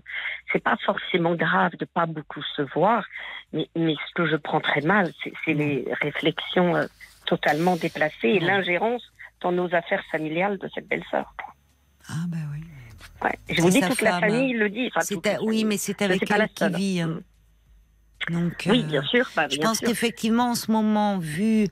C'est 0.54 0.64
pas 0.64 0.78
forcément 0.86 1.36
grave 1.36 1.76
de 1.78 1.86
pas 1.86 2.06
beaucoup 2.06 2.42
se 2.56 2.62
voir. 2.74 3.04
Mais, 3.54 3.68
mais 3.76 3.96
ce 4.08 4.14
que 4.16 4.26
je 4.28 4.36
prends 4.38 4.62
très 4.62 4.82
mal, 4.82 5.12
c'est, 5.24 5.34
c'est 5.44 5.54
les 5.54 5.86
réflexions 6.02 6.76
euh, 6.76 6.86
totalement 7.26 7.76
déplacées 7.76 8.30
et 8.30 8.40
l'ingérence 8.40 9.04
dans 9.42 9.52
nos 9.52 9.74
affaires 9.74 10.04
familiales 10.12 10.58
de 10.58 10.70
cette 10.74 10.88
belle-sœur. 10.88 11.34
Ah, 12.10 12.26
ben 12.28 12.40
oui. 12.54 12.64
Ouais. 13.22 13.38
Je 13.50 13.62
vous 13.62 13.70
dis, 13.70 13.82
toute 13.82 14.02
la 14.02 14.12
femme. 14.20 14.30
famille 14.30 14.54
le 14.54 14.70
dit. 14.70 14.90
Enfin, 14.96 15.06
toute 15.08 15.28
Oui, 15.42 15.64
mais 15.66 15.78
c'est 15.78 16.02
avec 16.02 16.28
la 16.30 16.38
elle 16.44 16.50
qui 16.50 16.70
vit. 16.70 17.02
hein. 17.02 17.08
Mm. 17.08 17.22
Donc, 18.34 18.64
Oui, 18.70 18.82
euh, 18.82 18.88
bien 18.88 19.04
sûr. 19.04 19.30
Bah, 19.36 19.48
Je 19.50 19.58
pense 19.60 19.80
qu'effectivement, 19.80 20.52
en 20.52 20.56
ce 20.56 20.72
moment, 20.72 21.18
vu 21.20 21.68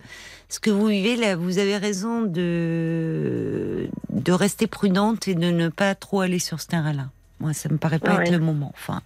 ce 0.50 0.60
que 0.60 0.70
vous 0.70 0.88
vivez, 0.88 1.16
là, 1.18 1.36
vous 1.36 1.58
avez 1.58 1.78
raison 1.78 2.22
de, 2.22 3.90
de 4.10 4.32
rester 4.32 4.68
prudente 4.68 5.28
et 5.28 5.36
de 5.36 5.52
ne 5.52 5.68
pas 5.70 5.94
trop 5.96 6.22
aller 6.22 6.40
sur 6.40 6.62
ce 6.62 6.68
terrain-là. 6.68 7.10
Moi, 7.40 7.54
ça 7.54 7.70
me 7.70 7.78
paraît 7.78 8.00
pas 8.00 8.16
Ouais. 8.18 8.24
être 8.24 8.32
le 8.32 8.40
moment. 8.40 8.72
Enfin, 8.74 9.02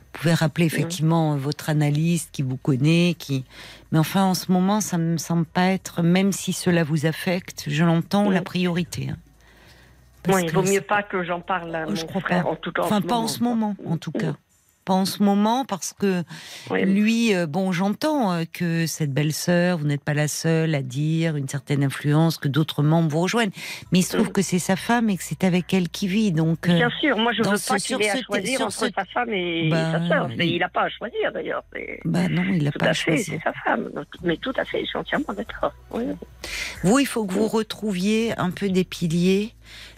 vous 0.00 0.18
pouvez 0.20 0.34
rappeler 0.34 0.66
effectivement 0.66 1.36
votre 1.36 1.70
analyste 1.70 2.30
qui 2.32 2.42
vous 2.42 2.56
connaît, 2.56 3.14
qui. 3.16 3.44
Mais 3.92 3.98
enfin, 4.00 4.24
en 4.24 4.34
ce 4.34 4.50
moment, 4.50 4.80
ça 4.80 4.98
me 4.98 5.18
semble 5.18 5.44
pas 5.44 5.66
être, 5.66 6.02
même 6.02 6.32
si 6.32 6.52
cela 6.52 6.82
vous 6.82 7.06
affecte, 7.06 7.64
je 7.68 7.84
l'entends, 7.84 8.26
Ouais. 8.28 8.34
la 8.34 8.42
priorité. 8.42 9.10
hein. 9.10 9.16
Parce 10.24 10.38
Oui, 10.38 10.46
il 10.48 10.52
vaut 10.52 10.62
mieux 10.62 10.80
pas 10.80 11.04
que 11.04 11.22
j'en 11.22 11.40
parle 11.40 11.72
à 11.76 11.84
Oh, 11.86 11.90
mon 11.90 11.94
je 11.94 12.04
crois 12.04 12.20
frère, 12.20 12.42
pas. 12.44 12.50
en 12.50 12.56
tout 12.56 12.72
cas. 12.72 12.82
Enfin, 12.82 13.00
pas 13.00 13.14
en 13.14 13.28
ce 13.28 13.44
moment, 13.44 13.76
en 13.86 13.96
tout 13.96 14.10
cas. 14.10 14.34
Pas 14.86 14.94
en 14.94 15.04
ce 15.04 15.20
moment, 15.20 15.64
parce 15.64 15.92
que 15.92 16.22
Oui. 16.70 16.84
lui, 16.84 17.34
euh, 17.34 17.48
bon, 17.48 17.72
j'entends 17.72 18.32
euh, 18.32 18.44
que 18.50 18.86
cette 18.86 19.12
belle-sœur, 19.12 19.78
vous 19.78 19.84
n'êtes 19.84 20.04
pas 20.04 20.14
la 20.14 20.28
seule 20.28 20.76
à 20.76 20.82
dire 20.82 21.34
une 21.34 21.48
certaine 21.48 21.82
influence, 21.82 22.38
que 22.38 22.46
d'autres 22.46 22.84
membres 22.84 23.08
vous 23.10 23.18
rejoignent. 23.20 23.50
Mais 23.90 23.98
il 23.98 24.02
se 24.04 24.12
trouve 24.12 24.28
Mhm. 24.28 24.32
que 24.32 24.42
c'est 24.42 24.60
sa 24.60 24.76
femme 24.76 25.10
et 25.10 25.16
que 25.16 25.24
c'est 25.24 25.42
avec 25.42 25.74
elle 25.74 25.88
qu'il 25.88 26.08
vit. 26.10 26.30
Donc, 26.30 26.68
euh, 26.68 26.74
Bien 26.76 26.90
sûr, 27.00 27.18
moi 27.18 27.32
je 27.32 27.42
dans 27.42 27.50
veux 27.50 27.56
ce- 27.56 27.68
pas 27.68 27.78
qu'il 27.80 28.00
ait 28.00 28.10
à 28.10 28.22
choisir 28.22 28.56
sur 28.58 28.66
entre 28.66 28.78
ce- 28.86 28.92
sa 28.94 29.04
femme 29.06 29.32
et 29.32 29.68
Bah, 29.70 29.90
sa 30.00 30.06
sœur. 30.08 30.28
Mais 30.36 30.48
il 30.50 30.58
n'a 30.60 30.68
pas 30.68 30.82
à 30.82 30.88
choisir 30.88 31.32
d'ailleurs. 31.34 31.64
Bah 32.04 32.28
non, 32.28 32.44
il 32.54 32.62
n'a 32.62 32.70
pas 32.70 32.86
à 32.86 32.88
à 32.90 32.92
choisir. 32.92 33.38
c'est 33.38 33.42
sa 33.42 33.52
femme. 33.64 33.90
Mais 34.22 34.36
tout 34.36 34.52
à 34.56 34.64
fait, 34.64 34.82
je 34.82 34.86
suis 34.86 34.98
entièrement 34.98 35.34
d'accord. 35.36 35.74
Oui. 35.90 36.04
Vous, 36.84 37.00
il 37.00 37.06
faut 37.06 37.26
que 37.26 37.32
vous 37.32 37.48
retrouviez 37.48 38.38
un 38.38 38.52
peu 38.52 38.68
des 38.68 38.84
piliers. 38.84 39.52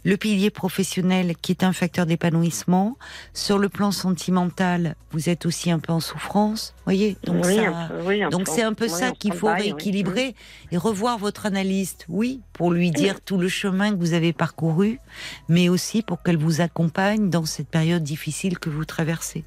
Le 0.08 0.16
pilier 0.16 0.48
professionnel 0.48 1.34
qui 1.36 1.52
est 1.52 1.62
un 1.64 1.74
facteur 1.74 2.06
d'épanouissement. 2.06 2.96
Sur 3.34 3.58
le 3.58 3.68
plan 3.68 3.90
sentimental, 3.92 4.94
vous 5.10 5.28
êtes 5.28 5.44
aussi 5.44 5.70
un 5.70 5.78
peu 5.78 5.92
en 5.92 6.00
souffrance. 6.00 6.74
Voyez 6.86 7.18
Donc 7.24 7.44
oui, 7.44 7.56
ça- 7.56 7.88
peu, 7.90 8.02
oui, 8.06 8.22
Donc 8.30 8.48
c'est 8.48 8.62
un 8.62 8.72
peu 8.72 8.86
Oui, 8.86 8.90
ça 8.90 9.10
qu'il 9.12 9.34
faut 9.34 9.52
rééquilibrer 9.52 10.34
et 10.72 10.76
revoir 10.78 11.18
votre 11.18 11.44
analyste, 11.44 12.06
oui, 12.08 12.40
pour 12.54 12.70
lui 12.72 12.90
dire 12.90 13.20
tout 13.20 13.36
le 13.36 13.48
chemin 13.48 13.90
que 13.92 13.96
vous 13.98 14.14
avez 14.14 14.32
parcouru, 14.32 14.98
mais 15.50 15.68
aussi 15.68 16.00
pour 16.02 16.22
qu'elle 16.22 16.38
vous 16.38 16.62
accompagne 16.62 17.28
dans 17.28 17.44
cette 17.44 17.68
période 17.68 18.02
difficile 18.02 18.58
que 18.58 18.70
vous 18.70 18.86
traversez. 18.86 19.44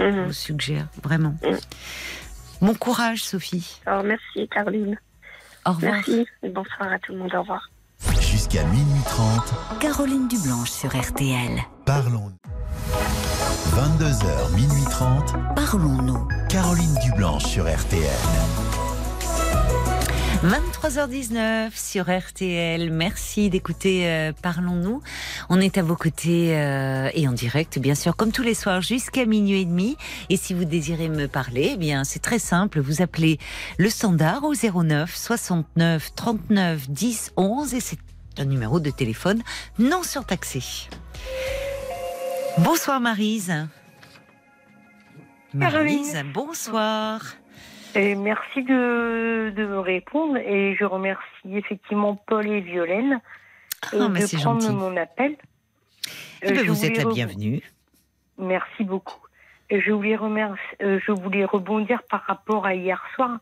Je 0.00 0.04
Mhm. 0.04 0.26
vous 0.26 0.32
suggère, 0.32 0.88
vraiment. 1.02 1.36
Mm. 1.42 2.66
Bon 2.66 2.74
courage, 2.74 3.24
Sophie. 3.24 3.80
Alors, 3.86 4.02
merci 4.02 4.48
Caroline. 4.48 4.98
Au 5.64 5.72
revoir. 5.72 5.94
Merci. 5.94 6.26
Et 6.42 6.48
bonsoir 6.50 6.92
à 6.92 6.98
tout 6.98 7.12
le 7.12 7.18
monde. 7.20 7.34
Au 7.34 7.40
revoir. 7.40 7.70
Jusqu'à 8.54 8.68
minuit 8.68 9.02
30, 9.04 9.80
Caroline 9.80 10.28
Dublanche 10.28 10.70
sur 10.70 10.96
RTL. 10.96 11.60
parlons. 11.84 12.30
22h, 13.72 14.54
minuit 14.54 14.84
30, 14.88 15.34
Parlons-nous. 15.56 16.28
Caroline 16.48 16.94
Dublanche 17.02 17.46
sur 17.46 17.64
RTL. 17.64 18.04
23h19 20.44 21.70
sur 21.74 22.04
RTL. 22.04 22.92
Merci 22.92 23.50
d'écouter 23.50 24.06
euh, 24.06 24.32
Parlons-nous. 24.40 25.02
On 25.48 25.60
est 25.60 25.76
à 25.76 25.82
vos 25.82 25.96
côtés 25.96 26.56
euh, 26.56 27.10
et 27.12 27.26
en 27.26 27.32
direct, 27.32 27.80
bien 27.80 27.96
sûr, 27.96 28.14
comme 28.14 28.30
tous 28.30 28.42
les 28.42 28.54
soirs, 28.54 28.82
jusqu'à 28.82 29.26
minuit 29.26 29.62
et 29.62 29.64
demi. 29.64 29.96
Et 30.28 30.36
si 30.36 30.54
vous 30.54 30.64
désirez 30.64 31.08
me 31.08 31.26
parler, 31.26 31.70
eh 31.72 31.76
bien, 31.76 32.04
c'est 32.04 32.20
très 32.20 32.38
simple. 32.38 32.78
Vous 32.78 33.02
appelez 33.02 33.40
le 33.78 33.90
standard 33.90 34.44
au 34.44 34.54
09 34.54 35.12
69 35.12 36.12
39 36.14 36.88
10 36.88 37.32
11 37.36 37.74
et 37.74 37.80
c'est 37.80 37.98
un 38.38 38.44
numéro 38.44 38.80
de 38.80 38.90
téléphone 38.90 39.42
non 39.78 40.02
surtaxé. 40.02 40.88
Bonsoir 42.58 43.00
Marise. 43.00 43.52
Marise, 45.52 46.22
bonsoir. 46.32 47.20
Et 47.94 48.14
merci 48.16 48.62
de, 48.64 49.52
de 49.56 49.66
me 49.66 49.78
répondre 49.78 50.36
et 50.38 50.74
je 50.78 50.84
remercie 50.84 51.22
effectivement 51.52 52.16
Paul 52.26 52.46
et 52.48 52.60
Violaine 52.60 53.20
Ah, 53.92 53.96
de 53.96 54.36
prendre 54.36 54.60
gentil. 54.60 54.70
mon 54.72 54.96
appel. 54.96 55.36
Eh 56.42 56.52
ben, 56.52 56.66
vous 56.66 56.84
êtes 56.84 56.96
la 56.96 57.04
bienvenue. 57.04 57.62
Merci 58.38 58.82
beaucoup. 58.82 59.20
Je 59.70 59.92
voulais 59.92 60.16
remercier, 60.16 60.76
euh, 60.82 60.98
je 61.06 61.12
voulais 61.12 61.44
rebondir 61.44 62.02
par 62.10 62.22
rapport 62.22 62.66
à 62.66 62.74
hier 62.74 63.02
soir 63.14 63.38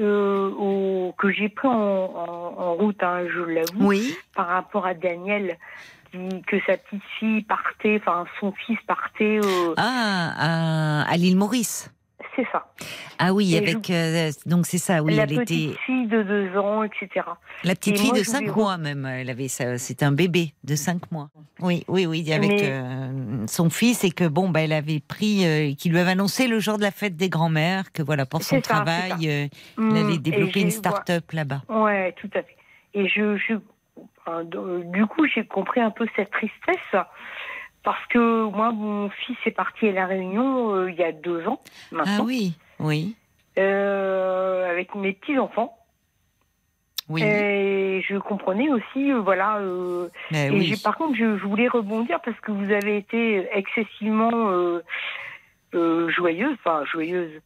euh, 0.00 0.50
au, 0.58 1.14
que 1.18 1.30
j'ai 1.30 1.48
pris 1.48 1.68
en, 1.68 1.72
en- 1.72 2.54
en 2.58 2.74
route, 2.74 3.02
hein, 3.02 3.24
je 3.32 3.40
l'avoue, 3.40 3.86
Oui. 3.86 4.16
par 4.34 4.46
rapport 4.48 4.86
à 4.86 4.94
Daniel, 4.94 5.58
que 6.12 6.56
sa 6.66 6.76
petite 6.76 7.02
fille 7.18 7.42
partait, 7.42 8.00
enfin 8.00 8.24
son 8.40 8.50
fils 8.52 8.78
partait. 8.86 9.38
euh, 9.40 9.74
Ah, 9.76 10.32
à, 10.36 11.02
à 11.10 11.16
l'île 11.16 11.36
Maurice. 11.36 11.92
C'est 12.36 12.46
ça. 12.52 12.66
Ah 13.18 13.32
oui, 13.34 13.54
Et 13.54 13.58
avec 13.58 13.90
euh, 13.90 14.30
donc 14.46 14.64
c'est 14.66 14.78
ça. 14.78 15.02
Oui, 15.02 15.14
la 15.16 15.24
elle 15.24 15.28
petite 15.30 15.50
était 15.72 15.78
fille 15.84 16.06
de 16.06 16.22
deux 16.22 16.56
ans, 16.56 16.84
etc. 16.84 17.08
la 17.64 17.74
petite 17.74 17.94
Et 17.96 17.98
fille 17.98 18.10
moi, 18.10 18.18
de 18.18 18.22
je 18.24 18.28
5 18.30 18.38
voulais- 18.48 18.52
mois 18.62 18.78
même. 18.78 19.04
Elle 19.04 19.28
avait 19.30 19.48
ça. 19.48 19.76
C'était 19.78 20.04
un 20.04 20.12
bébé 20.12 20.52
de 20.64 20.74
5 20.76 21.10
mois. 21.10 21.28
Oui, 21.60 21.84
oui, 21.88 22.06
oui, 22.06 22.32
avec 22.32 22.50
Mais- 22.50 22.70
euh, 22.70 23.46
son 23.48 23.68
fils 23.68 24.04
et 24.04 24.10
que 24.10 24.26
bon, 24.28 24.48
bah, 24.48 24.60
elle 24.62 24.72
avait 24.72 25.00
pris, 25.00 25.44
euh, 25.44 25.74
qui 25.74 25.88
lui 25.90 25.98
avait 25.98 26.12
annoncé 26.12 26.46
le 26.46 26.60
jour 26.60 26.76
de 26.78 26.82
la 26.82 26.92
fête 26.92 27.16
des 27.16 27.28
grands-mères 27.28 27.90
que 27.92 28.02
voilà 28.02 28.24
pour 28.26 28.42
son 28.42 28.56
ça, 28.56 28.62
travail, 28.62 29.10
ça. 29.10 29.16
euh, 29.28 29.46
Mm, 29.76 29.96
allait 29.96 30.14
et 30.14 30.18
développer 30.18 30.60
une 30.60 30.70
start-up 30.70 31.24
là-bas. 31.32 31.62
Ouais, 31.68 32.14
tout 32.20 32.30
à 32.34 32.42
fait. 32.42 32.56
Et 32.94 33.08
je, 33.08 33.36
du 34.92 35.06
coup, 35.06 35.26
j'ai 35.34 35.44
compris 35.44 35.80
un 35.80 35.90
peu 35.90 36.06
cette 36.16 36.30
tristesse 36.30 37.00
parce 37.82 38.04
que 38.08 38.44
moi, 38.44 38.72
mon 38.72 39.08
fils 39.10 39.36
est 39.46 39.50
parti 39.50 39.88
à 39.88 39.92
la 39.92 40.06
Réunion 40.06 40.74
euh, 40.74 40.90
il 40.90 40.96
y 40.96 41.04
a 41.04 41.12
deux 41.12 41.46
ans 41.46 41.60
Ah 41.92 41.96
maintenant, 41.96 42.24
oui, 42.24 42.54
oui, 42.78 43.16
euh, 43.58 44.70
avec 44.70 44.94
mes 44.94 45.12
petits 45.12 45.38
enfants. 45.38 45.76
oui. 47.08 47.22
Et 47.22 48.02
je 48.08 48.16
comprenais 48.18 48.70
aussi, 48.70 49.12
euh, 49.12 49.20
voilà. 49.20 49.58
euh, 49.58 50.08
Mais 50.30 50.46
et 50.48 50.50
oui. 50.50 50.74
par 50.82 50.96
contre, 50.96 51.14
je, 51.16 51.36
je 51.38 51.44
voulais 51.44 51.68
rebondir 51.68 52.20
parce 52.24 52.38
que 52.40 52.52
vous 52.52 52.70
avez 52.72 52.96
été 52.98 53.48
excessivement 53.52 54.30
euh, 54.50 54.82
euh, 55.74 56.08
joyeuse, 56.10 56.56
enfin 56.64 56.84
joyeuse. 56.90 57.40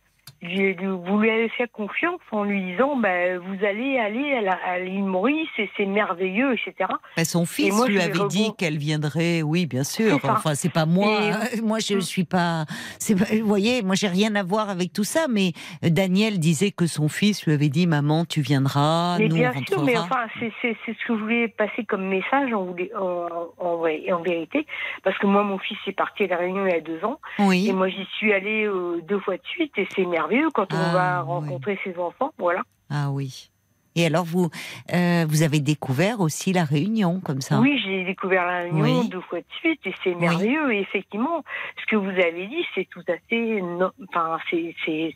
Vous 0.49 1.18
lui 1.18 1.30
avez 1.30 1.49
fait 1.51 1.68
confiance 1.72 2.20
en 2.30 2.45
lui 2.45 2.62
disant 2.62 2.97
bah, 2.97 3.38
vous 3.38 3.64
allez 3.64 3.99
aller 3.99 4.36
à 4.66 4.78
l'île 4.78 5.05
Maurice 5.05 5.49
et 5.59 5.68
c'est 5.76 5.86
merveilleux, 5.86 6.53
etc. 6.55 6.88
Bah, 7.16 7.24
son 7.24 7.47
fils 7.47 7.74
moi, 7.74 7.86
lui 7.88 8.01
avait 8.01 8.26
dit 8.28 8.51
qu'elle 8.59 8.76
viendrait, 8.78 9.42
oui, 9.42 9.66
bien 9.66 9.84
sûr. 9.84 10.18
Enfin, 10.24 10.55
c'est 10.55 10.72
pas 10.72 10.86
moi. 10.86 11.07
Et- 11.22 11.30
hein. 11.30 11.40
Moi, 11.62 11.78
je 11.78 11.95
Mm. 11.97 12.01
suis 12.01 12.24
pas. 12.24 12.64
Vous 13.11 13.47
voyez, 13.47 13.82
moi, 13.82 13.95
j'ai 13.95 14.09
rien 14.09 14.34
à 14.34 14.42
voir 14.42 14.68
avec 14.70 14.92
tout 14.92 15.05
ça. 15.05 15.26
Mais 15.28 15.53
Daniel 15.82 16.38
disait 16.38 16.70
que 16.70 16.86
son 16.86 17.09
fils 17.09 17.45
lui 17.47 17.53
avait 17.53 17.68
dit, 17.68 17.86
maman, 17.86 18.24
tu 18.24 18.40
viendras, 18.40 19.16
mais 19.18 19.28
nous 19.28 19.36
bien 19.36 19.53
on 19.57 19.64
sûr, 19.64 19.82
mais 19.84 19.97
enfin 19.99 20.26
c'est 20.40 20.53
ce 20.86 21.07
que 21.07 21.14
je 21.16 21.20
voulais 21.22 21.49
passer 21.49 21.84
comme 21.84 22.07
message 22.09 22.53
en, 22.53 22.74
en, 22.99 23.49
en, 23.59 23.84
en 23.84 24.22
vérité, 24.22 24.66
parce 25.03 25.16
que 25.18 25.26
moi 25.26 25.42
mon 25.42 25.59
fils 25.59 25.78
est 25.86 25.92
parti 25.92 26.24
à 26.24 26.26
la 26.28 26.36
Réunion 26.36 26.66
il 26.66 26.72
y 26.72 26.76
a 26.76 26.80
deux 26.80 27.03
ans 27.05 27.20
Oui. 27.38 27.68
et 27.68 27.72
moi 27.72 27.88
j'y 27.88 28.05
suis 28.16 28.32
allée 28.32 28.64
euh, 28.66 29.01
deux 29.09 29.18
fois 29.20 29.36
de 29.36 29.42
suite 29.45 29.72
et 29.76 29.86
c'est 29.95 30.05
merveilleux 30.05 30.34
quand 30.53 30.66
Ah, 30.72 30.76
on 30.76 30.93
va 30.93 31.22
oui. 31.24 31.28
rencontrer 31.28 31.78
ses 31.85 31.97
enfants, 31.99 32.32
voilà. 32.39 32.62
Ah 32.91 33.11
oui. 33.11 33.51
Et 33.97 34.07
alors 34.07 34.24
vous, 34.24 34.51
euh, 34.93 35.24
vous 35.28 35.43
avez 35.45 35.61
découvert 35.61 36.20
aussi 36.20 36.53
la 36.53 36.64
Réunion 36.64 37.20
comme 37.20 37.41
ça. 37.41 37.61
Oui, 37.61 37.80
j'ai 37.85 38.05
découvert 38.05 38.45
la 38.45 38.62
Réunion 38.62 39.01
Oui. 39.03 39.09
deux 39.09 39.20
fois 39.20 39.39
de 39.39 39.45
suite 39.61 39.80
et 39.85 39.95
c'est 40.03 40.16
merveilleux. 40.16 40.72
Et 40.72 40.80
effectivement, 40.80 41.45
ce 41.80 41.87
que 41.87 41.95
vous 41.95 42.09
avez 42.11 42.49
dit, 42.49 42.66
c'est 42.74 42.89
tout 42.91 43.05
à 43.07 43.12
fait, 43.30 43.61
no- 43.62 43.93
enfin, 44.09 44.39
c'est 44.51 44.74
c'est 44.85 45.14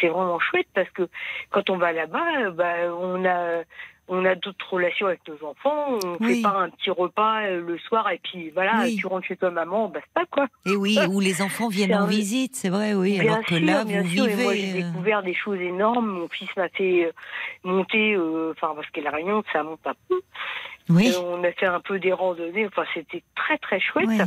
c'est 0.00 0.08
vraiment 0.08 0.40
chouette 0.40 0.66
parce 0.74 0.90
que 0.90 1.08
quand 1.50 1.70
on 1.70 1.76
va 1.76 1.92
là-bas, 1.92 2.50
bah, 2.50 2.92
on 3.00 3.24
a 3.24 3.62
on 4.08 4.24
a 4.24 4.34
d'autres 4.34 4.72
relations 4.72 5.06
avec 5.06 5.20
nos 5.28 5.48
enfants. 5.48 5.98
On 6.04 6.16
Oui. 6.20 6.36
fait 6.36 6.42
pas 6.42 6.56
un 6.58 6.70
petit 6.70 6.90
repas 6.90 7.42
euh, 7.42 7.60
le 7.60 7.78
soir 7.78 8.10
et 8.10 8.18
puis 8.22 8.50
voilà, 8.50 8.80
Oui. 8.82 8.96
tu 8.96 9.06
rentres 9.06 9.26
chez 9.26 9.36
toi 9.36 9.50
maman, 9.50 9.88
basta 9.88 10.24
quoi. 10.30 10.46
Et 10.66 10.76
oui, 10.76 10.98
où 11.10 11.20
les 11.20 11.42
enfants 11.42 11.68
viennent 11.68 11.90
C'est 11.90 11.96
en 11.96 12.06
visite, 12.06 12.56
c'est 12.56 12.68
vrai, 12.70 12.94
oui. 12.94 13.18
Bien 13.20 13.32
alors 13.34 13.44
que 13.44 13.56
sûr, 13.56 13.66
là, 13.66 13.84
bien 13.84 14.02
vous 14.02 14.08
sûr. 14.08 14.24
vivez. 14.26 14.40
Et 14.42 14.44
moi, 14.44 14.54
j'ai 14.54 14.70
euh, 14.82 14.86
découvert 14.90 15.22
des 15.22 15.34
choses 15.34 15.60
énormes. 15.60 16.06
Mon 16.06 16.28
fils 16.28 16.48
m'a 16.56 16.68
fait 16.70 17.06
euh, 17.06 17.12
monter, 17.64 18.14
euh, 18.14 18.52
enfin, 18.56 18.72
parce 18.74 18.88
que 18.90 19.00
la 19.00 19.10
Réunion, 19.10 19.42
ça 19.52 19.62
monte 19.62 19.86
un 19.86 19.94
peu. 20.08 20.20
Oui. 20.90 21.12
On 21.22 21.44
a 21.44 21.52
fait 21.52 21.66
un 21.66 21.80
peu 21.80 21.98
des 21.98 22.12
randonnées. 22.12 22.66
Enfin, 22.66 22.84
c'était 22.94 23.22
très, 23.34 23.58
très 23.58 23.78
chouette. 23.80 24.06
oui. 24.08 24.18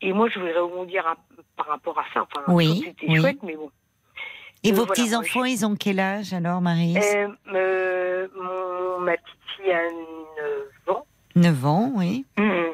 Et 0.00 0.12
moi, 0.12 0.28
je 0.28 0.38
voudrais 0.38 0.56
rebondir 0.56 1.04
à- 1.08 1.16
par 1.56 1.66
rapport 1.66 1.98
à 1.98 2.04
ça. 2.14 2.22
Enfin, 2.22 2.44
Oui, 2.52 2.84
c'était 2.84 3.16
chouette, 3.16 3.42
mais 3.42 3.56
bon. 3.56 3.68
Et 4.64 4.70
Euh, 4.72 4.74
vos 4.74 4.84
voilà, 4.86 4.92
petits 4.92 5.10
moi, 5.10 5.18
enfants, 5.20 5.44
ils 5.44 5.64
ont 5.64 5.76
quel 5.76 6.00
âge 6.00 6.32
alors, 6.32 6.60
Marie? 6.60 6.96
Euh, 6.98 7.28
euh, 7.54 8.28
mon, 8.36 9.00
ma 9.00 9.12
petite 9.16 9.36
fille 9.56 9.72
a 9.72 9.82
9 10.88 10.96
ans. 10.96 11.06
9 11.36 11.66
ans, 11.66 11.92
oui. 11.94 12.24
Mhm. 12.36 12.72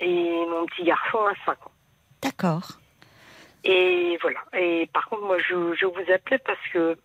Et 0.00 0.32
mon 0.50 0.66
petit 0.66 0.82
garçon 0.84 1.18
a 1.26 1.34
5 1.46 1.52
ans. 1.66 1.70
D'accord. 2.22 2.72
Et 3.64 4.18
voilà. 4.20 4.40
Et 4.58 4.88
par 4.92 5.08
contre, 5.08 5.22
moi, 5.22 5.38
je, 5.38 5.74
je 5.78 5.86
vous 5.86 6.12
appelais 6.12 6.38
parce 6.38 6.58
que 6.72 6.96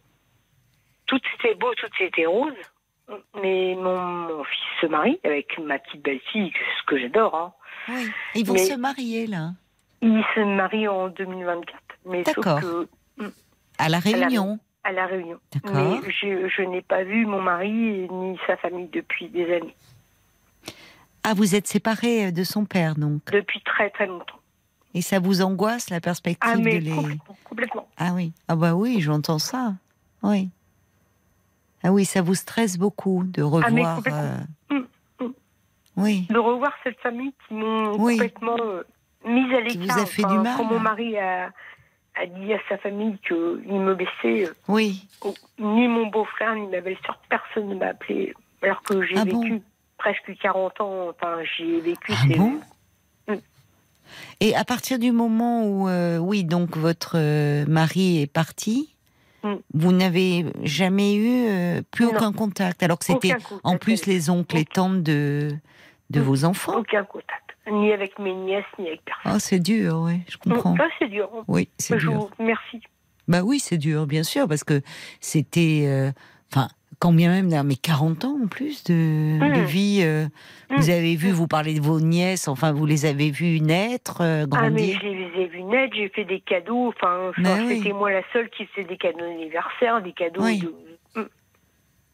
tout 1.06 1.20
était 1.40 1.54
beau, 1.56 1.72
tout 1.76 1.88
était 2.00 2.26
rose. 2.26 2.54
Mais 3.42 3.74
mon, 3.76 3.98
mon 4.02 4.44
fils 4.44 4.60
se 4.82 4.88
marie 4.88 5.20
avec 5.24 5.58
ma 5.60 5.80
petite 5.80 6.02
belle-fille, 6.02 6.52
ce 6.82 6.86
que 6.88 6.98
j'adore. 7.00 7.36
Hein. 7.36 7.54
Oui. 7.90 8.10
Ils 8.36 8.46
vont 8.46 8.54
Mais- 8.56 8.66
se 8.66 8.74
marier 8.74 9.28
là, 9.28 9.52
Il 10.02 10.22
se 10.36 10.40
marie 10.42 10.88
en 10.90 11.08
2024. 11.10 11.80
Mais 12.06 12.24
sauf 12.26 12.36
D'accord. 12.36 12.60
que 12.60 12.88
à 13.78 13.90
la 13.90 14.00
Réunion. 14.00 14.60
à 14.84 14.92
La 14.92 15.06
Réunion. 15.06 15.40
Mais 15.66 16.00
je, 16.12 16.48
je 16.48 16.62
n'ai 16.64 16.82
pas 16.82 17.04
vu 17.04 17.26
mon 17.26 17.42
mari 17.42 18.08
ni 18.10 18.38
sa 18.48 18.58
famille 18.58 18.88
depuis 18.88 19.28
des 19.30 19.54
années. 19.56 19.76
Ah, 21.24 21.34
vous 21.34 21.56
êtes 21.56 21.68
séparés 21.68 22.32
de 22.32 22.44
son 22.44 22.66
père 22.66 22.96
donc. 22.96 23.22
Depuis 23.32 23.62
très 23.62 23.90
très 23.90 24.08
longtemps. 24.08 24.40
Et 24.94 25.02
ça 25.02 25.20
vous 25.20 25.42
angoisse 25.42 25.90
la 25.90 26.00
perspective 26.00 26.50
Ah, 26.54 26.58
mais 26.58 26.80
de 26.80 26.86
les. 26.86 26.92
complètement, 26.96 27.38
complètement. 27.44 27.88
Ah 27.98 28.12
oui. 28.14 28.32
Ah 28.48 28.56
bah 28.56 28.74
oui, 28.76 29.02
j'entends 29.02 29.40
ça. 29.40 29.74
Oui. 30.24 30.50
Ah 31.84 31.92
oui, 31.92 32.06
ça 32.06 32.22
vous 32.22 32.34
stresse 32.36 32.78
beaucoup 32.78 33.24
de 33.26 33.42
Ah, 33.44 33.70
mais 33.70 33.82
revoir. 33.82 33.96
complètement. 33.98 34.22
euh, 34.22 34.38
Mm, 35.20 35.26
mm. 35.26 35.34
Oui. 35.98 36.28
De 36.30 36.38
revoir 36.40 36.72
cette 36.84 37.00
famille 37.02 37.34
qui 37.48 37.54
m'ont 37.54 37.98
Oui. 38.00 38.14
complètement 38.18 38.58
euh, 38.62 38.84
mise 39.26 39.54
à 39.54 39.62
Qui 39.64 39.78
vous 39.78 39.82
l'écart. 39.84 40.00
a 40.00 40.06
fait 40.06 40.24
du 40.24 40.38
mal. 40.40 40.56
Quand 40.58 40.64
mon 40.66 40.80
mari 40.80 41.18
a, 41.18 41.52
a 42.20 42.26
dit 42.26 42.54
à 42.54 42.60
sa 42.70 42.78
famille 42.78 43.18
qu'il 43.28 43.36
me 43.38 43.94
laissait, 43.94 44.48
euh, 44.50 44.54
Oui. 44.68 45.06
ni 45.60 45.88
mon 45.88 46.08
beau-frère, 46.08 46.56
ni 46.56 46.68
ma 46.68 46.82
belle-sœur, 46.82 47.20
personne 47.30 47.70
ne 47.70 47.76
m'a 47.76 47.88
appelé. 47.88 48.34
Alors 48.62 48.82
que 48.82 49.06
j'ai 49.06 49.16
Ah 49.18 49.24
vécu 49.24 49.36
bon 49.52 49.62
presque 49.98 50.32
40 50.42 50.82
ans. 50.82 51.10
Enfin, 51.10 51.38
j'ai 51.58 51.80
vécu. 51.82 52.12
Ah 52.12 52.26
bon 52.38 52.60
Mm. 53.28 53.36
Et 54.40 54.56
à 54.56 54.64
partir 54.64 55.00
du 55.00 55.12
moment 55.12 55.66
où, 55.66 55.90
euh, 55.90 56.18
oui, 56.18 56.44
donc 56.46 56.78
votre 56.78 57.18
euh, 57.18 57.66
mari 57.68 58.22
est 58.22 58.32
parti, 58.32 58.94
Mm. 59.44 59.54
vous 59.74 59.92
n'avez 59.92 60.46
jamais 60.64 61.14
eu 61.16 61.48
euh, 61.50 61.82
plus 61.92 62.06
Non. 62.06 62.12
aucun 62.16 62.32
contact, 62.32 62.82
alors 62.84 62.98
que 63.00 63.06
c'était 63.06 63.36
en 63.64 63.78
plus 63.78 64.06
les 64.08 64.30
oncles 64.30 64.58
et 64.58 64.66
tantes 64.66 65.04
de, 65.04 65.50
de 66.10 66.20
Mm. 66.20 66.24
vos 66.24 66.46
enfants. 66.46 66.78
Aucun 66.78 67.04
contact. 67.04 67.47
Ni 67.72 67.92
avec 67.92 68.18
mes 68.20 68.34
nièces, 68.34 68.66
ni 68.80 68.88
avec 68.88 69.02
personne. 69.06 69.32
Oh, 69.36 69.40
c'est 69.40 69.60
dur, 69.60 70.00
oui, 70.06 70.22
je 70.30 70.38
comprends. 70.38 70.76
Ça, 70.78 70.86
c'est 71.00 71.08
dur. 71.10 71.30
Oui, 71.48 71.70
c'est 71.78 71.98
dur. 71.98 72.30
remercie. 72.40 72.82
Bah 73.28 73.42
oui, 73.44 73.60
c'est 73.60 73.78
dur, 73.78 74.08
bien 74.08 74.24
sûr, 74.24 74.48
parce 74.48 74.64
que 74.64 74.82
c'était, 75.20 75.84
euh, 75.86 76.12
enfin, 76.52 76.70
quand 77.00 77.12
bien 77.14 77.30
même, 77.30 77.64
mais 77.66 77.76
40 77.76 78.24
ans 78.26 78.38
en 78.44 78.48
plus 78.48 78.84
de, 78.86 78.94
de 79.40 79.62
Mm. 79.62 79.66
vie. 79.66 80.00
euh, 80.02 80.28
Mm. 80.70 80.76
Vous 80.78 80.90
avez 80.90 81.16
vu, 81.16 81.32
vous 81.32 81.48
parlez 81.48 81.74
de 81.76 81.82
vos 81.82 82.00
nièces, 82.00 82.48
enfin, 82.48 82.72
vous 82.72 82.86
les 82.86 83.06
avez 83.06 83.30
vues 83.32 83.60
naître, 83.62 84.22
euh, 84.22 84.46
Ah, 84.52 84.70
mais 84.70 84.94
grandir. 84.94 85.00
je 85.02 85.08
les 85.08 85.42
ai 85.44 85.48
vus 85.48 85.64
naître, 85.64 85.96
j'ai 85.96 86.10
fait 86.10 86.26
des 86.26 86.40
cadeaux. 86.40 86.88
Enfin, 86.88 87.32
oui. 87.38 87.78
c'était 87.80 87.94
moi 87.94 88.12
la 88.12 88.24
seule 88.34 88.50
qui 88.50 88.66
faisait 88.68 88.88
des 88.88 88.98
cadeaux 88.98 89.20
d'anniversaire, 89.20 90.02
des 90.02 90.14
cadeaux 90.14 90.42
Oui. 90.44 90.60
de. 90.60 91.22
Mm. 91.22 91.26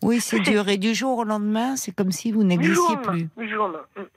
Oui, 0.01 0.20
c'est 0.20 0.39
dur. 0.41 0.68
Et 0.68 0.78
du 0.78 0.93
jour 0.93 1.20
au 1.20 1.24
lendemain, 1.24 1.76
c'est 1.78 1.95
comme 1.95 2.12
si 2.12 2.32
vous 2.32 2.43
n'existiez 2.43 2.97
plus. 2.97 3.30
du 3.38 3.49
jour 3.49 3.66
au 3.66 3.68
lendemain. 3.68 4.10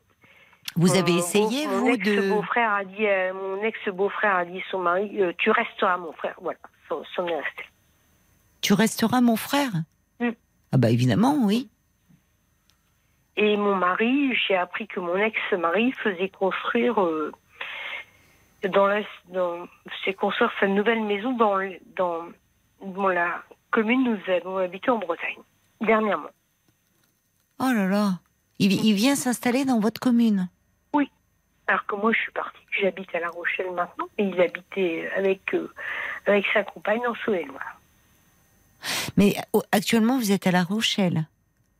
Vous 0.77 0.89
Mon 0.89 0.93
avez 0.99 1.13
beau- 1.13 1.19
essayé, 1.19 1.67
mon 1.67 1.79
vous, 1.79 1.97
de. 1.97 2.11
ex-beau-frère 2.11 2.73
a 2.73 2.85
dit, 2.85 3.07
euh, 3.07 3.33
mon 3.33 3.63
ex-beau-frère 3.63 4.37
a 4.37 4.45
dit 4.45 4.59
à 4.59 4.71
son 4.71 4.79
mari, 4.81 5.11
euh, 5.23 5.33
tu 5.39 5.51
resteras 5.51 5.97
mon 5.97 6.13
frère. 6.13 6.35
Voilà, 6.41 6.59
ça, 6.89 6.97
ça 7.15 7.23
m'est 7.23 7.35
resté. 7.35 7.65
Tu 8.61 8.73
resteras 8.75 9.21
mon 9.21 9.37
frère 9.37 9.71
Mm. 10.21 10.31
Ah, 10.73 10.79
bah 10.79 10.91
évidemment, 10.91 11.37
oui. 11.43 11.69
Et 13.37 13.57
mon 13.59 13.75
mari, 13.75 14.35
j'ai 14.35 14.57
appris 14.57 14.87
que 14.89 14.99
mon 14.99 15.17
ex-mari 15.17 15.93
faisait 15.93 16.31
construire 16.31 16.99
euh, 17.03 17.33
dans 18.71 18.87
la, 18.87 19.03
dans, 19.29 19.67
construire 20.19 20.51
sa 20.59 20.67
nouvelle 20.69 21.03
maison 21.05 21.33
dans, 21.37 21.59
dans 21.97 23.09
la 23.09 23.43
commune 23.71 24.09
où 24.09 24.17
nous 24.17 24.33
avons 24.35 24.57
habité 24.57 24.91
en 24.91 24.99
Bretagne 24.99 25.37
dernièrement. 25.83 26.31
Oh 27.61 27.71
là 27.75 27.87
là. 27.87 28.21
Il, 28.59 28.73
il 28.73 28.95
vient 28.95 29.17
s'installer 29.17 29.67
dans 29.67 29.81
votre 29.81 30.01
commune. 30.01 30.49
Alors 31.69 31.85
que 31.87 31.97
moi, 31.97 32.13
je 32.13 32.19
suis 32.19 32.33
partie, 32.33 32.59
j'habite 32.81 33.13
à 33.15 33.21
La 33.21 33.29
Rochelle 33.29 33.71
maintenant, 33.75 34.07
et 34.19 34.25
il 34.25 34.41
habitait 34.41 35.09
avec 35.17 35.53
euh, 35.55 35.73
avec 36.27 36.45
sa 36.53 36.63
compagne 36.63 37.07
en 37.07 37.15
Saône-et-Loire. 37.25 37.81
Mais 39.17 39.35
actuellement, 39.73 40.19
vous 40.19 40.31
êtes 40.33 40.47
à 40.47 40.53
La 40.53 40.63
Rochelle? 40.63 41.27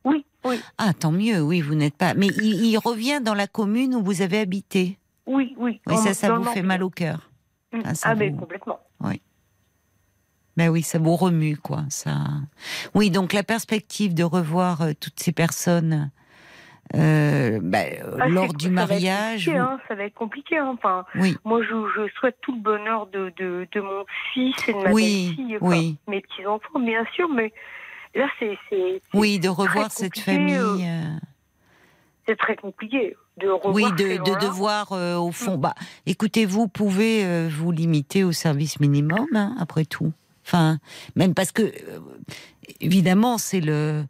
Oui, 0.03 0.25
oui, 0.43 0.59
Ah, 0.77 0.93
tant 0.93 1.11
mieux, 1.11 1.41
oui, 1.41 1.61
vous 1.61 1.75
n'êtes 1.75 1.95
pas. 1.95 2.13
Mais 2.15 2.27
il, 2.27 2.65
il 2.65 2.77
revient 2.77 3.21
dans 3.21 3.33
la 3.33 3.47
commune 3.47 3.95
où 3.95 4.03
vous 4.03 4.21
avez 4.21 4.39
habité? 4.39 4.97
oui, 5.25 5.55
oui. 5.57 5.79
Oui, 5.87 5.97
ça, 5.97 6.13
ça 6.13 6.33
vous 6.33 6.43
fait 6.45 6.61
mal 6.61 6.83
au 6.83 6.89
cœur. 6.89 7.29
Mm. 7.71 7.79
Ah, 7.85 7.91
Ah, 8.03 8.13
vous- 8.15 8.31
complètement. 8.37 8.79
Ben 10.57 10.69
oui, 10.69 10.81
ça 10.81 10.97
vous 10.97 11.15
remue, 11.15 11.55
quoi. 11.55 11.83
Ça. 11.89 12.15
Oui, 12.95 13.11
donc 13.11 13.31
la 13.31 13.43
perspective 13.43 14.15
de 14.15 14.23
revoir 14.23 14.81
euh, 14.81 14.93
toutes 14.99 15.19
ces 15.19 15.31
personnes 15.31 16.09
euh, 16.95 17.59
euh, 17.61 18.17
Ah, 18.19 18.27
lors 18.27 18.53
du 18.53 18.65
ça 18.65 18.71
va 18.71 18.81
être 18.83 18.89
mariage. 18.89 19.45
compliqué, 19.45 19.57
hein, 19.57 19.79
ça 19.87 19.95
va 19.95 20.03
être 20.03 20.13
compliqué. 20.13 20.57
hein. 20.57 20.71
Enfin, 20.73 21.05
Oui, 21.15 21.35
moi, 21.43 21.61
je, 21.63 21.69
je 21.95 22.09
souhaite 22.19 22.37
tout 22.41 22.53
le 22.53 22.61
bonheur 22.61 23.07
de, 23.07 23.31
de, 23.37 23.67
de 23.71 23.81
mon 23.81 24.05
fils 24.33 24.55
et 24.67 24.73
de 24.73 24.77
ma 24.79 24.91
Oui, 24.91 25.35
belle-fille, 25.35 25.57
enfin, 25.57 25.67
oui. 25.69 25.97
mes 26.07 26.21
petits-enfants, 26.21 26.79
bien 26.79 27.03
sûr, 27.13 27.27
mais 27.29 27.51
là, 28.15 28.27
c'est 28.39 28.57
oui, 29.13 29.39
de 29.39 29.49
revoir 29.49 29.91
cette 29.91 30.17
famille. 30.19 30.55
euh, 30.55 30.77
euh, 30.81 31.17
c'est 32.27 32.37
très 32.37 32.55
compliqué 32.55 33.15
de 33.37 33.47
revoir 33.49 33.73
Oui, 33.73 33.83
de, 33.93 34.39
devoir, 34.45 34.91
euh, 34.93 35.15
au 35.17 35.31
fond. 35.31 35.57
Bah, 35.57 35.75
écoutez, 36.07 36.45
vous 36.45 36.67
pouvez 36.67 37.47
vous 37.49 37.71
limiter 37.71 38.23
au 38.23 38.31
service 38.31 38.79
minimum, 38.79 39.27
hein, 39.35 39.55
après 39.59 39.85
tout. 39.85 40.11
Enfin, 40.45 40.77
même 41.15 41.33
parce 41.33 41.51
que, 41.51 41.71
évidemment, 42.79 43.37
c'est 43.37 43.61
le. 43.61 44.03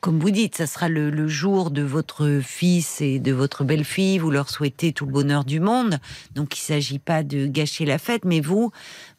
Comme 0.00 0.18
vous 0.18 0.30
dites, 0.30 0.56
ça 0.56 0.66
sera 0.66 0.88
le, 0.88 1.08
le 1.08 1.26
jour 1.26 1.70
de 1.70 1.80
votre 1.82 2.40
fils 2.42 3.00
et 3.00 3.18
de 3.18 3.32
votre 3.32 3.64
belle-fille. 3.64 4.18
Vous 4.18 4.30
leur 4.30 4.50
souhaitez 4.50 4.92
tout 4.92 5.06
le 5.06 5.12
bonheur 5.12 5.44
du 5.44 5.58
monde. 5.60 5.98
Donc, 6.34 6.56
il 6.58 6.60
ne 6.60 6.74
s'agit 6.76 6.98
pas 6.98 7.22
de 7.22 7.46
gâcher 7.46 7.86
la 7.86 7.96
fête. 7.98 8.26
Mais 8.26 8.40
vous, 8.40 8.70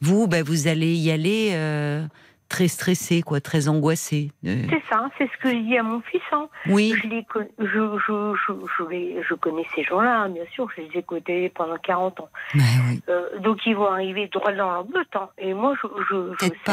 vous, 0.01 0.27
bah, 0.27 0.43
vous 0.43 0.67
allez 0.67 0.93
y 0.93 1.09
aller 1.09 1.49
euh, 1.53 2.05
très 2.47 2.67
stressé, 2.67 3.23
quoi, 3.23 3.41
très 3.41 3.67
angoissé. 3.67 4.31
Euh, 4.45 4.61
C'est 4.69 4.83
ça, 4.87 5.09
c'est 5.17 5.25
ce 5.35 5.37
que 5.41 5.49
je 5.49 5.63
dis 5.63 5.77
à 5.79 5.83
mon 5.83 6.01
fils. 6.01 6.21
hein. 6.31 6.47
oui, 6.67 6.93
Je, 7.01 7.07
les 7.07 7.23
con- 7.25 7.49
je, 7.57 7.97
je, 8.07 8.89
les- 8.91 9.17
je 9.27 9.33
connais 9.33 9.65
ces 9.73 9.83
gens-là, 9.83 10.21
hein, 10.25 10.29
bien 10.29 10.43
sûr, 10.53 10.67
je 10.77 10.81
les 10.83 10.99
ai 10.99 11.01
côtoyés 11.01 11.49
pendant 11.49 11.77
40 11.77 12.19
ans. 12.19 12.29
bah 12.53 12.61
oui. 12.91 13.01
Euh, 13.09 13.39
donc 13.39 13.65
ils 13.65 13.75
vont 13.75 13.87
arriver 13.91 14.27
droit 14.31 14.51
dans 14.51 14.69
leur 14.71 14.83
botte. 14.83 15.07
hein. 15.15 15.29
Et 15.39 15.55
moi, 15.55 15.73
je, 15.81 15.87
peut-être 16.35 16.55
sais, 16.67 16.71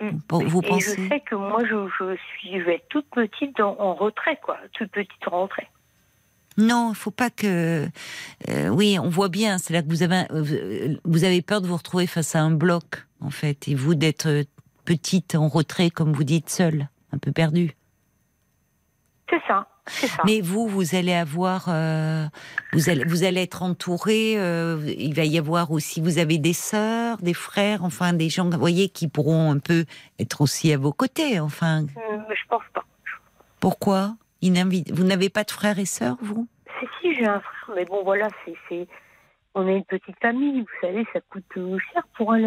Vous, 0.00 0.40
vous 0.40 0.60
Et 0.62 0.80
je 0.80 0.90
sais 1.08 1.20
que 1.20 1.34
moi, 1.36 1.64
je, 1.64 1.88
je 1.98 2.16
suis, 2.16 2.58
je 2.58 2.64
vais 2.64 2.76
être 2.76 2.88
toute 2.88 3.08
petite 3.10 3.60
en 3.60 3.94
retrait, 3.94 4.38
quoi. 4.42 4.58
Toute 4.72 4.90
petite 4.90 5.28
en 5.30 5.42
retrait. 5.42 5.68
Non, 6.56 6.90
il 6.92 6.96
faut 6.96 7.10
pas 7.10 7.30
que. 7.30 7.88
euh, 8.48 8.68
oui, 8.68 8.98
on 9.00 9.08
voit 9.08 9.28
bien. 9.28 9.58
C'est 9.58 9.72
là 9.72 9.82
que 9.82 9.88
vous 9.88 10.02
avez, 10.02 10.24
euh, 10.30 10.96
vous 11.04 11.24
avez 11.24 11.42
peur 11.42 11.60
de 11.60 11.66
vous 11.66 11.76
retrouver 11.76 12.06
face 12.06 12.34
à 12.34 12.42
un 12.42 12.52
bloc, 12.52 13.06
en 13.20 13.30
fait, 13.30 13.68
et 13.68 13.74
vous 13.74 13.94
d'être 13.94 14.28
euh, 14.28 14.44
petite 14.84 15.34
en 15.34 15.48
retrait, 15.48 15.90
comme 15.90 16.12
vous 16.12 16.24
dites, 16.24 16.48
seule, 16.48 16.88
un 17.12 17.18
peu 17.18 17.32
perdue. 17.32 17.72
C'est 19.30 19.42
ça, 19.48 19.66
ça. 19.86 20.22
Mais 20.24 20.40
vous, 20.40 20.66
vous 20.66 20.94
allez 20.94 21.12
avoir, 21.14 21.66
euh, 21.68 22.24
vous 22.72 22.88
allez, 22.88 23.04
vous 23.04 23.24
allez 23.24 23.42
être 23.42 23.62
entouré. 23.62 24.34
euh, 24.38 24.78
il 24.98 25.14
va 25.14 25.24
y 25.24 25.38
avoir 25.38 25.70
aussi, 25.70 26.00
vous 26.00 26.18
avez 26.18 26.38
des 26.38 26.52
sœurs, 26.54 27.18
des 27.18 27.34
frères, 27.34 27.84
enfin 27.84 28.12
des 28.12 28.28
gens, 28.28 28.48
vous 28.48 28.58
voyez, 28.58 28.88
qui 28.88 29.08
pourront 29.08 29.50
un 29.52 29.58
peu 29.58 29.84
être 30.18 30.40
aussi 30.40 30.72
à 30.72 30.78
vos 30.78 30.92
côtés. 30.92 31.40
Enfin, 31.40 31.82
Euh, 31.82 32.18
je 32.30 32.48
pense 32.48 32.62
pas. 32.72 32.84
pourquoi? 33.60 34.16
Vous 34.42 35.04
n'avez 35.04 35.30
pas 35.30 35.44
de 35.44 35.50
frères 35.50 35.78
et 35.78 35.86
sœurs, 35.86 36.16
vous? 36.20 36.46
Si, 36.78 36.86
si, 37.00 37.14
j'ai 37.14 37.26
un 37.26 37.40
frère, 37.40 37.76
mais 37.76 37.84
bon, 37.86 38.02
voilà, 38.04 38.28
c'est, 38.68 38.86
on 39.54 39.66
est 39.66 39.76
une 39.76 39.84
petite 39.84 40.16
famille, 40.20 40.60
vous 40.60 40.66
savez, 40.82 41.06
ça 41.14 41.20
coûte 41.30 41.44
cher 41.54 42.02
pour 42.16 42.32
aller 42.32 42.46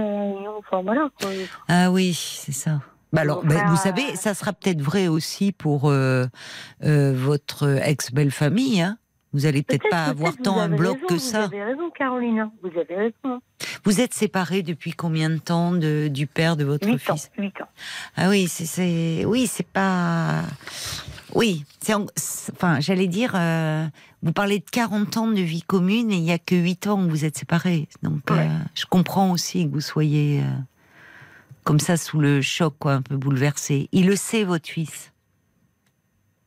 enfin 0.59 0.81
voilà, 0.83 1.09
quoi. 1.19 1.29
Ah 1.67 1.89
oui, 1.89 2.13
c'est 2.13 2.51
ça. 2.51 2.81
Bah 3.13 3.21
alors, 3.21 3.43
bah, 3.45 3.65
vous 3.69 3.77
savez, 3.77 4.15
ça 4.15 4.33
sera 4.33 4.53
peut-être 4.53 4.81
vrai 4.81 5.07
aussi 5.07 5.51
pour 5.51 5.89
euh, 5.89 6.25
euh, 6.83 7.13
votre 7.15 7.79
ex-belle 7.83 8.31
famille. 8.31 8.81
Hein 8.81 8.97
vous 9.33 9.45
allez 9.45 9.61
peut-être 9.61 9.87
pas 9.89 10.05
avoir 10.05 10.35
tant 10.37 10.53
vous 10.55 10.59
un 10.61 10.69
bloc 10.69 10.95
raison, 10.95 11.07
que 11.07 11.13
Vous 11.13 11.19
ça. 11.19 11.43
avez 11.43 11.63
raison, 11.63 11.89
Caroline, 11.95 12.49
vous 12.63 12.69
avez 12.79 12.95
raison. 12.95 13.41
Vous 13.83 14.01
êtes 14.01 14.13
séparés 14.13 14.63
depuis 14.63 14.93
combien 14.93 15.29
de 15.29 15.37
temps 15.37 15.73
de, 15.73 16.07
du 16.07 16.27
père 16.27 16.55
de 16.57 16.63
votre 16.63 16.87
8 16.87 17.09
ans, 17.11 17.17
fils? 17.17 17.29
8 17.37 17.61
ans. 17.61 17.67
Ah 18.15 18.29
oui, 18.29 18.47
c'est, 18.47 19.25
oui, 19.25 19.45
c'est 19.47 19.67
pas. 19.67 20.43
Oui, 21.35 21.65
c'est- 21.81 21.93
enfin, 22.53 22.79
j'allais 22.79 23.07
dire, 23.07 23.33
euh, 23.35 23.85
vous 24.23 24.31
parlez 24.31 24.59
de 24.59 24.65
40 24.71 25.17
ans 25.17 25.27
de 25.27 25.41
vie 25.41 25.61
commune 25.61 26.09
et 26.11 26.15
il 26.17 26.23
y 26.23 26.31
a 26.31 26.39
que 26.39 26.55
8 26.55 26.87
ans 26.87 27.05
que 27.05 27.09
vous 27.11 27.25
êtes 27.25 27.37
séparés. 27.37 27.87
Donc, 28.01 28.21
Ouais. 28.31 28.39
euh, 28.39 28.57
je 28.75 28.85
comprends 28.85 29.31
aussi 29.31 29.67
que 29.67 29.73
vous 29.73 29.81
soyez 29.81 30.39
euh, 30.39 30.43
comme 31.67 31.79
ça 31.79 31.97
sous 31.97 32.19
le 32.19 32.41
choc, 32.41 32.75
quoi, 32.79 32.93
un 32.93 33.01
peu 33.01 33.17
bouleversé. 33.17 33.89
Il 33.91 34.07
le 34.07 34.15
sait, 34.15 34.45
votre 34.45 34.69
fils. 34.69 35.13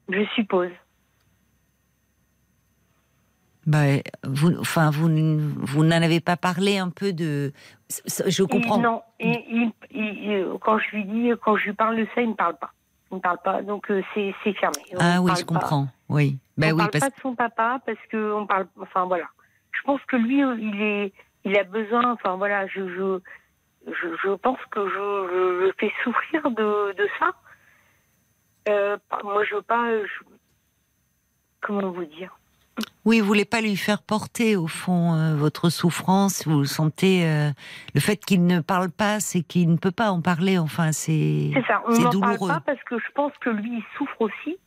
Je 0.09 0.25
suppose. 0.35 0.71
Bah, 3.67 3.85
vous, 4.25 4.57
enfin, 4.59 4.91
vous, 4.91 5.09
vous 5.09 5.85
n'en 5.85 6.01
avez 6.03 6.21
pas 6.21 6.39
parlé 6.39 6.79
un 6.79 6.89
peu 6.89 7.13
de. 7.13 7.53
Je 8.27 8.43
comprends. 8.45 8.79
Non, 8.79 9.03
il- 9.21 9.73
il- 9.93 10.01
il- 10.01 10.47
quand 10.63 10.79
je 10.79 10.97
lui 10.97 11.05
dis, 11.05 11.31
quand 11.45 11.57
je 11.59 11.67
lui 11.67 11.75
parle 11.75 11.99
de 11.99 12.07
ça, 12.15 12.23
il 12.23 12.31
ne 12.31 12.35
parle 12.35 12.57
pas. 12.57 12.73
Il 13.13 13.17
ne 13.17 13.21
parle 13.21 13.39
pas, 13.45 13.61
donc 13.63 13.91
euh, 13.91 14.03
c'est, 14.15 14.33
fermé. 14.55 14.79
On 14.95 14.97
ah 15.01 15.17
ne 15.17 15.21
oui, 15.21 15.33
je 15.37 15.45
pas. 15.45 15.55
comprends. 15.55 15.89
Oui. 16.09 16.39
Ben 16.57 16.69
on 16.69 16.77
oui, 16.77 16.79
parle 16.79 16.91
parce 16.93 17.05
pas 17.05 17.11
de 17.11 17.21
son 17.21 17.35
papa 17.35 17.81
parce 17.85 17.99
que 18.11 18.33
on 18.33 18.47
parle. 18.47 18.67
Enfin 18.81 19.05
voilà. 19.05 19.27
Je 19.73 19.83
pense 19.83 20.01
que 20.09 20.17
lui, 20.17 20.43
euh, 20.43 20.57
il 20.59 20.81
est, 20.81 21.13
il 21.45 21.57
a 21.59 21.65
besoin. 21.65 22.13
Enfin 22.13 22.37
voilà, 22.37 22.67
je, 22.69 22.89
je, 22.89 23.21
je, 23.87 24.09
je 24.23 24.35
pense 24.35 24.59
que 24.71 24.89
je, 24.89 25.61
le 25.67 25.73
fais 25.79 25.93
souffrir 26.05 26.43
de, 26.51 26.93
de 26.93 27.09
ça. 27.19 27.33
Euh, 28.69 28.97
moi, 29.25 29.45
je 29.45 29.55
veux 29.57 29.63
pas. 29.63 29.91
je- 30.05 30.25
comment 31.61 31.91
vous 31.91 32.05
dire? 32.05 32.37
Oui, 33.05 33.21
vous 33.21 33.27
voulez 33.27 33.45
pas 33.45 33.61
lui 33.61 33.77
faire 33.77 34.03
porter 34.03 34.57
au 34.57 34.67
fond 34.67 35.15
euh, 35.15 35.35
votre 35.35 35.69
souffrance. 35.71 36.47
Vous 36.47 36.65
sentez 36.65 37.27
euh, 37.27 37.51
le 37.95 38.01
fait 38.01 38.17
qu'il 38.17 38.47
ne 38.47 38.61
parle 38.61 38.91
pas, 38.91 39.21
c'est 39.21 39.43
qu'il 39.43 39.71
ne 39.71 39.77
peut 39.77 39.91
pas 39.91 40.11
en 40.11 40.21
parler. 40.23 40.59
Enfin, 40.59 40.93
c'est 40.93 41.51
C'est 41.53 41.67
ça. 41.67 41.83
On 41.87 41.99
n'en 41.99 42.21
parle 42.21 42.39
pas 42.39 42.63
parce 42.65 42.83
que 42.85 42.99
je 42.99 43.11
pense 43.15 43.33
que 43.41 43.51
lui, 43.51 43.79
il 43.79 43.85
souffre 43.99 44.21
aussi 44.23 44.59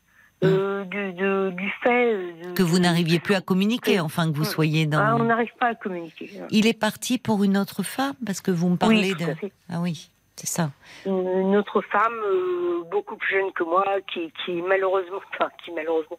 euh, 0.47 0.83
du, 0.85 1.13
de- 1.13 1.51
du 1.55 1.69
fait 1.83 2.13
euh, 2.13 2.31
de- 2.49 2.53
que 2.53 2.63
vous 2.63 2.79
n'arriviez 2.79 3.19
plus 3.19 3.35
à 3.35 3.41
communiquer. 3.41 3.95
que- 3.95 4.01
Enfin, 4.01 4.31
que 4.31 4.35
vous 4.37 4.43
Mm. 4.43 4.45
soyez 4.45 4.85
dans. 4.85 4.99
Ah, 4.99 5.15
on 5.15 5.23
n'arrive 5.23 5.51
pas 5.59 5.67
à 5.67 5.75
communiquer. 5.75 6.29
Il 6.51 6.67
est 6.67 6.77
parti 6.79 7.17
pour 7.17 7.43
une 7.43 7.57
autre 7.57 7.83
femme 7.83 8.15
parce 8.25 8.41
que 8.41 8.51
vous 8.51 8.67
me 8.67 8.73
Oui, 8.73 8.77
parlez 8.79 9.11
tout 9.13 9.25
de. 9.25 9.31
à 9.31 9.35
fait. 9.35 9.51
Ah 9.69 9.79
oui, 9.81 10.09
c'est 10.35 10.47
ça. 10.47 10.71
une, 11.05 11.55
autre 11.55 11.81
femme 11.91 12.13
euh, 12.25 12.83
beaucoup 12.91 13.15
plus 13.17 13.33
jeune 13.35 13.51
que 13.53 13.63
moi 13.63 13.85
qui, 14.13 14.31
qui 14.45 14.61
malheureusement, 14.61 15.19
enfin 15.33 15.49
qui 15.63 15.71
malheureusement, 15.71 16.17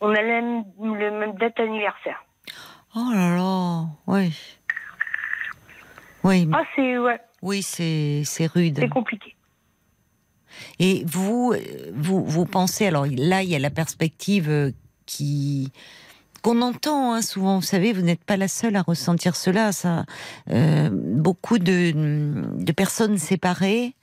on 0.00 0.10
a 0.10 0.14
la 0.14 0.22
même, 0.22 0.64
le 0.82 1.10
même 1.10 1.34
date 1.36 1.58
anniversaire. 1.60 2.24
Oh 2.96 3.10
là 3.12 3.36
là, 3.36 3.84
oui. 4.06 4.32
Oui, 6.22 6.48
Ah 6.54 6.62
c'est 6.74 6.96
ouais, 6.98 7.20
oui, 7.42 7.62
c'est 7.62 8.22
c'est 8.24 8.46
rude. 8.46 8.78
c'est 8.80 8.88
compliqué. 8.88 9.33
Et 10.78 11.04
vous, 11.06 11.52
euh, 11.54 11.60
vous, 11.94 12.24
vous 12.24 12.44
pensez, 12.44 12.86
alors 12.86 13.06
là, 13.06 13.42
il 13.42 13.48
y 13.48 13.54
a 13.54 13.58
la 13.58 13.70
perspective 13.70 14.48
euh, 14.48 14.70
qui 15.06 15.72
qu'on 16.42 16.60
entend 16.60 17.14
hein, 17.14 17.22
souvent. 17.22 17.56
Vous 17.56 17.64
savez, 17.64 17.94
vous 17.94 18.02
n'êtes 18.02 18.22
pas 18.22 18.36
la 18.36 18.48
seule 18.48 18.76
à 18.76 18.82
ressentir 18.82 19.34
cela. 19.34 19.72
Ça, 19.72 20.04
euh, 20.50 20.90
beaucoup 20.92 21.58
de, 21.58 21.92
de 21.94 22.72
personnes 22.72 23.16
séparées 23.16 23.94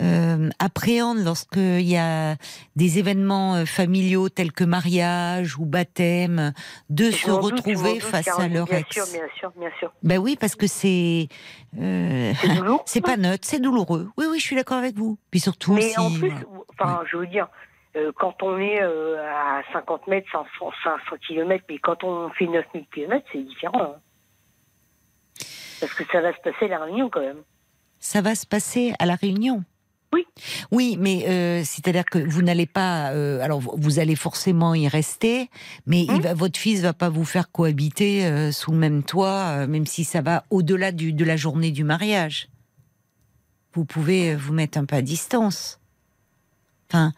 euh, 0.00 0.50
appréhendent 0.58 1.24
lorsqu'il 1.24 1.82
y 1.88 1.96
a 1.96 2.36
des 2.76 2.98
événements 2.98 3.54
euh, 3.54 3.64
familiaux 3.64 4.28
tels 4.28 4.52
que 4.52 4.64
mariage 4.64 5.56
ou 5.58 5.64
baptême, 5.66 6.52
de 6.90 7.10
se 7.10 7.26
doute, 7.26 7.42
retrouver 7.42 7.94
doute, 7.94 8.02
face 8.02 8.28
à 8.28 8.48
leur 8.48 8.66
bien 8.66 8.78
ex. 8.78 8.90
sûr, 8.92 9.04
bien 9.12 9.26
sûr, 9.38 9.52
bien 9.56 9.70
sûr. 9.78 9.92
Ben 10.02 10.18
oui, 10.18 10.36
parce 10.40 10.56
que 10.56 10.66
c'est 10.66 11.28
euh, 11.80 12.32
C'est 12.86 13.00
pas 13.04 13.16
neutre, 13.16 13.44
c'est 13.46 13.60
douloureux. 13.60 14.08
Oui, 14.16 14.26
oui, 14.30 14.38
je 14.40 14.44
suis 14.44 14.56
d'accord 14.56 14.78
avec 14.78 14.96
vous. 14.96 15.16
Puis 15.30 15.40
surtout, 15.40 15.74
Mais 15.74 15.82
si, 15.90 15.98
en 16.00 16.10
plus, 16.10 16.30
voilà. 16.30 16.44
enfin, 16.70 17.02
je 17.10 17.16
veux 17.16 17.26
dire, 17.28 17.48
euh, 17.96 18.10
quand 18.18 18.42
on 18.42 18.58
est 18.58 18.82
euh, 18.82 19.22
à 19.22 19.62
50 19.72 20.08
mètres, 20.08 20.26
500, 20.32 20.72
500 20.82 21.16
km, 21.28 21.64
mais 21.68 21.78
quand 21.78 22.02
on 22.02 22.30
fait 22.30 22.46
9000 22.46 22.86
km, 22.92 23.24
c'est 23.32 23.42
différent. 23.42 23.82
hein. 23.82 23.94
Parce 25.80 25.92
que 25.94 26.04
ça 26.10 26.20
va 26.20 26.32
se 26.32 26.40
passer 26.40 26.64
à 26.66 26.68
la 26.68 26.78
réunion 26.84 27.10
quand 27.10 27.20
même. 27.20 27.42
ça 27.98 28.20
va 28.20 28.34
se 28.34 28.46
passer 28.46 28.92
à 28.98 29.06
la 29.06 29.14
Réunion. 29.16 29.62
Oui. 30.14 30.26
Oui, 30.70 30.96
mais 30.98 31.24
euh, 31.28 31.62
c'est-à-dire 31.64 32.04
que 32.04 32.18
vous 32.18 32.42
n'allez 32.42 32.66
pas. 32.66 33.10
euh, 33.12 33.40
alors, 33.40 33.60
vous- 33.60 33.98
allez 33.98 34.14
forcément 34.16 34.74
y 34.74 34.86
rester, 34.88 35.50
mais 35.86 36.02
il 36.04 36.10
Hum. 36.12 36.20
va, 36.20 36.34
votre 36.34 36.58
fils 36.58 36.80
va 36.82 36.92
pas 36.92 37.08
vous 37.08 37.24
faire 37.24 37.50
cohabiter 37.50 38.24
euh, 38.26 38.52
sous 38.52 38.70
le 38.72 38.78
même 38.78 39.02
toit, 39.02 39.66
même 39.66 39.86
si 39.86 40.04
ça 40.04 40.20
va 40.22 40.44
au-delà 40.50 40.92
de 40.92 41.24
la 41.24 41.36
journée 41.36 41.70
du 41.72 41.82
mariage. 41.84 42.48
Vous 43.74 43.84
pouvez 43.84 44.36
vous 44.36 44.52
mettre 44.52 44.78
un 44.78 44.84
peu 44.84 44.94
à 44.96 45.02
distance. 45.02 45.80
Enfin. 46.88 47.12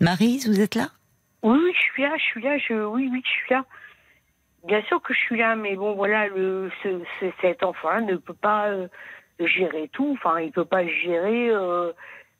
Marise, 0.00 0.48
vous 0.48 0.60
êtes 0.60 0.74
là? 0.74 0.90
Oui, 1.42 1.56
oui, 1.62 1.72
je 1.74 1.80
suis 1.92 2.02
là, 2.02 2.12
je 2.18 2.22
suis 2.24 2.42
là, 2.42 2.58
je, 2.58 2.74
oui, 2.86 3.08
oui, 3.10 3.22
je 3.24 3.28
suis 3.30 3.54
là. 3.54 3.64
Bien 4.68 4.82
sûr 4.82 5.00
que 5.02 5.12
je 5.14 5.18
suis 5.18 5.38
là, 5.38 5.56
mais 5.56 5.74
bon, 5.76 5.94
voilà, 5.94 6.28
le, 6.28 6.70
ce, 6.82 7.00
ce- 7.18 7.32
cet 7.40 7.64
enfant 7.64 8.00
ne 8.02 8.16
peut 8.16 8.34
pas 8.34 8.68
euh, 8.68 8.86
gérer 9.40 9.88
tout. 9.92 10.10
Enfin, 10.12 10.40
il 10.40 10.52
peut 10.52 10.64
pas 10.64 10.86
gérer. 10.86 11.48
euh, 11.50 11.90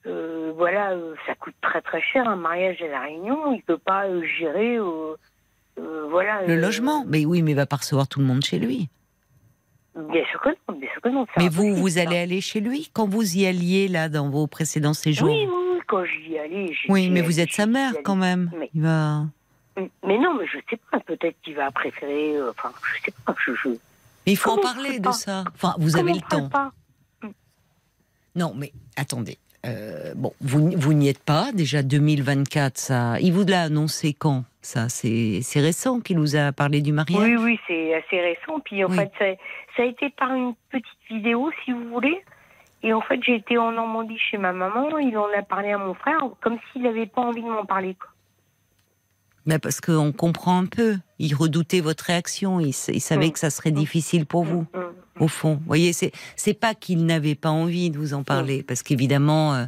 euh, 0.06 0.52
voilà, 0.56 0.94
ça 1.26 1.34
coûte 1.34 1.54
très 1.60 1.80
très 1.80 2.00
cher 2.00 2.28
un 2.28 2.36
mariage 2.36 2.80
à 2.82 2.88
la 2.88 3.00
Réunion. 3.00 3.52
Il 3.54 3.62
peut 3.62 3.78
pas 3.78 4.04
gérer. 4.38 4.78
voilà. 6.10 6.46
Le 6.46 6.56
logement 6.56 7.04
Mais 7.06 7.24
oui, 7.24 7.42
mais 7.42 7.52
il 7.52 7.56
va 7.56 7.66
pas 7.66 7.76
recevoir 7.76 8.08
tout 8.08 8.20
le 8.20 8.26
monde 8.26 8.44
chez 8.44 8.58
lui. 8.58 8.88
Bien 9.96 10.24
sûr 10.30 10.40
que 10.40 10.50
non, 10.68 10.78
bien 10.78 10.88
sûr 10.92 11.00
que 11.02 11.08
non. 11.08 11.26
Mais 11.38 11.48
vous, 11.48 11.74
vous 11.74 11.88
ça. 11.88 12.02
allez 12.02 12.18
aller 12.18 12.40
chez 12.40 12.60
lui? 12.60 12.88
Quand 12.92 13.08
vous 13.08 13.36
y 13.36 13.46
alliez 13.46 13.88
là 13.88 14.08
dans 14.08 14.28
vos 14.30 14.46
précédents 14.46 14.92
séjours? 14.94 15.28
Oui, 15.28 15.46
oui, 15.48 15.54
oui, 15.72 15.80
quand 15.88 16.04
j'y 16.04 16.36
j'y 16.74 16.90
Oui, 16.92 17.10
mais 17.10 17.20
vous 17.22 17.40
êtes 17.40 17.52
sa 17.52 17.66
mère 17.66 17.92
quand 18.04 18.14
même. 18.16 18.50
Mais- 18.56 18.70
Il 18.74 18.82
va. 18.82 19.22
Mais 20.04 20.18
non, 20.18 20.34
mais 20.34 20.46
je 20.46 20.58
sais 20.70 20.78
pas. 20.90 21.00
Peut-être 21.00 21.36
qu'il 21.42 21.54
va 21.54 21.70
préférer. 21.70 22.36
euh, 22.36 22.50
Enfin, 22.50 22.72
je 22.96 23.02
sais 23.04 23.14
pas. 23.24 23.34
Je, 23.44 23.52
je... 23.54 23.68
Mais 23.68 24.32
il 24.32 24.36
faut 24.36 24.50
en 24.50 24.56
Comment 24.56 24.72
parler 24.74 24.98
de 24.98 25.10
ça. 25.12 25.44
Enfin, 25.54 25.74
vous 25.78 25.92
Comment 25.92 26.02
avez 26.04 26.14
le 26.14 26.20
temps. 26.28 26.48
pas 26.48 26.70
Non, 28.34 28.52
mais 28.56 28.72
attendez. 28.96 29.38
Euh, 29.66 30.12
bon, 30.14 30.32
vous, 30.40 30.70
vous 30.76 30.92
n'y 30.92 31.08
êtes 31.08 31.22
pas. 31.22 31.50
Déjà 31.52 31.82
2024, 31.82 32.78
ça. 32.78 33.20
Il 33.20 33.32
vous 33.32 33.44
l'a 33.44 33.62
annoncé 33.62 34.12
quand 34.14 34.44
Ça, 34.62 34.88
c'est 34.88 35.40
c'est 35.42 35.60
récent 35.60 36.00
qu'il 36.00 36.18
vous 36.18 36.36
a 36.36 36.52
parlé 36.52 36.80
du 36.80 36.92
mariage? 36.92 37.20
Oui, 37.22 37.36
oui, 37.36 37.60
c'est 37.66 37.94
assez 37.94 38.20
récent. 38.20 38.60
Puis 38.64 38.84
en 38.84 38.88
Oui. 38.90 38.96
fait, 38.96 39.10
ça, 39.18 39.24
ça 39.76 39.82
a 39.82 39.86
été 39.86 40.10
par 40.10 40.32
une 40.32 40.54
petite 40.70 40.86
vidéo, 41.10 41.50
si 41.64 41.72
vous 41.72 41.88
voulez. 41.88 42.22
Et 42.84 42.92
en 42.92 43.00
fait, 43.00 43.18
j'ai 43.24 43.34
été 43.36 43.58
en 43.58 43.72
Normandie 43.72 44.18
chez 44.18 44.38
ma 44.38 44.52
maman. 44.52 44.98
Il 44.98 45.16
en 45.18 45.26
a 45.36 45.42
parlé 45.42 45.72
à 45.72 45.78
mon 45.78 45.94
frère, 45.94 46.20
comme 46.40 46.58
s'il 46.72 46.82
n'avait 46.82 47.06
pas 47.06 47.22
envie 47.22 47.42
de 47.42 47.48
m'en 47.48 47.64
parler. 47.64 47.94
quoi. 47.96 48.10
Bah 49.48 49.58
parce 49.58 49.80
qu'on 49.80 50.12
comprend 50.12 50.58
un 50.58 50.66
peu. 50.66 50.98
Il 51.18 51.34
redoutait 51.34 51.80
votre 51.80 52.04
réaction. 52.04 52.60
Il, 52.60 52.68
s- 52.68 52.90
il 52.92 53.00
savait 53.00 53.28
Mm. 53.28 53.32
que 53.32 53.38
ça 53.38 53.48
serait 53.48 53.70
difficile 53.70 54.26
pour 54.26 54.44
vous, 54.44 54.66
Mm. 54.74 55.20
au 55.24 55.26
fond. 55.28 55.54
Vous 55.54 55.66
voyez, 55.66 55.94
c'est 55.94 56.12
c'est 56.36 56.52
pas 56.52 56.74
qu'il 56.74 57.06
n'avait 57.06 57.34
pas 57.34 57.48
envie 57.48 57.88
de 57.90 57.96
vous 57.96 58.12
en 58.12 58.22
parler, 58.24 58.62
parce 58.62 58.82
qu'évidemment, 58.82 59.54
euh, 59.54 59.64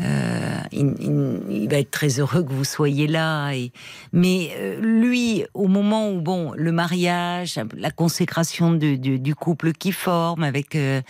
euh, 0.00 0.56
il, 0.72 0.92
il- 0.98 1.40
il 1.62 1.68
va 1.70 1.76
être 1.78 1.92
très 1.92 2.18
heureux 2.18 2.42
que 2.42 2.52
vous 2.52 2.64
soyez 2.64 3.06
là. 3.06 3.52
Et, 3.52 3.70
mais 4.12 4.50
euh, 4.56 4.80
lui, 4.80 5.44
au 5.54 5.68
moment 5.68 6.10
où 6.10 6.20
bon, 6.20 6.52
le 6.56 6.72
mariage, 6.72 7.60
la 7.76 7.92
consécration 7.92 8.72
de- 8.72 8.96
de- 8.96 9.18
du 9.18 9.36
couple 9.36 9.70
qui 9.72 9.92
forme 9.92 10.42
avec 10.42 10.74
euh, 10.74 11.00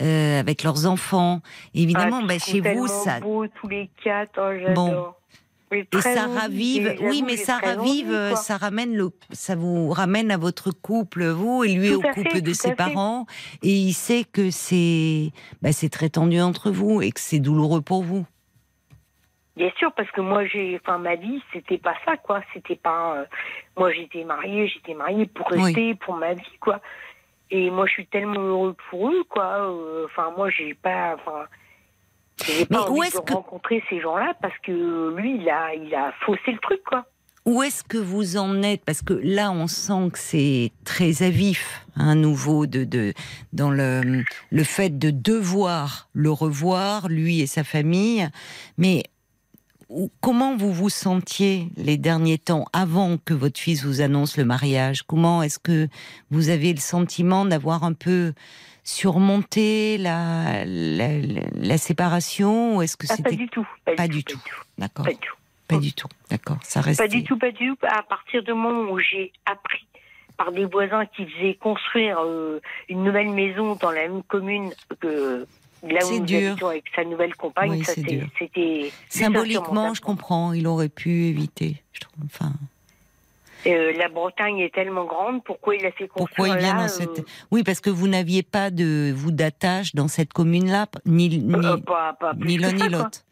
euh, 0.00 0.40
avec 0.40 0.62
leurs 0.62 0.86
enfants, 0.86 1.42
évidemment, 1.74 2.20
Ah, 2.22 2.26
bah, 2.26 2.34
ils 2.36 2.40
chez 2.42 2.60
vous, 2.62 2.86
ça. 2.88 3.20
beaux, 3.20 3.46
tous 3.60 3.68
les 3.68 3.90
quatre, 4.02 4.38
oh, 4.38 4.58
j'adore. 4.66 5.14
Et 5.70 6.00
ça 6.00 6.26
ravive, 6.26 6.86
et 6.86 6.98
oui, 7.00 7.22
mais 7.24 7.36
ça 7.36 7.58
ravive, 7.58 8.34
ça 8.36 8.56
ramène 8.56 8.94
le, 8.96 9.10
ça 9.32 9.54
vous 9.54 9.90
ramène 9.90 10.30
à 10.30 10.38
votre 10.38 10.70
couple, 10.70 11.26
vous 11.26 11.62
et 11.64 11.74
lui 11.74 11.88
Tout 11.90 11.96
au 11.98 12.00
fait, 12.00 12.10
couple 12.12 12.40
de 12.40 12.52
ses 12.52 12.70
fait. 12.70 12.74
parents, 12.76 13.26
et 13.62 13.72
il 13.72 13.92
sait 13.92 14.24
que 14.24 14.50
c'est, 14.50 15.30
bah, 15.60 15.72
c'est 15.72 15.90
très 15.90 16.08
tendu 16.08 16.40
entre 16.40 16.70
vous 16.70 17.02
et 17.02 17.10
que 17.12 17.20
c'est 17.20 17.38
douloureux 17.38 17.82
pour 17.82 18.02
vous. 18.02 18.24
Bien 19.56 19.70
sûr, 19.76 19.92
parce 19.92 20.10
que 20.12 20.20
moi, 20.20 20.46
j'ai, 20.46 20.78
enfin, 20.82 20.98
ma 20.98 21.16
vie, 21.16 21.42
c'était 21.52 21.78
pas 21.78 21.94
ça, 22.06 22.16
quoi. 22.16 22.40
C'était 22.54 22.76
pas, 22.76 23.16
euh, 23.16 23.24
moi, 23.76 23.92
j'étais 23.92 24.22
mariée, 24.24 24.68
j'étais 24.68 24.94
mariée 24.94 25.26
pour 25.26 25.50
Oui. 25.50 25.64
rester, 25.64 25.94
pour 25.96 26.14
ma 26.16 26.32
vie, 26.34 26.58
quoi. 26.60 26.80
Et 27.50 27.68
moi, 27.70 27.86
je 27.86 27.92
suis 27.92 28.06
tellement 28.06 28.40
heureux 28.40 28.76
pour 28.88 29.10
eux, 29.10 29.24
quoi. 29.28 29.68
Euh, 29.68 30.06
Enfin, 30.06 30.32
moi, 30.36 30.48
j'ai 30.50 30.74
pas, 30.74 31.16
enfin, 31.16 31.46
j'ai 32.46 32.66
Mais 32.70 32.76
où 32.78 32.80
envie 32.80 33.06
est-ce 33.08 33.16
de 33.18 33.22
que- 33.22 33.32
rencontrer 33.34 33.82
ces 33.90 34.00
gens-là 34.00 34.34
parce 34.40 34.56
que 34.64 35.14
lui, 35.16 35.36
il 35.40 35.48
a, 35.48 35.74
il 35.74 35.94
a 35.94 36.12
faussé 36.24 36.52
le 36.52 36.58
truc, 36.58 36.80
quoi. 36.86 37.04
Où 37.46 37.62
est-ce 37.62 37.82
que 37.82 37.96
vous 37.96 38.36
en 38.36 38.62
êtes? 38.62 38.84
Parce 38.84 39.00
que 39.00 39.14
là, 39.14 39.50
on 39.50 39.68
sent 39.68 40.10
que 40.12 40.18
c'est 40.18 40.70
très 40.84 41.22
à 41.22 41.30
vif, 41.30 41.86
un 41.96 42.14
nouveau 42.14 42.66
de, 42.66 42.84
de 42.84 43.14
dans 43.54 43.70
le 43.70 44.22
le 44.50 44.64
fait 44.64 44.98
de 44.98 45.10
devoir 45.10 46.10
le 46.12 46.30
revoir, 46.30 47.08
lui 47.08 47.40
et 47.40 47.46
sa 47.46 47.64
famille. 47.64 48.28
Mais 48.76 49.04
comment 50.20 50.56
vous 50.58 50.72
vous 50.74 50.90
sentiez 50.90 51.70
les 51.78 51.96
derniers 51.96 52.36
temps 52.36 52.66
avant 52.74 53.16
que 53.16 53.32
votre 53.32 53.58
fils 53.58 53.82
vous 53.82 54.02
annonce 54.02 54.36
le 54.36 54.44
mariage? 54.44 55.02
Comment 55.02 55.42
est-ce 55.42 55.58
que 55.58 55.88
vous 56.30 56.50
avez 56.50 56.74
le 56.74 56.80
sentiment 56.80 57.46
d'avoir 57.46 57.82
un 57.84 57.94
peu 57.94 58.34
surmonté 58.88 59.98
la 59.98 60.64
la, 60.64 61.08
la- 61.18 61.42
la 61.54 61.78
séparation 61.78 62.76
ou 62.76 62.82
est-ce 62.82 62.96
que 62.96 63.06
Ah, 63.10 63.16
pas 63.22 63.30
du 63.30 63.48
tout. 63.48 63.66
pas 63.96 64.08
du 64.08 64.24
tout 64.24 64.40
D'accord, 64.78 65.04
Pas 65.04 65.12
du 65.12 65.18
tout. 65.18 65.34
pas 65.68 65.76
du 65.78 65.92
tout. 65.92 66.08
D'accord, 66.30 66.58
ça 66.62 66.80
reste. 66.80 66.98
Pas 66.98 67.08
du 67.08 67.22
tout, 67.24 67.36
pas 67.38 67.50
du 67.50 67.68
tout. 67.68 67.76
À 67.86 68.02
partir 68.02 68.42
du 68.42 68.52
moment 68.54 68.90
où 68.90 68.98
j'ai 68.98 69.32
appris 69.46 69.86
par 70.36 70.52
des 70.52 70.64
voisins 70.64 71.04
qui 71.06 71.26
faisaient 71.26 71.54
construire 71.60 72.18
euh, 72.20 72.60
une 72.88 73.02
nouvelle 73.04 73.30
maison 73.30 73.74
dans 73.76 73.90
la 73.90 74.02
même 74.08 74.22
commune 74.22 74.72
que 75.00 75.46
là 75.82 76.06
où 76.06 76.18
nous 76.18 76.24
dur. 76.24 76.50
habitions 76.50 76.68
avec 76.68 76.84
sa 76.96 77.04
nouvelle 77.04 77.34
compagne, 77.34 77.70
Oui, 77.72 77.84
ça, 77.84 77.92
c'était 77.94 78.90
Symboliquement, 79.08 79.94
je 79.94 80.00
comprends, 80.00 80.52
il 80.52 80.66
aurait 80.66 80.88
pu 80.88 81.24
éviter. 81.26 81.82
Je 81.92 82.00
trouve. 82.00 82.24
Enfin, 82.24 82.52
Euh, 83.68 83.92
la 83.92 84.08
Bretagne 84.08 84.58
est 84.60 84.72
tellement 84.74 85.04
grande, 85.04 85.44
pourquoi 85.44 85.76
il 85.76 85.84
a 85.84 85.92
fait 85.92 86.08
construire 86.08 86.28
pourquoi 86.28 86.48
il 86.48 86.58
vient 86.58 86.74
là 86.74 86.78
dans 86.78 86.84
euh, 86.84 86.88
cette 86.88 87.24
Oui, 87.50 87.62
parce 87.62 87.80
que 87.80 87.90
vous 87.90 88.08
n'aviez 88.08 88.42
pas 88.42 88.70
de 88.70 89.12
vous 89.14 89.30
d'attache 89.30 89.94
dans 89.94 90.08
cette 90.08 90.32
commune-là, 90.32 90.86
ni 91.06 91.28
ni, 91.28 91.54
euh, 91.54 91.76
pas, 91.78 92.14
pas 92.14 92.34
plus 92.34 92.48
ni 92.48 92.58
l'un 92.58 92.72
ni 92.72 92.88
l'autre. 92.88 93.24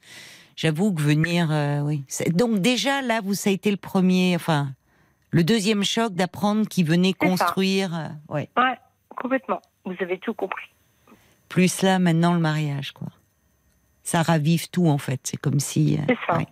J'avoue 0.57 0.93
que 0.93 1.01
venir, 1.03 1.49
oui. 1.85 2.05
Donc 2.33 2.61
déjà 2.61 3.03
là, 3.03 3.21
vous 3.23 3.35
ça 3.35 3.51
a 3.51 3.53
été 3.53 3.71
le 3.71 3.77
premier, 3.77 4.35
enfin, 4.37 4.69
le 5.31 5.45
deuxième 5.45 5.85
choc 5.85 6.15
d'apprendre 6.15 6.67
qu'il 6.69 6.87
venait 6.87 7.13
construire. 7.13 7.95
euh, 7.95 8.09
ouais. 8.35 8.49
Ouais, 8.57 8.75
complètement. 9.17 9.61
Vous 9.85 9.95
avez 10.01 10.19
tout 10.19 10.35
compris. 10.35 10.65
Plus 11.49 11.83
là, 11.83 11.99
maintenant 11.99 12.33
le 12.35 12.41
mariage, 12.41 12.93
quoi. 12.93 13.09
Ça 14.03 14.23
ravive 14.23 14.69
tout 14.71 14.89
en 14.89 14.99
fait. 14.99 15.21
C'est 15.25 15.37
comme 15.37 15.61
si. 15.61 15.97
euh, 15.99 16.03
C'est 16.09 16.19
ça. 16.27 16.39
ouais. 16.39 16.47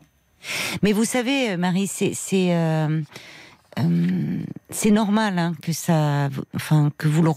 Mais 0.82 0.92
vous 0.92 1.04
savez, 1.04 1.56
Marie, 1.56 1.86
c'est 1.86 2.12
c'est 2.14 2.54
euh, 2.54 3.00
euh, 3.78 4.38
c'est 4.70 4.90
normal 4.90 5.38
hein, 5.38 5.54
que 5.62 5.72
ça, 5.72 6.28
enfin 6.54 6.90
que 6.96 7.08
vous 7.08 7.22
le 7.22 7.32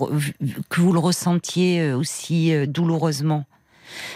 que 0.69 0.81
vous 0.81 0.93
le 0.93 0.99
ressentiez 0.99 1.93
aussi 1.93 2.53
euh, 2.53 2.65
douloureusement. 2.65 3.45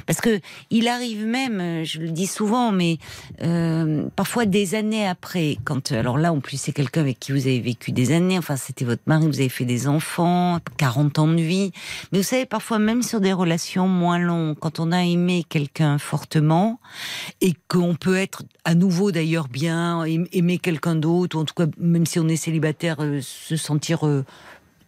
Parce 0.06 0.22
que 0.22 0.40
il 0.70 0.88
arrive 0.88 1.26
même, 1.26 1.60
euh, 1.60 1.84
je 1.84 2.00
le 2.00 2.10
dis 2.10 2.28
souvent, 2.28 2.72
mais 2.72 2.98
euh, 3.42 4.06
parfois 4.16 4.46
des 4.46 4.76
années 4.76 5.08
après, 5.08 5.58
quand 5.64 5.92
alors 5.92 6.18
là 6.18 6.32
en 6.34 6.40
plus 6.40 6.58
c'est 6.58 6.72
quelqu'un 6.74 7.02
avec 7.02 7.20
qui 7.20 7.32
vous 7.32 7.48
avez 7.48 7.60
vécu 7.60 7.92
des 7.92 8.12
années, 8.12 8.38
enfin 8.38 8.56
c'était 8.56 8.86
votre 8.86 9.04
mari, 9.06 9.26
vous 9.28 9.40
avez 9.40 9.50
fait 9.50 9.66
des 9.66 9.88
enfants, 9.88 10.60
40 10.78 11.20
ans 11.20 11.28
de 11.28 11.42
vie, 11.42 11.72
mais 12.12 12.20
vous 12.20 12.24
savez 12.24 12.46
parfois 12.46 12.80
même 12.80 13.04
sur 13.04 13.22
des 13.22 13.34
relations 13.34 13.88
moins 13.88 14.20
longues, 14.20 14.58
quand 14.60 14.80
on 14.80 14.92
a 14.92 15.04
aimé 15.04 15.44
quelqu'un 15.48 15.98
fortement 15.98 16.80
et 17.42 17.54
qu'on 17.68 17.96
peut 17.96 18.18
être 18.18 18.44
à 18.66 18.76
nouveau 18.76 19.12
d'ailleurs 19.12 19.48
bien, 19.48 20.04
aim- 20.06 20.28
aimer 20.32 20.58
quelqu'un 20.58 20.96
d'autre, 20.96 21.38
ou 21.38 21.42
en 21.42 21.46
tout 21.46 21.54
cas 21.56 21.66
même 21.78 22.06
si 22.06 22.20
on 22.20 22.28
est 22.28 22.36
célibataire, 22.36 22.98
euh, 23.00 23.20
se 23.22 23.56
sentir 23.56 24.06
euh, 24.06 24.24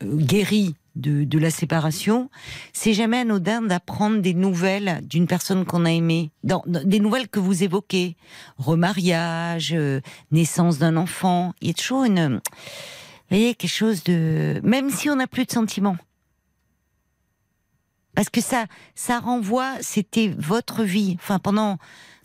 euh, 0.04 0.16
guéri 0.18 0.76
de, 0.96 1.24
de 1.24 1.40
la 1.40 1.50
séparation, 1.50 2.30
c'est 2.72 2.94
jamais 2.94 3.18
anodin 3.20 3.62
d'apprendre 3.62 4.20
des 4.22 4.34
nouvelles 4.34 5.02
d'une 5.08 5.26
personne 5.28 5.66
qu'on 5.66 5.86
a 5.86 5.92
aimée, 5.92 6.32
dans, 6.44 6.62
dans- 6.68 6.84
des 6.88 7.00
nouvelles 7.00 7.28
que 7.30 7.40
vous 7.40 7.64
évoquez, 7.64 8.16
remariage, 8.58 9.74
euh, 9.74 10.02
naissance 10.32 10.78
d'un 10.78 10.96
enfant. 10.98 11.54
Il 11.62 11.68
y 11.70 11.72
a 11.72 11.74
toujours 11.74 12.04
une, 12.04 12.36
vous 12.36 12.42
voyez, 13.30 13.56
quelque 13.56 13.72
chose 13.72 14.04
de, 14.04 14.60
même 14.64 14.90
si 14.92 15.10
on 15.10 15.16
n'a 15.16 15.28
plus 15.28 15.46
de 15.46 15.52
sentiments. 15.52 15.98
Parce 18.16 18.30
que 18.30 18.42
ça, 18.42 18.66
ça 18.94 19.20
renvoie, 19.20 19.74
c'était 19.82 20.32
votre 20.38 20.84
vie. 20.84 21.18
Enfin, 21.20 21.40
pendant 21.40 21.80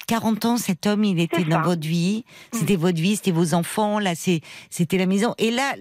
40 0.06 0.44
ans, 0.44 0.56
cet 0.58 0.86
homme, 0.86 1.04
il 1.04 1.18
était 1.18 1.44
dans 1.44 1.62
votre 1.62 1.86
vie. 1.86 2.24
C'était 2.52 2.76
votre 2.76 3.00
vie, 3.00 3.16
c'était 3.16 3.30
vos 3.30 3.54
enfants. 3.54 3.98
Là, 3.98 4.12
c'était 4.14 4.98
la 4.98 5.06
maison. 5.06 5.34
Et 5.38 5.50
là, 5.50 5.74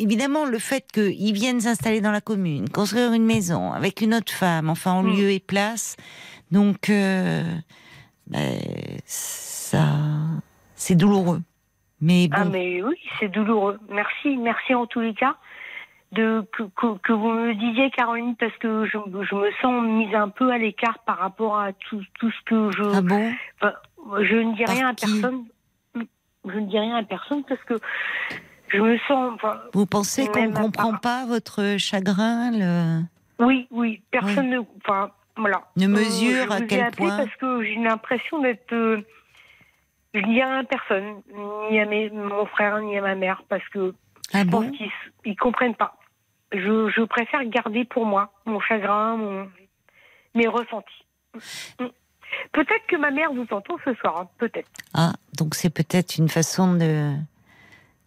évidemment, 0.00 0.44
le 0.46 0.58
fait 0.58 0.84
qu'ils 0.92 1.32
viennent 1.34 1.60
s'installer 1.60 2.00
dans 2.00 2.10
la 2.12 2.20
commune, 2.20 2.68
construire 2.68 3.12
une 3.12 3.24
maison 3.26 3.72
avec 3.72 4.00
une 4.00 4.14
autre 4.14 4.32
femme, 4.32 4.70
enfin, 4.70 4.92
en 4.92 5.02
Mm. 5.02 5.16
lieu 5.16 5.30
et 5.30 5.40
place. 5.40 5.96
Donc, 6.50 6.88
euh, 6.90 7.42
ben, 8.26 8.58
ça, 9.04 9.84
c'est 10.74 10.94
douloureux. 10.94 11.40
Mais 12.00 12.28
bon. 12.28 12.36
Ah 12.40 12.44
mais 12.44 12.82
oui, 12.82 12.94
c'est 13.18 13.28
douloureux. 13.28 13.78
Merci, 13.90 14.36
merci 14.36 14.74
en 14.74 14.86
tous 14.86 15.00
les 15.00 15.14
cas 15.14 15.36
de 16.12 16.42
que, 16.52 16.62
que, 16.62 16.96
que 16.98 17.12
vous 17.12 17.28
me 17.28 17.54
disiez 17.54 17.90
Caroline 17.90 18.34
parce 18.36 18.56
que 18.58 18.86
je, 18.86 18.96
je 19.28 19.34
me 19.34 19.50
sens 19.60 19.84
mise 19.84 20.14
un 20.14 20.28
peu 20.30 20.50
à 20.50 20.56
l'écart 20.58 21.00
par 21.00 21.18
rapport 21.18 21.58
à 21.58 21.72
tout, 21.74 22.00
tout 22.18 22.30
ce 22.30 22.40
que 22.46 22.70
je 22.70 22.82
ah 22.94 23.02
bon? 23.02 23.30
je 24.22 24.36
ne 24.36 24.54
dis 24.56 24.64
Par 24.64 24.74
rien 24.74 24.88
à 24.88 24.94
personne. 24.94 25.44
Je 26.46 26.58
ne 26.58 26.66
dis 26.66 26.78
rien 26.78 26.96
à 26.96 27.02
personne 27.02 27.42
parce 27.44 27.62
que 27.64 27.74
je 28.68 28.78
me 28.80 28.98
sens 28.98 29.32
enfin, 29.34 29.60
Vous 29.72 29.86
pensez 29.86 30.26
qu'on 30.28 30.48
ne 30.48 30.54
comprend 30.54 30.94
pas 30.96 31.26
votre 31.26 31.76
chagrin 31.78 32.50
le... 32.52 33.02
oui, 33.44 33.66
oui, 33.70 34.02
personne 34.10 34.50
ne 34.50 34.60
enfin 34.84 35.10
voilà. 35.36 35.62
Ne 35.76 35.86
Euh, 35.86 35.88
mesure 35.88 36.46
je 36.46 36.52
à 36.52 36.56
vous 36.56 36.62
ai 36.62 36.66
quel 36.66 36.80
appelé 36.80 37.06
point 37.06 37.16
parce 37.16 37.36
que 37.36 37.62
j'ai 37.64 37.76
l'impression 37.76 38.40
d'être 38.40 38.72
euh, 38.72 39.06
je 40.14 40.20
rien 40.20 40.60
à 40.60 40.64
personne, 40.64 41.22
ni 41.70 41.78
à 41.80 41.84
mes, 41.86 42.10
mon 42.10 42.46
frère, 42.46 42.80
ni 42.80 42.96
à 42.98 43.02
ma 43.02 43.14
mère, 43.14 43.42
parce 43.48 43.66
que 43.68 43.94
Ah 44.32 44.40
je 44.44 44.50
pense 44.50 44.64
bon 44.64 44.70
qu'ils 44.72 44.90
ils 45.24 45.36
comprennent 45.36 45.74
pas. 45.74 45.96
Je, 46.52 46.90
je 46.90 47.02
préfère 47.02 47.44
garder 47.44 47.84
pour 47.84 48.06
moi 48.06 48.32
mon 48.46 48.58
chagrin, 48.58 49.16
mon, 49.16 49.48
mes 50.34 50.48
ressentis. 50.48 51.04
Mm. 51.78 51.86
Peut-être 52.52 52.86
que 52.88 52.96
ma 52.96 53.10
mère 53.10 53.32
vous 53.32 53.46
entend 53.50 53.76
ce 53.84 53.94
soir, 53.94 54.20
hein, 54.20 54.28
peut-être. 54.38 54.68
Ah, 54.94 55.12
donc 55.36 55.54
c'est 55.54 55.70
peut-être 55.70 56.18
une 56.18 56.28
façon 56.28 56.74
de, 56.74 57.12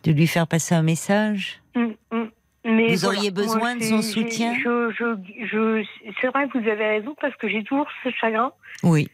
de 0.03 0.11
lui 0.11 0.27
faire 0.27 0.47
passer 0.47 0.75
un 0.75 0.83
message 0.83 1.61
Mm, 1.75 1.85
mm. 2.11 2.29
Mais 2.63 2.93
Vous 2.95 3.01
voilà, 3.01 3.17
auriez 3.17 3.31
besoin 3.31 3.57
moi, 3.57 3.75
de 3.75 3.81
son 3.83 3.97
j'ai- 4.01 4.01
soutien 4.03 4.53
je, 4.55 4.91
je, 4.91 5.15
je, 5.47 5.83
C'est 6.21 6.27
vrai 6.27 6.47
que 6.49 6.59
vous 6.59 6.67
avez 6.69 6.87
raison 6.99 7.15
parce 7.19 7.35
que 7.37 7.47
j'ai 7.49 7.63
toujours 7.63 7.87
ce 8.03 8.09
chagrin. 8.11 8.51
Oui, 8.83 9.07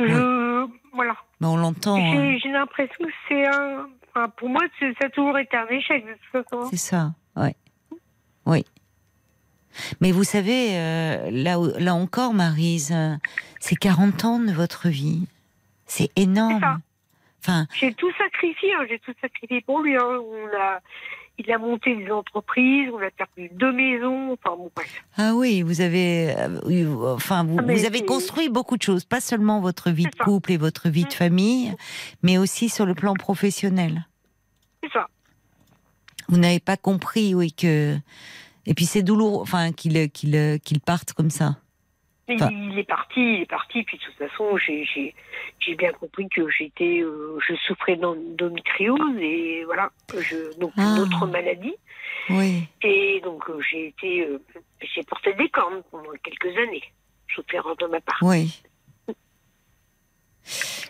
Je, 0.00 0.66
voilà. 0.92 1.14
mais 1.40 1.46
on 1.46 1.56
l'entend. 1.56 1.96
hein. 1.96 2.12
J'ai 2.12 2.38
j'ai 2.40 2.50
l'impression 2.50 3.04
que 3.04 3.10
c'est 3.28 3.46
un. 3.46 3.86
enfin, 4.08 4.28
pour 4.36 4.48
moi, 4.48 4.62
c'est- 4.78 4.92
ça 5.00 5.06
a 5.06 5.10
toujours 5.10 5.38
été 5.38 5.56
un 5.56 5.66
échec 5.68 6.04
de 6.04 6.12
toute 6.12 6.44
façon. 6.50 6.66
C'est 6.70 6.76
ça, 6.76 7.12
ouais. 7.36 7.54
Oui. 8.46 8.64
Mais 10.00 10.10
vous 10.10 10.24
savez, 10.24 10.70
euh, 10.76 11.30
là, 11.30 11.56
là 11.78 11.94
encore, 11.94 12.34
Marise, 12.34 12.90
euh, 12.92 13.14
c'est 13.60 13.76
40 13.76 14.24
ans 14.24 14.38
de 14.40 14.50
votre 14.52 14.88
vie. 14.88 15.26
C'est 15.86 16.10
énorme. 16.16 16.54
C'est 16.54 16.60
ça. 16.66 16.78
Enfin, 17.42 17.66
J'ai 17.74 17.94
tout 17.94 18.10
sacrifié, 18.18 18.72
hein, 18.74 18.84
j'ai 18.88 18.98
tout 18.98 19.14
sacrifié 19.20 19.60
pour 19.62 19.80
lui. 19.80 19.96
hein. 19.96 20.02
On 20.04 20.46
a, 20.60 20.80
il 21.38 21.50
a 21.50 21.56
monté 21.58 21.96
des 21.96 22.10
entreprises, 22.10 22.90
on 22.92 22.98
a 23.00 23.10
perdu 23.10 23.48
deux 23.54 23.72
maisons, 23.72 24.32
enfin 24.32 24.54
bon, 24.56 24.70
bref. 24.76 25.02
ah 25.16 25.32
oui, 25.34 25.62
vous 25.62 25.80
avez, 25.80 26.34
euh, 26.36 27.14
enfin, 27.14 27.44
vous, 27.44 27.56
Ah, 27.58 27.62
vous 27.62 27.84
avez 27.86 27.98
c'est- 28.00 28.04
construit 28.04 28.50
beaucoup 28.50 28.76
de 28.76 28.82
choses, 28.82 29.04
pas 29.06 29.20
seulement 29.22 29.60
votre 29.60 29.90
vie 29.90 30.04
de 30.04 30.10
C'est 30.12 30.18
ça. 30.18 30.24
couple 30.24 30.52
et 30.52 30.56
votre 30.58 30.90
vie 30.90 31.04
de 31.04 31.08
Mm. 31.08 31.12
famille, 31.12 31.74
mais 32.22 32.36
aussi 32.36 32.68
sur 32.68 32.84
le 32.84 32.94
plan 32.94 33.14
professionnel. 33.14 34.06
Vous 36.28 36.36
n'avez 36.38 36.60
pas 36.60 36.76
compris, 36.76 37.34
oui, 37.34 37.52
que. 37.52 37.96
Et 38.66 38.74
puis 38.74 38.84
c'est 38.84 39.02
douloureux, 39.02 39.42
enfin, 39.42 39.72
qu'il 39.72 40.10
qu'il 40.10 40.60
qu'il 40.62 40.80
parte 40.80 41.12
comme 41.12 41.30
ça. 41.30 41.56
Mais 42.36 42.70
Il 42.72 42.78
est 42.78 42.84
parti, 42.84 43.20
il 43.20 43.40
est 43.42 43.46
parti. 43.46 43.82
Puis 43.82 43.98
de 43.98 44.02
toute 44.04 44.14
façon, 44.16 44.56
j'ai 44.56 45.74
bien 45.76 45.92
compris 45.92 46.28
que 46.28 46.48
j'étais, 46.50 47.00
euh, 47.00 47.38
je 47.46 47.54
souffrais 47.66 47.96
d'endométriose 47.96 49.16
et 49.20 49.64
voilà, 49.64 49.90
je, 50.12 50.58
donc 50.58 50.72
Ah. 50.76 50.82
une 50.82 51.02
autre 51.02 51.26
maladie. 51.26 51.74
Oui. 52.28 52.68
Et 52.82 53.20
donc 53.24 53.48
euh, 53.48 53.60
j'ai 53.70 53.88
été, 53.88 54.26
euh, 54.26 54.40
j'ai 54.94 55.02
porté 55.02 55.32
des 55.34 55.48
cornes 55.48 55.82
pendant 55.90 56.10
quelques 56.22 56.56
années, 56.56 56.84
erreur 57.52 57.76
de 57.76 57.86
ma 57.86 58.00
part. 58.00 58.18
Oui. 58.22 58.62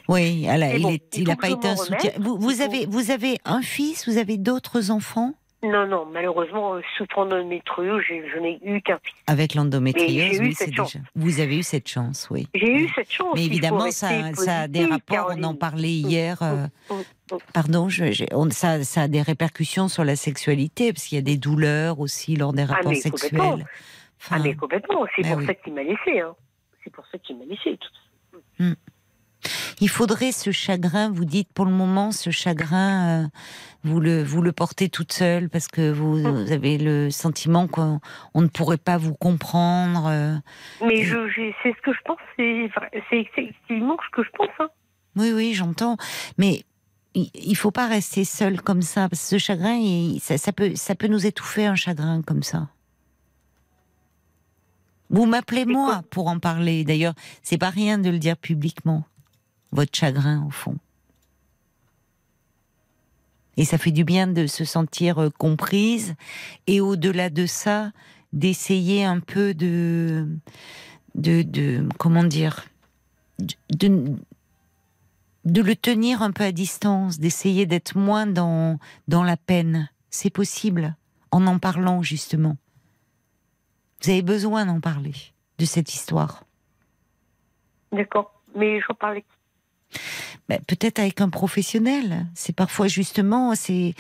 Oui, 0.08 0.48
alors, 0.48 0.70
il 0.74 0.82
bon, 0.82 0.98
n'a 1.24 1.36
pas 1.36 1.50
été 1.50 1.68
un 1.68 1.76
soutien. 1.76 2.10
Vous, 2.18 2.60
avez, 2.62 2.86
vous 2.86 3.12
avez 3.12 3.38
un 3.44 3.62
fils, 3.62 4.08
vous 4.08 4.18
avez 4.18 4.38
d'autres 4.38 4.90
enfants? 4.90 5.34
Non, 5.62 5.86
non, 5.86 6.06
malheureusement, 6.06 6.74
euh, 6.76 6.80
souffrant 6.96 7.26
d'endométriose, 7.26 8.02
j'ai- 8.08 8.26
je 8.32 8.38
n'ai 8.38 8.58
eu 8.62 8.80
qu'un 8.80 8.98
fils. 9.02 9.14
avec 9.26 9.54
l'endométriose. 9.54 10.40
Oui, 10.40 10.54
c'est 10.54 10.70
déjà. 10.70 10.84
Vous 11.14 11.38
avez 11.40 11.58
eu 11.58 11.62
cette 11.62 11.86
chance, 11.86 12.28
oui. 12.30 12.48
J'ai 12.54 12.84
eu 12.84 12.88
cette 12.94 13.12
chance. 13.12 13.34
Mais 13.34 13.44
évidemment, 13.44 13.90
ça, 13.90 14.32
ça 14.34 14.60
a 14.60 14.68
des 14.68 14.86
rapports. 14.86 15.32
On 15.36 15.42
en 15.42 15.54
parlait 15.54 15.88
hier. 15.90 16.38
euh, 16.42 16.66
Mm, 16.90 16.94
mm. 17.34 17.38
pardon, 17.52 17.88
je- 17.90 18.24
on- 18.32 18.50
ça, 18.50 18.82
ça 18.84 19.02
a 19.02 19.08
des 19.08 19.20
répercussions 19.20 19.88
sur 19.88 20.02
la 20.04 20.16
sexualité 20.16 20.92
parce 20.94 21.04
qu'il 21.06 21.16
y 21.16 21.18
a 21.18 21.22
des 21.22 21.36
douleurs 21.36 22.00
aussi 22.00 22.36
lors 22.36 22.54
des 22.54 22.64
rapports 22.64 22.90
mais 22.92 23.00
complètement. 23.02 23.50
sexuels. 23.58 23.66
Ah, 24.30 24.38
mais 24.38 24.54
complètement. 24.54 25.04
C'est 25.14 25.22
Ben 25.22 25.28
pour 25.30 25.38
oui. 25.40 25.46
ça 25.46 25.54
qu'il 25.54 25.74
m'a 25.74 25.82
laissé. 25.82 26.20
Hein. 26.20 26.34
C'est 26.82 26.90
pour 26.92 27.04
ça 27.12 27.18
qu'il 27.18 27.36
m'a 27.36 27.44
laissé. 27.44 27.78
Il 29.80 29.88
faudrait 29.88 30.32
ce 30.32 30.50
chagrin, 30.52 31.10
vous 31.10 31.24
dites 31.24 31.52
pour 31.52 31.64
le 31.64 31.72
moment, 31.72 32.12
ce 32.12 32.30
chagrin, 32.30 33.24
euh, 33.24 33.26
vous, 33.84 33.98
le, 34.00 34.22
vous 34.22 34.42
le 34.42 34.52
portez 34.52 34.88
toute 34.88 35.12
seule 35.12 35.48
parce 35.48 35.68
que 35.68 35.90
vous, 35.90 36.16
Mm. 36.18 36.30
vous 36.44 36.52
avez 36.52 36.76
le 36.78 37.10
sentiment 37.10 37.66
qu'on 37.66 38.00
on 38.34 38.42
ne 38.42 38.48
pourrait 38.48 38.76
pas 38.76 38.98
vous 38.98 39.14
comprendre. 39.14 40.06
euh. 40.08 40.36
Mais 40.86 41.04
je, 41.04 41.28
je- 41.28 41.52
c'est 41.62 41.74
ce 41.74 41.80
que 41.82 41.92
je 41.92 42.00
pense. 42.04 42.18
C'est 42.36 43.16
effectivement 43.20 43.96
ce 44.06 44.16
que 44.16 44.22
je 44.24 44.30
pense. 44.36 44.48
Hein. 44.58 44.68
Oui, 45.16 45.32
oui, 45.34 45.54
j'entends. 45.54 45.96
Mais 46.38 46.62
il, 47.14 47.56
faut 47.56 47.70
pas 47.72 47.88
rester 47.88 48.24
seul 48.24 48.60
comme 48.62 48.82
ça 48.82 49.08
parce 49.08 49.22
que 49.22 49.28
ce 49.28 49.38
chagrin, 49.38 49.74
il- 49.74 50.20
ça, 50.20 50.36
ça 50.38 50.52
peut, 50.52 50.72
ça 50.76 50.94
peut 50.94 51.08
nous 51.08 51.26
étouffer 51.26 51.66
un 51.66 51.74
chagrin 51.74 52.22
comme 52.22 52.42
ça. 52.42 52.68
Vous 55.12 55.26
m'appelez 55.26 55.64
moi 55.64 56.02
pour 56.10 56.28
en 56.28 56.38
parler. 56.38 56.84
D'ailleurs, 56.84 57.14
c'est 57.42 57.58
pas 57.58 57.70
rien 57.70 57.98
de 57.98 58.10
le 58.10 58.18
dire 58.18 58.36
publiquement. 58.36 59.04
Votre 59.72 59.96
chagrin, 59.96 60.44
au 60.46 60.50
fond. 60.50 60.76
Et 63.56 63.64
ça 63.64 63.78
fait 63.78 63.90
du 63.90 64.04
bien 64.04 64.26
de 64.26 64.46
se 64.46 64.64
sentir 64.64 65.18
euh, 65.18 65.30
comprise. 65.30 66.14
Et 66.66 66.80
au-delà 66.80 67.30
de 67.30 67.46
ça, 67.46 67.92
d'essayer 68.32 69.04
un 69.04 69.20
peu 69.20 69.54
de, 69.54 70.26
de, 71.14 71.42
de, 71.42 71.86
comment 71.98 72.24
dire, 72.24 72.66
de, 73.70 74.16
de 75.44 75.62
le 75.62 75.76
tenir 75.76 76.22
un 76.22 76.32
peu 76.32 76.44
à 76.44 76.52
distance, 76.52 77.18
d'essayer 77.18 77.66
d'être 77.66 77.96
moins 77.96 78.26
dans, 78.26 78.78
dans 79.08 79.24
la 79.24 79.36
peine. 79.36 79.90
C'est 80.10 80.30
possible, 80.30 80.96
en 81.30 81.46
en 81.46 81.58
parlant 81.58 82.02
justement. 82.02 82.56
Vous 84.02 84.10
avez 84.10 84.22
besoin 84.22 84.64
d'en 84.66 84.80
parler, 84.80 85.14
de 85.58 85.64
cette 85.64 85.92
histoire. 85.92 86.44
D'accord. 87.92 88.32
Mais 88.54 88.80
j'en 88.80 88.94
parlais. 88.94 89.24
Ben, 90.48 90.60
Peut-être 90.66 90.98
avec 90.98 91.20
un 91.20 91.28
professionnel. 91.28 92.26
C'est 92.34 92.54
parfois 92.54 92.88
justement, 92.88 93.54
c'est. 93.54 93.94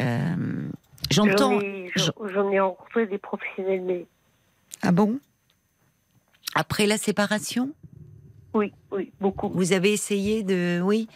euh, 0.00 0.68
J'en 1.10 1.26
J'entends. 1.26 1.60
j'en- 1.96 2.50
ai 2.50 2.60
rencontré 2.60 3.06
des 3.06 3.18
professionnels, 3.18 3.82
mais 3.82 4.06
Ah 4.82 4.92
bon? 4.92 5.18
Après 6.54 6.86
la 6.86 6.98
séparation, 6.98 7.70
oui, 8.54 8.72
oui, 8.90 9.10
beaucoup. 9.20 9.48
vous 9.48 9.72
avez 9.72 9.92
essayé 9.92 10.42
de. 10.42 10.80
Oui? 10.82 11.08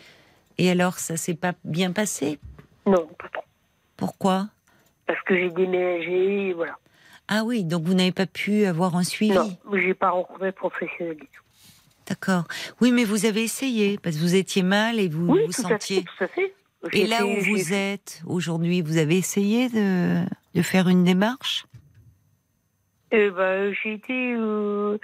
Et 0.58 0.70
alors, 0.70 0.98
ça 0.98 1.16
s'est 1.16 1.34
pas 1.34 1.52
bien 1.64 1.92
passé? 1.92 2.38
Non, 2.86 3.06
pas 3.18 3.28
trop. 3.32 3.44
Pourquoi? 3.96 4.48
Parce 5.06 5.20
que 5.22 5.36
j'ai 5.36 5.50
déménagé, 5.50 6.52
voilà. 6.54 6.78
Ah 7.28 7.42
oui, 7.44 7.64
donc 7.64 7.84
vous 7.84 7.94
n'avez 7.94 8.12
pas 8.12 8.26
pu 8.26 8.64
avoir 8.64 8.96
un 8.96 9.02
suivi? 9.02 9.34
Non, 9.34 9.56
j'ai 9.74 9.94
pas 9.94 10.10
rencontré 10.10 10.46
de 10.46 10.56
professionnel 10.56 11.16
du 11.16 11.26
tout. 11.26 11.42
D'accord. 12.08 12.44
Oui, 12.80 12.92
mais 12.92 13.04
vous 13.04 13.24
avez 13.26 13.42
essayé 13.42 13.98
parce 13.98 14.16
que 14.16 14.20
vous 14.20 14.34
étiez 14.36 14.62
mal 14.62 15.00
et 15.00 15.08
vous 15.08 15.26
Oui, 15.26 15.40
vous 15.46 15.52
tout 15.52 15.62
sentiez. 15.62 15.98
à 15.98 16.00
fait, 16.00 16.04
tout 16.04 16.24
à 16.24 16.28
fait. 16.28 16.52
Et 16.92 17.06
là 17.06 17.26
où 17.26 17.40
vous 17.40 17.72
êtes 17.72 18.22
aujourd'hui, 18.26 18.80
vous 18.80 18.96
avez 18.96 19.16
essayé 19.18 19.68
de, 19.68 20.24
de 20.54 20.62
faire 20.62 20.88
une 20.88 21.02
démarche? 21.02 21.66
Eh 23.10 23.30
ben, 23.30 23.74
j'ai 23.82 23.94
été. 23.94 24.34
euh, 24.34 24.98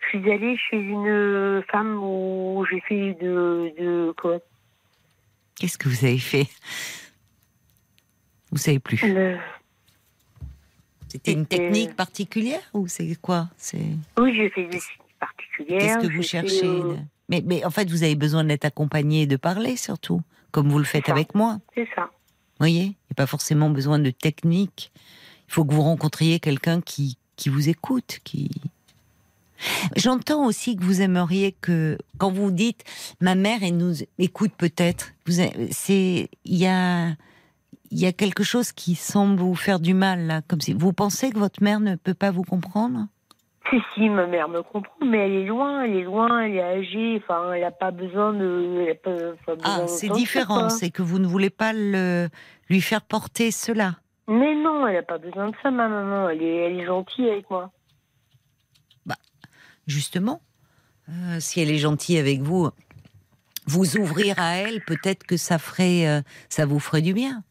je 0.00 0.08
suis 0.18 0.30
allée 0.30 0.56
chez 0.70 0.76
une 0.76 1.62
femme 1.70 1.98
où 2.02 2.64
j'ai 2.70 2.80
fait 2.80 3.14
de. 3.14 3.72
de 3.78 4.12
quoi? 4.20 4.38
Qu'est-ce 5.54 5.78
que 5.78 5.88
vous 5.88 6.04
avez 6.04 6.18
fait? 6.18 6.48
Vous 8.50 8.58
savez 8.58 8.78
plus. 8.78 9.00
Le- 9.02 9.38
C'était 11.08 11.32
une 11.32 11.46
technique 11.46 11.94
particulière 11.94 12.62
ou 12.74 12.88
c'est 12.88 13.14
quoi? 13.20 13.48
C'est 13.56 13.80
Oui, 14.18 14.34
j'ai 14.36 14.50
fait 14.50 14.66
des 14.66 14.80
qu'est-ce 15.68 15.98
que 15.98 16.12
vous 16.12 16.22
cherchez 16.22 16.66
euh, 16.66 16.96
mais, 17.28 17.42
mais 17.46 17.64
en 17.64 17.70
fait, 17.70 17.88
vous 17.88 18.02
avez 18.02 18.14
besoin 18.14 18.44
d'être 18.44 18.64
accompagné 18.64 19.22
et 19.22 19.26
de 19.26 19.36
parler 19.36 19.76
surtout, 19.76 20.20
comme 20.50 20.68
vous 20.68 20.78
le 20.78 20.84
faites 20.84 21.06
ça. 21.06 21.12
avec 21.12 21.34
moi. 21.34 21.58
C'est 21.74 21.88
ça. 21.94 22.02
Vous 22.02 22.58
voyez 22.58 22.82
Il 22.82 22.88
n'y 22.88 23.12
a 23.12 23.14
pas 23.16 23.26
forcément 23.26 23.70
besoin 23.70 23.98
de 23.98 24.10
technique. 24.10 24.92
Il 25.48 25.52
faut 25.54 25.64
que 25.64 25.72
vous 25.72 25.82
rencontriez 25.82 26.40
quelqu'un 26.40 26.80
qui, 26.80 27.16
qui 27.36 27.48
vous 27.48 27.68
écoute, 27.68 28.20
qui. 28.24 28.50
J'entends 29.96 30.44
aussi 30.44 30.76
que 30.76 30.84
vous 30.84 31.00
aimeriez 31.00 31.52
que, 31.60 31.96
quand 32.18 32.32
vous 32.32 32.50
dites 32.50 32.84
ma 33.20 33.36
mère 33.36 33.62
elle 33.62 33.76
nous 33.76 33.94
écoute 34.18 34.52
peut-être, 34.58 35.12
c'est 35.70 36.28
il 36.44 36.56
y 36.56 36.66
a 36.66 37.14
il 37.92 38.00
y 38.00 38.06
a 38.06 38.12
quelque 38.12 38.42
chose 38.42 38.72
qui 38.72 38.94
semble 38.96 39.38
vous 39.38 39.54
faire 39.54 39.78
du 39.78 39.94
mal 39.94 40.26
là, 40.26 40.42
comme 40.48 40.60
si 40.60 40.72
vous 40.72 40.92
pensez 40.92 41.30
que 41.30 41.38
votre 41.38 41.62
mère 41.62 41.78
ne 41.78 41.94
peut 41.94 42.14
pas 42.14 42.30
vous 42.30 42.42
comprendre? 42.42 43.06
Si, 43.70 43.76
si, 43.94 44.08
ma 44.10 44.26
mère 44.26 44.48
me 44.48 44.62
comprend, 44.62 44.92
mais 45.06 45.18
elle 45.18 45.32
est 45.32 45.46
loin, 45.46 45.82
elle 45.84 45.96
est 45.96 46.02
loin, 46.02 46.40
elle 46.40 46.56
est 46.56 46.62
âgée, 46.62 47.20
enfin, 47.22 47.52
elle 47.52 47.62
n'a 47.62 47.70
pas 47.70 47.90
besoin 47.90 48.32
de. 48.34 48.84
elle 48.86 48.90
a 48.90 48.94
pas- 48.96 49.36
pas 49.46 49.54
besoin 49.54 49.78
Ah, 49.84 49.88
c'est 49.88 50.08
différent, 50.10 50.68
c'est 50.68 50.90
que 50.90 51.02
vous 51.02 51.18
ne 51.18 51.26
voulez 51.26 51.48
pas 51.50 51.72
le 51.72 52.28
lui 52.68 52.80
faire 52.80 53.02
porter 53.02 53.50
cela. 53.50 53.96
Mais 54.28 54.54
non, 54.54 54.86
elle 54.86 54.94
n'a 54.96 55.02
pas 55.02 55.18
besoin 55.18 55.48
de 55.50 55.54
ça, 55.62 55.70
ma 55.70 55.88
maman. 55.88 56.28
Elle 56.28 56.42
est, 56.42 56.56
elle 56.56 56.80
est 56.80 56.86
gentille 56.86 57.28
avec 57.30 57.48
moi. 57.50 57.70
justement, 59.88 60.40
euh, 61.08 61.40
si 61.40 61.60
elle 61.60 61.70
est 61.70 61.78
gentille 61.78 62.16
avec 62.16 62.40
vous, 62.40 62.70
vous 63.66 63.96
ouvrir 63.96 64.36
à 64.38 64.54
elle, 64.56 64.80
peut-être 64.84 65.24
que 65.24 65.36
ça 65.36 65.58
ferait, 65.58 66.06
euh, 66.06 66.22
ça 66.48 66.66
vous 66.66 66.78
ferait 66.78 67.02
du 67.02 67.12
bien. 67.12 67.42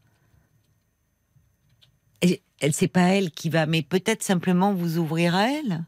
Et 2.22 2.42
elle, 2.62 2.74
c'est 2.74 2.88
pas 2.88 3.02
elle 3.16 3.32
qui 3.32 3.50
va, 3.50 3.66
mais 3.66 3.82
peut-être 3.82 4.24
simplement 4.24 4.74
vous 4.74 4.98
ouvrir 4.98 5.36
à 5.36 5.50
elle. 5.52 5.84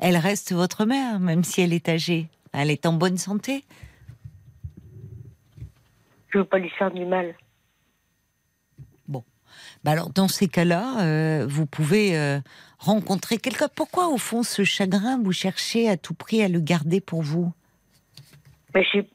Elle 0.00 0.16
reste 0.16 0.52
votre 0.52 0.86
mère, 0.86 1.20
même 1.20 1.44
si 1.44 1.60
elle 1.60 1.72
est 1.72 1.88
âgée. 1.88 2.28
Elle 2.52 2.70
est 2.70 2.86
en 2.86 2.94
bonne 2.94 3.18
santé. 3.18 3.64
Je 6.30 6.38
veux 6.38 6.44
pas 6.44 6.58
lui 6.58 6.70
faire 6.70 6.90
du 6.90 7.04
mal. 7.04 7.34
Bah 9.82 9.92
alors, 9.92 10.10
dans 10.10 10.28
ces 10.28 10.46
cas-là, 10.46 11.00
euh, 11.00 11.46
vous 11.48 11.64
pouvez 11.64 12.18
euh, 12.18 12.38
rencontrer 12.78 13.38
quelqu'un. 13.38 13.68
Pourquoi, 13.74 14.08
au 14.08 14.18
fond, 14.18 14.42
ce 14.42 14.62
chagrin, 14.62 15.18
vous 15.22 15.32
cherchez 15.32 15.88
à 15.88 15.96
tout 15.96 16.12
prix 16.12 16.42
à 16.42 16.48
le 16.48 16.60
garder 16.60 17.00
pour 17.00 17.22
vous? 17.22 17.52
Mais 18.74 18.84
j'ai. 18.92 19.08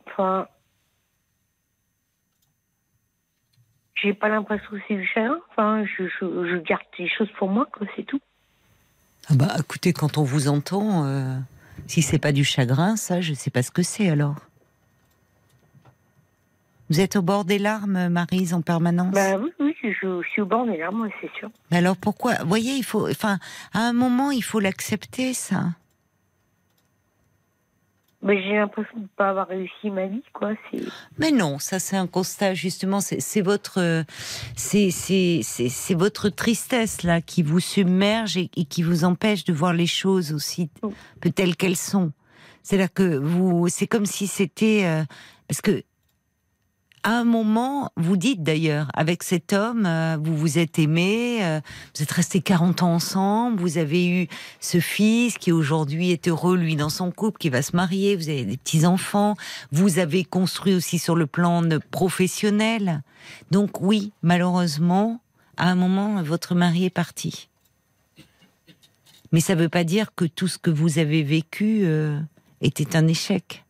Pas 4.20 4.30
l'impression 4.30 4.70
que 4.70 4.78
c'est 4.88 4.96
du 4.96 5.08
chagrin. 5.08 5.40
Enfin, 5.50 5.84
je, 5.86 6.08
je, 6.08 6.20
je 6.22 6.58
garde 6.58 6.84
des 6.98 7.10
choses 7.10 7.30
pour 7.38 7.50
moi, 7.50 7.68
quoi, 7.72 7.88
c'est 7.96 8.04
tout. 8.04 8.22
Ah 9.30 9.34
bah, 9.36 9.56
écoutez, 9.60 9.94
quand 9.94 10.18
on 10.18 10.24
vous 10.24 10.48
entend, 10.48 11.06
euh, 11.06 11.38
si 11.88 12.02
c'est 12.02 12.20
pas 12.20 12.32
du 12.32 12.44
chagrin, 12.44 12.96
ça, 12.96 13.22
je 13.22 13.34
sais 13.34 13.50
pas 13.50 13.64
ce 13.64 13.72
que 13.72 13.82
c'est 13.84 14.10
alors. 14.10 14.36
Vous 16.90 17.00
êtes 17.00 17.16
au 17.16 17.24
bord 17.24 17.46
des 17.46 17.58
larmes, 17.58 18.10
Marise, 18.10 18.54
en 18.54 18.62
permanence? 18.62 19.14
Bah 19.14 19.38
oui, 19.38 19.50
oui, 19.60 19.76
je, 19.82 20.22
je 20.22 20.28
suis 20.30 20.42
au 20.44 20.46
bord 20.46 20.68
des 20.68 20.78
larmes, 20.78 21.10
c'est 21.20 21.32
sûr. 21.40 21.50
Mais 21.72 21.78
alors 21.78 21.98
pourquoi? 21.98 22.36
Vous 22.36 22.48
voyez, 22.48 22.74
il 22.76 22.84
faut, 22.84 23.10
enfin, 23.10 23.40
à 23.74 23.80
un 23.80 23.94
moment, 23.94 24.30
il 24.30 24.44
faut 24.44 24.60
l'accepter, 24.60 25.34
ça. 25.34 25.70
Mais 28.26 28.42
j'ai 28.42 28.56
l'impression 28.56 28.98
de 28.98 29.04
ne 29.04 29.08
pas 29.16 29.30
avoir 29.30 29.48
réussi 29.48 29.92
ma 29.92 30.08
vie, 30.08 30.24
quoi. 30.34 30.54
C'est. 30.70 30.82
Mais 31.20 31.32
non, 31.32 31.60
ça 31.60 31.80
c'est 31.80 31.96
un 31.96 32.08
constat 32.08 32.56
justement. 32.56 33.00
C'est 33.00 33.22
c'est 33.22 33.42
votre, 33.42 34.04
c'est 34.56 34.90
c'est 34.90 35.42
c'est 35.44 35.70
c'est 35.70 35.94
votre 35.94 36.30
tristesse 36.30 37.04
là 37.04 37.22
qui 37.22 37.44
vous 37.44 37.60
submerge 37.60 38.36
et, 38.36 38.50
et 38.58 38.66
qui 38.66 38.82
vous 38.82 39.06
empêche 39.06 39.44
de 39.46 39.54
voir 39.54 39.74
les 39.74 39.86
choses 39.86 40.34
aussi 40.34 40.70
peu 41.22 41.30
telles 41.30 41.56
qu'elles 41.56 41.78
sont. 41.78 42.12
C'est 42.64 42.78
là 42.78 42.88
que 42.88 43.16
vous, 43.16 43.68
c'est 43.70 43.86
comme 43.86 44.08
si 44.08 44.26
c'était 44.26 44.86
euh, 44.86 45.04
parce 45.48 45.62
que 45.62 45.84
à 47.06 47.20
un 47.20 47.24
moment, 47.24 47.92
vous 47.98 48.18
dites 48.18 48.42
d'ailleurs, 48.42 48.88
avec 48.96 49.22
cet 49.22 49.54
homme, 49.54 49.86
euh, 49.86 50.18
vous 50.20 50.36
vous 50.36 50.58
êtes 50.58 50.80
aimé, 50.80 51.38
euh, 51.44 51.62
vous 51.96 52.02
êtes 52.02 52.12
restés 52.12 52.42
40 52.42 52.82
ans 52.82 52.96
ensemble, 52.96 53.62
vous 53.62 53.78
avez 53.78 54.08
eu 54.08 54.28
ce 54.60 54.80
fils 54.80 55.38
qui 55.38 55.52
aujourd'hui 55.52 56.10
est 56.10 56.28
heureux, 56.28 56.58
lui, 56.58 56.76
dans 56.76 56.90
son 56.90 57.12
couple, 57.12 57.38
qui 57.38 57.50
va 57.50 57.62
se 57.62 57.76
marier, 57.76 58.16
vous 58.16 58.30
avez 58.30 58.44
des 58.44 58.58
petits-enfants, 58.58 59.36
vous 59.72 60.00
avez 60.00 60.24
construit 60.24 60.74
aussi 60.74 60.98
sur 60.98 61.16
le 61.16 61.28
plan 61.28 61.62
professionnel. 61.92 63.04
Donc 63.52 63.82
oui, 63.82 64.12
malheureusement, 64.24 65.22
à 65.58 65.70
un 65.70 65.76
moment, 65.76 66.24
votre 66.24 66.56
mari 66.56 66.86
est 66.86 66.90
parti. 66.90 67.50
Mais 69.32 69.42
ça 69.42 69.54
ne 69.54 69.62
veut 69.62 69.70
pas 69.70 69.84
dire 69.84 70.16
que 70.16 70.26
tout 70.26 70.48
ce 70.48 70.58
que 70.58 70.72
vous 70.72 70.98
avez 70.98 71.22
vécu 71.22 71.82
euh, 71.84 72.20
était 72.62 72.96
un 72.96 73.08
échec 73.08 73.65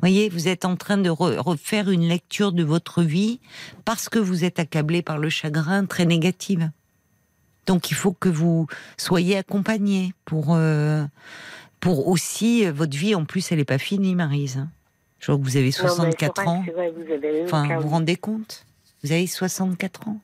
voyez, 0.00 0.28
vous 0.28 0.48
êtes 0.48 0.64
en 0.64 0.76
train 0.76 0.96
de 0.96 1.10
refaire 1.10 1.90
une 1.90 2.08
lecture 2.08 2.52
de 2.52 2.64
votre 2.64 3.02
vie 3.02 3.40
parce 3.84 4.08
que 4.08 4.18
vous 4.18 4.44
êtes 4.44 4.58
accablé 4.58 5.02
par 5.02 5.18
le 5.18 5.28
chagrin 5.28 5.86
très 5.86 6.06
négatif. 6.06 6.60
Donc 7.66 7.90
il 7.90 7.94
faut 7.94 8.12
que 8.12 8.28
vous 8.28 8.66
soyez 8.96 9.36
accompagné 9.36 10.12
pour, 10.24 10.54
euh, 10.54 11.04
pour 11.80 12.08
aussi 12.08 12.66
euh, 12.66 12.72
votre 12.72 12.96
vie. 12.96 13.14
En 13.14 13.24
plus, 13.24 13.52
elle 13.52 13.58
n'est 13.58 13.64
pas 13.64 13.78
finie, 13.78 14.14
Marise. 14.14 14.66
Je 15.20 15.30
vois 15.30 15.38
que 15.38 15.44
vous 15.44 15.56
avez 15.56 15.70
64 15.70 16.48
ans. 16.48 16.64
vous 16.66 17.44
enfin, 17.44 17.76
vous 17.76 17.82
vous 17.82 17.88
rendez 17.88 18.16
compte? 18.16 18.64
Vous 19.04 19.12
avez 19.12 19.26
64 19.26 20.08
ans. 20.08 20.18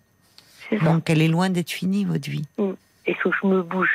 Donc 0.83 1.09
elle 1.11 1.23
est 1.23 1.29
loin 1.29 1.51
d'être 1.51 1.71
finie, 1.71 2.05
votre 2.05 2.29
vie. 2.29 2.47
Mm. 2.59 2.73
Il 3.07 3.15
faut 3.17 3.31
que 3.31 3.37
je 3.43 3.47
me 3.47 3.63
bouge 3.63 3.91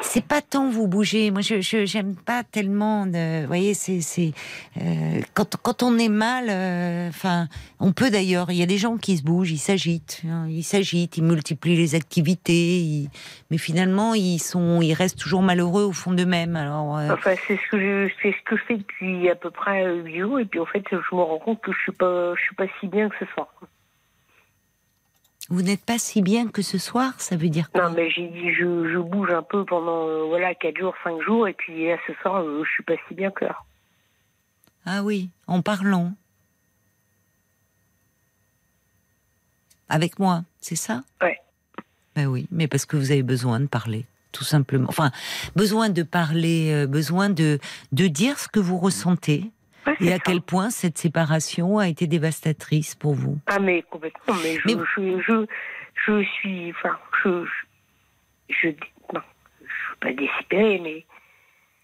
c'est 0.00 0.24
pas 0.24 0.42
tant 0.42 0.68
vous 0.68 0.86
bouger. 0.86 1.30
Moi, 1.30 1.40
je 1.40 1.60
j'aime 1.60 2.14
pas 2.14 2.42
tellement. 2.44 3.06
De, 3.06 3.42
vous 3.42 3.46
voyez, 3.46 3.74
c'est 3.74 4.32
euh, 4.80 5.20
quand 5.34 5.56
quand 5.62 5.82
on 5.82 5.98
est 5.98 6.08
mal. 6.08 6.46
Euh, 6.48 7.08
enfin, 7.08 7.48
on 7.80 7.92
peut 7.92 8.10
d'ailleurs. 8.10 8.50
Il 8.50 8.56
y 8.56 8.62
a 8.62 8.66
des 8.66 8.78
gens 8.78 8.96
qui 8.96 9.16
se 9.16 9.22
bougent, 9.22 9.52
ils 9.52 9.58
s'agitent, 9.58 10.22
hein, 10.28 10.46
ils 10.48 10.62
s'agitent, 10.62 11.16
ils 11.16 11.24
multiplient 11.24 11.76
les 11.76 11.94
activités, 11.94 13.08
mais 13.50 13.58
finalement, 13.58 14.14
ils 14.14 14.38
sont, 14.38 14.80
ils 14.82 14.94
restent 14.94 15.18
toujours 15.18 15.42
malheureux 15.42 15.84
au 15.84 15.92
fond 15.92 16.12
d'eux-mêmes. 16.12 16.56
Alors. 16.56 16.98
Euh, 16.98 17.12
enfin, 17.12 17.34
c'est 17.46 17.56
ce 17.56 17.70
que 17.70 17.78
je, 17.78 18.12
c'est 18.22 18.32
ce 18.32 18.42
que 18.44 18.56
je 18.56 18.62
fais 18.64 18.76
depuis 18.76 19.28
à 19.28 19.34
peu 19.34 19.50
près 19.50 19.94
huit 19.94 20.20
jours, 20.20 20.38
et 20.38 20.44
puis 20.44 20.60
en 20.60 20.66
fait, 20.66 20.84
je 20.90 21.16
me 21.16 21.22
rends 21.22 21.38
compte 21.38 21.60
que 21.60 21.72
je 21.72 21.78
suis 21.78 21.92
pas, 21.92 22.34
je 22.36 22.42
suis 22.42 22.54
pas 22.54 22.66
si 22.80 22.86
bien 22.86 23.08
que 23.08 23.16
ce 23.18 23.26
soir. 23.32 23.48
Vous 25.52 25.60
n'êtes 25.60 25.84
pas 25.84 25.98
si 25.98 26.22
bien 26.22 26.48
que 26.48 26.62
ce 26.62 26.78
soir, 26.78 27.12
ça 27.20 27.36
veut 27.36 27.50
dire 27.50 27.70
quoi? 27.70 27.86
Non, 27.86 27.94
mais 27.94 28.10
j'ai 28.10 28.26
dit, 28.26 28.54
je, 28.54 28.90
je, 28.90 28.96
bouge 28.96 29.28
un 29.28 29.42
peu 29.42 29.66
pendant 29.66 30.08
euh, 30.08 30.24
voilà 30.24 30.54
4 30.54 30.78
jours, 30.78 30.94
5 31.04 31.20
jours, 31.20 31.46
et 31.46 31.52
puis 31.52 31.88
là, 31.88 31.98
ce 32.06 32.14
soir, 32.22 32.36
euh, 32.36 32.64
je 32.64 32.70
suis 32.70 32.82
pas 32.82 32.94
si 33.06 33.14
bien 33.14 33.30
que 33.30 33.44
là. 33.44 33.58
Ah 34.86 35.02
oui, 35.02 35.28
en 35.46 35.60
parlant. 35.60 36.14
Avec 39.90 40.18
moi, 40.18 40.44
c'est 40.58 40.74
ça? 40.74 41.02
Ouais. 41.20 41.38
Ben 42.16 42.28
oui, 42.28 42.46
mais 42.50 42.66
parce 42.66 42.86
que 42.86 42.96
vous 42.96 43.10
avez 43.10 43.22
besoin 43.22 43.60
de 43.60 43.66
parler, 43.66 44.06
tout 44.32 44.44
simplement. 44.44 44.88
Enfin, 44.88 45.10
besoin 45.54 45.90
de 45.90 46.02
parler, 46.02 46.72
euh, 46.72 46.86
besoin 46.86 47.28
de, 47.28 47.58
de 47.92 48.06
dire 48.06 48.38
ce 48.38 48.48
que 48.48 48.58
vous 48.58 48.78
ressentez, 48.78 49.50
et 50.00 50.12
à 50.12 50.18
quel 50.18 50.40
point 50.40 50.70
cette 50.70 50.98
séparation 50.98 51.78
a 51.78 51.88
été 51.88 52.06
dévastatrice 52.06 52.94
pour 52.94 53.14
vous? 53.14 53.38
Ah 53.46 53.58
mais 53.58 53.82
complètement, 53.82 54.34
mais 54.42 54.58
je, 54.64 54.68
je, 55.26 55.46
je, 56.06 56.22
suis, 56.22 56.70
enfin, 56.70 56.96
je, 57.24 57.44
je, 58.48 58.68
non, 59.12 59.20
je 59.60 59.66
suis 59.66 59.96
pas 60.00 60.12
désespérée, 60.12 60.80
mais... 60.82 61.04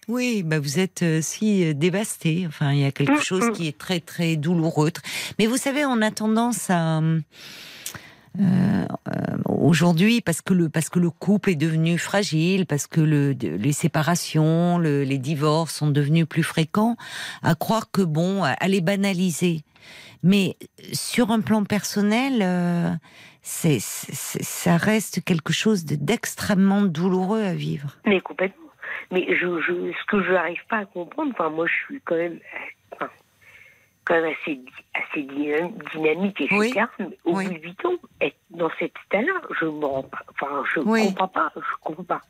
Oui, 0.07 0.41
bah 0.43 0.59
vous 0.59 0.79
êtes 0.79 1.03
euh, 1.03 1.21
si 1.21 1.63
euh. 1.63 2.47
Enfin, 2.47 2.71
il 2.73 2.79
y 2.79 2.85
a 2.85 2.91
quelque 2.91 3.19
mm, 3.19 3.21
chose 3.21 3.49
mm. 3.49 3.51
qui 3.51 3.67
est 3.67 3.77
très 3.77 3.99
très 3.99 4.37
douloureux. 4.37 4.91
Mais 5.37 5.45
vous 5.45 5.57
savez, 5.57 5.85
on 5.85 6.01
a 6.01 6.09
tendance 6.09 6.71
à 6.71 6.99
euh, 8.39 8.85
aujourd'hui 9.45 10.21
parce 10.21 10.41
que 10.41 10.53
le 10.53 10.69
parce 10.69 10.89
que 10.89 10.99
le 10.99 11.09
couple 11.09 11.51
est 11.51 11.55
devenu 11.55 11.97
fragile, 11.97 12.65
parce 12.65 12.87
que 12.87 13.01
le, 13.01 13.31
les 13.31 13.73
séparations, 13.73 14.77
le, 14.77 15.03
les 15.03 15.17
divorces 15.17 15.75
sont 15.75 15.89
devenus 15.89 16.27
plus 16.27 16.43
fréquents, 16.43 16.95
à 17.41 17.55
croire 17.55 17.91
que 17.91 18.01
bon, 18.01 18.43
à 18.43 18.67
les 18.67 18.81
banaliser. 18.81 19.61
Mais 20.23 20.57
sur 20.91 21.31
un 21.31 21.39
plan 21.41 21.63
personnel, 21.63 22.41
euh, 22.41 22.91
ça 23.41 24.77
reste 24.77 25.23
quelque 25.23 25.53
chose 25.53 25.85
d'extrêmement 25.85 26.81
douloureux 26.81 27.41
à 27.41 27.53
vivre. 27.53 27.97
Mais 28.05 28.19
complètement. 28.19 28.65
Mais 29.11 29.25
je, 29.29 29.59
ce 29.61 30.05
que 30.07 30.23
je 30.23 30.31
n'arrive 30.31 30.61
pas 30.69 30.79
à 30.79 30.85
comprendre, 30.85 31.31
enfin 31.33 31.49
moi 31.49 31.65
je 31.67 31.85
suis 31.85 32.01
quand 32.05 32.15
même, 32.15 32.39
quand 34.05 34.15
même 34.15 34.33
assez, 34.41 34.59
assez 34.93 35.23
dynamique, 35.23 36.41
etc. 36.41 36.85
Mais 36.99 37.17
au 37.25 37.33
bout 37.33 37.43
de 37.43 37.59
8 37.59 37.85
ans, 37.85 37.93
être 38.21 38.37
dans 38.49 38.69
cet 38.79 38.91
état-là, 39.05 39.33
je 39.59 39.65
ne 39.65 39.85
enfin, 39.85 40.63
je 40.73 40.79
comprends 40.79 41.27
pas, 41.27 41.51
je 41.55 41.61
comprends 41.81 42.03
pas. 42.03 42.21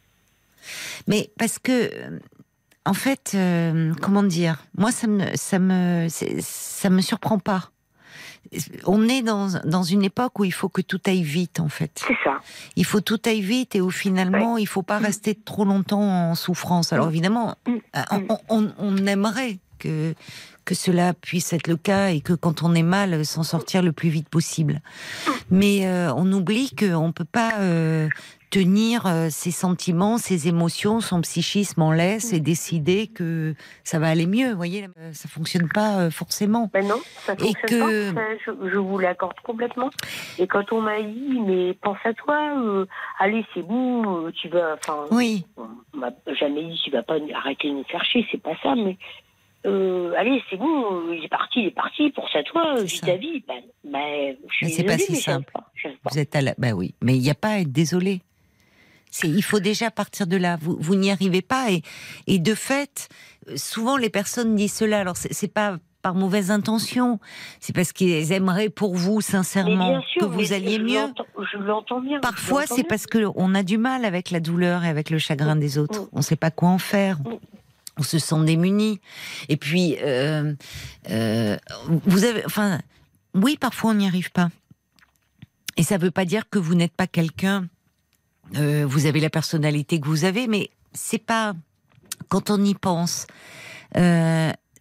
Mais 1.08 1.30
parce 1.38 1.60
que, 1.60 1.90
en 2.86 2.94
fait, 2.94 3.32
euh, 3.36 3.94
comment 4.02 4.24
dire, 4.24 4.58
moi 4.78 4.92
ça 4.92 5.08
me, 5.08 5.24
ça 5.36 5.60
me, 5.60 6.08
ça 6.10 6.90
me 6.90 7.02
surprend 7.02 7.40
pas. 7.40 7.70
On 8.86 9.08
est 9.08 9.22
dans, 9.22 9.62
dans 9.64 9.84
une 9.84 10.04
époque 10.04 10.40
où 10.40 10.44
il 10.44 10.54
faut 10.54 10.70
que 10.70 10.82
tout 10.82 11.00
aille 11.06 11.22
vite, 11.22 11.60
en 11.60 11.70
fait. 11.70 12.04
C'est 12.08 12.18
ça. 12.24 12.40
Il 12.76 12.86
faut 12.86 13.02
tout 13.02 13.20
aille 13.26 13.42
vite 13.42 13.76
et 13.76 13.82
où 13.82 13.92
finalement, 13.92 14.58
il 14.58 14.68
faut 14.68 14.82
pas 14.82 15.00
mm. 15.00 15.06
rester 15.06 15.36
trop 15.36 15.66
longtemps 15.66 16.02
en 16.02 16.36
souffrance. 16.36 16.92
Alors 16.92 17.08
mm. 17.08 17.10
évidemment, 17.10 17.56
mm. 17.68 17.76
Euh, 17.96 18.36
on, 18.50 18.72
on 18.78 18.98
aimerait 19.06 19.60
que 19.80 20.14
que 20.70 20.76
cela 20.76 21.16
puisse 21.16 21.52
être 21.52 21.68
le 21.68 21.78
cas 21.78 22.10
et 22.10 22.22
que 22.22 22.34
quand 22.34 22.62
on 22.62 22.76
est 22.76 22.84
mal, 22.84 23.26
s'en 23.26 23.42
sortir 23.42 23.82
le 23.82 23.92
plus 23.92 24.10
vite 24.10 24.30
possible. 24.30 24.82
Mais 25.50 25.88
euh, 25.88 26.14
on 26.16 26.32
oublie 26.32 26.70
qu'on 26.76 27.08
ne 27.08 27.12
peut 27.12 27.26
pas 27.26 27.54
euh, 27.60 28.08
tenir 28.52 29.08
euh, 29.08 29.30
ses 29.32 29.50
sentiments, 29.50 30.20
ses 30.20 30.48
émotions, 30.48 31.02
son 31.02 31.22
psychisme 31.22 31.82
en 31.82 31.92
laisse 31.92 32.34
et 32.34 32.40
décider 32.40 33.08
que 33.08 33.56
ça 33.84 33.98
va 33.98 34.10
aller 34.10 34.28
mieux. 34.28 34.52
Vous 34.52 34.58
voyez, 34.58 34.86
ça 35.12 35.28
fonctionne 35.28 35.68
pas 35.70 36.12
forcément. 36.12 36.70
Ben 36.72 36.88
non, 36.88 37.00
ça 37.26 37.36
fonctionne 37.36 37.50
et 37.50 37.68
que... 37.68 38.14
pas. 38.14 38.22
je, 38.46 38.78
vous 38.78 39.00
l'accorde 39.00 39.40
complètement. 39.44 39.90
Et 40.38 40.46
quand 40.46 40.72
on 40.72 40.82
m'a 40.82 41.02
dit, 41.02 41.40
mais 41.48 41.74
pense 41.82 41.98
à 42.04 42.14
toi, 42.14 42.38
allez, 43.18 43.44
c'est 43.56 43.64
bon, 43.64 44.30
tu 44.34 44.50
vas. 44.50 44.76
Enfin, 44.76 45.06
oui. 45.10 45.48
On 45.58 45.98
m'a 45.98 46.12
jamais 46.40 46.66
dit, 46.66 46.80
tu 46.86 46.92
vas 46.92 47.02
pas 47.02 47.18
arrêter 47.34 47.70
de 47.70 47.74
nous 47.74 47.86
faire 47.86 48.06
chier, 48.06 48.28
c'est 48.32 48.42
pas 48.42 48.56
ça, 48.62 48.76
mais 48.76 49.00
euh, 49.66 50.14
allez, 50.18 50.42
c'est 50.50 50.58
bon, 50.58 51.12
il 51.12 51.24
est 51.24 51.30
parti, 51.30 51.62
il 51.62 51.68
est 51.68 51.72
parti, 51.72 52.10
pour 52.12 52.30
ça, 52.30 52.44
toi, 52.44 52.76
vis 52.82 53.02
ta 53.02 53.18
vie. 53.18 53.44
Ben, 53.48 53.62
ben, 53.84 54.36
je 54.50 54.66
mais 54.66 54.72
c'est 54.72 54.84
pas 54.84 54.98
si 54.98 55.16
simple. 55.16 55.52
Vous 56.10 56.18
êtes 56.18 56.36
à 56.36 56.42
la... 56.42 56.54
Ben 56.58 56.74
oui, 56.74 56.96
mais 57.02 57.16
il 57.16 57.22
n'y 57.22 57.30
a 57.30 57.36
pas 57.36 57.50
à 57.50 57.60
être 57.60 57.72
désolé. 57.72 58.22
Il 59.24 59.44
faut 59.44 59.60
déjà 59.60 59.92
partir 59.92 60.28
de 60.28 60.38
là. 60.38 60.58
Vous, 60.62 60.78
vous 60.80 60.96
n'y 60.96 61.12
arrivez 61.12 61.42
pas. 61.42 61.72
Et, 61.72 61.82
et 62.28 62.40
de 62.40 62.54
fait, 62.54 63.10
souvent 63.56 63.98
les 63.98 64.10
personnes 64.10 64.56
disent 64.56 64.76
cela. 64.76 65.00
Alors, 65.00 65.18
c'est 65.18 65.52
pas 65.52 65.78
par 66.02 66.16
mauvaise 66.16 66.52
intention. 66.52 67.20
C'est 67.60 67.74
parce 67.74 67.92
qu'ils 67.92 68.32
aimeraient 68.32 68.70
pour 68.70 68.96
vous, 68.96 69.20
sincèrement, 69.20 70.02
que 70.20 70.26
vous 70.26 70.54
alliez 70.54 70.80
mieux. 70.80 71.12
Je 71.52 71.58
l'entends 71.58 72.00
bien. 72.00 72.20
Parfois, 72.20 72.66
c'est 72.66 72.84
parce 72.84 73.08
qu'on 73.08 73.56
a 73.56 73.64
du 73.64 73.78
mal 73.78 74.06
avec 74.06 74.32
la 74.32 74.40
douleur 74.40 74.86
et 74.86 74.90
avec 74.90 75.10
le 75.10 75.18
chagrin 75.18 75.56
des 75.56 75.78
autres. 75.78 76.08
On 76.14 76.20
ne 76.20 76.24
sait 76.24 76.36
pas 76.38 76.52
quoi 76.52 76.70
en 76.70 76.78
faire 76.78 77.18
on 78.00 78.04
se 78.04 78.18
sent 78.18 78.44
démuni. 78.46 79.02
Et 79.50 79.58
puis, 79.58 79.98
euh, 80.02 80.54
euh, 81.10 81.58
vous 82.06 82.24
avez, 82.24 82.46
enfin, 82.46 82.80
oui, 83.34 83.58
parfois 83.58 83.92
on 83.92 83.96
n'y 83.96 84.08
arrive 84.08 84.32
pas. 84.32 84.50
Et 85.78 85.84
ça 85.84 85.98
ne 85.98 86.02
veut 86.02 86.12
pas 86.12 86.26
dire 86.26 86.50
que 86.50 86.60
vous 86.60 86.76
n'êtes 86.76 86.96
pas 86.96 87.08
quelqu'un. 87.08 87.68
Euh, 88.56 88.86
vous 88.88 89.06
avez 89.06 89.20
la 89.20 89.30
personnalité 89.30 90.00
que 90.00 90.08
vous 90.08 90.26
avez, 90.26 90.48
mais 90.48 90.70
c'est 90.94 91.24
pas. 91.24 91.54
Quand 92.28 92.50
on 92.50 92.64
y 92.64 92.74
pense, 92.74 93.28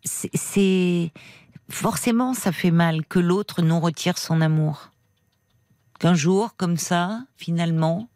c'est 0.05 1.13
forcément 1.71 2.35
ça 2.35 2.53
fait 2.53 2.71
mal 2.71 3.07
que 3.07 3.19
l'autre 3.19 3.63
nous 3.63 3.79
retire 3.79 4.19
son 4.19 4.41
amour. 4.41 4.91
Qu'un 6.01 6.15
jour, 6.15 6.57
comme 6.57 6.77
ça, 6.77 7.23
finalement, 7.37 8.09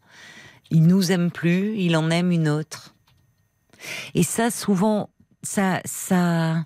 il 0.70 0.86
nous 0.86 1.12
aime 1.12 1.30
plus, 1.30 1.76
il 1.76 1.96
en 1.96 2.10
aime 2.10 2.32
une 2.32 2.48
autre. 2.48 2.94
Et 4.14 4.22
ça, 4.22 4.50
souvent, 4.50 5.10
ça, 5.42 5.80
ça, 5.84 6.64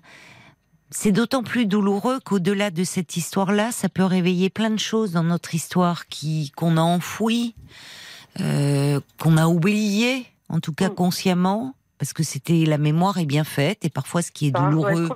c'est 0.89 1.11
d'autant 1.11 1.43
plus 1.43 1.65
douloureux 1.65 2.19
qu'au-delà 2.23 2.71
de 2.71 2.83
cette 2.83 3.17
histoire-là, 3.17 3.71
ça 3.71 3.89
peut 3.89 4.03
réveiller 4.03 4.49
plein 4.49 4.69
de 4.69 4.79
choses 4.79 5.11
dans 5.11 5.23
notre 5.23 5.55
histoire 5.55 6.07
qui 6.07 6.51
qu'on 6.55 6.77
a 6.77 6.81
enfouies, 6.81 7.55
euh, 8.39 8.99
qu'on 9.19 9.37
a 9.37 9.47
oubliées, 9.47 10.25
en 10.49 10.59
tout 10.59 10.73
cas 10.73 10.89
mm. 10.89 10.95
consciemment, 10.95 11.75
parce 11.97 12.13
que 12.13 12.23
c'était 12.23 12.65
la 12.65 12.77
mémoire 12.77 13.17
est 13.17 13.25
bien 13.25 13.43
faite 13.43 13.83
et 13.83 13.89
parfois 13.89 14.21
ce 14.21 14.31
qui 14.31 14.47
est 14.47 14.51
douloureux, 14.51 15.09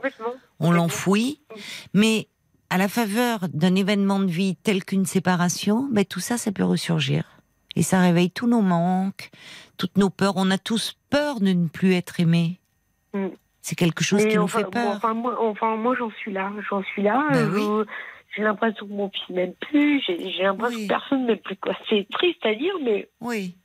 on 0.60 0.72
l'enfouit. 0.72 1.40
Mm. 1.50 1.60
Mais 1.94 2.28
à 2.70 2.78
la 2.78 2.88
faveur 2.88 3.48
d'un 3.50 3.76
événement 3.76 4.20
de 4.20 4.32
vie 4.32 4.56
tel 4.56 4.84
qu'une 4.84 5.06
séparation, 5.06 5.90
ben, 5.92 6.06
tout 6.06 6.22
ça, 6.22 6.38
ça 6.38 6.52
peut 6.52 6.64
ressurgir. 6.64 7.41
Et 7.76 7.84
ça 7.84 8.02
réveille 8.02 8.32
tous 8.32 8.48
nos 8.48 8.62
manques, 8.62 9.30
toutes 9.78 9.98
nos 9.98 10.10
peurs. 10.10 10.34
On 10.36 10.52
a 10.52 10.58
tous 10.58 10.96
peur 11.10 11.40
de 11.40 11.54
ne 11.54 11.68
plus 11.68 11.94
être 11.94 12.20
aimé. 12.20 12.60
Mm. 13.14 13.28
C'est 13.62 13.76
quelque 13.76 14.04
chose 14.04 14.24
Mais 14.24 14.30
qui 14.32 14.38
vous 14.38 14.44
enfin, 14.44 14.60
fait 14.60 14.70
peur. 14.72 14.96
Enfin, 14.96 15.14
moi, 15.14 15.38
enfin, 15.42 15.76
moi 15.76 15.96
j'en 15.98 16.10
suis 16.12 16.34
là. 16.34 16.52
J'en 16.70 16.84
suis 16.84 17.04
là. 17.04 17.28
Ben 17.32 17.50
Euh, 17.54 17.86
J'ai 18.36 18.44
l'impression 18.44 18.88
que 18.88 18.92
mon 18.94 19.10
fils 19.10 19.30
m'aime 19.36 19.54
plus. 19.60 20.02
J'ai 20.08 20.44
l'impression 20.44 20.78
Oui. 20.80 20.84
que 20.88 20.90
personne 20.90 21.26
m'aime 21.26 21.38
plus. 21.38 21.58
quoi. 21.58 21.76
C'est 21.90 22.08
triste 22.12 22.46
à 22.46 22.56
dire, 22.56 22.74
mais 22.84 23.08
Oui. 23.22 23.56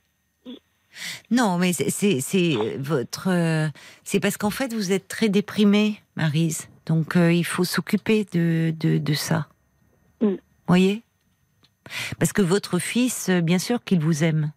Non, 1.29 1.57
mais 1.57 1.73
c'est- 1.73 1.89
c'est 2.21 2.77
votre. 2.77 3.29
euh, 3.29 3.67
C'est 4.03 4.19
parce 4.19 4.37
qu'en 4.37 4.49
fait, 4.49 4.73
vous 4.73 4.91
êtes 4.91 5.07
très 5.07 5.29
déprimée, 5.29 6.01
Marise. 6.15 6.69
Donc, 6.85 7.15
euh, 7.15 7.31
il 7.31 7.43
faut 7.45 7.63
s'occuper 7.65 8.25
de, 8.33 8.73
de, 8.79 8.97
de 8.97 9.13
ça. 9.13 9.47
Mm. 10.21 10.35
Voyez? 10.67 11.03
Parce 12.19 12.33
que 12.33 12.41
votre 12.41 12.79
fils, 12.79 13.29
euh, 13.29 13.41
bien 13.41 13.59
sûr 13.59 13.83
qu'il 13.83 13.99
vous 13.99 14.23
aime. 14.23 14.51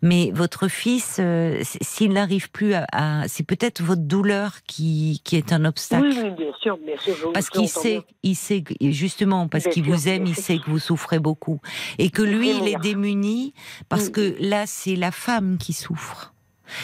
Mais 0.00 0.30
votre 0.32 0.68
fils, 0.68 1.16
euh, 1.18 1.60
s'il 1.82 2.12
n'arrive 2.12 2.50
plus 2.52 2.74
à. 2.74 2.86
à- 2.92 3.26
c'est 3.28 3.42
peut-être 3.42 3.82
votre 3.82 4.02
douleur 4.02 4.58
qui, 4.66 5.20
qui 5.24 5.34
est 5.36 5.52
un 5.52 5.64
obstacle. 5.64 6.06
oui, 6.06 6.16
oui, 6.22 6.30
bien 6.30 6.52
sûr, 6.62 6.78
bien 6.78 6.96
sûr. 6.98 7.16
je- 7.20 7.26
Parce 7.32 7.50
qu'il 7.50 7.68
sait, 7.68 8.02
il 8.22 8.36
sait, 8.36 8.62
justement, 8.80 9.48
parce 9.48 9.64
qu'il 9.64 9.82
vous 9.82 10.06
aime, 10.08 10.24
il 10.26 10.36
sait 10.36 10.58
que 10.58 10.70
vous 10.70 10.78
souffrez 10.78 11.18
beaucoup. 11.18 11.60
Et 11.98 12.10
que 12.10 12.22
lui, 12.22 12.50
il 12.56 12.68
est 12.68 12.78
démuni, 12.80 13.54
parce 13.88 14.08
Mm. 14.08 14.12
que 14.12 14.36
là, 14.40 14.64
c'est 14.66 14.94
la 14.96 15.10
femme 15.10 15.58
qui 15.58 15.72
souffre. 15.72 16.32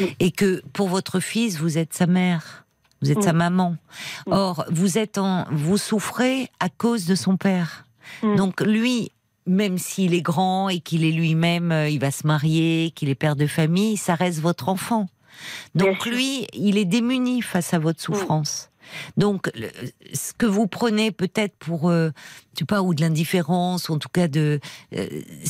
Mm. 0.00 0.04
Et 0.18 0.30
que 0.32 0.62
pour 0.72 0.88
votre 0.88 1.20
fils, 1.20 1.58
vous 1.58 1.78
êtes 1.78 1.94
sa 1.94 2.06
mère. 2.06 2.64
Vous 3.00 3.12
êtes 3.12 3.18
Mm. 3.18 3.22
sa 3.22 3.32
maman. 3.32 3.76
Or, 4.26 4.64
vous 4.70 4.98
êtes 4.98 5.18
en, 5.18 5.44
vous 5.52 5.76
souffrez 5.78 6.48
à 6.58 6.68
cause 6.68 7.06
de 7.06 7.14
son 7.14 7.36
père. 7.36 7.84
Donc, 8.22 8.60
lui, 8.60 9.12
même 9.46 9.78
s'il 9.78 10.14
est 10.14 10.22
grand 10.22 10.68
et 10.68 10.80
qu'il 10.80 11.04
est 11.04 11.10
lui-même, 11.10 11.72
euh, 11.72 11.88
il 11.88 11.98
va 11.98 12.10
se 12.10 12.26
marier, 12.26 12.92
qu'il 12.94 13.08
est 13.08 13.14
père 13.14 13.36
de 13.36 13.46
famille, 13.46 13.96
ça 13.96 14.14
reste 14.14 14.40
votre 14.40 14.68
enfant. 14.68 15.08
Donc 15.74 16.06
lui, 16.06 16.46
il 16.52 16.78
est 16.78 16.84
démuni 16.84 17.42
face 17.42 17.74
à 17.74 17.78
votre 17.78 18.00
souffrance. 18.00 18.71
Donc, 19.16 19.50
le- 19.54 19.70
ce 20.14 20.32
que 20.32 20.46
vous 20.46 20.66
prenez 20.66 21.10
peut-être 21.10 21.54
pour, 21.58 21.88
euh, 21.90 22.10
je 22.54 22.60
sais 22.60 22.64
pas, 22.64 22.82
ou 22.82 22.94
de 22.94 23.00
l'indifférence, 23.00 23.88
en 23.90 23.98
tout 23.98 24.08
cas 24.08 24.28
de. 24.28 24.60
euh, 24.94 25.06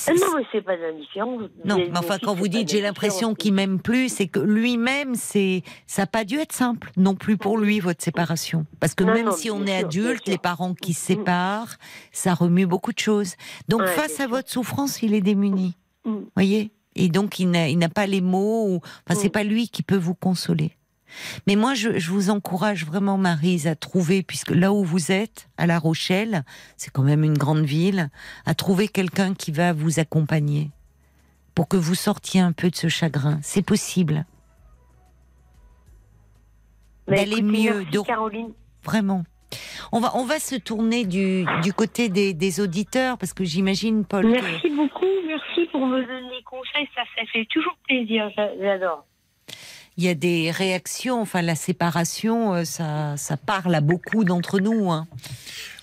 Ah 0.07 0.13
non, 0.13 0.27
mais 0.37 0.45
c'est 0.53 0.63
pas 0.63 0.77
de 0.77 0.83
l'indifférence. 0.83 1.43
non, 1.65 1.77
Mais 1.77 1.91
enfin, 1.97 2.19
quand 2.23 2.35
vous 2.35 2.49
dites 2.49 2.69
j'ai 2.69 2.81
l'impression 2.81 3.35
qu'il 3.35 3.53
m'aime 3.55 3.81
plus, 3.81 4.09
c'est 4.09 4.29
que 4.29 4.39
lui-même, 4.41 5.15
c'est 5.15 5.63
ça 5.87 6.03
n'a 6.03 6.07
pas 6.07 6.25
dû 6.25 6.37
être 6.39 6.53
simple 6.53 6.91
non 6.97 7.15
plus 7.15 7.37
pour 7.37 7.59
lui 7.59 7.81
votre 7.81 8.03
séparation, 8.03 8.67
parce 8.81 8.95
que 8.95 9.05
Non, 9.05 9.13
même 9.15 9.27
non, 9.27 9.33
si 9.33 9.51
on 9.51 9.63
est 9.65 9.79
sûr, 9.79 9.87
adulte, 9.87 10.29
les 10.29 10.39
parents 10.39 10.75
qui 10.75 10.93
se 10.95 11.07
séparent, 11.07 11.77
ça 12.13 12.35
remue 12.35 12.67
beaucoup 12.67 12.93
de 12.93 12.99
choses. 12.99 13.35
Donc 13.69 13.81
Ouais, 13.83 13.87
face 13.89 14.15
à 14.21 14.25
sûr. 14.25 14.31
votre 14.31 14.51
souffrance, 14.51 15.03
il 15.03 15.15
est 15.15 15.21
démuni, 15.21 15.77
Mm. 16.05 16.17
voyez, 16.35 16.73
et 16.97 17.09
donc 17.09 17.39
il 17.39 17.51
n'a 17.51 17.69
il 17.69 17.79
n'a 17.79 17.89
pas 17.89 18.07
les 18.07 18.21
mots, 18.21 18.67
ou, 18.69 18.77
enfin 18.77 19.19
c'est 19.19 19.29
Mm. 19.29 19.33
pas 19.33 19.45
lui 19.45 19.69
qui 19.69 19.83
peut 19.83 19.97
vous 19.97 20.15
consoler. 20.15 20.73
Mais 21.47 21.57
moi, 21.57 21.75
je, 21.75 21.99
je 21.99 22.11
vous 22.11 22.31
encourage 22.31 22.85
vraiment, 22.87 23.19
Marise, 23.19 23.67
à 23.67 23.75
trouver, 23.77 24.23
puisque 24.23 24.51
là 24.51 24.73
où 24.73 24.85
vous 24.85 25.13
êtes, 25.13 25.49
à 25.59 25.67
La 25.67 25.79
Rochelle, 25.79 26.45
c'est 26.77 26.91
quand 26.91 27.03
même 27.03 27.25
une 27.25 27.37
grande 27.39 27.65
ville, 27.65 28.11
à 28.47 28.55
trouver 28.55 28.89
quelqu'un 28.89 29.35
qui 29.35 29.53
va 29.53 29.73
vous 29.73 29.99
accompagner 30.01 30.71
pour 31.55 31.69
que 31.69 31.77
vous 31.77 31.95
sortiez 31.95 32.41
un 32.41 32.53
peu 32.53 32.71
de 32.71 32.77
ce 32.77 32.89
chagrin. 32.89 33.39
C'est 33.43 33.63
possible, 33.63 34.25
d'aller 37.09 37.43
mieux, 37.43 37.75
merci, 37.81 37.91
de- 37.91 38.01
Caroline. 38.01 38.53
vraiment. 38.85 39.25
On 39.93 40.01
va, 40.01 40.17
on 40.17 40.25
va 40.25 40.39
se 40.39 40.55
tourner 40.57 41.05
du, 41.05 41.45
du 41.63 41.73
côté 41.75 42.09
des, 42.09 42.33
des 42.33 42.61
auditeurs, 42.61 43.19
parce 43.19 43.35
que 43.35 43.45
j'imagine, 43.45 44.05
Paul, 44.07 44.23
que- 44.25 44.29
Merci 44.43 44.71
beaucoup, 44.71 45.05
merci 45.27 45.67
pour 45.71 45.87
me 45.87 46.01
donner 46.01 46.43
conseils. 46.45 46.89
Ça, 46.95 47.03
ça 47.17 47.23
fait 47.33 47.47
toujours 47.51 47.77
plaisir. 47.87 48.31
j'a- 48.35 48.57
J'adore. 48.59 49.05
Il 49.97 50.05
y 50.05 50.09
a 50.09 50.15
des 50.15 50.51
réactions, 50.51 51.21
enfin 51.21 51.43
la 51.43 51.55
séparation, 51.55 52.55
euh, 52.55 52.65
ça, 52.65 53.15
ça 53.17 53.37
parle 53.37 53.75
à 53.75 53.81
beaucoup 53.81 54.25
d'entre 54.25 54.59
nous. 54.59 54.91
hein. 54.91 55.07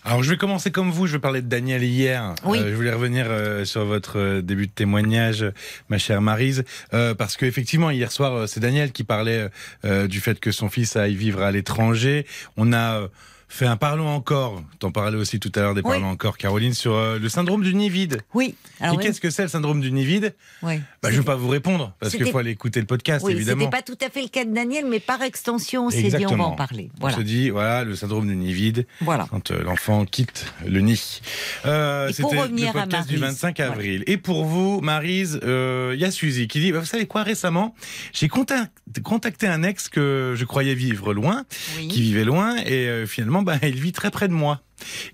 Alors 0.05 0.23
je 0.23 0.29
vais 0.29 0.37
commencer 0.37 0.71
comme 0.71 0.89
vous, 0.91 1.07
je 1.07 1.13
vais 1.13 1.19
parler 1.19 1.41
de 1.41 1.47
Daniel 1.47 1.83
hier. 1.83 2.33
Oui. 2.45 2.59
Euh, 2.59 2.69
je 2.71 2.75
voulais 2.75 2.93
revenir 2.93 3.25
euh, 3.29 3.65
sur 3.65 3.83
votre 3.85 4.39
début 4.39 4.67
de 4.67 4.71
témoignage, 4.71 5.45
ma 5.89 5.97
chère 5.97 6.21
Marise, 6.21 6.63
euh, 6.93 7.13
parce 7.13 7.35
que 7.35 7.45
effectivement 7.45 7.91
hier 7.91 8.11
soir 8.11 8.47
c'est 8.47 8.61
Daniel 8.61 8.91
qui 8.91 9.03
parlait 9.03 9.49
du 9.83 10.21
fait 10.21 10.39
que 10.39 10.51
son 10.51 10.69
fils 10.69 10.95
aille 10.95 11.15
vivre 11.15 11.41
à 11.41 11.51
l'étranger. 11.51 12.25
On 12.57 12.73
a 12.73 13.07
fait 13.51 13.65
un 13.65 13.75
parlons 13.77 14.07
encore, 14.07 14.61
t'en 14.79 14.91
parlais 14.91 15.17
aussi 15.17 15.39
tout 15.39 15.51
à 15.55 15.59
l'heure 15.61 15.73
des 15.73 15.81
Oui. 15.81 15.89
parlons 15.91 16.09
encore, 16.11 16.37
Caroline, 16.37 16.73
sur 16.73 16.93
euh, 16.93 17.17
le 17.19 17.27
syndrome 17.29 17.63
du 17.63 17.73
nid 17.73 17.89
vide. 17.89 18.21
Oui. 18.33 18.55
Alors, 18.79 18.93
Et 18.93 18.97
oui, 18.97 19.03
qu'est-ce 19.03 19.19
que 19.19 19.29
c'est 19.31 19.41
le 19.41 19.47
syndrome 19.49 19.81
du 19.81 19.91
nid 19.91 20.05
vide 20.05 20.35
oui. 20.61 20.79
bah, 21.01 21.09
Je 21.09 21.15
ne 21.15 21.21
vais 21.21 21.25
pas 21.25 21.35
vous 21.35 21.49
répondre, 21.49 21.93
parce 21.99 22.15
qu'il 22.15 22.27
faut 22.29 22.37
aller 22.37 22.51
écouter 22.51 22.79
le 22.79 22.85
podcast, 22.85 23.25
Oui, 23.25 23.33
évidemment. 23.33 23.65
c'était 23.65 23.77
pas 23.77 23.81
tout 23.81 23.97
à 24.05 24.09
fait 24.09 24.21
le 24.21 24.27
cas 24.29 24.45
de 24.45 24.53
Daniel, 24.53 24.85
mais 24.87 24.99
par 24.99 25.21
extension, 25.23 25.87
on 25.87 25.89
s'est 25.89 26.03
dit 26.03 26.25
on 26.27 26.35
va 26.37 26.43
en 26.45 26.51
parler. 26.55 26.89
On 26.97 27.01
Voilà. 27.01 27.17
se 27.17 27.21
dit, 27.21 27.49
voilà, 27.49 27.83
le 27.83 27.95
syndrome 27.95 28.27
du 28.27 28.35
nid 28.35 28.53
vide, 28.53 28.85
Voilà. 29.01 29.27
quand 29.31 29.51
euh, 29.51 29.63
l'enfant 29.63 30.05
quitte 30.05 30.53
le 30.65 30.79
nid. 30.81 31.21
Euh, 31.65 32.11
C'était 32.13 32.35
le 32.35 32.71
podcast 32.71 33.09
du 33.09 33.17
Maryse, 33.17 33.35
25 33.41 33.59
avril. 33.61 34.03
Et 34.07 34.17
pour 34.17 34.45
vous, 34.45 34.79
Marise, 34.81 35.39
euh, 35.43 35.91
il 35.95 35.99
y 35.99 36.05
a 36.05 36.11
Suzy 36.11 36.47
qui 36.47 36.59
dit, 36.59 36.71
bah, 36.71 36.79
vous 36.79 36.85
savez 36.85 37.07
quoi, 37.07 37.23
récemment, 37.23 37.73
j'ai 38.13 38.27
contact- 38.27 38.71
contacté 39.03 39.47
un 39.47 39.63
ex 39.63 39.89
que 39.89 40.33
je 40.37 40.45
croyais 40.45 40.75
vivre 40.75 41.13
loin, 41.13 41.45
qui 41.89 42.01
vivait 42.01 42.23
loin, 42.25 42.55
et 42.57 42.87
euh, 42.87 43.05
finalement, 43.39 43.43
bah, 43.43 43.67
il 43.67 43.79
vit 43.79 43.91
très 43.91 44.11
près 44.11 44.27
de 44.27 44.33
moi. 44.33 44.61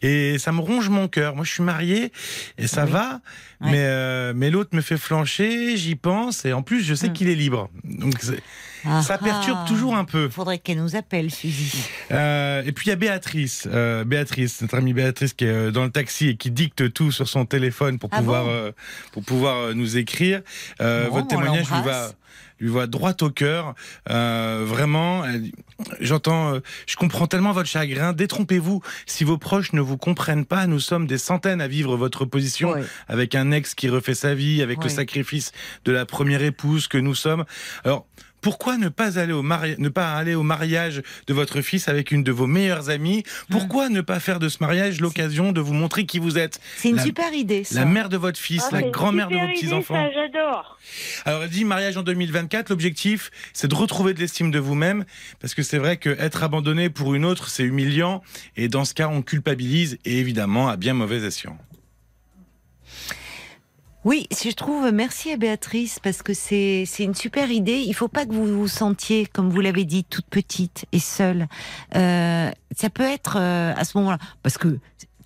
Et 0.03 0.37
ça 0.37 0.51
me 0.51 0.59
ronge 0.61 0.89
mon 0.89 1.07
cœur. 1.07 1.35
Moi, 1.35 1.43
je 1.43 1.51
suis 1.51 1.63
marié 1.63 2.11
et 2.59 2.67
ça 2.67 2.85
Oui. 2.85 2.91
va, 2.91 3.21
Ouais. 3.61 3.71
mais, 3.71 3.77
euh, 3.79 4.33
mais 4.35 4.51
l'autre 4.51 4.75
me 4.75 4.81
fait 4.81 4.97
flancher, 4.97 5.75
j'y 5.77 5.95
pense, 5.95 6.45
et 6.45 6.53
en 6.53 6.61
plus, 6.61 6.83
je 6.83 6.93
sais 6.93 7.09
Hmm. 7.09 7.13
qu'il 7.13 7.29
est 7.29 7.35
libre. 7.35 7.69
Donc, 7.83 8.13
Ah 8.87 9.01
ça 9.01 9.17
perturbe 9.17 9.57
ah. 9.63 9.67
toujours 9.67 9.95
un 9.95 10.05
peu. 10.05 10.29
Faudrait 10.29 10.59
qu'elle 10.59 10.77
nous 10.77 10.95
appelle, 10.95 11.31
Suzy. 11.31 11.73
Euh, 12.11 12.61
et 12.63 12.71
puis 12.71 12.85
il 12.85 12.89
y 12.89 12.93
a 12.93 12.95
Béatrice, 12.95 13.67
euh, 13.71 14.03
Béatrice, 14.03 14.61
notre 14.61 14.75
amie 14.75 14.93
Béatrice 14.93 15.33
qui 15.33 15.45
est 15.45 15.71
dans 15.71 15.83
le 15.85 15.89
taxi 15.89 16.29
et 16.29 16.35
qui 16.37 16.51
dicte 16.51 16.93
tout 16.93 17.11
sur 17.11 17.27
son 17.27 17.45
téléphone 17.47 17.97
pour 17.97 18.09
Ah 18.13 18.17
pouvoir 18.19 18.45
bon 18.45 18.73
pour 19.13 19.23
pouvoir 19.23 19.73
nous 19.73 19.97
écrire. 19.97 20.41
Bon, 20.79 21.09
votre 21.09 21.27
témoignage 21.27 21.65
lui 21.71 21.81
va. 21.83 22.11
Lui 22.59 22.69
va 22.69 22.87
droit 22.87 23.13
au 23.21 23.29
cœur. 23.29 23.75
Euh, 24.09 24.63
vraiment, 24.65 25.23
j'entends, 25.99 26.53
euh, 26.53 26.59
je 26.87 26.95
comprends 26.95 27.27
tellement 27.27 27.51
votre 27.51 27.69
chagrin. 27.69 28.13
Détrompez-vous. 28.13 28.81
Si 29.05 29.23
vos 29.23 29.37
proches 29.37 29.73
ne 29.73 29.81
vous 29.81 29.97
comprennent 29.97 30.45
pas, 30.45 30.67
nous 30.67 30.79
sommes 30.79 31.07
des 31.07 31.17
centaines 31.17 31.61
à 31.61 31.67
vivre 31.67 31.97
votre 31.97 32.25
position 32.25 32.75
avec 33.07 33.35
un 33.35 33.51
ex 33.51 33.75
qui 33.75 33.89
refait 33.89 34.15
sa 34.15 34.35
vie, 34.35 34.61
avec 34.61 34.83
le 34.83 34.89
sacrifice 34.89 35.51
de 35.85 35.91
la 35.91 36.05
première 36.05 36.43
épouse 36.43 36.87
que 36.87 36.97
nous 36.97 37.15
sommes. 37.15 37.45
Alors, 37.83 38.05
pourquoi 38.45 38.77
ne 38.77 38.89
pas 38.89 39.17
aller 39.17 39.33
au 39.33 39.41
mari- 39.41 39.73
ne 39.79 39.89
pas 39.89 40.13
aller 40.13 40.35
au 40.35 40.43
mariage 40.43 41.01
de 41.25 41.33
votre 41.33 41.61
fils 41.61 41.87
avec 41.87 42.11
une 42.11 42.21
de 42.23 42.31
vos 42.31 42.45
meilleures 42.45 42.91
amies? 42.91 43.23
Pourquoi 43.49 43.89
ne 43.89 44.01
pas 44.01 44.19
faire 44.19 44.37
de 44.37 44.49
ce 44.49 44.57
mariage 44.61 45.01
l'occasion 45.01 45.51
de 45.51 45.59
vous 45.61 45.73
montrer 45.73 46.05
qui 46.05 46.19
vous 46.19 46.37
êtes? 46.37 46.59
C'est 46.77 46.89
une 46.89 46.97
La- 46.97 47.03
super 47.03 47.33
idée, 47.33 47.63
ça. 47.63 47.79
La 47.79 47.85
mère 47.85 48.07
de 48.07 48.17
votre 48.17 48.37
fils, 48.37 48.63
Ah, 48.67 48.75
la 48.75 48.81
grand-mère 48.83 49.29
de 49.29 49.35
vos 49.35 49.47
petits-enfants. 49.47 49.95
J'adore. 50.13 50.77
Alors 51.25 51.41
elle 51.41 51.49
dit 51.49 51.65
mariage 51.65 51.97
en 51.97 52.03
2024, 52.03 52.69
l'objectif 52.69 53.31
c'est 53.51 53.67
de 53.67 53.73
retrouver 53.73 54.13
de 54.13 54.19
l'estime 54.19 54.51
de 54.51 54.59
vous-même, 54.59 55.05
parce 55.39 55.55
que 55.55 55.63
c'est 55.63 55.79
vrai 55.79 55.97
que 55.97 56.11
être 56.19 56.43
abandonné 56.43 56.91
pour 56.91 57.15
une 57.15 57.25
autre 57.25 57.49
c'est 57.49 57.63
humiliant, 57.63 58.21
et 58.57 58.67
dans 58.67 58.85
ce 58.85 58.93
cas 58.93 59.07
on 59.07 59.23
culpabilise, 59.23 59.97
et 60.05 60.19
évidemment 60.19 60.69
à 60.69 60.77
bien 60.77 60.93
mauvais 60.93 61.23
escient. 61.25 61.57
Oui, 64.05 64.27
si 64.29 64.51
je 64.51 64.55
trouve, 64.55 64.91
merci 64.91 65.31
à 65.31 65.37
Béatrice, 65.37 65.99
parce 65.99 66.21
que 66.21 66.35
c'est 66.35 66.83
c'est 66.85 67.03
une 67.03 67.15
super 67.15 67.49
idée. 67.49 67.83
Il 67.87 67.95
faut 67.95 68.07
pas 68.07 68.27
que 68.27 68.33
vous 68.33 68.45
vous 68.45 68.67
sentiez, 68.67 69.25
comme 69.25 69.49
vous 69.49 69.61
l'avez 69.61 69.83
dit, 69.83 70.03
toute 70.03 70.27
petite 70.27 70.85
et 70.91 70.99
seule. 70.99 71.47
Euh, 71.95 72.51
ça 72.77 72.89
peut 72.91 73.03
être 73.03 73.37
euh, 73.39 73.73
à 73.75 73.83
ce 73.83 73.97
moment-là, 73.97 74.19
parce 74.43 74.59
que 74.59 74.77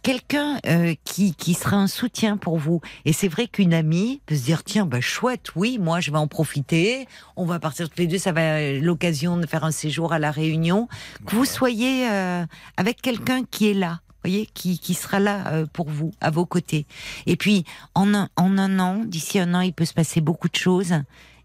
quelqu'un 0.01 0.60
euh, 0.65 0.95
qui, 1.03 1.35
qui 1.35 1.53
sera 1.56 1.76
un 1.76 1.88
soutien 1.88 2.38
pour 2.38 2.57
vous. 2.57 2.80
Et 3.03 3.11
c'est 3.11 3.27
vrai 3.27 3.47
qu'une 3.47 3.73
amie 3.73 4.22
peut 4.26 4.35
se 4.35 4.43
dire, 4.43 4.64
tiens, 4.64 4.85
bah 4.85 5.01
chouette, 5.01 5.56
oui, 5.57 5.77
moi 5.77 5.99
je 5.99 6.11
vais 6.11 6.18
en 6.18 6.27
profiter. 6.27 7.06
On 7.35 7.45
va 7.45 7.60
partir 7.60 7.89
tous 7.89 7.99
les 7.99 8.07
deux, 8.07 8.18
ça 8.18 8.31
va 8.31 8.61
être 8.61 8.81
l'occasion 8.81 9.35
de 9.35 9.45
faire 9.45 9.65
un 9.65 9.72
séjour 9.72 10.14
à 10.14 10.19
la 10.19 10.31
Réunion. 10.31 10.88
Que 11.26 11.35
vous 11.35 11.45
soyez 11.45 12.10
euh, 12.10 12.45
avec 12.77 13.01
quelqu'un 13.01 13.43
qui 13.43 13.69
est 13.69 13.73
là. 13.73 13.99
Voyez, 14.24 14.48
qui, 14.54 14.80
qui 14.80 14.94
sera 14.94 15.20
là 15.20 15.48
euh, 15.48 15.66
pour 15.72 15.90
vous, 15.90 16.12
à 16.20 16.30
vos 16.30 16.46
côtés. 16.46 16.86
Et 17.26 17.36
puis, 17.38 17.64
en 17.96 18.14
un, 18.14 18.30
en 18.36 18.58
un 18.58 18.80
an, 18.80 19.04
d'ici 19.06 19.40
un 19.40 19.54
an, 19.54 19.62
il 19.62 19.74
peut 19.74 19.86
se 19.86 19.94
passer 19.94 20.22
beaucoup 20.22 20.50
de 20.50 20.56
choses. 20.56 20.94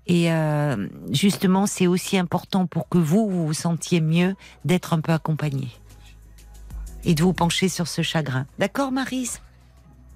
Et 0.07 0.31
euh, 0.33 0.89
justement, 1.11 1.67
c'est 1.67 1.87
aussi 1.87 2.19
important 2.19 2.67
pour 2.67 2.89
que 2.89 2.99
vous, 2.99 3.29
vous 3.31 3.47
vous 3.47 3.55
sentiez 3.55 4.01
mieux 4.01 4.35
d'être 4.65 4.93
un 4.93 5.01
peu 5.01 5.13
accompagné. 5.13 5.69
Et 7.05 7.15
de 7.15 7.23
vous 7.23 7.33
pencher 7.33 7.69
sur 7.69 7.87
ce 7.87 8.03
chagrin. 8.03 8.47
D'accord, 8.59 8.91
Marise? 8.91 9.41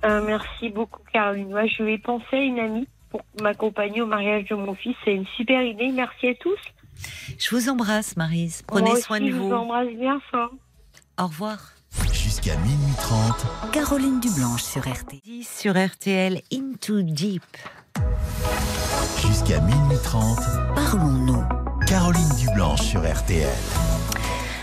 Euh, 0.05 0.23
merci 0.27 0.69
beaucoup, 0.71 1.01
Caroline. 1.13 1.51
Moi, 1.51 1.67
je 1.67 1.83
vais 1.83 1.99
penser 1.99 2.25
à 2.37 2.41
une 2.43 2.59
amie 2.59 2.89
pour 3.11 3.23
m'accompagner 3.41 4.03
au 4.03 4.07
mariage 4.07 4.47
de 4.49 4.55
mon 4.55 4.75
fils. 4.75 4.97
C'est 5.05 5.15
une 5.15 5.27
super 5.37 5.63
idée. 5.63 5.91
Merci 5.93 6.29
à 6.29 6.35
tous. 6.35 6.59
Je 7.39 7.55
vous 7.55 7.69
embrasse, 7.69 8.17
Marise. 8.17 8.63
Prenez 8.67 8.91
Moi 8.91 9.01
soin 9.01 9.19
aussi, 9.19 9.27
de 9.27 9.31
Je 9.33 9.37
vous. 9.37 9.49
vous 9.49 9.55
embrasse 9.55 9.89
bien 9.99 10.21
fort. 10.31 10.51
Au 11.19 11.27
revoir. 11.27 11.59
Jusqu'à 12.13 12.57
minuit 12.57 12.95
30, 13.01 13.47
Caroline 13.73 14.21
Dublanche 14.21 14.63
sur 14.63 14.83
RT. 14.83 15.21
10 15.25 15.49
sur 15.49 15.73
RTL, 15.73 16.41
Into 16.53 17.03
Deep. 17.03 17.43
jusqu'à 19.27 19.61
minuit 19.61 19.99
30, 20.03 20.39
Parlons-nous. 20.75 21.45
Caroline 21.87 22.29
Dublanche 22.39 22.83
sur 22.83 23.01
RTL. 23.01 23.49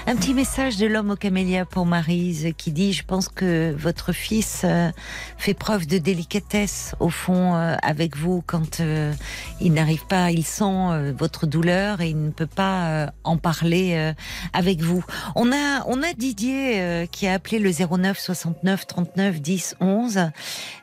Un 0.08 0.16
petit 0.16 0.36
message 0.36 0.78
de 0.78 0.86
l'homme 0.86 1.10
au 1.10 1.16
camélia 1.16 1.66
pour 1.66 1.88
Marise 1.88 2.54
qui 2.60 2.72
dit 2.72 2.94
Je 2.94 3.04
pense 3.04 3.28
que 3.28 3.74
votre 3.76 4.14
fils 4.14 4.62
euh, 4.64 4.92
fait 5.38 5.56
preuve 5.56 5.88
de 5.88 5.98
délicatesse 5.98 6.96
au 7.00 7.10
fond 7.10 7.56
euh, 7.56 7.76
avec 7.82 8.16
vous 8.16 8.44
quand 8.46 8.82
euh, 8.82 9.12
il 9.60 9.74
n'arrive 9.74 10.06
pas, 10.06 10.30
il 10.30 10.44
sent 10.44 11.14
votre 11.18 11.48
douleur 11.48 12.02
et 12.02 12.10
il 12.10 12.24
ne 12.24 12.30
peut 12.30 12.46
pas 12.46 13.12
en 13.24 13.38
parler 13.38 14.14
avec 14.54 14.82
vous. 14.82 15.04
On 15.36 15.52
a, 15.52 15.84
on 15.88 16.04
a 16.04 16.14
Didier 16.14 17.08
qui 17.12 17.28
a 17.28 17.34
appelé 17.34 17.58
le 17.58 17.72
09 17.72 18.20
69 18.20 18.86
39 18.86 19.42
10 19.42 19.78
11 19.80 20.32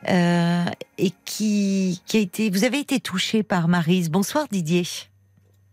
euh, 0.09 0.65
et 0.97 1.11
qui, 1.23 2.01
qui 2.05 2.17
a 2.17 2.19
été. 2.19 2.49
Vous 2.49 2.65
avez 2.65 2.79
été 2.79 2.99
touché 2.99 3.41
par 3.43 3.69
Marise. 3.69 4.11
Bonsoir 4.11 4.47
Didier. 4.51 4.83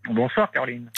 Bonsoir 0.08 0.50
Caroline. 0.52 0.90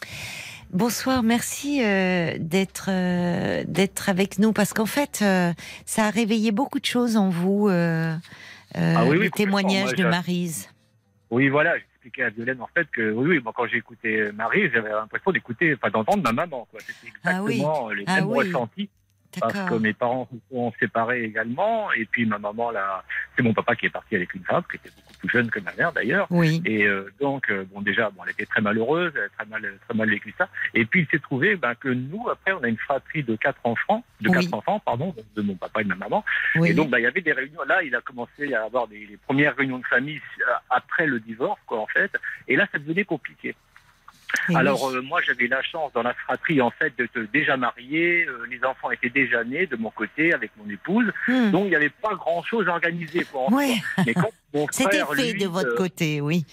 Bonsoir, 0.72 1.22
merci 1.22 1.84
euh, 1.84 2.32
d'être 2.38 2.86
euh, 2.88 3.62
d'être 3.66 4.08
avec 4.08 4.38
nous 4.38 4.54
parce 4.54 4.72
qu'en 4.72 4.86
fait, 4.86 5.20
euh, 5.20 5.52
ça 5.84 6.06
a 6.06 6.10
réveillé 6.10 6.50
beaucoup 6.50 6.80
de 6.80 6.86
choses 6.86 7.18
en 7.18 7.28
vous, 7.28 7.68
Ah 7.68 8.16
oui, 9.04 9.18
oui, 9.18 9.24
le 9.24 9.30
témoignage 9.30 9.94
de 9.94 10.04
Marise. 10.04 10.70
Oui, 11.30 11.48
voilà, 11.50 11.76
j'expliquais 11.76 12.22
à 12.22 12.30
Violaine 12.30 12.62
en 12.62 12.68
fait 12.74 12.86
que 12.90 13.12
oui, 13.12 13.36
oui, 13.36 13.40
moi 13.44 13.52
quand 13.54 13.66
j'ai 13.66 13.76
écouté 13.76 14.32
Marie, 14.32 14.70
j'avais 14.72 14.88
l'impression 14.90 15.30
d'écouter, 15.30 15.74
enfin 15.74 15.90
d'entendre 15.90 16.22
ma 16.22 16.32
maman. 16.32 16.66
C'était 16.78 17.12
Ah 17.24 17.40
exactement 17.42 17.90
les 17.90 18.04
Ah 18.06 18.16
mêmes 18.16 18.26
oui. 18.28 18.38
ressentis. 18.46 18.88
Parce 19.40 19.54
que 19.70 19.74
mes 19.76 19.94
parents 19.94 20.28
se 20.30 20.36
sont 20.54 20.72
séparés 20.78 21.24
également, 21.24 21.90
et 21.92 22.04
puis 22.04 22.26
ma 22.26 22.38
maman, 22.38 22.70
là, 22.70 23.02
c'est 23.34 23.42
mon 23.42 23.54
papa 23.54 23.74
qui 23.76 23.86
est 23.86 23.90
parti 23.90 24.14
avec 24.14 24.34
une 24.34 24.44
femme 24.44 24.62
qui 24.70 24.76
était 24.76 24.90
beaucoup 24.90 25.11
plus 25.22 25.28
jeune 25.30 25.50
que 25.50 25.60
ma 25.60 25.72
mère 25.74 25.92
d'ailleurs. 25.92 26.26
Oui, 26.30 26.60
Et 26.64 26.84
euh, 26.84 27.10
donc, 27.20 27.48
euh, 27.50 27.64
bon, 27.72 27.80
déjà, 27.80 28.10
bon, 28.10 28.22
elle 28.24 28.32
était 28.32 28.46
très 28.46 28.60
malheureuse, 28.60 29.12
elle 29.14 29.24
a 29.24 29.28
très 29.28 29.46
mal, 29.46 29.72
très 29.88 29.96
mal 29.96 30.10
vécu 30.10 30.34
ça. 30.36 30.48
Et 30.74 30.84
puis, 30.84 31.02
il 31.02 31.06
s'est 31.08 31.22
trouvé 31.22 31.56
ben, 31.56 31.74
que 31.76 31.88
nous, 31.88 32.28
après, 32.28 32.52
on 32.52 32.62
a 32.62 32.68
une 32.68 32.76
fratrie 32.76 33.22
de 33.22 33.36
quatre 33.36 33.60
enfants, 33.64 34.04
de 34.20 34.28
Oui. 34.28 34.34
quatre 34.34 34.54
enfants, 34.54 34.80
pardon, 34.80 35.14
de 35.36 35.42
mon 35.42 35.54
papa 35.54 35.80
et 35.80 35.84
de 35.84 35.88
ma 35.90 35.94
maman. 35.94 36.24
oui. 36.56 36.70
Et 36.70 36.74
donc, 36.74 36.90
bah, 36.90 36.98
il 36.98 37.04
y 37.04 37.06
avait 37.06 37.20
des 37.20 37.32
réunions. 37.32 37.62
Là, 37.68 37.82
il 37.82 37.94
a 37.94 38.00
commencé 38.00 38.52
à 38.54 38.64
avoir 38.64 38.88
des, 38.88 39.06
les 39.06 39.16
premières 39.16 39.54
réunions 39.56 39.78
de 39.78 39.86
famille 39.86 40.20
euh, 40.40 40.52
après 40.70 41.06
le 41.06 41.20
divorce, 41.20 41.60
quoi, 41.66 41.80
en 41.80 41.86
fait. 41.86 42.10
Et 42.48 42.56
là, 42.56 42.66
ça 42.72 42.78
devenait 42.78 43.04
compliqué. 43.04 43.54
Alors, 44.54 44.88
euh, 44.90 45.00
moi, 45.02 45.20
j'avais 45.22 45.46
la 45.46 45.62
chance 45.62 45.92
dans 45.92 46.02
la 46.02 46.14
fratrie, 46.14 46.60
en 46.60 46.70
fait, 46.70 46.92
d'être 46.96 47.18
déjà 47.32 47.56
marié. 47.56 48.26
Euh, 48.28 48.46
les 48.50 48.64
enfants 48.64 48.90
étaient 48.90 49.10
déjà 49.10 49.44
nés 49.44 49.66
de 49.66 49.76
mon 49.76 49.90
côté 49.90 50.32
avec 50.34 50.50
mon 50.56 50.68
épouse. 50.70 51.10
Hmm. 51.28 51.50
Donc, 51.50 51.64
il 51.66 51.70
n'y 51.70 51.76
avait 51.76 51.90
pas 51.90 52.14
grand-chose 52.14 52.68
à 52.68 52.72
organiser, 52.72 53.26
en 53.34 53.52
Ouais. 53.52 53.74
soi. 53.94 54.04
Mais 54.06 54.14
quand 54.14 54.30
mon 54.54 54.66
C'était 54.70 55.04
fait 55.16 55.32
lui, 55.32 55.40
de 55.42 55.46
votre 55.48 55.70
euh, 55.72 55.76
côté, 55.76 56.20
oui. 56.20 56.44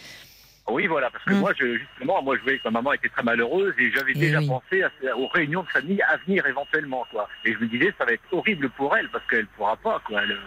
oui, 0.67 0.87
voilà, 0.87 1.09
parce 1.09 1.23
que 1.25 1.33
Mm. 1.33 1.39
moi, 1.39 1.51
je, 1.59 1.77
justement, 1.77 2.21
moi, 2.21 2.35
je 2.37 2.43
voyais 2.43 2.59
que 2.59 2.63
ma 2.65 2.71
maman 2.71 2.93
était 2.93 3.09
très 3.09 3.23
malheureuse 3.23 3.73
et 3.79 3.91
j'avais 3.91 4.11
Eh 4.15 4.19
déjà 4.19 4.39
oui. 4.39 4.47
pensé 4.47 4.83
à, 4.83 5.17
aux 5.17 5.27
réunions 5.27 5.63
de 5.63 5.69
famille 5.69 6.01
à 6.03 6.17
venir 6.17 6.45
éventuellement, 6.45 7.05
quoi. 7.11 7.27
Et 7.45 7.53
je 7.53 7.59
me 7.59 7.65
disais, 7.67 7.91
ça 7.97 8.05
va 8.05 8.11
être 8.13 8.23
horrible 8.31 8.69
pour 8.71 8.95
elle 8.95 9.09
parce 9.09 9.25
qu'elle 9.27 9.47
pourra 9.47 9.75
pas, 9.77 9.99
quoi. 10.05 10.21
Elle, 10.23 10.37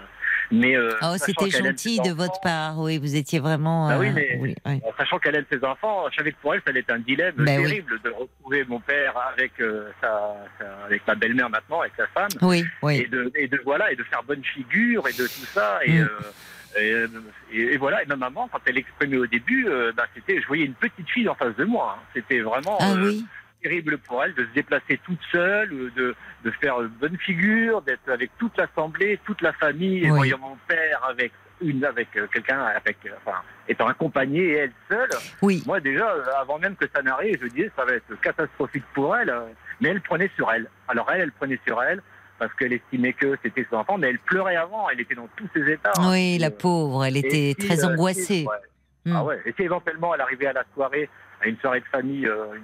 mais 0.53 0.77
euh, 0.77 0.91
Oh, 1.03 1.17
sachant 1.17 1.19
c'était 1.19 1.51
gentil 1.51 2.01
de 2.01 2.11
votre 2.13 2.41
part, 2.41 2.79
oui. 2.79 2.99
Vous 2.99 3.17
étiez 3.17 3.39
vraiment. 3.41 3.89
Bah 3.89 3.97
oui, 3.99 4.09
euh, 4.09 4.13
mais- 4.15 4.39
oui, 4.41 4.55
oui. 4.67 4.81
en 4.85 4.93
Sachant 4.97 5.19
qu'elle 5.19 5.35
aime 5.37 5.45
ses 5.51 5.65
enfants, 5.65 6.05
je 6.11 6.17
savais 6.17 6.33
que 6.33 6.37
pour 6.41 6.55
elle, 6.55 6.61
ça 6.65 6.71
allait 6.71 6.81
être 6.81 6.91
un 6.93 6.99
dilemme 6.99 7.35
oui. 7.39 7.45
terrible 7.47 7.99
de 8.05 8.11
retrouver 8.11 8.65
mon 8.69 8.79
père 8.81 9.15
avec 9.33 9.53
euh, 9.61 9.91
sa, 10.01 10.37
sa- 10.59 10.85
avec 10.87 11.07
ma 11.07 11.15
belle-mère 11.15 11.51
maintenant, 11.51 11.81
avec 11.81 11.93
sa 11.97 12.07
femme, 12.09 12.29
Oui, 12.43 12.65
oui. 12.83 12.99
et 13.05 13.07
de, 13.09 13.33
et 13.35 13.49
de 13.49 13.61
voilà, 13.65 13.91
et 13.91 13.97
de 13.97 14.05
faire 14.05 14.23
bonne 14.23 14.45
figure 14.45 15.09
et 15.09 15.13
de 15.13 15.25
tout 15.27 15.47
ça. 15.53 15.81
Et, 15.85 15.99
Mm. 15.99 16.03
euh, 16.03 16.81
et, 16.81 17.57
et- 17.59 17.75
et 17.75 17.77
voilà, 17.77 18.03
et 18.03 18.07
ma 18.07 18.17
maman, 18.17 18.49
quand 18.51 18.61
elle 18.67 18.79
exprimait 18.79 19.17
au 19.19 19.27
début, 19.27 19.67
euh, 19.69 19.93
bah, 19.97 20.05
c'était, 20.15 20.41
je 20.41 20.47
voyais 20.47 20.65
une 20.65 20.75
petite 20.75 21.09
fille 21.11 21.29
en 21.29 21.35
face 21.35 21.55
de 21.57 21.65
moi. 21.65 21.97
hein. 21.99 22.03
C'était 22.15 22.41
vraiment 22.41 22.79
Ah 22.81 22.93
euh, 22.93 23.09
oui, 23.09 23.27
terrible 23.63 23.99
pour 23.99 24.23
elle 24.25 24.35
de 24.35 24.45
se 24.45 24.51
déplacer 24.55 25.01
toute 25.05 25.21
seule, 25.31 25.71
de, 25.97 26.15
de 26.45 26.51
faire 26.61 26.81
une 26.81 26.89
bonne 26.89 27.17
figure, 27.19 27.83
d'être 27.83 28.09
avec 28.11 28.31
toute 28.39 28.57
l'assemblée, 28.59 29.19
toute 29.25 29.41
la 29.43 29.53
famille, 29.55 29.99
et 30.05 30.11
Oui. 30.11 30.17
voyant 30.19 30.39
mon 30.39 30.57
père 30.69 31.01
avec 31.09 31.33
une, 31.61 31.85
avec 31.85 32.09
euh, 32.17 32.27
quelqu'un, 32.33 32.61
avec, 32.61 32.97
euh, 33.07 33.11
enfin, 33.25 33.39
étant 33.69 33.87
accompagné 33.87 34.41
et 34.43 34.53
elle 34.65 34.73
seule. 34.91 35.09
oui. 35.43 35.63
Moi 35.67 35.79
déjà, 35.81 36.13
avant 36.41 36.59
même 36.59 36.75
que 36.77 36.87
ça 36.95 37.03
n'arrive, 37.03 37.39
je 37.41 37.47
disais 37.49 37.71
ça 37.77 37.85
va 37.85 37.93
être 37.93 38.21
catastrophique 38.21 38.85
pour 38.95 39.17
elle, 39.17 39.33
mais 39.81 39.91
elle 39.91 40.01
prenait 40.01 40.31
sur 40.35 40.51
elle. 40.53 40.69
Alors 40.89 41.09
elle, 41.13 41.21
elle 41.23 41.33
prenait 41.33 41.61
sur 41.67 41.81
elle 41.83 42.03
parce 42.41 42.53
qu'elle 42.55 42.73
estimait 42.73 43.13
que 43.13 43.37
c'était 43.45 43.65
ses 43.71 43.77
enfants, 43.77 43.97
mais 43.99 44.09
elle 44.09 44.19
pleurait 44.19 44.57
avant, 44.57 44.89
elle 44.91 45.01
était 45.01 45.15
dans 45.15 45.29
tous 45.37 45.49
ses 45.55 45.71
états. 45.71 45.93
hein. 45.99 46.11
Oui, 46.11 46.39
la 46.39 46.49
Euh, 46.49 46.51
pauvre, 46.51 47.05
elle 47.05 47.17
était 47.17 47.55
très 47.57 47.85
euh, 47.85 47.89
angoissée. 47.89 48.23
si, 48.43 48.47
ouais. 48.49 48.57
Mm. 49.05 49.13
Ah 49.17 49.25
ouais. 49.25 49.41
Et 49.47 49.53
si 49.53 49.63
éventuellement 49.63 50.13
elle 50.17 50.21
arrivait 50.21 50.47
à 50.47 50.53
la 50.53 50.65
soirée, 50.75 51.09
à 51.43 51.49
une 51.49 51.59
soirée 51.59 51.81
de 51.81 51.87
famille, 51.87 52.27
euh, 52.27 52.55
une, 52.55 52.63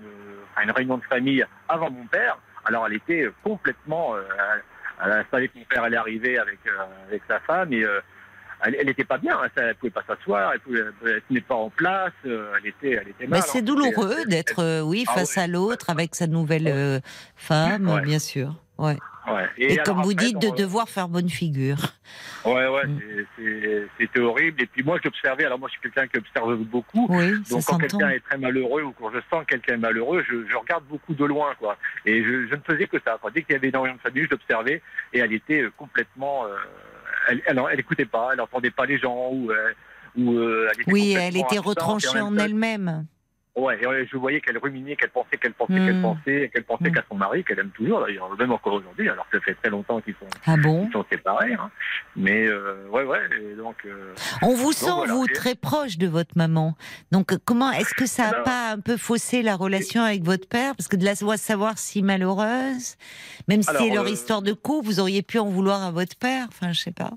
enfin, 0.53 0.63
une 0.65 0.71
réunion 0.71 0.99
de 0.99 1.05
famille 1.05 1.45
avant 1.69 1.91
mon 1.91 2.07
père, 2.07 2.39
alors 2.65 2.87
elle 2.87 2.95
était 2.95 3.29
complètement, 3.43 4.15
euh, 4.15 4.23
elle, 5.05 5.25
savait 5.31 5.49
que 5.49 5.59
mon 5.59 5.65
père 5.65 5.85
allait 5.85 5.97
arriver 5.97 6.39
avec 6.39 6.59
euh, 6.67 6.85
avec 7.09 7.23
sa 7.29 7.41
femme 7.41 7.73
et 7.73 7.85
elle, 8.65 8.77
elle 8.81 8.89
était 8.89 9.05
pas 9.05 9.19
bien, 9.19 9.39
hein, 9.41 9.49
elle 9.57 9.75
pouvait 9.77 9.91
pas 9.91 10.03
s'asseoir, 10.07 10.53
elle 10.53 11.23
tenait 11.29 11.41
pas 11.41 11.55
en 11.55 11.71
place, 11.71 12.13
elle 12.25 12.67
était, 12.67 12.93
elle 12.93 13.09
était 13.09 13.27
mal. 13.27 13.39
Mais 13.39 13.41
c'est 13.41 13.59
hein. 13.59 13.63
douloureux 13.63 14.25
d'être, 14.27 14.83
oui, 14.83 15.05
Ah 15.09 15.15
face 15.15 15.39
à 15.39 15.47
l'autre, 15.47 15.91
avec 15.91 16.15
sa 16.15 16.27
nouvelle 16.27 16.69
euh, 16.69 17.01
femme, 17.37 17.89
Ouais. 17.89 18.03
bien 18.03 18.19
sûr. 18.19 18.55
Ouais. 18.79 18.97
Ouais. 19.27 19.47
Et, 19.59 19.77
comme 19.79 20.03
vous 20.03 20.13
après, 20.13 20.25
dites, 20.27 20.39
de 20.41 20.47
euh, 20.49 20.53
devoir 20.53 20.89
faire 20.89 21.09
bonne 21.09 21.29
figure. 21.29 21.77
Ouais, 22.47 22.67
ouais, 22.69 22.87
Mm. 22.87 23.87
c'était 23.99 24.21
horrible. 24.21 24.63
Et 24.63 24.67
puis 24.67 24.83
moi, 24.83 24.99
j'observais. 25.03 25.45
Alors 25.45 25.59
moi, 25.59 25.69
je 25.69 25.73
suis 25.73 25.81
quelqu'un 25.83 26.07
qui 26.07 26.17
observe 26.19 26.57
beaucoup. 26.59 27.07
Oui, 27.11 27.33
Donc 27.51 27.65
quand 27.67 27.77
quelqu'un 27.79 28.09
est 28.11 28.21
très 28.21 28.39
malheureux 28.39 28.83
ou 28.83 28.93
quand 28.93 29.11
je 29.13 29.19
sens 29.31 29.41
que 29.45 29.51
quelqu'un 29.51 29.75
est 29.75 29.79
malheureux, 29.79 30.25
je, 30.31 30.47
je 30.49 30.57
regarde 30.57 30.85
beaucoup 30.85 31.13
de 31.13 31.25
loin, 31.25 31.55
quoi. 31.59 31.77
Et 32.07 32.23
je, 32.25 32.47
je 32.47 32.55
ne 32.55 32.61
faisais 32.67 32.87
que 32.87 32.99
ça. 33.05 33.19
Quoi. 33.21 33.31
Dès 33.33 33.43
qu'il 33.43 33.53
y 33.55 33.57
avait 33.57 33.69
une 33.69 33.77
réunion 33.77 33.97
de 33.97 34.01
famille, 34.01 34.25
je 34.25 34.31
l'observais 34.31 34.81
et 35.13 35.19
elle 35.19 35.33
était 35.33 35.63
euh, 35.63 35.73
complètement. 35.77 36.45
euh, 36.47 36.57
elle, 37.29 37.43
elle, 37.47 37.61
elle 37.73 37.81
écoutait 37.81 38.07
pas, 38.07 38.31
elle 38.33 38.41
entendait 38.41 38.71
pas 38.71 38.87
les 38.87 38.99
gens 38.99 39.29
ou. 39.33 39.51
euh, 39.51 39.73
ou 40.17 40.33
euh, 40.39 40.69
elle 40.73 40.81
était 40.83 40.93
Oui, 40.93 41.13
elle 41.19 41.37
était 41.37 41.59
retranchée 41.59 42.21
en 42.21 42.37
elle-même. 42.39 43.05
Ouais, 43.59 43.77
et 43.83 43.87
ouais, 43.87 44.07
je 44.11 44.17
voyais 44.17 44.41
qu'elle 44.41 44.57
ruminait, 44.59 44.95
qu'elle 44.95 45.11
pensait, 45.11 45.37
qu'elle 45.37 45.53
pensait, 45.53 45.73
Mm. 45.81 45.87
qu'elle 45.87 46.01
pensait, 46.01 46.51
qu'elle 46.55 46.65
pensait 46.65 46.91
Mm. 46.91 46.95
qu'à 46.95 47.05
son 47.09 47.17
mari, 47.17 47.43
qu'elle 47.45 47.59
aime 47.59 47.71
toujours 47.71 48.01
d'ailleurs, 48.01 48.31
même 48.39 48.53
encore 48.53 48.75
aujourd'hui. 48.75 49.09
Alors 49.09 49.27
ça 49.33 49.41
fait 49.41 49.55
très 49.55 49.69
longtemps 49.71 50.01
qu'ils 50.01 50.15
sont, 50.15 50.27
Ah 50.47 50.57
bon 50.57 50.89
sont 50.93 51.05
séparés, 51.11 51.55
hein. 51.55 51.71
Mais 52.15 52.47
euh, 52.47 52.87
ouais, 52.91 53.03
ouais. 53.05 53.21
Et 53.41 53.55
donc. 53.57 53.77
euh, 53.85 54.15
On 54.43 54.55
vous 54.55 54.73
sent, 54.73 54.87
voilà, 54.95 55.13
vous, 55.13 55.27
très 55.27 55.55
proche 55.57 55.99
de 55.99 56.07
votre 56.07 56.37
maman. 56.37 56.77
Donc, 57.11 57.33
euh, 57.33 57.39
comment 57.45 57.73
est-ce 57.73 57.95
que 57.95 58.07
ça 58.07 58.23
n'a 58.25 58.29
Alors- 58.31 58.43
pas 58.45 58.71
un 58.71 58.81
peu 58.81 58.97
faussé 58.97 59.43
la 59.43 59.57
relation 59.57 60.03
avec 60.03 60.23
votre 60.23 60.49
père? 60.49 60.77
Parce 60.77 60.87
que 60.89 60.97
de 60.97 61.05
la 61.05 61.15
savoir 61.17 61.79
si 61.79 62.03
malheureuse, 62.03 62.97
même 63.49 63.63
si 63.63 63.71
c'est 63.77 63.91
leur 63.91 64.05
euh, 64.05 64.11
histoire 64.11 64.43
de 64.43 64.53
couple, 64.53 64.87
vous 64.87 65.01
auriez 65.01 65.23
pu 65.23 65.39
en 65.39 65.47
vouloir 65.49 65.83
à 65.83 65.91
votre 65.91 66.17
père? 66.17 66.47
Enfin, 66.49 66.73
je 66.73 66.79
sais 66.81 66.93
pas. 66.93 67.11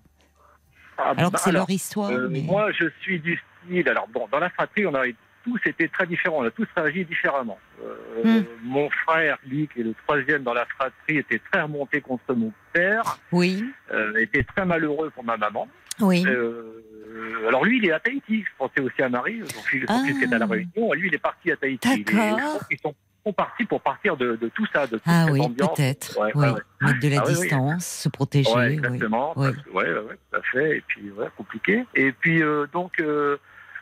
ah, 0.98 1.14
Alors 1.18 1.32
bah, 1.32 1.38
que 1.38 1.44
c'est 1.44 1.50
alors, 1.52 1.62
leur 1.68 1.70
histoire. 1.70 2.10
Euh, 2.12 2.28
mais- 2.32 2.42
Moi, 2.42 2.72
je 2.72 2.86
suis 3.02 3.20
du 3.20 3.40
style. 3.68 3.88
Alors, 3.90 4.08
bon, 4.08 4.28
dans 4.32 4.40
la 4.40 4.50
fratrie, 4.50 4.86
on 4.88 4.96
a 4.96 5.06
tous 5.44 5.60
été 5.66 5.88
très 5.90 6.06
différents. 6.08 6.40
On 6.40 6.44
a 6.46 6.52
tous 6.52 6.68
réagi 6.76 7.06
différemment. 7.06 7.60
Euh, 7.84 7.96
Hmm. 8.24 8.44
Mon 8.64 8.90
frère, 8.90 9.38
lui, 9.48 9.68
qui 9.74 9.80
est 9.82 9.84
le 9.84 9.96
troisième 10.06 10.44
dans 10.44 10.54
la 10.54 10.66
fratrie, 10.66 11.18
était 11.18 11.40
très 11.52 11.62
remonté 11.62 12.02
contre 12.02 12.34
mon 12.36 12.52
père, 12.74 13.18
Oui, 13.32 13.66
euh, 13.92 14.14
était 14.18 14.44
très 14.44 14.66
malheureux 14.66 15.10
pour 15.12 15.24
ma 15.24 15.38
maman. 15.38 15.68
oui. 16.00 16.24
Euh, 16.28 17.48
alors, 17.48 17.66
lui, 17.66 17.78
il 17.80 17.86
est 17.86 17.92
à 17.92 18.00
Tahiti. 18.00 18.44
Je 18.44 18.50
pensais 18.58 18.80
aussi 18.82 19.02
à 19.02 19.10
Marie, 19.10 19.42
son 19.54 19.62
fils, 19.64 19.86
Ah. 19.88 20.02
qui 20.06 20.24
est 20.24 20.34
à 20.34 20.38
la 20.38 20.46
Réunion. 20.46 20.94
Lui, 20.94 21.08
il 21.08 21.16
est 21.16 21.18
parti 21.18 21.52
à 21.52 21.56
Tahiti. 21.58 22.04
D'accord. 22.04 22.68
qu'ils 22.68 22.80
sont, 22.80 22.94
sont 23.26 23.34
partis 23.34 23.66
pour 23.66 23.82
partir 23.82 24.16
de, 24.18 24.36
de 24.36 24.48
tout 24.50 24.66
ça, 24.74 24.86
de 24.88 24.92
toute 24.98 25.02
Ah 25.06 25.24
cette 25.26 25.34
oui, 25.34 25.42
ambiance. 25.42 25.76
peut-être. 25.78 26.20
Ouais, 26.20 26.32
oui. 26.36 26.42
ouais, 26.46 26.52
ouais. 26.54 26.62
Mettre 26.82 27.00
de 27.00 27.08
la 27.10 27.18
Ah 27.20 27.24
oui. 27.28 27.34
distance, 27.34 27.86
se 27.86 28.10
protéger. 28.10 28.54
Ouais, 28.54 28.74
exactement. 28.74 29.34
Oui. 29.36 29.50
ouais, 29.74 29.86
tout 30.32 30.38
à 30.38 30.42
fait. 30.44 30.78
Et 30.78 30.82
puis, 30.88 31.10
ouais, 31.12 31.28
compliqué. 31.36 31.84
Et 31.96 32.12
puis, 32.12 32.42
euh, 32.44 32.66
donc, 32.72 33.00
euh, 33.00 33.38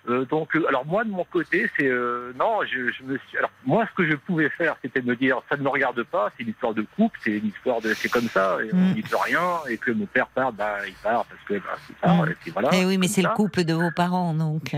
euh, 0.08 0.24
donc, 0.26 0.56
euh, 0.56 0.66
alors 0.68 0.86
moi, 0.86 1.04
de 1.04 1.10
mon 1.10 1.26
côté, 1.26 1.70
c'est 1.78 1.88
euh, 1.88 2.32
non, 2.40 2.60
je, 2.64 2.90
je 2.92 3.04
me 3.04 3.18
suis. 3.28 3.38
Alors 3.38 3.52
moi, 3.66 3.86
ce 3.90 3.96
que 3.96 4.10
je 4.10 4.16
pouvais 4.16 4.50
faire, 4.50 4.76
c'était 4.82 5.02
de 5.02 5.08
me 5.08 5.16
dire, 5.16 5.42
ça 5.50 5.58
ne 5.58 5.62
me 5.64 5.68
regarde 5.70 6.02
pas. 6.04 6.32
C'est 6.38 6.44
une 6.44 6.50
histoire 6.50 6.74
de 6.74 6.86
couple, 6.96 7.20
c'est 7.24 7.32
une 7.38 7.48
histoire 7.48 7.82
de, 7.82 7.94
c'est 7.94 8.10
comme 8.10 8.30
ça. 8.30 8.58
Et 8.64 8.70
on 8.74 8.78
Mm. 8.78 8.94
n'y 8.94 9.02
peut 9.02 9.18
rien. 9.18 9.60
Et 9.70 9.78
que 9.78 9.92
mon 9.92 10.06
père 10.06 10.28
part, 10.28 10.54
bah, 10.54 10.78
il 10.88 10.94
part 10.96 11.26
parce 11.26 11.42
que 11.46 11.56
bah, 11.56 11.76
c'est 11.86 12.08
ça. 12.08 12.14
Mm. 12.14 12.30
Et 12.32 12.36
puis 12.36 12.52
voilà. 12.52 12.70
Eh 12.74 12.86
oui, 12.86 12.98
mais 12.98 13.08
c'est 13.08 13.22
le 13.22 13.30
couple 13.30 13.64
de 13.66 13.74
vos 13.74 13.92
parents, 13.92 14.34
donc. 14.34 14.74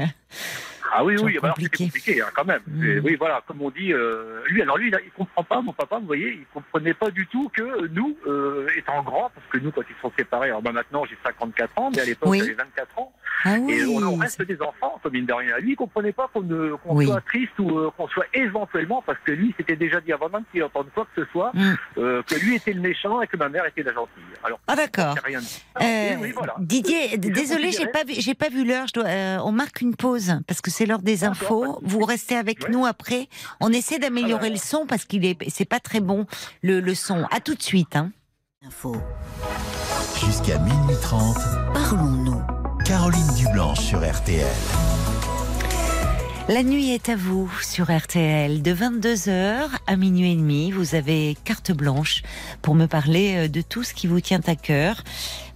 Ah 0.94 1.04
oui, 1.04 1.16
oui, 1.22 1.38
alors 1.42 1.56
c'était 1.58 1.70
compliqué. 1.70 1.86
compliqué 1.86 2.22
hein, 2.22 2.28
quand 2.36 2.46
même. 2.46 2.62
Mm. 2.68 2.84
Et 2.86 3.00
Oui, 3.00 3.16
voilà, 3.18 3.42
comme 3.48 3.62
on 3.62 3.70
dit, 3.70 3.94
euh, 3.94 4.42
lui, 4.48 4.62
alors 4.62 4.78
lui, 4.78 4.90
il, 4.92 5.12
comprend 5.12 5.44
pas, 5.44 5.62
mon 5.62 5.74
papa, 5.74 6.00
vous 6.00 6.06
voyez, 6.08 6.30
il 6.40 6.46
comprenait 6.54 6.94
pas 6.94 7.10
du 7.12 7.28
tout 7.28 7.50
que 7.56 7.88
nous, 7.88 8.18
euh, 8.28 8.68
étant 8.78 9.02
grands, 9.04 9.32
parce 9.34 9.48
que 9.52 9.58
nous, 9.58 9.72
quand 9.72 9.82
ils 9.90 10.02
sont 10.02 10.12
séparés, 10.18 10.48
alors 10.50 10.62
bah, 10.62 10.72
maintenant 10.72 11.04
j'ai 11.06 11.18
54 11.24 11.78
ans, 11.80 11.92
mais 11.94 12.02
à 12.02 12.06
l'époque 12.06 12.30
Oui. 12.30 12.40
j'avais 12.40 12.54
24 12.54 13.00
ans, 13.00 13.14
Ah 13.46 13.56
oui. 13.60 13.74
Et 13.74 13.86
on, 13.86 13.98
on 14.04 14.16
reste 14.18 14.42
des 14.42 14.62
enfants, 14.62 15.00
comme 15.02 15.14
mine 15.14 15.26
de 15.26 15.34
rien. 15.34 15.58
Lui, 15.60 15.72
il 15.72 15.76
comprenait 15.76 16.12
pas 16.12 16.30
qu'on 16.34 16.46
Oui. 16.86 17.06
soit 17.06 17.22
triste 17.22 17.58
ou 17.60 17.78
euh, 17.78 17.90
qu'on 17.98 18.08
soit 18.08 18.26
éventuellement, 18.34 19.02
parce 19.06 19.20
que 19.26 19.32
lui, 19.32 19.54
c'était 19.58 19.76
déjà 19.76 20.00
dit 20.02 20.12
avant 20.14 20.30
même 20.30 20.44
qu'il 20.52 20.64
entende 20.64 20.88
quoi 20.94 21.08
que 21.16 21.24
ce 21.24 21.32
soit, 21.32 21.52
Mm. 21.54 21.74
euh, 21.98 22.24
que 22.24 22.36
lui 22.36 22.56
était 22.56 22.74
le 22.74 22.82
méchant 22.82 23.22
et 23.22 23.28
que 23.28 23.38
ma 23.38 23.50
mère 23.50 23.66
était 23.66 23.84
la 23.84 23.94
gentille. 23.94 24.24
Alors, 24.44 24.60
Ah 24.68 24.76
d'accord. 24.76 25.16
Euh, 25.82 26.16
voilà. 26.34 26.56
Didier, 26.60 27.18
désolé, 27.18 27.72
j'ai 27.72 27.88
pas 27.88 28.04
vu, 28.04 28.14
j'ai 28.18 28.34
pas 28.34 28.50
vu 28.50 28.66
l'heure. 28.66 28.88
Je 28.88 28.94
dois, 28.94 29.06
euh, 29.06 29.38
on 29.44 29.52
marque 29.52 29.82
une 29.82 29.96
pause 29.96 30.40
parce 30.48 30.62
que 30.62 30.71
c'est 30.72 30.86
l'heure 30.88 31.02
des 31.02 31.24
infos. 31.24 31.80
Vous 31.84 32.04
restez 32.04 32.36
avec 32.36 32.64
Ouais. 32.64 32.70
nous 32.72 32.86
après. 32.86 33.28
On 33.60 33.72
essaie 33.72 34.00
d'améliorer 34.00 34.44
ouais. 34.46 34.50
le 34.52 34.58
son 34.58 34.86
parce 34.88 35.06
qu'il 35.06 35.26
est, 35.26 35.38
c'est 35.50 35.66
pas 35.66 35.80
très 35.80 36.00
bon 36.00 36.26
le, 36.64 36.80
le 36.80 36.96
son. 36.96 37.26
À 37.32 37.40
tout 37.40 37.54
de 37.56 37.62
suite. 37.62 37.96
Hein. 37.96 38.12
Info. 38.66 38.96
Jusqu'à 40.26 40.58
minuit 40.60 40.96
30, 41.02 41.38
Parlons-nous. 41.74 42.42
Caroline 42.86 43.34
Dublanche 43.36 43.80
sur 43.80 44.00
RTL. 44.00 44.46
La 46.50 46.64
nuit 46.64 46.92
est 46.92 47.08
à 47.08 47.16
vous 47.16 47.50
sur 47.62 47.96
RTL. 47.96 48.62
De 48.62 48.74
22h 48.74 49.70
à 49.86 49.96
minuit 49.96 50.32
et 50.32 50.36
demi, 50.36 50.72
vous 50.72 50.96
avez 50.96 51.38
carte 51.46 51.72
blanche 51.72 52.24
pour 52.62 52.74
me 52.74 52.88
parler 52.88 53.46
euh, 53.46 53.48
de 53.48 53.62
tout 53.62 53.84
ce 53.84 53.94
qui 53.94 54.08
vous 54.08 54.20
tient 54.22 54.42
à 54.48 54.56
cœur. 54.56 55.04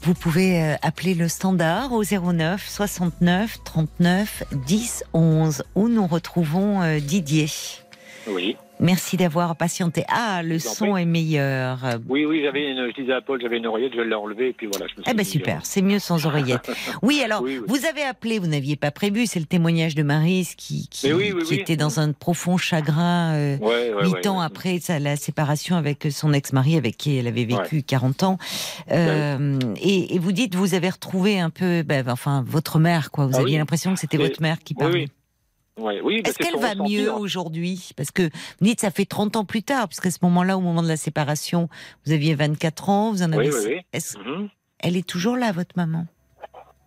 Vous 0.02 0.14
pouvez 0.14 0.62
euh, 0.62 0.76
appeler 0.84 1.16
le 1.16 1.28
standard 1.28 1.92
au 1.92 2.04
09 2.04 2.64
69 2.70 3.58
39 3.66 4.44
10 4.68 5.04
11 5.14 5.64
où 5.74 5.90
nous 5.90 6.06
retrouvons 6.06 6.82
euh, 6.82 7.00
Didier. 7.00 7.50
Oui, 8.28 8.56
Merci 8.80 9.18
d'avoir 9.18 9.56
patienté. 9.56 10.04
Ah, 10.10 10.42
le 10.44 10.60
son 10.60 10.98
est 10.98 11.06
meilleur. 11.06 11.80
oui, 12.10 12.26
oui, 12.26 12.42
j'avais 12.44 12.72
une, 12.72 12.90
je 12.96 13.02
disais 13.02 13.14
à 13.14 13.22
Paul, 13.22 13.40
j'avais 13.42 13.58
une 13.58 13.66
oreillette, 13.68 13.94
je 13.96 14.02
l'ai 14.02 14.16
enlevée 14.16 14.50
et 14.50 14.54
puis 14.54 14.68
voilà. 14.68 14.88
Je 14.88 14.94
me 15.00 15.04
suis 15.04 15.12
Eh 15.12 15.14
ben 15.16 15.24
dit, 15.24 15.30
super, 15.30 15.66
c'est 15.66 15.82
mieux 15.82 16.00
sans 16.00 16.26
oreillette. 16.26 16.70
Oui, 17.02 17.22
alors 17.24 17.42
Oui, 17.42 17.58
oui. 17.60 17.66
vous 17.68 17.86
avez 17.86 18.04
appelé, 18.04 18.40
vous 18.40 18.48
n'aviez 18.48 18.76
pas 18.76 18.92
prévu, 18.92 19.26
c'est 19.28 19.40
le 19.40 19.46
témoignage 19.46 19.96
de 19.96 20.04
Marise 20.04 20.56
qui, 20.56 20.88
qui, 20.90 21.12
oui, 21.14 21.34
qui 21.46 21.56
était 21.56 21.76
dans 21.78 22.00
un 22.00 22.12
profond 22.12 22.58
chagrin 22.58 23.34
euh, 23.34 23.58
Ouais, 23.58 23.94
ouais, 23.94 24.04
huit 24.06 24.14
ouais, 24.14 24.28
ans 24.28 24.40
après 24.40 24.80
sa, 24.80 25.00
la 25.00 25.16
séparation 25.16 25.76
avec 25.78 26.08
son 26.12 26.34
ex-mari 26.34 26.76
avec 26.78 26.98
qui 26.98 27.18
elle 27.18 27.28
avait 27.28 27.46
vécu 27.46 27.84
40 27.84 28.24
ans. 28.24 28.38
Euh, 28.92 29.58
et, 29.82 30.16
et 30.16 30.20
vous 30.20 30.32
dites, 30.32 30.56
vous 30.56 30.74
avez 30.74 30.90
retrouvé 30.90 31.40
un 31.40 31.50
peu, 31.50 31.84
ben, 31.84 32.06
enfin, 32.10 32.44
votre 32.48 32.80
mère, 32.80 33.12
quoi. 33.12 33.26
Vous 33.26 33.38
Ah 33.38 33.42
aviez 33.42 33.58
l'impression 33.58 33.94
que 33.94 34.00
c'était 34.00 34.18
votre 34.18 34.42
mère 34.42 34.60
qui 34.60 34.74
Oui, 34.78 34.84
parlait. 34.84 35.08
Ouais, 35.78 36.00
oui, 36.02 36.22
bah, 36.22 36.30
Est-ce 36.30 36.38
qu'elle 36.38 36.60
va 36.60 36.76
mieux 36.76 37.10
hein. 37.12 37.16
aujourd'hui? 37.18 37.90
Parce 37.98 38.12
que 38.12 38.24
vous 38.24 38.30
dites, 38.66 38.80
ça 38.80 38.92
fait 38.92 39.06
30 39.06 39.36
ans 39.36 39.46
plus 39.46 39.64
tard, 39.64 39.88
puisqu'à 39.88 40.10
ce 40.12 40.20
moment-là, 40.24 40.58
au 40.58 40.62
moment 40.62 40.82
de 40.84 40.88
la 40.88 40.98
séparation, 40.98 41.68
vous 42.06 42.14
aviez 42.14 42.34
24 42.36 42.90
ans, 42.90 43.12
vous 43.12 43.24
en 43.24 43.32
avez... 43.34 43.50
Oui, 43.50 43.56
oui, 43.66 43.74
oui. 43.76 43.82
Est-ce- 43.94 44.18
Mhm. 44.18 44.50
Elle 44.80 44.98
est 44.98 45.08
toujours 45.08 45.36
là, 45.36 45.52
votre 45.52 45.76
maman? 45.78 46.06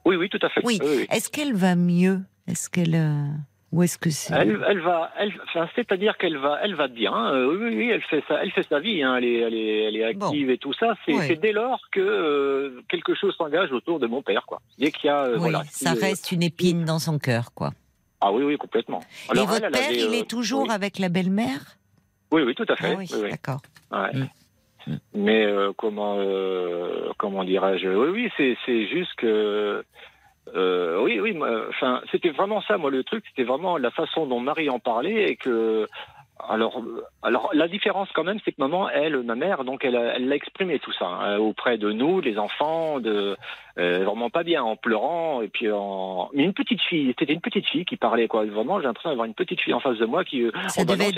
Oui, 0.04 0.16
oui, 0.16 0.28
tout 0.30 0.38
à 0.42 0.48
fait. 0.48 0.60
Oui. 0.64 0.78
Est-ce 1.10 1.28
qu'elle 1.30 1.54
va 1.54 1.74
mieux? 1.74 2.20
Est-ce 2.46 2.70
qu'elle... 2.70 2.94
euh, 2.94 3.26
Ou 3.72 3.82
est-ce 3.82 3.98
que 3.98 4.08
c'est... 4.08 4.32
Elle, 4.34 4.58
elle 4.66 4.80
va, 4.80 5.10
elle, 5.18 5.32
enfin, 5.48 5.68
c'est-à-dire 5.76 6.16
qu'elle 6.16 6.38
va, 6.38 6.58
elle 6.62 6.74
va 6.74 6.88
bien. 6.88 7.34
euh, 7.34 7.46
oui, 7.58 7.76
oui, 7.76 7.90
elle 7.92 8.02
fait 8.02 8.22
sa, 8.26 8.42
elle 8.42 8.50
fait 8.52 8.66
sa 8.66 8.80
vie. 8.80 9.02
Hein, 9.02 9.16
elle 9.16 9.24
est, 9.24 9.40
elle 9.40 9.54
est, 9.54 9.84
elle 9.88 9.96
est 9.96 10.04
active 10.04 10.48
et 10.48 10.56
tout 10.56 10.72
ça. 10.72 10.94
C'est, 11.04 11.12
Ouais. 11.14 11.36
dès 11.36 11.52
lors 11.52 11.78
que 11.92 12.00
euh, 12.00 12.80
quelque 12.88 13.14
chose 13.14 13.34
s'engage 13.36 13.70
autour 13.72 13.98
de 14.00 14.06
mon 14.06 14.22
père, 14.22 14.46
quoi. 14.46 14.62
Dès 14.78 14.90
qu'il 14.92 15.08
y 15.08 15.10
a, 15.10 15.24
euh, 15.24 15.32
oui, 15.34 15.40
voilà. 15.40 15.62
ça 15.70 15.92
euh, 15.92 16.00
reste 16.00 16.32
une 16.32 16.42
épine 16.42 16.84
dans 16.86 16.98
son 16.98 17.18
cœur, 17.18 17.52
quoi. 17.52 17.72
Ah 18.20 18.32
oui, 18.32 18.42
oui, 18.42 18.56
complètement. 18.56 19.00
Et 19.34 19.38
votre 19.38 19.54
elle, 19.54 19.64
elle 19.64 19.72
père, 19.72 19.84
avait, 19.86 19.98
il 19.98 20.14
euh, 20.14 20.20
est 20.20 20.28
toujours 20.28 20.64
oui. 20.64 20.70
avec 20.70 20.98
la 20.98 21.08
belle-mère? 21.08 21.76
Oui, 22.32 22.42
oui, 22.42 22.54
tout 22.54 22.66
à 22.68 22.76
fait. 22.76 22.92
Ah 22.92 22.96
oui, 22.98 23.08
oui, 23.12 23.20
oui. 23.22 23.30
d'accord. 23.30 23.60
Ouais. 23.90 24.12
Mm. 24.12 24.28
Mm. 24.86 24.98
Mais 25.14 25.44
euh, 25.44 25.72
comment 25.76 26.16
euh, 26.18 27.10
comment 27.18 27.44
dirais-je? 27.44 27.88
Oui, 27.88 28.08
oui, 28.10 28.30
c'est 28.36 28.56
c'est 28.66 28.86
juste 28.88 29.14
que 29.16 29.84
euh, 30.54 31.02
oui, 31.02 31.20
oui. 31.20 31.32
moi, 31.34 31.66
Enfin, 31.68 32.00
c'était 32.10 32.30
vraiment 32.30 32.62
ça, 32.62 32.78
moi, 32.78 32.90
le 32.90 33.04
truc, 33.04 33.24
c'était 33.28 33.44
vraiment 33.44 33.76
la 33.76 33.90
façon 33.90 34.26
dont 34.26 34.40
Marie 34.40 34.70
en 34.70 34.78
parlait 34.78 35.30
et 35.30 35.36
que. 35.36 35.86
Alors, 36.48 36.78
euh, 36.78 37.02
alors 37.22 37.50
la 37.52 37.66
différence 37.68 38.08
quand 38.14 38.22
même, 38.24 38.38
c'est 38.44 38.52
que 38.52 38.60
maman, 38.60 38.88
elle, 38.90 39.22
ma 39.22 39.34
mère, 39.34 39.64
donc 39.64 39.84
elle, 39.84 39.96
elle 39.96 40.28
l'a 40.28 40.36
exprimé 40.36 40.78
tout 40.78 40.92
ça 40.92 41.06
hein, 41.06 41.38
auprès 41.38 41.78
de 41.78 41.90
nous, 41.90 42.20
les 42.20 42.38
enfants, 42.38 43.00
de 43.00 43.36
euh, 43.78 44.04
vraiment 44.04 44.30
pas 44.30 44.44
bien, 44.44 44.62
en 44.62 44.76
pleurant 44.76 45.42
et 45.42 45.48
puis 45.48 45.70
en. 45.70 46.30
Mais 46.34 46.44
une 46.44 46.52
petite 46.52 46.80
fille, 46.82 47.14
c'était 47.18 47.32
une 47.32 47.40
petite 47.40 47.66
fille 47.66 47.84
qui 47.84 47.96
parlait 47.96 48.28
quoi. 48.28 48.44
Vraiment, 48.44 48.78
j'ai 48.80 48.86
l'impression 48.86 49.10
d'avoir 49.10 49.26
une 49.26 49.34
petite 49.34 49.60
fille 49.60 49.74
en 49.74 49.80
face 49.80 49.98
de 49.98 50.06
moi 50.06 50.24
qui. 50.24 50.42
euh, 50.44 50.52
Ça 50.68 50.82
devait 50.84 51.04
être 51.08 51.16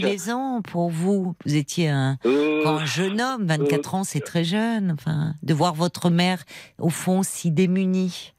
déstabilisant 0.00 0.62
pour 0.62 0.88
vous. 0.88 1.34
Vous 1.44 1.56
étiez 1.56 1.88
un, 1.88 2.16
Euh, 2.24 2.64
un 2.66 2.84
jeune 2.84 3.20
homme, 3.20 3.46
24 3.46 3.94
ans, 3.96 4.04
c'est 4.04 4.20
très 4.20 4.44
jeune. 4.44 4.92
Enfin, 4.92 5.32
de 5.42 5.52
voir 5.54 5.74
votre 5.74 6.10
mère, 6.10 6.38
au 6.78 6.90
fond, 6.90 7.22
si 7.22 7.50
démunie. 7.50 8.32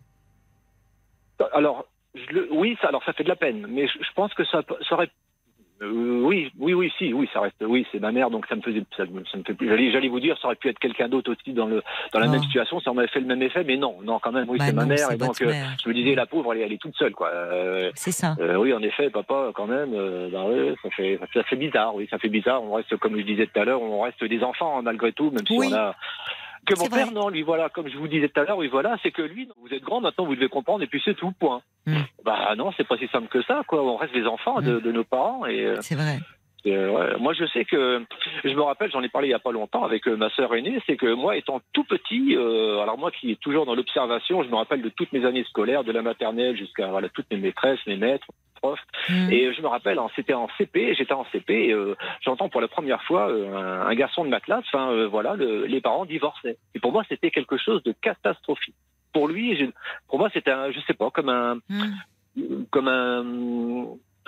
Alors, 1.53 1.85
je 2.13 2.33
le- 2.33 2.47
oui, 2.51 2.77
ça, 2.81 2.87
alors 2.89 3.03
ça 3.03 3.13
fait 3.13 3.23
de 3.23 3.29
la 3.29 3.35
peine, 3.35 3.65
mais 3.67 3.87
je, 3.87 3.97
je 3.99 4.13
pense 4.15 4.33
que 4.33 4.45
ça, 4.45 4.61
ça 4.87 4.95
aurait. 4.95 5.09
Euh, 5.81 6.21
oui, 6.23 6.51
oui, 6.59 6.73
oui, 6.73 6.91
si, 6.97 7.13
oui, 7.13 7.27
ça 7.33 7.41
reste. 7.41 7.55
Oui, 7.61 7.85
c'est 7.91 7.99
ma 7.99 8.11
mère, 8.11 8.29
donc 8.29 8.45
ça 8.47 8.55
me 8.55 8.61
faisait, 8.61 8.83
ça, 8.95 9.05
me- 9.05 9.25
ça 9.25 9.37
me 9.37 9.43
fait 9.43 9.53
plus. 9.53 9.67
J'allais, 9.67 9.91
j'allais 9.91 10.07
vous 10.09 10.19
dire, 10.19 10.37
ça 10.39 10.47
aurait 10.47 10.55
pu 10.55 10.69
être 10.69 10.79
quelqu'un 10.79 11.07
d'autre 11.09 11.31
aussi 11.31 11.53
dans 11.53 11.65
le 11.65 11.81
dans 12.13 12.19
la 12.19 12.27
même 12.27 12.41
situation, 12.43 12.79
ça 12.79 12.91
m'aurait 12.93 13.07
fait 13.07 13.19
le 13.19 13.25
même 13.25 13.41
effet, 13.41 13.63
mais 13.63 13.77
non, 13.77 13.97
non, 14.03 14.19
quand 14.19 14.31
même, 14.31 14.49
oui, 14.49 14.57
Bah 14.59 14.65
c'est 14.67 14.73
ma 14.73 14.85
mère, 14.85 15.11
et 15.11 15.17
donc 15.17 15.41
euh, 15.41 15.51
je 15.83 15.89
me 15.89 15.93
disais, 15.93 16.15
la 16.15 16.25
pauvre, 16.25 16.53
elle, 16.53 16.61
est- 16.61 16.63
elle 16.65 16.73
est 16.73 16.81
toute 16.81 16.95
seule, 16.95 17.13
quoi. 17.13 17.29
Euh, 17.29 17.91
C'est 17.95 18.11
ça. 18.11 18.35
euh, 18.39 18.55
oui, 18.57 18.73
en 18.73 18.81
effet, 18.81 19.09
papa, 19.09 19.51
quand 19.55 19.67
même, 19.67 19.93
euh, 19.93 20.29
bah 20.31 20.43
ouais, 20.45 20.75
ça 20.83 20.89
fait, 20.91 21.19
ça 21.33 21.43
fait 21.43 21.55
bizarre, 21.55 21.95
oui, 21.95 22.07
ça 22.09 22.17
fait 22.19 22.29
bizarre. 22.29 22.61
On 22.63 22.73
reste, 22.73 22.95
comme 22.97 23.17
je 23.17 23.23
disais 23.23 23.47
tout 23.47 23.59
à 23.59 23.65
l'heure, 23.65 23.81
on 23.81 24.01
reste 24.01 24.23
des 24.23 24.43
enfants 24.43 24.77
hein, 24.77 24.81
malgré 24.83 25.11
tout, 25.13 25.31
même 25.31 25.45
si 25.47 25.53
on 25.71 25.75
a. 25.75 25.95
Que 26.65 26.77
mon 26.77 26.87
père, 26.87 27.07
vrai. 27.07 27.13
non, 27.13 27.29
lui, 27.29 27.41
voilà, 27.41 27.69
comme 27.69 27.89
je 27.89 27.97
vous 27.97 28.07
disais 28.07 28.29
tout 28.29 28.39
à 28.39 28.43
l'heure, 28.43 28.57
oui, 28.57 28.67
voilà, 28.67 28.97
c'est 29.01 29.11
que 29.11 29.21
lui, 29.21 29.49
vous 29.61 29.73
êtes 29.73 29.83
grand, 29.83 29.99
maintenant 29.99 30.25
vous 30.25 30.35
devez 30.35 30.49
comprendre, 30.49 30.83
et 30.83 30.87
puis 30.87 31.01
c'est 31.03 31.15
tout, 31.15 31.31
point. 31.31 31.61
Mm. 31.87 31.97
Bah 32.23 32.53
non, 32.55 32.71
c'est 32.77 32.87
pas 32.87 32.97
si 32.97 33.07
simple 33.07 33.27
que 33.27 33.41
ça, 33.43 33.61
quoi. 33.67 33.83
On 33.83 33.97
reste 33.97 34.13
des 34.13 34.25
enfants 34.25 34.61
de, 34.61 34.79
de 34.79 34.91
nos 34.91 35.03
parents, 35.03 35.45
et 35.45 35.65
euh, 35.65 35.81
C'est 35.81 35.95
vrai. 35.95 36.19
Euh, 36.67 36.89
ouais, 36.89 37.17
moi, 37.19 37.33
je 37.33 37.45
sais 37.47 37.65
que 37.65 38.03
je 38.43 38.53
me 38.53 38.61
rappelle, 38.61 38.91
j'en 38.91 39.01
ai 39.01 39.09
parlé 39.09 39.27
il 39.29 39.31
y 39.31 39.33
a 39.35 39.39
pas 39.39 39.51
longtemps 39.51 39.83
avec 39.83 40.07
euh, 40.07 40.15
ma 40.15 40.29
sœur 40.31 40.53
aînée, 40.55 40.79
c'est 40.85 40.97
que 40.97 41.13
moi, 41.13 41.35
étant 41.37 41.61
tout 41.73 41.83
petit, 41.83 42.35
euh, 42.35 42.79
alors 42.79 42.97
moi 42.97 43.11
qui 43.11 43.31
est 43.31 43.39
toujours 43.39 43.65
dans 43.65 43.75
l'observation, 43.75 44.43
je 44.43 44.49
me 44.49 44.55
rappelle 44.55 44.81
de 44.81 44.89
toutes 44.89 45.11
mes 45.13 45.25
années 45.25 45.43
scolaires, 45.45 45.83
de 45.83 45.91
la 45.91 46.01
maternelle 46.01 46.55
jusqu'à 46.55 46.87
voilà 46.87 47.09
toutes 47.09 47.29
mes 47.31 47.37
maîtresses, 47.37 47.79
mes 47.87 47.97
maîtres, 47.97 48.27
profs. 48.61 48.79
Mm. 49.09 49.31
Et 49.31 49.53
je 49.53 49.61
me 49.63 49.67
rappelle, 49.67 49.97
hein, 49.97 50.07
c'était 50.15 50.33
en 50.35 50.47
CP, 50.57 50.93
j'étais 50.93 51.13
en 51.13 51.25
CP, 51.31 51.69
et, 51.69 51.73
euh, 51.73 51.95
j'entends 52.21 52.47
pour 52.49 52.61
la 52.61 52.67
première 52.67 53.01
fois 53.03 53.25
un, 53.31 53.87
un 53.87 53.95
garçon 53.95 54.23
de 54.23 54.29
ma 54.29 54.39
classe, 54.39 54.63
enfin 54.71 54.91
euh, 54.91 55.07
voilà, 55.07 55.35
le- 55.35 55.65
les 55.65 55.81
parents 55.81 56.05
divorçaient. 56.05 56.57
Et 56.75 56.79
pour 56.79 56.91
moi, 56.91 57.03
c'était 57.09 57.31
quelque 57.31 57.57
chose 57.57 57.81
de 57.83 57.91
catastrophique. 58.01 58.75
Pour 59.13 59.27
lui, 59.27 59.57
je- 59.57 59.65
pour 60.07 60.19
moi, 60.19 60.29
c'était 60.31 60.51
un, 60.51 60.69
je 60.71 60.79
sais 60.81 60.93
pas, 60.93 61.09
comme 61.09 61.29
un, 61.29 61.55
Mm. 61.69 62.63
comme 62.69 62.87
un, 62.87 63.25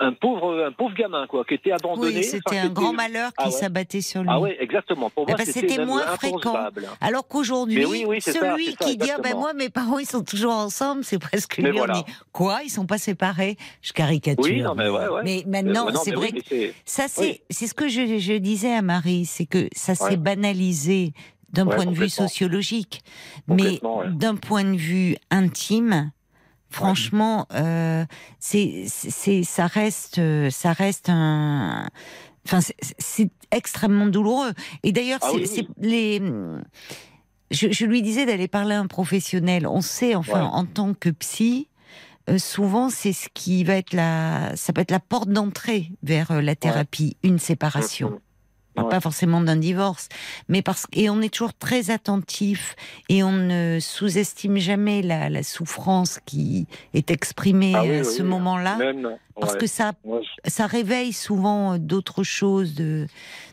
un 0.00 0.12
pauvre, 0.12 0.64
un 0.66 0.72
pauvre 0.72 0.94
gamin 0.94 1.26
quoi, 1.28 1.44
qui 1.44 1.54
était 1.54 1.70
abandonné. 1.72 2.16
Oui, 2.16 2.24
c'était 2.24 2.42
enfin, 2.46 2.58
un 2.64 2.68
qui 2.68 2.72
grand 2.74 2.92
malheur 2.92 3.28
qui 3.30 3.34
Ah 3.38 3.44
ouais. 3.46 3.50
s'abattait 3.52 4.00
sur 4.00 4.22
lui. 4.22 4.28
Ah 4.32 4.40
ouais, 4.40 4.56
exactement. 4.60 5.08
Pour 5.10 5.24
Eh 5.28 5.32
moi, 5.32 5.38
ben, 5.38 5.46
c'était 5.46 5.84
moins 5.84 6.02
fréquent. 6.16 6.56
Alors 7.00 7.28
qu'aujourd'hui, 7.28 7.84
oui, 7.86 8.04
oui, 8.06 8.20
celui 8.20 8.72
ça, 8.72 8.84
qui 8.84 8.96
dit 8.96 9.10
ah 9.10 9.20
ben 9.22 9.36
moi 9.36 9.52
mes 9.54 9.68
parents 9.70 9.98
ils 9.98 10.06
sont 10.08 10.24
toujours 10.24 10.52
ensemble, 10.52 11.04
c'est 11.04 11.18
presque 11.20 11.58
Mais 11.58 11.70
lui. 11.70 11.80
on 11.80 11.86
dit 11.92 12.04
quoi 12.32 12.60
Ils 12.64 12.70
sont 12.70 12.86
pas 12.86 12.98
séparés? 12.98 13.56
Je 13.82 13.92
caricature. 13.92 14.42
Oui, 14.44 14.62
non, 14.62 14.74
mais 14.74 14.88
ouais, 14.88 15.08
ouais. 15.08 15.22
Mais 15.24 15.44
maintenant, 15.46 15.86
c'est 16.02 16.12
vrai 16.14 16.30
oui, 16.32 16.42
que 16.42 16.72
ça 16.84 17.04
c'est 17.08 17.20
oui. 17.22 17.40
c'est 17.50 17.66
ce 17.68 17.74
que 17.74 17.88
je, 17.88 18.18
je 18.18 18.32
disais 18.34 18.74
à 18.74 18.82
Marie, 18.82 19.24
c'est 19.26 19.46
que 19.46 19.68
ça 19.74 19.94
s'est 19.94 20.16
banalisé 20.16 21.12
d'un 21.50 21.66
point 21.66 21.86
de 21.86 21.94
vue 21.94 22.08
sociologique, 22.08 23.02
mais 23.46 23.80
d'un 24.08 24.34
point 24.34 24.64
de 24.64 24.76
vue 24.76 25.16
intime. 25.30 26.10
Franchement, 26.74 27.46
euh, 27.54 28.04
c'est, 28.38 28.84
c'est, 28.88 29.42
ça 29.42 29.66
reste, 29.66 30.18
euh, 30.18 30.50
ça 30.50 30.72
reste 30.72 31.08
un, 31.08 31.88
enfin, 32.46 32.60
c'est, 32.60 32.74
c'est 32.98 33.30
extrêmement 33.50 34.06
douloureux. 34.06 34.52
Et 34.82 34.92
d'ailleurs, 34.92 35.20
Ah 35.22 35.28
c'est, 35.30 35.36
oui, 35.36 35.46
c'est 35.46 35.60
oui. 35.62 35.68
les, 35.78 36.22
je, 37.50 37.70
je 37.70 37.86
lui 37.86 38.02
disais 38.02 38.26
d'aller 38.26 38.48
parler 38.48 38.74
à 38.74 38.80
un 38.80 38.86
professionnel. 38.86 39.66
On 39.66 39.80
sait, 39.80 40.14
enfin, 40.14 40.42
Ouais. 40.42 40.48
en 40.52 40.64
tant 40.64 40.94
que 40.94 41.10
psy, 41.10 41.68
euh, 42.30 42.38
souvent, 42.38 42.88
c'est 42.90 43.12
ce 43.12 43.28
qui 43.34 43.64
va 43.64 43.74
être 43.74 43.92
la, 43.92 44.56
ça 44.56 44.72
peut 44.72 44.80
être 44.80 44.90
la 44.90 45.00
porte 45.00 45.28
d'entrée 45.28 45.90
vers 46.02 46.40
la 46.42 46.56
thérapie, 46.56 47.16
une 47.22 47.38
séparation. 47.38 48.18
On 48.76 48.80
parle 48.82 48.86
Ouais. 48.86 48.90
Pas 48.94 49.00
forcément 49.00 49.40
d'un 49.40 49.56
divorce, 49.56 50.08
mais 50.48 50.60
parce 50.62 50.86
et 50.92 51.08
on 51.08 51.20
est 51.20 51.32
toujours 51.32 51.54
très 51.54 51.90
attentif 51.90 52.74
et 53.08 53.22
on 53.22 53.30
ne 53.32 53.78
sous-estime 53.80 54.56
jamais 54.58 55.00
la, 55.00 55.28
la 55.30 55.42
souffrance 55.44 56.18
qui 56.26 56.66
est 56.92 57.10
exprimée 57.10 57.72
Ah 57.76 57.82
oui, 57.82 57.96
à 57.96 57.98
oui, 58.00 58.04
ce 58.04 58.22
oui. 58.22 58.28
moment-là, 58.28 58.76
parce 59.40 59.52
ouais. 59.54 59.58
que 59.60 59.66
ça, 59.68 59.92
ça 60.46 60.66
réveille 60.66 61.12
souvent 61.12 61.78
d'autres 61.78 62.24
choses, 62.24 62.74
de 62.74 63.06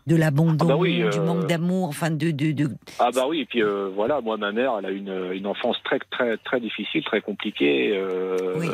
de 0.07 0.15
l'abandon, 0.15 0.65
Ah 0.65 0.73
bah 0.73 0.75
oui, 0.77 0.97
du 0.97 1.03
euh, 1.19 1.23
manque 1.25 1.45
d'amour, 1.47 1.89
enfin 1.89 2.09
de 2.11 2.31
de, 2.31 2.51
de 2.51 2.67
Ah 2.99 3.09
bah 3.13 3.25
oui, 3.29 3.41
et 3.41 3.45
puis 3.45 3.61
euh, 3.61 3.89
voilà, 3.93 4.19
moi 4.21 4.37
ma 4.37 4.51
mère, 4.51 4.73
elle 4.79 4.85
a 4.85 4.91
une, 4.91 5.31
une 5.33 5.45
enfance 5.47 5.77
très 5.83 5.99
très 5.99 6.37
très 6.37 6.59
difficile, 6.59 7.03
très 7.03 7.21
compliquée, 7.21 7.91
euh, 7.95 8.35
Oui. 8.57 8.67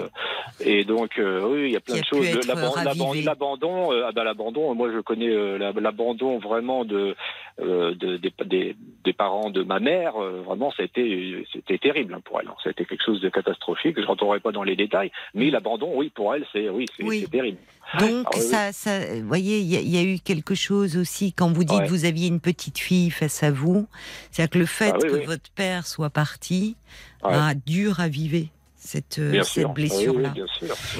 et 0.61 0.83
donc 0.85 1.19
euh, 1.19 1.41
oui, 1.47 1.65
il 1.65 1.71
y 1.71 1.75
a 1.75 1.79
plein 1.81 1.99
de 1.99 2.05
choses. 2.05 3.25
L'abandon, 3.25 3.91
euh, 3.91 4.03
ah 4.07 4.11
bah 4.13 4.23
l'abandon, 4.23 4.73
moi 4.73 4.89
je 4.93 4.99
connais 4.99 5.29
euh, 5.29 5.57
la- 5.57 5.71
l'abandon 5.73 6.37
vraiment 6.39 6.85
de, 6.85 7.15
euh, 7.61 7.93
de- 7.95 8.17
des, 8.17 8.31
des- 8.45 8.75
des 9.03 9.13
parents 9.13 9.49
de 9.49 9.63
ma 9.63 9.79
mère, 9.79 10.13
euh, 10.21 10.41
vraiment, 10.45 10.71
c'était 10.77 11.43
c'était 11.53 11.77
terrible 11.77 12.13
hein, 12.13 12.21
pour 12.23 12.39
elle. 12.39 12.47
C'était 12.63 12.85
quelque 12.85 13.03
chose 13.03 13.21
de 13.21 13.29
catastrophique. 13.29 13.99
Je 13.99 14.05
rentrerai 14.05 14.39
pas 14.39 14.51
dans 14.51 14.63
les 14.63 14.75
détails, 14.75 15.11
mais 15.33 15.49
l'abandon, 15.49 15.91
oui, 15.95 16.09
pour 16.13 16.33
elle, 16.35 16.45
c'est 16.53 16.69
oui, 16.69 16.85
c'est 16.95 17.03
Oui. 17.03 17.21
c'est 17.23 17.31
terrible. 17.31 17.57
Donc, 17.99 18.25
Ah 18.27 18.29
oui, 18.35 18.41
oui. 18.41 18.49
ça, 18.49 18.73
ça, 18.73 18.99
vous 19.15 19.27
voyez, 19.27 19.59
il 19.59 19.65
y, 19.73 19.89
y 19.95 19.97
a 19.97 20.03
eu 20.03 20.19
quelque 20.19 20.55
chose 20.55 20.97
aussi 20.97 21.31
quand 21.33 21.51
vous 21.53 21.63
dites 21.63 21.77
Ouais. 21.77 21.85
que 21.85 21.89
vous 21.89 22.03
aviez 22.05 22.27
une 22.27 22.41
petite 22.41 22.77
fille 22.79 23.09
face 23.11 23.43
à 23.43 23.51
vous. 23.51 23.87
C'est-à-dire 24.31 24.49
que 24.51 24.59
le 24.59 24.65
fait 24.65 24.91
Ah 24.93 24.97
oui, 25.01 25.09
que 25.09 25.15
oui. 25.15 25.25
votre 25.25 25.49
père 25.51 25.87
soit 25.87 26.09
parti 26.09 26.75
Ouais. 27.23 27.33
a 27.33 27.53
dû 27.55 27.87
raviver 27.89 28.49
cette, 28.75 29.19
euh, 29.19 29.31
Bien 29.31 29.43
cette 29.43 29.67
blessure-là. 29.73 30.33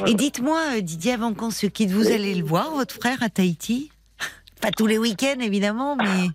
Oui. 0.02 0.12
Et 0.12 0.14
dites-moi, 0.14 0.62
euh, 0.78 0.82
Didier, 0.82 1.14
avant 1.14 1.34
qu'on 1.34 1.52
se 1.52 1.68
quitte, 1.68 1.92
vous 1.92 2.08
allez 2.08 2.36
le 2.36 2.46
voir, 2.46 2.72
votre 2.72 2.96
frère, 2.96 3.22
à 3.22 3.30
Tahiti? 3.30 3.92
Pas 4.62 4.72
tous 4.72 4.88
les 4.88 4.98
week-ends, 4.98 5.40
évidemment, 5.40 5.96
mais 5.98 6.28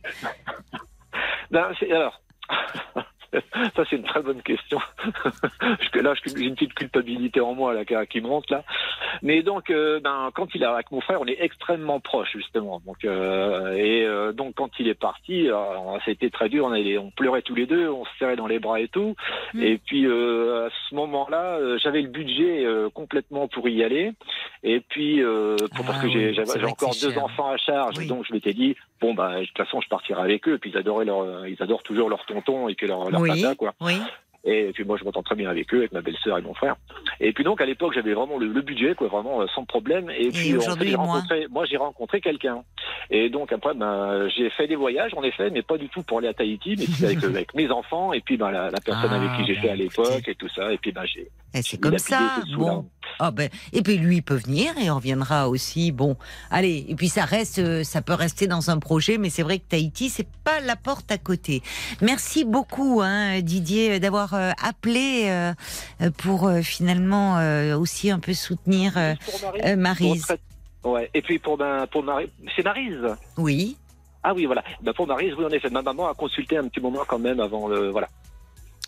alors, 1.91 2.21
ça 3.77 3.85
c'est 3.89 3.97
une 3.97 4.03
très 4.05 4.23
bonne 4.23 4.43
question. 4.43 4.79
Parce 5.23 5.89
que 5.91 5.99
là, 6.01 6.15
j'ai 6.25 6.45
une 6.45 6.55
petite 6.55 6.75
culpabilité 6.75 7.41
en 7.41 7.55
moi 7.55 7.73
là, 7.75 7.85
qui, 7.85 7.95
qui 8.11 8.21
monte 8.21 8.51
là. 8.51 8.63
Mais 9.23 9.43
donc, 9.43 9.71
euh, 9.71 10.01
ben, 10.01 10.31
quand 10.35 10.55
il 10.55 10.63
est 10.63 10.67
avec 10.67 10.91
mon 10.91 11.01
frère, 11.01 11.21
on 11.21 11.27
est 11.27 11.39
extrêmement 11.41 12.01
proches 12.01 12.33
justement. 12.35 12.81
Donc, 12.87 13.05
euh, 13.05 13.73
et 13.75 14.05
euh, 14.05 14.33
donc 14.33 14.55
quand 14.57 14.71
il 14.79 14.89
est 14.89 14.95
parti, 14.99 15.51
euh, 15.51 15.57
c'était 16.05 16.31
très 16.31 16.49
dur. 16.49 16.67
On, 16.67 16.73
allait- 16.73 16.99
on 16.99 17.11
pleurait 17.11 17.43
tous 17.43 17.55
les 17.55 17.67
deux, 17.67 17.89
on 17.89 18.05
se 18.05 18.11
serrait 18.19 18.37
dans 18.37 18.47
les 18.47 18.59
bras 18.59 18.81
et 18.81 18.89
tout. 18.89 19.15
Mm. 19.55 19.63
Et 19.63 19.79
puis 19.79 20.07
euh, 20.07 20.67
à 20.67 20.71
ce 20.89 20.95
moment-là, 20.95 21.57
euh, 21.59 21.79
j'avais 21.83 22.03
le 22.03 22.09
budget 22.09 22.65
euh, 22.65 22.91
complètement 22.91 23.49
pour 23.49 23.69
y 23.69 23.83
aller. 23.83 24.13
Et 24.63 24.81
puis 24.81 25.23
euh, 25.23 25.57
pour- 25.77 25.85
parce 25.87 25.99
Ah 26.01 26.03
que 26.03 26.09
j'ai 26.11 26.29
oui, 26.29 26.35
j'ai 26.35 26.65
encore 26.67 26.95
deux 27.01 27.13
cher. 27.13 27.25
enfants 27.25 27.51
à 27.51 27.57
charge, 27.57 27.97
Oui. 27.99 28.07
donc 28.07 28.25
je 28.29 28.33
m'étais 28.33 28.53
dit 28.53 28.77
bon 29.01 29.15
bah 29.15 29.41
de 29.41 29.45
toute 29.47 29.57
façon 29.59 29.81
je 29.81 29.89
partirai 29.89 30.21
avec 30.23 30.47
eux. 30.49 30.55
Et 30.55 30.59
puis 30.59 30.71
ils 30.71 30.77
adoraient 30.77 31.05
leur, 31.05 31.47
ils 31.47 31.61
adorent 31.63 31.83
toujours 31.83 32.09
leur 32.09 32.25
tonton 32.27 32.69
et 32.69 32.75
puis 32.75 32.87
leur, 32.87 33.11
leur 33.11 33.22
oui, 33.23 33.43
papa 33.43 33.55
quoi. 33.55 33.75
oui. 33.81 34.01
Et 34.45 34.73
puis 34.73 34.85
moi, 34.85 34.97
je 34.99 35.05
m'entends 35.05 35.23
très 35.23 35.37
bien 35.37 35.49
avec 35.49 35.73
eux, 35.73 35.79
avec 35.79 35.93
ma 35.93 36.01
belle-sœur 36.01 36.37
et 36.39 36.43
mon 36.43 36.55
frère. 36.55 36.77
Et 37.25 37.33
puis 37.33 37.45
donc, 37.45 37.61
à 37.61 37.67
l'époque, 37.67 37.93
j'avais 37.95 38.15
vraiment 38.15 38.37
le, 38.37 38.49
le 38.49 38.63
budget, 38.63 38.95
quoi, 38.97 39.07
vraiment 39.07 39.41
euh, 39.43 39.47
sans 39.55 39.65
problème. 39.65 40.11
Et 40.11 40.29
puis, 40.31 40.51
en 40.57 40.59
fait, 40.61 40.67
aujourd'hui, 40.67 40.89
j'ai 40.91 40.97
rencontré, 40.97 41.47
moi, 41.51 41.65
j'ai 41.67 41.77
rencontré 41.77 42.21
quelqu'un. 42.21 42.65
Et 43.11 43.31
donc 43.31 43.53
après, 43.53 43.75
ben, 43.75 44.29
j'ai 44.37 44.51
fait 44.51 44.67
des 44.67 44.75
voyages, 44.75 45.13
en 45.17 45.23
effet, 45.23 45.49
mais 45.51 45.63
pas 45.63 45.79
du 45.79 45.89
tout 45.89 46.03
pour 46.03 46.19
aller 46.19 46.29
à 46.29 46.35
Tahiti, 46.35 46.75
mais 46.77 47.07
avec, 47.07 47.23
avec 47.25 47.55
mes 47.55 47.71
enfants 47.71 48.13
et 48.13 48.21
puis 48.21 48.37
ben, 48.37 48.51
la, 48.51 48.71
la 48.71 48.81
personne 48.81 49.11
Ah, 49.13 49.17
avec 49.17 49.31
qui 49.33 49.39
ben, 49.39 49.47
j'étais 49.55 49.69
à 49.69 49.77
l'époque 49.77 50.07
écoutez. 50.11 50.31
et 50.33 50.35
tout 50.35 50.49
ça. 50.49 50.73
Et 50.73 50.79
puis 50.79 50.91
ben, 50.91 51.05
j'ai. 51.05 51.21
Et 51.55 51.63
c'est 51.63 51.63
j'ai 51.73 51.79
comme 51.79 51.99
ça. 51.99 52.41
Bon. 52.57 52.87
Ah 53.19 53.31
ben, 53.31 53.51
et 53.73 53.83
puis 53.83 53.99
lui 53.99 54.17
il 54.17 54.23
peut 54.23 54.37
venir 54.37 54.73
et 54.79 54.91
on 54.91 54.97
reviendra 54.97 55.49
aussi. 55.49 55.93
Bon, 55.93 56.17
allez. 56.51 56.87
Et 56.89 56.95
puis 56.97 57.09
ça 57.09 57.25
reste, 57.25 57.59
euh, 57.59 57.85
ça 57.85 58.03
peut 58.03 58.15
rester 58.15 58.47
dans 58.47 58.71
un 58.71 58.79
projet, 58.79 59.19
mais 59.19 59.29
c'est 59.31 59.43
vrai 59.43 59.59
que 59.59 59.65
Tahiti 59.69 60.09
c'est 60.09 60.27
pas 60.45 60.61
la 60.61 60.77
porte 60.77 61.13
à 61.13 61.19
côté. 61.19 61.63
Merci 62.01 62.45
beaucoup, 62.45 63.01
hein, 63.03 63.41
Didier, 63.43 64.01
d'avoir 64.01 64.35
euh, 64.35 64.51
appelé 64.63 65.31
pour 66.19 66.49
euh, 66.49 66.63
euh, 67.15 67.77
aussi 67.79 68.11
un 68.11 68.19
peu 68.19 68.35
soutenir 68.35 68.95
euh, 68.97 69.15
Maryse, 69.77 70.23
euh, 70.31 70.37
très- 70.37 70.91
Ouais. 70.91 71.11
Et 71.15 71.23
puis 71.23 71.39
pour 71.39 71.57
ben, 71.57 71.87
pour 71.87 72.03
Marie, 72.03 72.31
c'est 72.57 72.65
Marise. 72.65 73.17
Oui. 73.37 73.77
Ah 74.25 74.35
oui, 74.35 74.47
voilà. 74.47 74.65
Ben, 74.83 74.93
pour 74.93 75.07
Marise, 75.07 75.33
oui, 75.39 75.45
en 75.45 75.51
effet, 75.51 75.71
ma 75.71 75.83
maman 75.83 76.09
a 76.09 76.15
consulté 76.15 76.57
un 76.57 76.67
petit 76.69 76.81
moment 76.81 77.01
quand 77.07 77.19
même 77.19 77.39
avant 77.41 77.69
le, 77.69 77.91
voilà. 77.91 78.09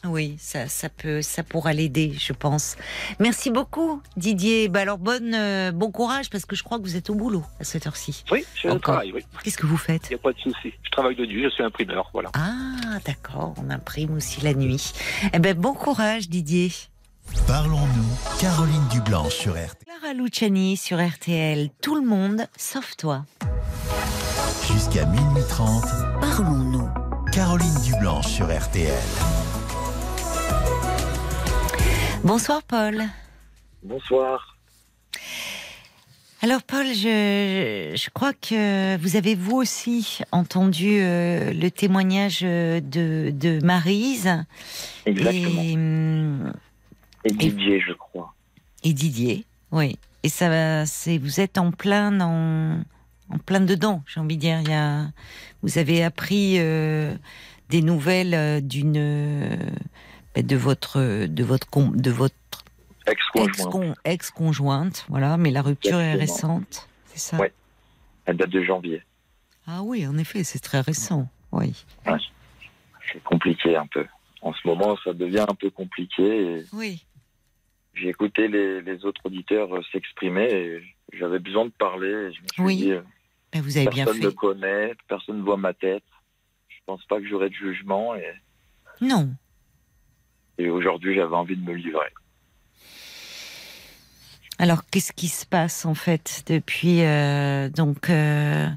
Oui, 0.07 0.37
ça, 0.39 0.69
ça 0.69 0.91
peut, 0.91 1.23
ça 1.23 1.43
pourra 1.43 1.73
l'aider, 1.73 2.13
je 2.19 2.35
pense. 2.35 2.77
Merci 3.21 3.51
beaucoup, 3.51 4.03
Didier. 4.19 4.69
Bah 4.69 4.81
alors 4.81 4.99
bonne, 4.99 5.33
euh, 5.35 5.73
bon 5.73 5.91
courage 5.91 6.29
parce 6.29 6.45
que 6.45 6.55
je 6.57 6.63
crois 6.63 6.77
que 6.79 6.83
vous 6.83 6.97
êtes 6.97 7.09
au 7.09 7.15
boulot 7.15 7.43
à 7.59 7.65
cette 7.65 7.87
heure-ci. 7.87 8.23
Oui, 8.31 8.45
le 8.65 8.73
Encore. 8.73 8.81
travail, 8.97 9.13
oui. 9.15 9.23
Qu'est-ce 9.43 9.57
que 9.57 9.65
vous 9.67 9.79
faites? 9.79 10.03
Il 10.11 10.15
n'y 10.15 10.15
a 10.17 10.19
pas 10.19 10.33
de 10.33 10.39
souci. 10.41 10.75
Je 10.83 10.91
travaille 10.91 11.17
de 11.17 11.25
nuit, 11.25 11.45
je 11.45 11.49
suis 11.49 11.63
imprimeur, 11.65 12.11
voilà. 12.13 12.31
Ah, 12.35 12.99
d'accord, 13.07 13.55
on 13.65 13.71
imprime 13.71 14.15
aussi 14.15 14.43
la 14.43 14.53
nuit. 14.53 14.93
Eh 15.33 15.39
ben, 15.39 15.57
bon 15.57 15.73
courage, 15.73 16.29
Didier. 16.29 16.71
Parlons-nous, 17.47 18.39
Caroline 18.41 18.87
Dublanche 18.93 19.35
sur 19.35 19.53
RTL. 19.53 19.71
Clara 19.85 20.13
Luciani 20.15 20.77
sur 20.77 21.05
RTL. 21.05 21.71
Tout 21.83 21.95
le 21.97 22.07
monde, 22.07 22.47
sauf 22.57 22.97
toi. 22.97 23.25
Jusqu'à 24.71 25.05
minuit 25.07 25.43
30, 25.49 25.85
Parlons-nous. 26.21 26.89
Caroline 27.33 27.75
Dublanche 27.83 28.27
sur 28.29 28.47
RTL. 28.47 28.93
Bonsoir, 32.23 32.63
Paul. 32.63 33.03
Bonsoir. 33.83 34.57
Alors, 36.43 36.63
Paul, 36.63 36.87
je, 36.87 37.93
je 37.97 38.11
crois 38.11 38.35
que 38.35 38.97
vous 38.99 39.17
avez 39.17 39.35
vous 39.35 39.57
aussi 39.57 40.19
entendu 40.31 40.99
euh, 41.01 41.53
le 41.55 41.71
témoignage 41.71 42.41
euh, 42.43 42.81
de, 42.81 43.31
de 43.31 43.65
Marise 43.65 44.31
Exactement. 45.07 45.63
et, 45.63 45.75
hum, 45.75 46.53
Et, 47.25 47.33
Didier, 47.33 47.81
je 47.81 47.93
crois. 47.93 48.35
et 48.83 48.93
Didier. 48.93 49.45
Oui. 49.73 49.99
Et 50.23 50.29
ça 50.29 50.87
c'est, 50.87 51.19
vous 51.19 51.41
êtes 51.41 51.59
en 51.59 51.71
plein 51.71 52.11
dans, 52.13 52.83
en 53.31 53.39
plein 53.39 53.61
dedans, 53.61 54.03
j'ai 54.07 54.21
envie 54.21 54.37
de 54.37 54.41
dire. 54.41 54.61
Il 54.61 54.71
y 54.71 54.75
a, 54.75 55.07
vous 55.63 55.79
avez 55.79 56.03
appris 56.05 56.57
euh, 56.59 57.15
des 57.69 57.83
nouvelles 57.83 58.35
euh, 58.35 58.61
d'une, 58.61 58.97
euh, 58.97 59.57
de 60.37 60.57
votre, 60.57 61.27
de 61.27 61.45
votre, 61.45 61.67
de 61.97 62.11
votre 62.11 62.35
Ex-conjoint. 63.07 63.47
ex-con- 63.53 63.95
ex-conjointe, 64.05 65.05
voilà. 65.11 65.37
Mais 65.37 65.51
la 65.51 65.61
rupture 65.61 66.01
est 66.01 66.15
récente, 66.15 66.89
c'est 67.07 67.19
ça? 67.19 67.37
Ouais. 67.39 67.53
Elle 68.25 68.39
date 68.39 68.49
de 68.51 68.63
janvier. 68.65 69.03
Ah 69.67 69.83
oui, 69.83 70.07
en 70.07 70.17
effet, 70.17 70.43
c'est 70.45 70.59
très 70.59 70.81
récent. 70.81 71.29
Oui. 71.53 71.85
C'est 73.13 73.23
compliqué 73.23 73.77
un 73.77 73.87
peu. 73.87 74.07
En 74.41 74.53
ce 74.55 74.67
moment, 74.67 74.97
ça 75.05 75.13
devient 75.13 75.45
un 75.49 75.55
peu 75.55 75.69
compliqué. 75.71 76.23
et 76.61 76.65
Oui. 76.73 77.05
J'ai 77.95 78.09
écouté 78.09 78.49
les, 78.49 78.81
les 78.83 79.05
autres 79.05 79.21
auditeurs 79.25 79.75
euh, 79.75 79.83
s'exprimer 79.93 80.49
et 80.53 80.83
j'avais 81.13 81.39
besoin 81.39 81.65
de 81.67 81.71
parler. 81.71 82.09
et 82.09 82.33
je 82.33 82.43
me 82.43 82.47
suis 82.53 82.63
Oui, 82.63 82.77
dit, 82.77 82.93
euh, 82.93 83.01
Ben, 83.53 83.63
vous 83.63 83.77
avez 83.77 83.89
bien 83.89 84.05
personne 84.05 84.23
ne 84.23 84.31
fait. 84.31 84.37
connaît, 84.37 84.95
personne 85.09 85.39
ne 85.39 85.43
voit 85.43 85.57
ma 85.57 85.73
tête. 85.75 86.03
Je 86.69 86.77
pense 86.87 87.05
pas 87.07 87.21
que 87.21 87.27
j'aurai 87.29 87.49
de 87.51 87.55
jugement 87.55 88.15
et, 88.17 88.27
Non. 89.01 89.31
et 90.59 90.69
aujourd'hui, 90.71 91.15
j'avais 91.15 91.37
envie 91.37 91.57
de 91.57 91.63
me 91.65 91.75
livrer. 91.75 92.13
Alors, 94.59 94.85
qu'est-ce 94.91 95.13
qui 95.13 95.29
se 95.29 95.45
passe 95.47 95.85
en 95.85 95.95
fait 95.95 96.45
depuis 96.47 97.03
euh, 97.03 97.69
donc 97.69 98.09
euh, 98.09 98.69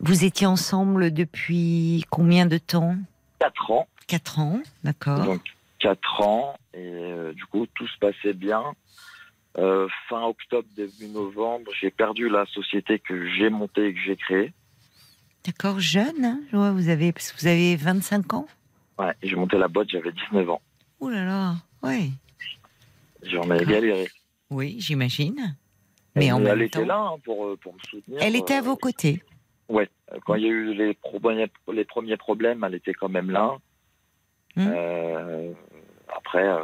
vous 0.00 0.24
étiez 0.24 0.46
ensemble 0.46 1.12
depuis 1.12 2.04
combien 2.10 2.46
de 2.46 2.56
temps? 2.58 2.96
Quatre 3.38 3.70
ans. 3.70 3.88
Quatre 4.06 4.38
ans, 4.38 4.60
d'accord. 4.84 5.24
Donc, 5.24 5.42
quatre 5.86 6.20
ans. 6.20 6.56
Et 6.74 6.78
euh, 6.78 7.32
du 7.32 7.44
coup, 7.46 7.66
tout 7.74 7.86
se 7.86 7.98
passait 7.98 8.34
bien. 8.34 8.62
Euh, 9.58 9.88
fin 10.08 10.22
octobre, 10.22 10.68
début 10.76 11.08
novembre, 11.08 11.70
j'ai 11.80 11.90
perdu 11.90 12.28
la 12.28 12.44
société 12.46 12.98
que 12.98 13.28
j'ai 13.30 13.48
montée 13.48 13.86
et 13.86 13.94
que 13.94 14.00
j'ai 14.00 14.16
créée. 14.16 14.52
D'accord, 15.46 15.80
jeune. 15.80 16.24
Hein 16.24 16.40
vous 16.52 16.88
avez 16.88 17.12
parce 17.12 17.32
que 17.32 17.40
vous 17.40 17.46
avez 17.46 17.76
25 17.76 18.34
ans. 18.34 18.46
Ouais, 18.98 19.12
j'ai 19.22 19.36
monté 19.36 19.56
la 19.56 19.68
boîte, 19.68 19.88
j'avais 19.90 20.12
19 20.12 20.50
ans. 20.50 20.60
Ouh 21.00 21.08
là 21.08 21.24
là. 21.24 21.54
Oui. 21.82 22.12
J'en 23.22 23.50
ai 23.50 23.64
galéré. 23.64 24.08
Oui, 24.50 24.76
j'imagine. 24.78 25.56
Mais 26.14 26.32
en 26.32 26.38
elle 26.38 26.44
même 26.44 26.62
était 26.62 26.80
temps, 26.80 26.86
là 26.86 26.98
hein, 26.98 27.16
pour, 27.24 27.46
euh, 27.46 27.56
pour 27.56 27.74
me 27.74 27.78
soutenir. 27.88 28.18
elle 28.22 28.36
était 28.36 28.54
à 28.54 28.62
vos 28.62 28.76
côtés. 28.76 29.22
Ouais, 29.68 29.88
quand 30.24 30.34
il 30.34 30.42
y 30.42 30.46
a 30.46 30.50
eu 30.50 30.74
les, 30.74 30.94
premiers, 30.94 31.50
les 31.72 31.84
premiers 31.84 32.16
problèmes, 32.16 32.64
elle 32.64 32.74
était 32.74 32.94
quand 32.94 33.08
même 33.08 33.30
là. 33.30 33.56
Hmm. 34.56 34.66
Euh, 34.68 35.52
après, 36.14 36.46
euh, 36.46 36.60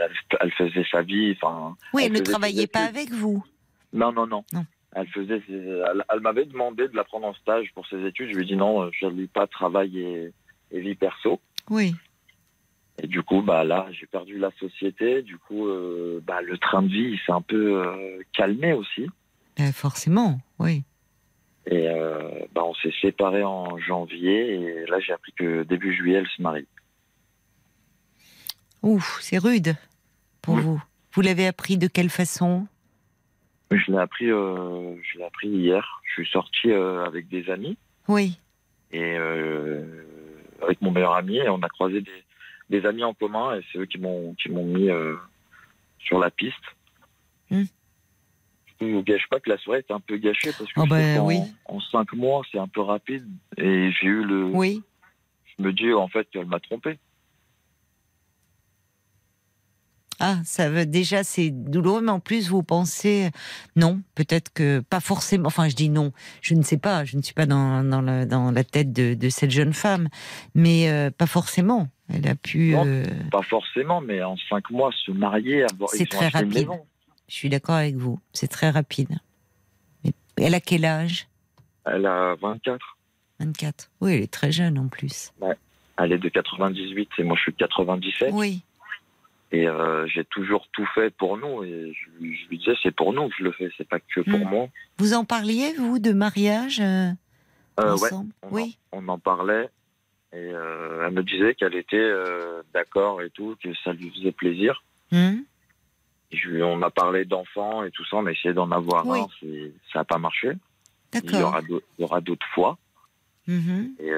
elle, 0.00 0.10
elle 0.40 0.52
faisait 0.52 0.86
sa 0.90 1.02
vie. 1.02 1.36
Enfin, 1.40 1.76
Oui, 1.92 2.04
elle 2.06 2.12
ne 2.12 2.20
travaillait 2.20 2.66
pas 2.66 2.84
avec 2.84 3.10
vous. 3.10 3.44
Non, 3.92 4.12
non, 4.12 4.26
non. 4.26 4.44
Non. 4.52 4.64
Elle 4.94 5.08
faisait. 5.08 5.40
ses- 5.46 5.52
Elle, 5.54 6.04
elle 6.12 6.20
m'avait 6.20 6.44
demandé 6.46 6.88
de 6.88 6.96
la 6.96 7.04
prendre 7.04 7.26
en 7.26 7.34
stage 7.34 7.70
pour 7.74 7.86
ses 7.86 8.04
études. 8.06 8.30
Je 8.30 8.36
lui 8.36 8.42
ai 8.44 8.46
dit 8.46 8.56
non, 8.56 8.90
je 8.92 9.06
ne 9.06 9.26
pas 9.26 9.46
travail 9.46 9.98
et, 9.98 10.32
et 10.70 10.80
vie 10.80 10.94
perso. 10.94 11.40
Oui. 11.70 11.94
Et 13.02 13.06
du 13.06 13.22
coup, 13.22 13.42
bah 13.42 13.62
là, 13.64 13.86
j'ai 13.90 14.06
perdu 14.06 14.38
la 14.38 14.50
société. 14.58 15.20
Du 15.22 15.36
coup, 15.36 15.66
euh, 15.66 16.20
bah, 16.26 16.40
le 16.40 16.56
train 16.56 16.82
de 16.82 16.88
vie, 16.88 17.10
il 17.12 17.18
s'est 17.26 17.32
un 17.32 17.42
peu 17.42 17.82
euh, 17.86 18.18
calmé 18.32 18.72
aussi. 18.72 19.06
Ben, 19.58 19.70
forcément, 19.72 20.38
oui. 20.58 20.82
Et 21.66 21.88
euh, 21.88 22.30
bah, 22.54 22.62
on 22.64 22.74
s'est 22.74 22.94
séparés 23.02 23.44
en 23.44 23.76
janvier. 23.78 24.54
Et 24.54 24.86
là, 24.86 24.98
j'ai 25.00 25.12
appris 25.12 25.32
que 25.32 25.62
début 25.64 25.94
juillet, 25.94 26.18
elle 26.20 26.28
se 26.28 26.40
marie. 26.40 26.66
Ouf, 28.82 29.18
c'est 29.20 29.38
rude 29.38 29.76
pour 30.42 30.54
Oui. 30.56 30.62
vous. 30.62 30.82
Vous 31.12 31.20
l'avez 31.22 31.46
appris 31.46 31.78
de 31.78 31.86
quelle 31.86 32.10
façon? 32.10 32.66
Je 33.70 33.90
l'ai 33.90 33.98
appris, 33.98 34.30
euh, 34.30 34.94
je 35.02 35.18
l'ai 35.18 35.24
appris 35.24 35.48
hier. 35.48 36.00
Je 36.04 36.22
suis 36.22 36.30
sorti 36.30 36.70
euh, 36.70 37.04
avec 37.04 37.28
des 37.28 37.50
amis 37.50 37.76
Oui. 38.08 38.38
et 38.92 39.16
euh, 39.16 40.04
avec 40.62 40.80
mon 40.82 40.90
meilleur 40.92 41.14
ami 41.16 41.38
et 41.38 41.48
on 41.48 41.62
a 41.62 41.68
croisé 41.68 42.00
des, 42.00 42.24
des 42.78 42.86
amis 42.86 43.02
en 43.02 43.14
commun 43.14 43.56
et 43.56 43.64
c'est 43.72 43.78
eux 43.78 43.86
qui 43.86 43.98
m'ont 43.98 44.34
qui 44.34 44.50
m'ont 44.50 44.64
mis 44.66 44.88
sur 45.98 46.18
la 46.18 46.30
piste. 46.30 46.54
Hmm. 47.50 47.62
je 48.80 48.86
vous 48.86 49.02
gâche 49.04 49.26
pas 49.30 49.38
que 49.40 49.48
la 49.50 49.56
soirée 49.58 49.80
était 49.80 49.92
un 49.94 50.00
peu 50.00 50.16
gâchée 50.16 50.50
parce 50.56 50.72
que 50.72 50.80
Oh 50.80 50.84
je 50.84 50.90
bah 50.90 51.14
qu'en- 51.16 51.26
oui. 51.26 51.38
en 51.66 51.80
cinq 51.80 52.12
mois, 52.12 52.42
c'est 52.52 52.58
un 52.58 52.66
peu 52.68 52.80
rapide. 52.82 53.26
Et 53.56 53.90
j'ai 53.92 54.06
eu 54.06 54.22
le. 54.24 54.44
Oui. 54.44 54.82
Je 55.58 55.62
me 55.64 55.72
dis 55.72 55.92
en 55.92 56.08
fait 56.08 56.28
qu'elle 56.30 56.46
m'a 56.46 56.60
trompé. 56.60 56.98
Ah, 60.18 60.38
ça 60.44 60.70
veut 60.70 60.86
déjà 60.86 61.22
c'est 61.24 61.50
douloureux, 61.50 62.00
mais 62.00 62.10
en 62.10 62.20
plus 62.20 62.48
vous 62.48 62.62
pensez 62.62 63.30
non, 63.76 64.00
peut-être 64.14 64.50
que 64.52 64.80
pas 64.80 65.00
forcément. 65.00 65.46
Enfin, 65.48 65.68
je 65.68 65.76
dis 65.76 65.90
non, 65.90 66.12
je 66.40 66.54
ne 66.54 66.62
sais 66.62 66.78
pas, 66.78 67.04
je 67.04 67.16
ne 67.18 67.22
suis 67.22 67.34
pas 67.34 67.44
dans 67.46 67.84
dans, 67.84 68.00
le- 68.00 68.24
dans 68.24 68.50
la 68.50 68.64
tête 68.64 68.92
de, 68.92 69.12
de 69.14 69.28
cette 69.28 69.50
jeune 69.50 69.74
femme, 69.74 70.08
mais 70.54 70.88
euh, 70.90 71.10
pas 71.10 71.26
forcément. 71.26 71.88
Elle 72.08 72.26
a 72.28 72.34
pu. 72.34 72.70
Non. 72.72 72.84
euh, 72.86 73.04
Pas 73.30 73.42
forcément, 73.42 74.00
mais 74.00 74.22
en 74.22 74.36
cinq 74.48 74.70
mois, 74.70 74.90
se 75.04 75.10
marier, 75.10 75.64
avoir. 75.70 75.90
C'est 75.90 76.08
très 76.08 76.28
rapide. 76.28 76.68
je 77.28 77.34
suis 77.34 77.48
d'accord 77.48 77.74
avec 77.74 77.96
vous. 77.96 78.18
C'est 78.32 78.48
très 78.48 78.70
rapide. 78.70 79.10
Mais 80.04 80.12
elle 80.44 80.54
a 80.54 80.60
quel 80.60 80.84
âge? 80.84 81.28
Elle 81.84 82.06
a 82.06 82.36
24. 82.40 82.78
24. 83.40 83.90
Oui, 84.00 84.14
elle 84.14 84.22
est 84.22 84.32
très 84.32 84.50
jeune 84.52 84.78
en 84.78 84.88
plus. 84.88 85.32
Elle 85.98 86.12
est 86.12 86.18
de 86.18 86.28
98 86.28 87.08
et 87.18 87.22
moi 87.22 87.36
je 87.36 87.42
suis 87.42 87.52
de 87.52 87.56
97. 87.58 88.30
Oui. 88.32 88.62
Et 89.56 89.66
euh, 89.66 90.06
j'ai 90.08 90.24
toujours 90.24 90.66
tout 90.72 90.86
fait 90.94 91.10
pour 91.16 91.38
nous. 91.38 91.62
Et 91.64 91.92
je, 91.94 92.10
lui- 92.20 92.36
je 92.36 92.48
lui 92.48 92.58
disais, 92.58 92.74
c'est 92.82 92.94
pour 92.94 93.12
nous 93.12 93.28
que 93.28 93.34
je 93.38 93.44
le 93.44 93.52
fais, 93.52 93.70
c'est 93.78 93.88
pas 93.88 94.00
que 94.00 94.20
pour 94.20 94.40
Mm. 94.40 94.50
moi. 94.50 94.66
Vous 94.98 95.14
en 95.14 95.24
parliez 95.24 95.72
vous 95.74 95.98
de 95.98 96.12
mariage 96.12 96.80
euh, 96.80 97.10
Euh, 97.80 97.84
ouais, 97.96 98.08
ensemble 98.12 98.32
on, 98.42 98.48
Oui. 98.54 98.78
en, 98.92 98.98
on 99.04 99.08
en 99.08 99.18
parlait. 99.18 99.68
Et 100.32 100.50
euh, 100.52 101.04
elle 101.06 101.14
me 101.14 101.22
disait 101.22 101.54
qu'elle 101.54 101.74
était 101.76 102.10
d'accord 102.74 103.22
et 103.22 103.30
tout, 103.30 103.56
que 103.62 103.72
ça 103.84 103.92
lui 103.92 104.10
faisait 104.10 104.32
plaisir. 104.32 104.82
Et 105.12 106.36
je 106.36 106.60
on 106.62 106.82
a 106.82 106.90
parlé 106.90 107.24
d'enfants 107.24 107.84
et 107.84 107.90
tout 107.92 108.04
ça, 108.06 108.16
on 108.16 108.26
a 108.26 108.32
essayé 108.32 108.52
d'en 108.52 108.70
avoir 108.72 109.06
Oui. 109.06 109.20
un, 109.20 109.28
ça 109.92 110.00
n'a 110.00 110.04
pas 110.04 110.18
marché. 110.18 110.50
Il 111.14 111.20
y 111.20 111.22
D'accord. 111.32 111.48
aura 111.50 111.62
d'au- 111.62 111.82
il 111.98 112.02
y 112.02 112.04
aura 112.04 112.20
d'autres 112.20 112.46
fois. 112.54 112.76
Mhm. 113.46 113.94
Et, 114.00 114.10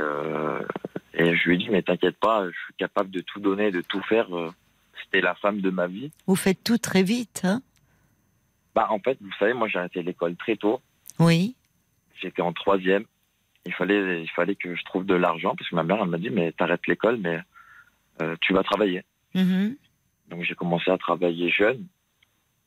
et 1.23 1.37
je 1.37 1.49
lui 1.49 1.55
ai 1.55 1.59
dit, 1.59 1.69
mais 1.71 1.83
t'inquiète 1.83 2.17
pas, 2.19 2.47
je 2.47 2.57
suis 2.65 2.75
capable 2.79 3.11
de 3.11 3.21
tout 3.21 3.41
donner, 3.41 3.71
de 3.71 3.83
tout 3.83 4.01
faire. 4.09 4.29
C'était 5.05 5.21
la 5.21 5.35
femme 5.35 5.61
de 5.61 5.71
ma 5.71 5.87
vie. 5.87 6.11
Vous 6.27 6.37
faites 6.37 6.63
tout 6.63 6.79
très 6.79 7.03
vite, 7.03 7.43
hein 7.45 7.63
Bah, 8.75 8.89
en 8.91 8.99
fait, 8.99 9.19
vous 9.21 9.33
savez, 9.39 9.55
moi 9.55 9.69
j'ai 9.69 9.79
arrêté 9.79 10.03
l'école 10.03 10.37
très 10.37 10.57
tôt. 10.57 10.81
Oui. 11.19 11.57
J'étais 12.21 12.43
en 12.43 12.53
troisième. 12.53 13.05
Il 13.67 13.73
fallait, 13.75 14.23
il 14.23 14.31
fallait 14.31 14.55
que 14.55 14.75
je 14.75 14.85
trouve 14.85 15.05
de 15.05 15.15
l'argent 15.15 15.55
parce 15.57 15.69
que 15.69 15.75
ma 15.75 15.83
mère, 15.83 15.99
elle 16.01 16.09
m'a 16.09 16.19
dit, 16.19 16.31
mais 16.31 16.53
t'arrêtes 16.53 16.87
l'école, 16.87 17.19
mais 17.19 17.41
euh, 18.23 18.37
tu 18.41 18.53
vas 18.53 18.63
travailler. 18.63 19.05
Mhm. 19.35 19.77
Donc 20.29 20.43
j'ai 20.45 20.55
commencé 20.55 20.91
à 20.91 20.99
travailler 20.99 21.51
jeune. 21.51 21.87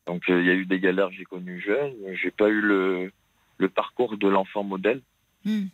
Donc 0.05 0.23
euh, 0.29 0.41
il 0.41 0.47
y 0.47 0.49
a 0.49 0.53
eu 0.53 0.65
des 0.65 0.79
galères 0.79 1.09
que 1.09 1.15
j'ai 1.15 1.25
connues 1.25 1.61
jeune. 1.61 1.93
J'ai 2.21 2.31
pas 2.31 2.49
eu 2.49 2.61
le, 2.61 3.11
le 3.57 3.69
parcours 3.69 4.17
de 4.17 4.27
l'enfant 4.27 4.63
modèle. 4.63 5.01
Hmm. 5.45 5.65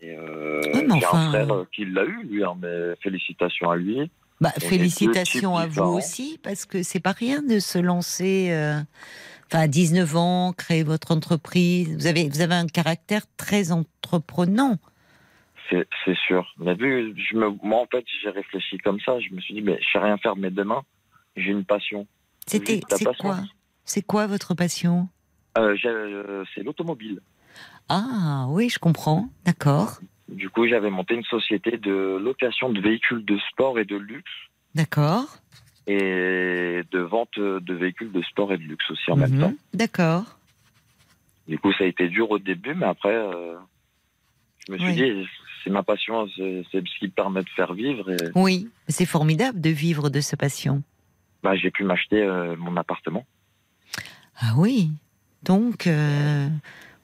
Et 0.00 0.16
euh, 0.16 0.60
mais 0.74 1.00
j'ai 1.00 1.06
enfin, 1.06 1.18
un 1.18 1.28
frère 1.30 1.52
euh, 1.52 1.64
qui 1.72 1.84
l'a 1.84 2.04
eu, 2.04 2.24
lui, 2.24 2.44
hein, 2.44 2.56
mais 2.60 2.96
félicitations 3.02 3.70
à 3.70 3.76
lui. 3.76 4.10
Bah, 4.42 4.52
félicitations 4.58 5.56
à 5.56 5.66
vous 5.66 5.82
aussi, 5.82 6.38
parce 6.42 6.66
que 6.66 6.82
c'est 6.82 7.00
pas 7.00 7.12
rien 7.12 7.42
de 7.42 7.58
se 7.58 7.78
lancer. 7.78 8.48
euh, 8.50 8.80
Enfin, 9.52 9.64
à 9.64 9.68
19 9.68 10.16
ans, 10.16 10.54
créer 10.56 10.82
votre 10.82 11.10
entreprise. 11.12 11.94
Vous 11.94 12.06
avez, 12.06 12.26
vous 12.26 12.40
avez 12.40 12.54
un 12.54 12.66
caractère 12.66 13.20
très 13.36 13.70
entreprenant. 13.70 14.78
C'est 15.70 16.16
sûr. 16.26 16.46
Mais 16.58 16.74
vu, 16.74 17.14
je 17.16 17.36
me, 17.36 17.50
moi 17.62 17.80
en 17.82 17.86
fait, 17.86 18.04
j'ai 18.22 18.30
réfléchi 18.30 18.78
comme 18.78 18.98
ça. 19.00 19.20
Je 19.20 19.34
me 19.34 19.40
suis 19.40 19.54
dit, 19.54 19.62
mais 19.62 19.78
je 19.80 19.92
sais 19.92 19.98
rien 19.98 20.16
faire 20.18 20.36
de 20.36 20.40
mes 20.40 20.50
deux 20.50 20.64
mains. 20.64 20.82
J'ai 21.36 21.50
une 21.50 21.64
passion. 21.64 22.06
C'était, 22.46 22.80
quoi? 23.18 23.40
C'est 23.84 24.02
quoi 24.02 24.26
votre 24.26 24.54
passion? 24.54 25.08
Euh, 25.58 25.76
euh, 25.84 26.44
c'est 26.54 26.62
l'automobile. 26.62 27.20
Ah, 27.90 28.46
oui, 28.48 28.70
je 28.70 28.78
comprends. 28.78 29.28
D'accord, 29.44 30.00
Du 30.32 30.50
coup, 30.50 30.66
j'avais 30.66 30.90
monté 30.90 31.14
une 31.14 31.24
société 31.24 31.76
de 31.78 32.18
location 32.20 32.70
de 32.70 32.80
véhicules 32.80 33.24
de 33.24 33.38
sport 33.50 33.78
et 33.78 33.84
de 33.84 33.96
luxe 33.96 34.30
d'accord. 34.74 35.26
et 35.86 36.82
de 36.90 36.98
vente 37.00 37.38
de 37.38 37.74
véhicules 37.74 38.12
de 38.12 38.22
sport 38.22 38.52
et 38.52 38.58
de 38.58 38.62
luxe 38.62 38.90
aussi 38.90 39.10
en 39.10 39.16
même 39.16 39.32
Mhm. 39.34 39.40
temps. 39.40 39.54
D'accord. 39.74 40.24
Du 41.48 41.58
coup, 41.58 41.72
ça 41.72 41.84
a 41.84 41.86
été 41.86 42.08
dur 42.08 42.30
au 42.30 42.38
début, 42.38 42.74
mais 42.74 42.86
après, 42.86 43.14
euh, 43.14 43.56
je 44.66 44.72
me 44.72 44.78
suis 44.78 44.86
Oui. 44.88 44.94
dit, 44.94 45.28
c'est 45.64 45.70
ma 45.70 45.82
passion, 45.82 46.28
c'est 46.36 46.64
ce 46.72 46.98
qui 46.98 47.06
me 47.06 47.10
permet 47.10 47.42
de 47.42 47.48
faire 47.50 47.74
vivre. 47.74 48.10
Et 48.10 48.30
Oui, 48.34 48.68
c'est 48.88 49.06
formidable 49.06 49.60
de 49.60 49.70
vivre 49.70 50.08
de 50.08 50.20
ce 50.20 50.36
passion. 50.36 50.82
bah, 51.42 51.56
j'ai 51.56 51.70
pu 51.72 51.82
m'acheter 51.84 52.22
euh, 52.22 52.54
mon 52.56 52.76
appartement. 52.76 53.26
Ah 54.40 54.54
oui. 54.56 54.90
Donc, 55.42 55.86
euh, 55.88 56.48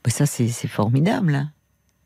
bah 0.05 0.10
ça, 0.10 0.26
c'est 0.26 0.68
formidable. 0.68 1.48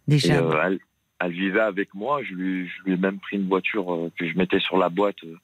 Et, 0.08 0.10
Déjà. 0.12 0.38
euh, 0.40 0.78
elle, 1.24 1.32
vivait 1.32 1.60
avec 1.60 1.94
moi. 1.94 2.22
Je 2.22 2.34
lui, 2.34 2.68
je 2.68 2.84
lui 2.84 2.92
ai 2.92 2.96
même 2.96 3.18
pris 3.18 3.36
une 3.36 3.48
voiture 3.48 3.92
euh, 3.92 4.10
que 4.18 4.28
je 4.28 4.36
mettais 4.36 4.60
sur 4.60 4.76
la 4.76 4.88
boîte, 4.88 5.22
euh, 5.24 5.36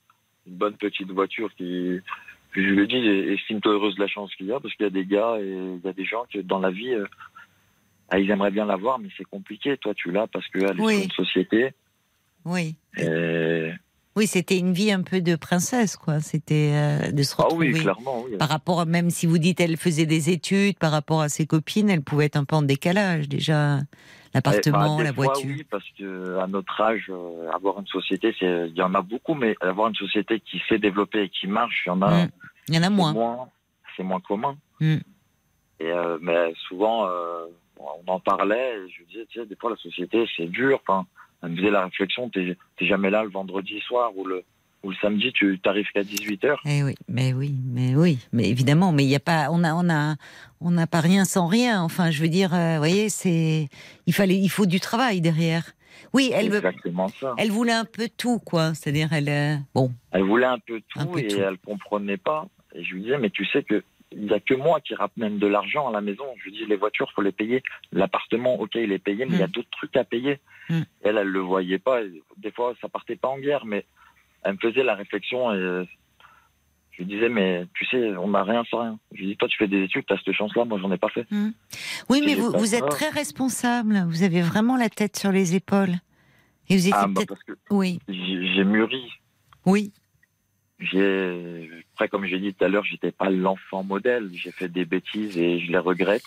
une 0.46 0.56
bonne 0.56 0.74
petite 0.74 1.10
voiture 1.10 1.50
qui. 1.56 2.00
je 2.52 2.60
lui 2.60 2.82
ai 2.82 2.86
dit, 2.86 3.32
estime-toi 3.32 3.72
heureuse 3.72 3.94
de 3.96 4.00
la 4.00 4.08
chance 4.08 4.34
qu'il 4.34 4.46
y 4.46 4.52
a, 4.52 4.60
parce 4.60 4.74
qu'il 4.74 4.84
y 4.84 4.86
a 4.86 4.90
des 4.90 5.04
gars 5.06 5.36
et 5.40 5.48
il 5.48 5.80
y 5.84 5.88
a 5.88 5.92
des 5.92 6.04
gens 6.04 6.24
que 6.32 6.38
dans 6.38 6.58
la 6.58 6.70
vie, 6.70 6.92
euh, 6.92 7.06
ah, 8.10 8.18
ils 8.18 8.30
aimeraient 8.30 8.50
bien 8.50 8.64
l'avoir, 8.64 8.98
mais 8.98 9.08
c'est 9.16 9.24
compliqué. 9.24 9.76
Toi, 9.76 9.94
tu 9.94 10.10
l'as 10.10 10.26
parce 10.26 10.46
qu'elle 10.48 10.78
est 10.78 10.80
Oui. 10.80 10.94
sur 10.94 11.04
une 11.04 11.10
société. 11.26 11.72
Oui. 12.44 12.76
Et... 12.96 13.70
Oui, 14.18 14.26
c'était 14.26 14.58
une 14.58 14.72
vie 14.72 14.90
un 14.90 15.02
peu 15.02 15.20
de 15.20 15.36
princesse, 15.36 15.96
quoi. 15.96 16.18
C'était 16.20 16.72
euh, 16.74 17.12
de 17.12 17.22
se 17.22 17.36
Ah 17.38 17.44
retrouver. 17.44 17.72
oui, 17.72 17.80
clairement, 17.80 18.24
oui. 18.24 18.36
Par 18.36 18.48
rapport, 18.48 18.84
même 18.84 19.10
si 19.10 19.26
vous 19.26 19.38
dites 19.38 19.60
elle 19.60 19.76
faisait 19.76 20.06
des 20.06 20.28
études, 20.30 20.76
par 20.76 20.90
rapport 20.90 21.20
à 21.20 21.28
ses 21.28 21.46
copines, 21.46 21.88
elle 21.88 22.02
pouvait 22.02 22.24
être 22.26 22.36
un 22.36 22.44
peu 22.44 22.56
en 22.56 22.62
décalage 22.62 23.28
déjà. 23.28 23.78
L'appartement, 24.34 24.78
Eh, 24.84 24.88
bah, 24.88 24.96
des 24.98 25.04
la 25.04 25.12
fois, 25.14 25.24
voiture. 25.26 25.50
Oui, 25.50 25.64
parce 25.70 25.84
que 25.98 26.36
à 26.38 26.46
notre 26.48 26.80
âge, 26.80 27.06
euh, 27.10 27.48
avoir 27.54 27.78
une 27.78 27.86
société, 27.86 28.34
c'est 28.38 28.68
il 28.68 28.74
y 28.76 28.82
en 28.82 28.92
a 28.94 29.02
beaucoup, 29.02 29.34
mais 29.34 29.54
avoir 29.60 29.88
une 29.88 29.94
société 29.94 30.40
qui 30.40 30.60
s'est 30.68 30.78
développée 30.78 31.22
et 31.22 31.28
qui 31.28 31.46
marche, 31.46 31.84
il 31.86 31.88
y 31.88 31.92
en 31.92 32.02
a. 32.02 32.24
Mm. 32.26 32.30
Il 32.68 32.74
y 32.74 32.78
en 32.78 32.82
a 32.82 32.90
moins. 32.90 33.48
C'est 33.96 34.02
moins 34.02 34.20
commun. 34.20 34.56
Mm. 34.80 34.96
Et 35.80 35.92
euh, 35.92 36.18
mais 36.20 36.52
souvent, 36.68 37.06
euh, 37.06 37.46
on 37.78 38.10
en 38.10 38.18
parlait. 38.20 38.74
Et 38.84 38.90
je 38.90 39.04
disais, 39.04 39.26
tu 39.30 39.38
sais, 39.40 39.46
des 39.46 39.54
fois 39.56 39.70
la 39.70 39.76
société, 39.76 40.28
c'est 40.36 40.46
dur. 40.50 40.80
Enfin, 40.86 41.06
elle 41.06 41.27
me 41.46 41.56
faisait 41.56 41.70
la 41.70 41.84
réflexion, 41.84 42.28
t'es 42.30 42.56
jamais 42.80 43.10
là 43.10 43.22
le 43.22 43.30
vendredi 43.30 43.78
soir 43.80 44.10
ou 44.16 44.24
le 44.24 44.42
ou 44.84 44.90
le 44.90 44.96
samedi, 45.02 45.32
tu 45.32 45.58
t'arrives 45.58 45.88
qu'à 45.92 46.04
18 46.04 46.44
h 46.44 46.56
Eh 46.64 46.84
oui, 46.84 46.94
mais 47.08 47.32
oui, 47.32 47.52
mais 47.66 47.96
oui, 47.96 48.18
mais 48.32 48.48
évidemment, 48.48 48.92
mais 48.92 49.04
il 49.04 49.12
a 49.14 49.18
pas, 49.18 49.48
on 49.50 49.64
a, 49.64 49.74
on 49.74 49.90
a, 49.90 50.14
on 50.60 50.70
n'a 50.70 50.86
pas 50.86 51.00
rien 51.00 51.24
sans 51.24 51.48
rien. 51.48 51.82
Enfin, 51.82 52.12
je 52.12 52.22
veux 52.22 52.28
dire, 52.28 52.54
euh, 52.54 52.74
vous 52.74 52.78
voyez, 52.78 53.08
c'est, 53.08 53.68
il 54.06 54.14
fallait, 54.14 54.36
il 54.38 54.48
faut 54.48 54.66
du 54.66 54.78
travail 54.78 55.20
derrière. 55.20 55.72
Oui, 56.12 56.30
elle 56.32 56.46
exactement 56.46 57.08
ça. 57.08 57.34
elle 57.38 57.50
voulait 57.50 57.72
un 57.72 57.84
peu 57.84 58.08
tout, 58.16 58.38
quoi. 58.38 58.72
C'est-à-dire, 58.74 59.12
elle, 59.12 59.28
euh, 59.28 59.56
bon, 59.74 59.90
Elle 60.12 60.22
voulait 60.22 60.46
un 60.46 60.60
peu 60.64 60.80
tout 60.88 61.00
Un 61.00 61.06
peu 61.06 61.18
et 61.18 61.26
tout. 61.26 61.38
elle 61.40 61.58
comprenait 61.58 62.16
pas. 62.16 62.46
Et 62.72 62.84
je 62.84 62.94
lui 62.94 63.02
disais, 63.02 63.18
mais 63.18 63.30
tu 63.30 63.44
sais 63.46 63.64
que 63.64 63.82
il 64.12 64.24
y 64.26 64.32
a 64.34 64.40
que 64.40 64.54
moi 64.54 64.80
qui 64.80 64.94
ramène 64.94 65.38
de 65.38 65.46
l'argent 65.46 65.88
à 65.88 65.92
la 65.92 66.00
maison. 66.00 66.24
Je 66.38 66.44
lui 66.44 66.52
dis, 66.52 66.64
les 66.66 66.76
voitures, 66.76 67.10
faut 67.12 67.22
les 67.22 67.32
payer. 67.32 67.62
L'appartement, 67.92 68.58
ok, 68.60 68.74
il 68.76 68.92
est 68.92 68.98
payé, 68.98 69.26
mais 69.26 69.34
il 69.34 69.40
y 69.40 69.42
a 69.42 69.46
Mm. 69.46 69.50
d'autres 69.50 69.70
trucs 69.70 69.96
à 69.96 70.04
payer. 70.04 70.38
Mm. 70.70 70.80
Elle, 71.02 71.18
elle 71.18 71.28
le 71.28 71.40
voyait 71.40 71.78
pas. 71.78 72.00
Des 72.38 72.50
fois, 72.52 72.74
ça 72.80 72.88
partait 72.88 73.16
pas 73.16 73.28
en 73.28 73.38
guerre, 73.38 73.64
mais 73.66 73.84
elle 74.42 74.52
me 74.54 74.58
faisait 74.58 74.82
la 74.84 74.94
réflexion 74.94 75.52
et 75.52 75.56
euh, 75.56 75.84
je 76.92 76.98
lui 77.04 77.06
disais, 77.14 77.28
mais 77.28 77.64
tu 77.74 77.84
sais, 77.86 78.16
on 78.16 78.28
n'a 78.28 78.42
rien 78.42 78.64
sans 78.70 78.80
rien. 78.80 78.98
Je 79.12 79.18
lui 79.20 79.26
dis, 79.28 79.36
toi, 79.36 79.46
tu 79.48 79.56
fais 79.56 79.68
des 79.68 79.84
études, 79.84 80.04
tu 80.06 80.12
as 80.12 80.18
cette 80.18 80.34
chance-là, 80.34 80.64
moi, 80.64 80.78
j'en 80.80 80.90
ai 80.90 80.98
pas 80.98 81.10
fait. 81.10 81.26
oui, 82.08 82.18
Et 82.18 82.26
mais 82.26 82.34
vous, 82.34 82.50
vous 82.52 82.74
êtes 82.74 82.88
très 82.88 83.08
responsable. 83.10 84.04
Vous 84.08 84.22
avez 84.24 84.42
vraiment 84.42 84.76
la 84.76 84.88
tête 84.88 85.16
sur 85.16 85.30
les 85.32 85.54
épaules. 85.54 85.94
Et 86.70 86.74
vous 86.76 86.86
étiez 86.88 86.92
Ah, 86.94 87.06
bah, 87.08 87.22
parce 87.28 87.42
que 87.44 87.52
oui, 87.70 88.00
j'ai 88.08 88.64
mûri. 88.64 89.10
oui, 89.64 89.92
J'ai, 90.78 91.82
après, 91.94 92.08
comme 92.08 92.24
j'ai 92.24 92.38
dit 92.38 92.54
tout 92.54 92.64
à 92.64 92.68
l'heure, 92.68 92.84
j'étais 92.84 93.10
pas 93.10 93.30
l'enfant 93.30 93.82
modèle. 93.82 94.30
J'ai 94.32 94.52
fait 94.52 94.68
des 94.68 94.84
bêtises 94.84 95.36
et 95.36 95.58
je 95.58 95.72
les 95.72 95.78
regrette. 95.78 96.22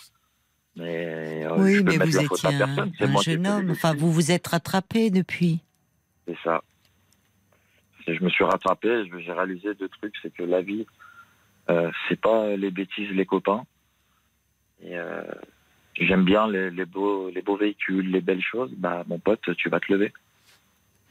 Mais, 0.75 1.45
euh, 1.45 1.55
je 1.57 1.61
oui, 1.61 1.83
peux 1.83 1.97
mais 1.97 1.97
vous 1.97 2.19
étiez 2.19 2.61
un, 2.61 2.77
un 2.77 3.21
jeune 3.21 3.47
homme. 3.47 3.71
Enfin, 3.71 3.93
vous 3.93 4.11
vous 4.11 4.31
êtes 4.31 4.47
rattrapé 4.47 5.09
depuis. 5.09 5.59
C'est 6.27 6.37
ça. 6.43 6.61
Je 8.07 8.21
me 8.23 8.29
suis 8.29 8.43
rattrapé. 8.43 9.03
J'ai 9.19 9.31
réalisé 9.31 9.73
deux 9.75 9.89
trucs. 9.89 10.15
C'est 10.21 10.33
que 10.33 10.43
la 10.43 10.61
vie, 10.61 10.85
euh, 11.69 11.91
c'est 12.07 12.19
pas 12.19 12.55
les 12.55 12.71
bêtises, 12.71 13.09
les 13.11 13.25
copains. 13.25 13.63
Et 14.83 14.97
euh, 14.97 15.23
j'aime 15.95 16.25
bien 16.25 16.49
les, 16.49 16.71
les 16.71 16.85
beaux, 16.85 17.29
les 17.29 17.41
beaux 17.41 17.57
véhicules, 17.57 18.09
les 18.09 18.21
belles 18.21 18.43
choses. 18.43 18.71
Bah, 18.75 19.03
mon 19.07 19.19
pote, 19.19 19.55
tu 19.55 19.69
vas 19.69 19.79
te 19.79 19.91
lever. 19.91 20.11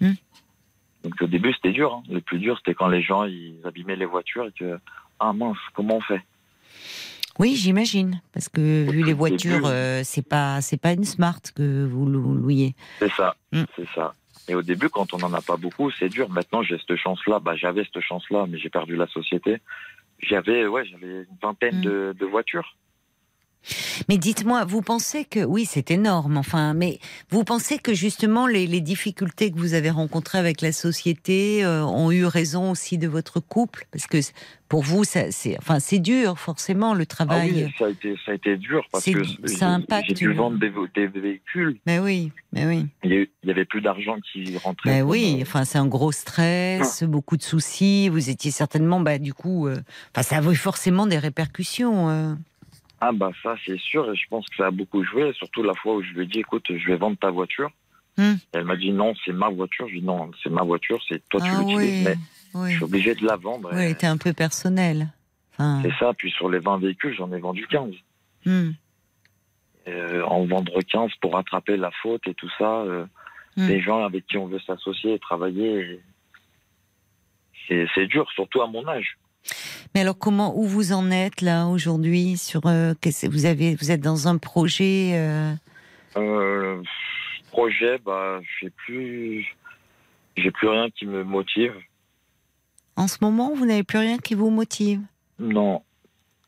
Hmm. 0.01 0.13
Donc 1.05 1.15
au 1.23 1.27
début, 1.27 1.53
c'était 1.55 1.73
dur. 1.73 1.95
hein. 1.95 2.03
Le 2.11 2.21
plus 2.21 2.39
dur, 2.39 2.57
c'était 2.59 2.75
quand 2.75 2.89
les 2.89 3.03
gens 3.03 3.25
ils 3.25 3.57
abîmaient 3.65 3.97
les 3.97 4.05
voitures 4.07 4.47
et 4.47 4.53
que 4.53 4.79
ah 5.19 5.33
mince, 5.33 5.57
comment 5.75 5.97
on 5.97 6.01
fait? 6.01 6.23
Oui, 7.39 7.55
j'imagine, 7.57 8.21
parce 8.35 8.49
que 8.51 8.91
vu 8.91 9.03
les 9.03 9.15
voitures, 9.15 9.63
euh, 9.65 10.03
c'est 10.05 10.27
pas, 10.27 10.61
c'est 10.61 10.77
pas 10.81 10.93
une 10.93 11.05
Smart 11.05 11.41
que 11.55 11.87
vous 11.87 12.05
lou- 12.05 12.35
louiez. 12.35 12.75
C'est 12.99 13.11
ça, 13.13 13.35
Hmm. 13.53 13.65
c'est 13.77 13.89
ça. 13.95 14.15
Et 14.49 14.55
au 14.55 14.63
début, 14.63 14.89
quand 14.91 15.15
on 15.15 15.19
n'en 15.19 15.33
a 15.33 15.41
pas 15.41 15.57
beaucoup, 15.57 15.91
c'est 15.93 16.09
dur. 16.09 16.29
Maintenant, 16.29 16.63
j'ai 16.63 16.77
cette 16.79 16.97
chance-là. 16.97 17.39
Bah, 17.39 17.55
j'avais 17.57 17.85
cette 17.85 18.01
chance-là, 18.03 18.47
mais 18.49 18.59
j'ai 18.59 18.69
perdu 18.69 18.97
la 18.97 19.07
société. 19.07 19.59
J'avais, 20.19 20.67
ouais, 20.67 20.85
j'avais 20.87 21.07
une 21.21 21.27
vingtaine 21.41 21.81
de, 21.81 22.15
de 22.19 22.27
voitures. 22.27 22.77
Mais 24.09 24.19
dites-moi, 24.19 24.65
vous 24.65 24.83
pensez 24.83 25.25
que 25.25 25.45
oui, 25.45 25.65
c'est 25.67 25.91
énorme, 25.91 26.37
enfin, 26.37 26.75
mais 26.75 26.99
vous 27.31 27.45
pensez 27.45 27.79
que 27.79 27.95
justement 27.95 28.47
les, 28.47 28.67
les 28.67 28.81
difficultés 28.81 29.51
que 29.51 29.59
vous 29.59 29.75
avez 29.75 29.91
rencontrées 29.91 30.39
avec 30.39 30.61
la 30.61 30.73
société 30.73 31.65
euh, 31.65 31.85
ont 31.85 32.11
eu 32.11 32.25
raison 32.25 32.71
aussi 32.71 32.99
de 32.99 33.09
votre 33.09 33.41
couple, 33.41 33.87
parce 33.93 34.07
que 34.07 34.19
pour 34.69 34.83
vous, 34.83 35.03
ça, 35.03 35.33
c'est, 35.33 35.59
enfin, 35.59 35.81
c'est 35.81 35.99
dur 35.99 36.39
forcément 36.39 36.95
le 36.95 37.03
Ah 37.03 37.07
travail. 37.07 37.65
oui, 37.67 37.75
ça 37.77 37.87
a 37.87 37.91
été, 37.91 38.15
ça 38.25 38.33
a 38.33 38.35
été 38.35 38.57
dur 38.57 38.85
parce 38.93 39.05
que 39.05 39.49
ça 39.49 39.69
impacte 39.69 40.11
j'ai 40.11 40.15
dû 40.15 40.33
vendre 40.33 40.59
des, 40.59 40.71
des 41.09 41.21
véhicules. 41.21 41.79
Mais 41.87 41.99
oui, 41.99 42.31
mais 42.53 42.67
oui. 42.67 42.87
Il 43.03 43.27
y, 43.45 43.51
avait 43.51 43.65
plus 43.65 43.81
d'argent 43.81 44.17
qui 44.33 44.57
rentrait. 44.59 44.91
Ben 44.91 45.01
pour, 45.03 45.11
oui, 45.11 45.39
euh, 45.39 45.43
enfin 45.43 45.65
c'est 45.65 45.79
un 45.79 45.89
gros 45.89 46.13
stress, 46.13 47.03
beaucoup 47.03 47.37
de 47.37 47.43
soucis. 47.43 48.09
Vous 48.09 48.31
étiez 48.31 48.53
certainement, 48.53 49.01
bah 49.01 49.19
du 49.19 49.35
coup, 49.35 49.67
euh, 49.67 49.77
enfin 50.15 50.23
ça 50.23 50.39
a 50.39 50.53
eu 50.53 50.57
forcément 50.57 51.07
des 51.07 51.19
répercussions. 51.19 52.37
Ah 53.01 53.13
bah 53.13 53.31
ça 53.43 53.57
c'est 53.65 53.79
sûr 53.79 54.13
et 54.13 54.17
je 54.17 54.29
pense 54.29 54.47
que 54.49 54.57
ça 54.57 54.67
a 54.67 54.71
beaucoup 54.71 55.03
joué, 55.05 55.33
surtout 55.35 55.63
la 55.63 55.75
fois 55.75 55.95
où 55.97 56.03
je 56.03 56.13
lui 56.13 56.25
ai 56.25 56.27
dit 56.27 56.41
écoute 56.41 56.67
je 56.69 56.87
vais 56.87 56.97
vendre 56.97 57.17
ta 57.19 57.31
voiture. 57.31 57.71
Hmm. 58.19 58.35
Elle 58.53 58.65
m'a 58.65 58.77
dit 58.77 58.93
non 58.93 59.15
c'est 59.25 59.33
ma 59.33 59.49
voiture, 59.49 59.87
je 59.87 59.93
lui 59.93 59.99
ai 59.99 60.01
dit 60.03 60.07
non 60.07 60.31
c'est 60.43 60.51
ma 60.51 60.63
voiture, 60.63 61.01
c'est 61.09 61.27
toi 61.29 61.41
tu 61.41 61.49
Ah 61.53 61.61
l'utilises 61.61 61.99
oui, 61.99 62.05
mais 62.05 62.17
oui. 62.61 62.71
je 62.71 62.75
suis 62.77 62.85
obligé 62.85 63.15
de 63.15 63.25
la 63.27 63.37
vendre. 63.37 63.71
Oui, 63.73 63.85
était 63.91 64.07
un 64.07 64.19
peu 64.19 64.33
personnelle. 64.33 65.09
Enfin, 65.53 65.81
C'est 65.83 65.95
ça, 65.99 66.13
puis 66.15 66.31
sur 66.31 66.49
les 66.51 66.59
20 66.59 66.79
véhicules 66.79 67.15
j'en 67.17 67.33
ai 67.33 67.39
vendu 67.41 67.67
15. 67.69 67.95
hmm, 68.47 68.71
Euh, 69.89 70.23
en 70.25 70.45
vendre 70.45 70.79
15 70.83 71.11
pour 71.23 71.33
rattraper 71.35 71.77
la 71.79 71.91
faute 72.03 72.27
et 72.27 72.35
tout 72.35 72.51
ça, 72.59 72.81
euh, 72.83 73.07
Hmm. 73.57 73.67
des 73.67 73.81
gens 73.81 74.05
avec 74.05 74.27
qui 74.29 74.39
on 74.39 74.47
veut 74.47 74.61
s'associer 74.61 75.15
et 75.15 75.19
travailler, 75.19 76.01
et 77.69 77.87
c'est 77.95 78.07
dur 78.07 78.31
surtout 78.33 78.63
à 78.63 78.69
mon 78.69 78.87
âge. 78.87 79.17
Mais 79.95 80.03
alors 80.03 80.19
comment, 80.19 80.57
où 80.59 80.65
vous 80.65 80.93
en 80.93 81.11
êtes 81.11 81.41
là 81.41 81.67
aujourd'hui 81.67 82.37
sur 82.37 82.67
euh, 82.67 82.95
vous 83.31 83.47
avez, 83.47 83.75
vous 83.75 83.91
êtes 83.91 84.01
dans 84.01 84.29
un 84.29 84.39
projet. 84.39 85.13
euh, 85.15 85.53
Euh, 86.17 86.83
projet, 87.51 87.99
bah, 88.05 88.41
j'ai 88.61 88.71
plus, 88.71 89.47
j'ai 90.37 90.51
plus 90.51 90.69
rien 90.69 90.91
qui 90.91 91.07
me 91.07 91.25
motive. 91.25 91.75
en 92.97 93.09
ce 93.09 93.19
moment, 93.23 93.55
vous 93.55 93.67
n'avez 93.67 93.83
plus 93.85 93.99
rien 93.99 94.19
qui 94.19 94.35
vous 94.35 94.51
motive? 94.51 95.01
Non, 95.39 95.83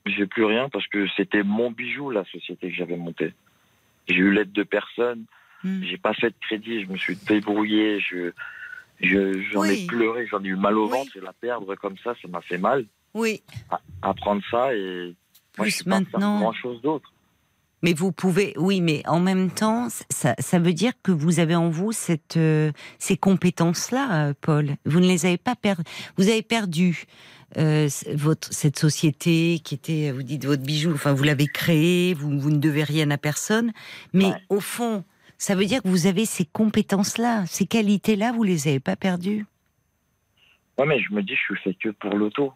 j'ai 0.06 0.26
plus 0.26 0.44
rien 0.44 0.68
parce 0.68 0.86
que 0.88 1.06
c'était 1.16 1.42
mon 1.42 1.70
bijou 1.70 2.10
la 2.10 2.24
société 2.26 2.68
que 2.70 2.74
j'avais 2.74 2.96
montée. 2.96 3.32
J'ai 4.08 4.16
eu 4.16 4.32
l'aide 4.32 4.52
de 4.52 4.62
personne, 4.64 5.24
Hmm. 5.64 5.80
j'ai 5.84 5.96
pas 5.96 6.12
fait 6.12 6.30
de 6.30 6.34
crédit, 6.40 6.82
je 6.82 6.88
me 6.88 6.96
suis 6.96 7.14
débrouillé, 7.14 8.00
je, 8.00 8.32
je 9.02 9.40
j'en 9.52 9.60
Oui. 9.60 9.82
ai 9.82 9.86
pleuré, 9.86 10.26
j'en 10.30 10.42
ai 10.42 10.48
eu 10.48 10.56
mal 10.56 10.78
au 10.78 10.84
Oui. 10.86 10.90
ventre 10.98 11.16
et 11.16 11.20
la 11.20 11.32
perdre 11.32 11.74
comme 11.76 11.96
ça, 12.02 12.14
ça 12.20 12.28
m'a 12.28 12.40
fait 12.40 12.58
mal. 12.58 12.86
Oui. 13.14 13.42
À- 13.70 13.80
Apprendre 14.02 14.42
ça 14.50 14.74
et 14.74 15.14
moi, 15.58 15.64
Plus 15.64 15.82
je 15.84 15.88
maintenant. 15.88 16.40
grand 16.40 16.52
chose 16.52 16.80
d'autre. 16.82 17.12
Mais 17.84 17.94
vous 17.94 18.12
pouvez, 18.12 18.54
oui, 18.58 18.80
mais 18.80 19.02
en 19.08 19.18
même 19.18 19.50
temps, 19.50 19.88
ça, 20.08 20.36
ça 20.38 20.58
veut 20.60 20.72
dire 20.72 20.92
que 21.02 21.10
vous 21.10 21.40
avez 21.40 21.56
en 21.56 21.68
vous 21.68 21.90
cette, 21.90 22.36
euh, 22.36 22.70
ces 23.00 23.16
compétences-là, 23.16 24.28
euh, 24.28 24.34
Paul. 24.40 24.76
Vous 24.86 25.00
ne 25.00 25.06
les 25.06 25.26
avez 25.26 25.36
pas 25.36 25.56
perdues. 25.56 25.82
Vous 26.16 26.28
avez 26.28 26.42
perdu 26.42 27.06
euh, 27.58 27.88
votre 28.14 28.52
cette 28.52 28.78
société 28.78 29.60
qui 29.64 29.74
était, 29.74 30.12
vous 30.12 30.22
dites 30.22 30.44
votre 30.46 30.62
bijou. 30.62 30.92
Enfin, 30.94 31.12
vous 31.12 31.24
l'avez 31.24 31.48
créée. 31.48 32.14
Vous, 32.14 32.38
vous 32.38 32.50
ne 32.50 32.58
devez 32.58 32.84
rien 32.84 33.10
à 33.10 33.18
personne. 33.18 33.72
Mais 34.12 34.26
Ouais. 34.26 34.36
au 34.48 34.60
fond, 34.60 35.04
ça 35.42 35.56
veut 35.56 35.64
dire 35.64 35.82
que 35.82 35.88
vous 35.88 36.06
avez 36.06 36.24
ces 36.24 36.44
compétences-là, 36.44 37.46
ces 37.46 37.66
qualités-là, 37.66 38.30
vous 38.30 38.44
les 38.44 38.68
avez 38.68 38.78
pas 38.78 38.94
perdues? 38.94 39.44
Ouais, 40.78 40.86
mais 40.86 41.00
je 41.00 41.12
me 41.12 41.20
dis, 41.20 41.34
je 41.34 41.54
suis 41.54 41.62
fait 41.64 41.74
que 41.74 41.88
pour 41.88 42.14
l'auto. 42.14 42.52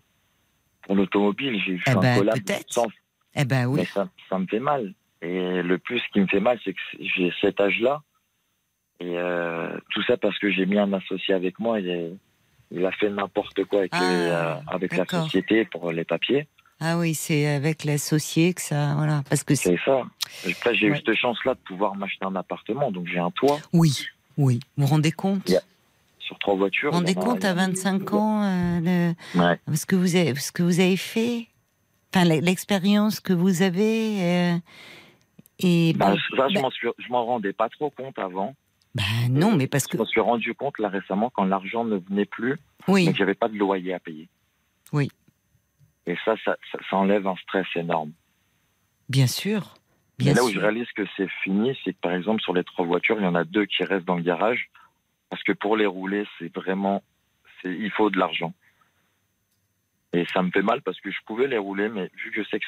Pour 0.83 0.95
l'automobile, 0.95 1.61
j'ai 1.67 1.79
fait 1.79 1.91
Eh 1.91 1.97
un 1.97 2.01
ben, 2.01 2.19
collab 2.19 2.37
peut-être. 2.45 2.73
sans 2.73 2.87
Eh 3.35 3.45
ben 3.45 3.67
oui. 3.67 3.81
Mais 3.81 3.87
ça, 3.87 4.09
ça 4.31 4.39
me 4.39 4.47
fait 4.47 4.61
mal. 4.61 4.95
Et 5.21 5.63
le 5.63 5.79
plus 5.79 6.01
qui 6.13 6.21
me 6.21 6.29
fait 6.29 6.39
mal, 6.39 6.61
c'est 6.65 6.75
que 6.75 6.81
j'ai 7.01 7.33
cet 7.41 7.61
âge-là. 7.61 8.03
Et 9.01 9.19
euh, 9.19 9.77
tout 9.91 10.03
ça 10.05 10.17
parce 10.17 10.39
que 10.39 10.53
j'ai 10.53 10.65
mis 10.65 10.79
un 10.79 10.93
associé 10.93 11.35
avec 11.35 11.59
moi. 11.59 11.81
Et 11.81 12.13
il 12.71 12.87
a 12.87 12.93
fait 12.93 13.11
n'importe 13.11 13.65
quoi 13.65 13.81
avec, 13.81 13.91
Ah, 13.97 14.01
les, 14.01 14.29
euh, 14.31 14.55
avec 14.69 14.97
la 14.97 15.05
société 15.07 15.65
pour 15.65 15.91
les 15.91 16.05
papiers. 16.05 16.47
Ah 16.81 16.99
oui, 16.99 17.15
c'est 17.15 17.47
avec 17.47 17.85
l'associé 17.85 18.53
que 18.53 18.61
ça, 18.61 18.95
voilà, 18.97 19.23
parce 19.31 19.45
que 19.45 19.55
c'est. 19.55 19.79
Ça. 19.85 20.03
Après, 20.47 20.75
j'ai 20.75 20.91
Ouais. 20.91 20.97
eu 20.99 21.03
cette 21.05 21.15
chance-là 21.17 21.55
de 21.55 21.59
pouvoir 21.61 21.95
m'acheter 21.95 22.25
un 22.27 22.37
appartement. 22.37 22.91
Donc 22.91 23.07
j'ai 23.07 23.19
un 23.19 23.31
toit 23.31 23.59
Oui, 23.73 24.05
oui. 24.37 24.61
Vous 24.77 24.85
vous 24.87 24.93
rendez 24.93 25.13
compte? 25.13 25.49
Yeah. 25.49 25.61
sur 26.19 26.39
trois 26.41 26.57
voitures. 26.57 26.91
Vous 26.91 26.99
vous 26.99 27.05
rendez 27.05 27.15
compte 27.15 27.45
à 27.45 27.55
25 27.55 28.13
ans 28.13 28.43
euh, 28.43 29.15
le- 29.35 29.41
Ouais. 29.41 29.61
ce 29.77 29.87
que 29.87 29.95
vous 29.95 30.17
avez, 30.17 30.35
ce 30.35 30.51
que 30.51 30.65
vous 30.65 30.81
avez 30.81 30.97
fait, 30.97 31.47
enfin 32.13 32.25
l'expérience 32.25 33.21
que 33.21 33.33
vous 33.33 33.63
avez. 33.63 34.23
euh, 34.23 34.57
et 35.61 35.93
Bah, 35.95 36.11
bon, 36.11 36.17
ça, 36.37 36.49
je 36.49 36.55
bah- 36.57 36.61
m'en 36.63 36.71
suis- 36.73 36.89
je 36.99 37.09
m'en 37.13 37.25
rendais 37.25 37.53
pas 37.53 37.69
trop 37.69 37.91
compte 37.91 38.19
avant. 38.19 38.55
bah, 38.97 39.03
non, 39.31 39.55
mais 39.57 39.69
parce 39.69 39.87
que 39.87 39.97
Je 39.97 40.03
me 40.03 40.07
suis 40.09 40.21
rendu 40.21 40.53
compte 40.55 40.79
là 40.81 40.89
récemment 40.89 41.31
quand 41.33 41.45
l'argent 41.45 41.85
ne 41.85 41.97
venait 41.97 42.25
plus. 42.27 42.59
oui, 42.89 43.07
Donc 43.07 43.15
j'avais 43.17 43.35
pas 43.35 43.47
de 43.49 43.57
loyer 43.57 43.95
à 43.95 44.01
payer. 44.01 44.29
Oui. 44.93 45.09
Et 46.07 46.17
ça, 46.25 46.37
ça, 46.45 46.57
ça, 46.71 46.79
ça 46.89 46.97
enlève 46.97 47.27
un 47.27 47.37
stress 47.37 47.67
énorme. 47.75 48.13
bien 49.09 49.27
sûr, 49.27 49.75
bien 50.19 50.35
là 50.35 50.45
où 50.45 50.51
je 50.51 50.59
réalise 50.59 50.91
que 50.93 51.03
c'est 51.17 51.29
fini, 51.43 51.77
c'est 51.85 51.93
que 51.93 52.01
par 52.01 52.13
exemple 52.13 52.41
sur 52.43 52.55
les 52.55 52.65
trois 52.65 52.85
voitures, 52.85 53.17
il 53.19 53.25
y 53.25 53.29
en 53.29 53.35
a 53.35 53.45
deux 53.45 53.67
qui 53.67 53.85
restent 53.85 54.07
dans 54.07 54.17
le 54.17 54.23
garage. 54.23 54.71
Parce 55.29 55.43
que 55.43 55.53
pour 55.53 55.77
les 55.77 55.87
rouler, 55.87 56.25
c'est 56.39 56.55
vraiment. 56.55 57.03
Il 57.65 57.91
faut 57.91 58.11
de 58.11 58.19
l'argent. 58.19 58.53
Et 60.13 60.25
ça 60.33 60.43
me 60.43 60.51
fait 60.51 60.63
mal 60.63 60.83
parce 60.83 61.01
que 61.01 61.11
je 61.11 61.19
pouvais 61.27 61.49
les 61.49 61.59
rouler, 61.59 61.89
mais 61.89 62.11
vu 62.23 62.31
que 62.31 62.43
je 62.43 62.49
sais 62.49 62.61
que 62.61 62.67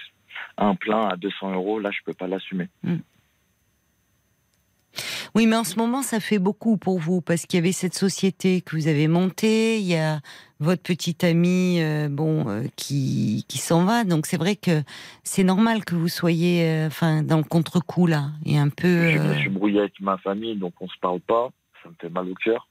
un 0.57 0.75
plein 0.75 1.09
à 1.09 1.17
200 1.17 1.53
euros, 1.55 1.79
là, 1.79 1.91
je 1.91 2.01
peux 2.05 2.15
pas 2.15 2.27
l'assumer. 2.27 2.69
Oui, 5.35 5.47
mais 5.47 5.57
en 5.57 5.65
ce 5.65 5.77
moment, 5.77 6.03
ça 6.03 6.21
fait 6.21 6.39
beaucoup 6.39 6.77
pour 6.77 6.99
vous 6.99 7.21
parce 7.21 7.47
qu'il 7.47 7.59
y 7.59 7.63
avait 7.63 7.73
cette 7.73 7.95
société 7.95 8.61
que 8.61 8.75
vous 8.77 8.89
avez 8.89 9.09
montée, 9.09 9.79
il 9.79 9.87
y 9.87 9.95
a 9.97 10.21
votre 10.61 10.83
petit 10.83 11.17
ami, 11.25 11.81
euh, 11.81 12.09
bon, 12.11 12.49
euh, 12.49 12.65
qui 12.77 13.45
qui 13.49 13.59
s'en 13.59 13.85
va. 13.85 14.05
Donc 14.05 14.27
c'est 14.27 14.37
vrai 14.39 14.57
que 14.57 14.83
c'est 15.25 15.45
normal 15.45 15.85
que 15.85 15.95
vous 15.95 16.09
soyez, 16.09 16.65
euh, 16.65 16.87
enfin, 16.89 17.23
dans 17.23 17.37
le 17.39 17.45
contre-coup 17.45 18.07
là, 18.07 18.31
et 18.45 18.59
un 18.59 18.69
peu. 18.69 19.11
Je 19.13 19.19
me 19.19 19.35
suis 19.35 19.51
brouillé 19.51 19.81
avec 19.81 20.01
ma 20.01 20.19
famille, 20.19 20.57
donc 20.57 20.75
on 20.81 20.89
se 20.89 20.99
parle 21.01 21.21
pas. 21.21 21.51
Ça 21.83 21.89
me 21.91 21.95
fait 22.01 22.09
mal 22.11 22.29
au 22.29 22.35
cœur. 22.35 22.69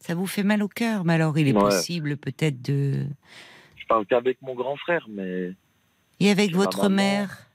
Ça 0.00 0.14
vous 0.14 0.26
fait 0.26 0.42
mal 0.42 0.62
au 0.62 0.68
cœur, 0.68 1.04
mais 1.04 1.12
alors 1.14 1.38
il 1.38 1.46
est 1.48 1.52
Ouais. 1.52 1.60
possible 1.60 2.16
peut-être 2.16 2.60
de. 2.62 3.04
Je 3.76 3.86
parle 3.86 4.06
qu'avec 4.06 4.40
mon 4.42 4.54
grand 4.54 4.76
frère, 4.76 5.06
mais 5.10 5.52
Et 6.18 6.30
avec 6.30 6.54
votre 6.54 6.84
maman. 6.88 6.96
mère, 6.96 7.46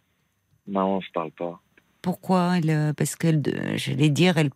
non, 0.67 0.97
on 0.97 1.01
se 1.01 1.11
parle 1.13 1.31
pas. 1.31 1.59
Pourquoi 2.05 2.59
elle, 2.59 2.69
euh, 2.69 2.93
Parce 2.93 3.15
qu'elle, 3.15 3.41
j'allais 3.77 4.11
dire, 4.11 4.37
elle. 4.37 4.51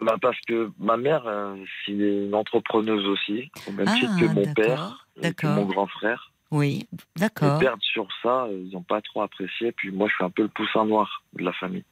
Bah, 0.00 0.16
parce 0.20 0.40
que 0.48 0.70
ma 0.78 0.96
mère, 0.96 1.26
euh, 1.26 1.54
c'est 1.84 1.92
une 1.92 2.34
entrepreneuse 2.34 3.06
aussi, 3.06 3.50
au 3.68 3.72
même 3.72 3.86
Ah, 3.86 3.94
titre 3.94 4.18
que 4.18 4.24
mon 4.24 4.42
d'accord, 4.42 5.06
père 5.20 5.34
que 5.36 5.46
mon 5.46 5.66
grand 5.66 5.86
frère. 5.86 6.32
Oui, 6.50 6.88
Ils 6.92 7.20
d'accord. 7.20 7.58
perdent 7.58 7.82
sur 7.82 8.08
ça, 8.22 8.44
euh, 8.44 8.62
ils 8.64 8.72
n'ont 8.72 8.82
pas 8.82 9.02
trop 9.02 9.20
apprécié. 9.20 9.72
Puis 9.72 9.90
moi, 9.90 10.08
je 10.08 10.14
suis 10.14 10.24
un 10.24 10.30
peu 10.30 10.42
le 10.42 10.48
poussin 10.48 10.86
noir 10.86 11.22
de 11.34 11.44
la 11.44 11.52
famille. 11.52 11.84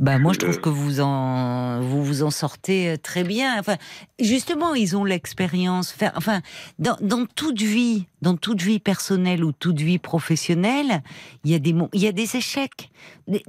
Bah 0.00 0.18
moi 0.18 0.32
je 0.32 0.38
trouve 0.38 0.60
que 0.60 0.70
vous 0.70 1.00
en 1.00 1.80
vous 1.80 2.02
vous 2.02 2.22
en 2.22 2.30
sortez 2.30 2.88
euh, 2.88 2.96
très 2.96 3.22
bien. 3.22 3.58
Enfin 3.60 3.76
justement 4.18 4.74
ils 4.74 4.96
ont 4.96 5.04
l'expérience. 5.04 5.94
Enfin, 6.16 6.40
dans, 6.78 6.96
dans 7.00 7.26
toute 7.26 7.60
vie, 7.60 8.06
dans 8.22 8.36
toute 8.36 8.62
vie 8.62 8.80
personnelle 8.80 9.44
ou 9.44 9.52
toute 9.52 9.80
vie 9.80 9.98
professionnelle, 9.98 11.02
il 11.44 11.50
y 11.50 11.54
a 11.54 11.58
des 11.58 11.74
il 11.92 12.00
y 12.00 12.06
a 12.06 12.12
des 12.12 12.36
échecs. 12.36 12.90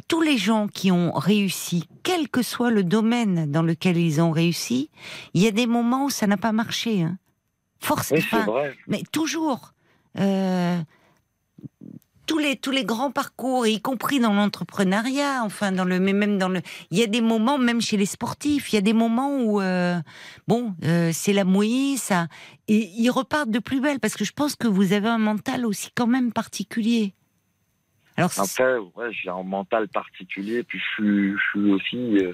Tous 0.07 0.21
les 0.21 0.37
gens 0.37 0.67
qui 0.67 0.91
ont 0.91 1.13
réussi, 1.13 1.87
quel 2.03 2.27
que 2.29 2.41
soit 2.41 2.71
le 2.71 2.83
domaine 2.83 3.49
dans 3.49 3.63
lequel 3.63 3.97
ils 3.97 4.21
ont 4.21 4.31
réussi, 4.31 4.89
il 5.33 5.41
y 5.41 5.47
a 5.47 5.51
des 5.51 5.67
moments 5.67 6.05
où 6.05 6.09
ça 6.09 6.27
n'a 6.27 6.37
pas 6.37 6.51
marché. 6.51 7.03
Hein. 7.03 7.17
Forcément. 7.79 8.45
Oui. 8.47 8.69
Mais 8.87 9.03
toujours. 9.11 9.73
Euh, 10.19 10.79
tous 12.25 12.37
les 12.37 12.55
tous 12.55 12.71
les 12.71 12.85
grands 12.85 13.11
parcours, 13.11 13.67
y 13.67 13.81
compris 13.81 14.19
dans 14.19 14.33
l'entrepreneuriat, 14.33 15.41
enfin 15.43 15.71
dans 15.71 15.85
le 15.85 15.99
mais 15.99 16.13
même 16.13 16.37
dans 16.37 16.49
le, 16.49 16.61
il 16.91 16.97
y 16.97 17.03
a 17.03 17.07
des 17.07 17.21
moments 17.21 17.57
même 17.57 17.81
chez 17.81 17.97
les 17.97 18.05
sportifs, 18.05 18.71
il 18.71 18.75
y 18.75 18.79
a 18.79 18.81
des 18.81 18.93
moments 18.93 19.37
où 19.37 19.61
euh, 19.61 19.99
bon 20.47 20.75
euh, 20.83 21.11
c'est 21.13 21.33
la 21.33 21.43
mouille, 21.43 21.97
ça 21.97 22.27
et 22.67 22.89
ils 22.97 23.09
repartent 23.09 23.49
de 23.49 23.59
plus 23.59 23.81
belle 23.81 23.99
parce 23.99 24.15
que 24.15 24.23
je 24.23 24.31
pense 24.31 24.55
que 24.55 24.67
vous 24.67 24.93
avez 24.93 25.09
un 25.09 25.17
mental 25.17 25.65
aussi 25.65 25.89
quand 25.93 26.07
même 26.07 26.31
particulier. 26.31 27.13
Alors 28.15 28.31
Après, 28.37 28.77
ouais, 28.77 29.11
j'ai 29.11 29.29
un 29.29 29.43
mental 29.43 29.87
particulier. 29.87 30.63
Puis 30.63 30.79
je 30.79 31.35
suis, 31.35 31.71
aussi 31.71 32.17
euh, 32.19 32.33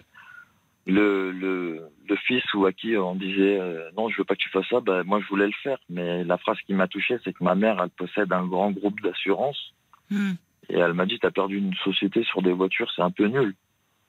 le, 0.86 1.32
le, 1.32 2.16
fils 2.28 2.44
ou 2.54 2.66
à 2.66 2.74
qui 2.74 2.98
on 2.98 3.16
disait 3.16 3.60
non, 3.98 4.10
je 4.10 4.18
veux 4.18 4.26
pas 4.26 4.36
que 4.36 4.42
tu 4.42 4.50
fasses 4.50 4.68
ça. 4.70 4.82
Ben, 4.82 5.04
moi, 5.04 5.22
je 5.22 5.28
voulais 5.28 5.48
le 5.48 5.54
faire. 5.64 5.78
Mais 5.90 6.26
la 6.26 6.38
phrase 6.38 6.58
qui 6.68 6.74
m'a 6.74 6.90
touché, 6.90 7.18
c'est 7.24 7.32
que 7.32 7.44
ma 7.44 7.56
mère, 7.56 7.82
elle 7.82 7.90
possède 7.92 8.32
un 8.34 8.46
grand 8.46 8.72
groupe 8.72 9.00
d'assurance. 9.00 9.74
Hmm. 10.10 10.34
Et 10.70 10.78
elle 10.78 10.94
m'a 10.94 11.06
dit, 11.06 11.18
t'as 11.20 11.32
perdu 11.32 11.58
une 11.58 11.74
société 11.84 12.24
sur 12.26 12.42
des 12.42 12.52
voitures, 12.52 12.92
c'est 12.96 13.02
un 13.02 13.12
peu 13.12 13.26
nul. 13.28 13.56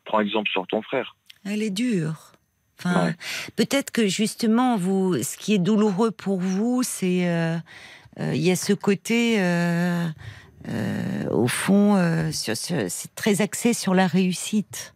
Prends 0.05 0.21
exemple 0.21 0.51
sur 0.51 0.67
ton 0.67 0.83
frère. 0.83 1.17
Elle 1.45 1.63
est 1.63 1.71
dure. 1.71 2.33
Enfin, 2.79 3.07
Ouais. 3.07 3.15
peut-être 3.57 3.91
que 3.91 4.07
justement, 4.09 4.77
vous, 4.77 5.23
ce 5.23 5.37
qui 5.37 5.55
est 5.55 5.59
douloureux 5.59 6.11
pour 6.11 6.39
vous, 6.41 6.83
c'est 6.83 7.29
euh, 7.29 7.57
euh, 8.19 8.35
il 8.35 8.41
y 8.43 8.51
a 8.51 8.57
ce 8.57 8.73
côté. 8.73 9.37
euh, 9.39 10.09
au 11.31 11.47
fond, 11.47 11.97
c'est 12.33 13.15
très 13.15 13.41
axé 13.41 13.73
sur 13.73 13.95
la 13.95 14.07
réussite. 14.07 14.95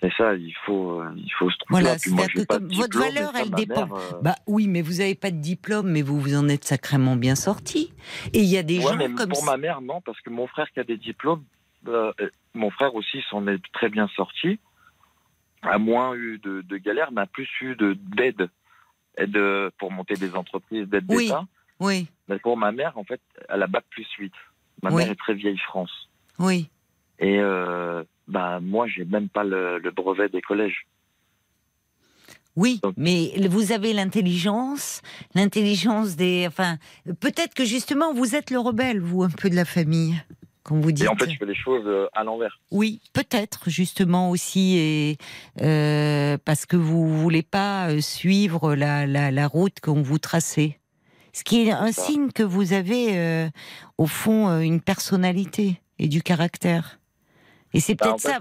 C'est 0.00 0.12
ça, 0.16 0.34
il 0.34 0.54
faut, 0.64 1.00
euh, 1.00 1.12
il 1.16 1.30
faut 1.38 1.50
se 1.50 1.56
trouver. 1.58 1.80
Voilà, 1.80 1.98
c'est-à-dire 1.98 2.32
que 2.32 2.42
comme 2.46 2.68
votre 2.68 2.88
diplôme, 2.88 3.02
valeur, 3.14 3.32
elle 3.34 3.50
dépend. 3.50 3.86
mère, 3.86 3.94
euh, 3.96 4.20
Bah 4.22 4.36
oui, 4.46 4.68
mais 4.68 4.80
vous 4.80 4.94
n'avez 4.94 5.16
pas 5.16 5.32
de 5.32 5.38
diplôme, 5.40 5.90
mais 5.90 6.02
vous 6.02 6.20
vous 6.20 6.36
en 6.36 6.48
êtes 6.48 6.64
sacrément 6.64 7.16
bien 7.16 7.34
sorti. 7.34 7.92
Et 8.32 8.38
il 8.40 8.48
y 8.48 8.56
a 8.56 8.62
des 8.62 8.78
ouais, 8.78 8.82
gens 8.84 8.96
mais 8.96 9.10
comme 9.12 9.30
pour 9.30 9.44
ma 9.44 9.56
mère, 9.56 9.80
non, 9.80 10.00
parce 10.00 10.20
que 10.20 10.30
mon 10.30 10.46
frère 10.46 10.70
qui 10.70 10.78
a 10.78 10.84
des 10.84 10.98
diplômes, 10.98 11.42
euh, 11.88 12.12
mon 12.54 12.70
frère 12.70 12.94
aussi 12.94 13.22
s'en 13.28 13.46
est 13.48 13.60
très 13.72 13.88
bien 13.88 14.06
sorti, 14.14 14.60
a 15.62 15.78
moins 15.78 16.14
eu 16.14 16.38
de, 16.38 16.62
de 16.62 16.76
galères, 16.76 17.10
mais 17.10 17.22
a 17.22 17.26
plus 17.26 17.48
eu 17.60 17.74
de 17.74 17.94
d'aide, 17.94 18.48
aide 19.16 19.36
pour 19.78 19.90
monter 19.90 20.14
des 20.14 20.36
entreprises, 20.36 20.86
d'aide 20.88 21.06
Oui. 21.08 21.24
d'État. 21.26 21.44
Oui, 21.80 22.06
Mais 22.28 22.38
pour 22.40 22.56
ma 22.56 22.70
mère, 22.72 22.96
en 22.98 23.04
fait, 23.04 23.20
elle 23.48 23.62
a 23.62 23.66
bac 23.68 23.84
plus 23.90 24.06
8. 24.18 24.32
Ma 24.82 24.90
Oui. 24.90 25.02
mère 25.02 25.10
est 25.12 25.16
très 25.16 25.34
vieille 25.34 25.58
France. 25.58 26.08
oui. 26.38 26.68
Et 27.20 27.38
euh, 27.40 28.04
bah 28.28 28.60
moi, 28.60 28.86
j'ai 28.86 29.04
même 29.04 29.28
pas 29.28 29.44
le, 29.44 29.78
le 29.78 29.90
brevet 29.90 30.28
des 30.28 30.40
collèges. 30.42 30.86
Oui, 32.56 32.80
Donc- 32.82 32.94
mais 32.96 33.32
vous 33.48 33.72
avez 33.72 33.92
l'intelligence, 33.92 35.00
l'intelligence 35.34 36.16
des. 36.16 36.44
Enfin, 36.48 36.78
peut-être 37.20 37.54
que 37.54 37.64
justement 37.64 38.12
vous 38.12 38.34
êtes 38.34 38.50
le 38.50 38.58
rebelle, 38.58 39.00
vous, 39.00 39.22
un 39.22 39.30
peu 39.30 39.48
de 39.48 39.54
la 39.54 39.64
famille, 39.64 40.14
quand 40.64 40.76
vous 40.80 40.90
dites. 40.90 41.04
Et 41.04 41.08
en 41.08 41.14
fait, 41.16 41.30
je 41.30 41.38
fais 41.38 41.46
les 41.46 41.54
choses 41.54 41.84
euh, 41.86 42.08
à 42.14 42.24
l'envers. 42.24 42.60
Oui, 42.72 43.00
peut-être 43.12 43.70
justement 43.70 44.30
aussi, 44.30 44.76
et 44.76 45.18
euh, 45.62 46.36
parce 46.44 46.66
que 46.66 46.76
vous 46.76 47.16
voulez 47.20 47.44
pas 47.44 47.90
euh, 47.90 48.00
suivre 48.00 48.74
la, 48.74 49.06
la, 49.06 49.30
la 49.30 49.46
route 49.46 49.78
qu'on 49.80 50.02
vous 50.02 50.18
tracez. 50.18 50.78
Ce 51.32 51.44
qui 51.44 51.68
est 51.68 51.70
un 51.70 51.92
signe 51.92 52.32
que 52.32 52.42
vous 52.42 52.72
avez, 52.72 53.16
euh, 53.16 53.48
au 53.98 54.06
fond, 54.08 54.48
euh, 54.48 54.60
une 54.60 54.80
personnalité 54.80 55.80
et 56.00 56.08
du 56.08 56.22
caractère. 56.22 56.97
Et 57.74 57.80
c'est 57.80 57.94
Bah, 57.94 58.06
peut-être 58.16 58.20
ça. 58.20 58.38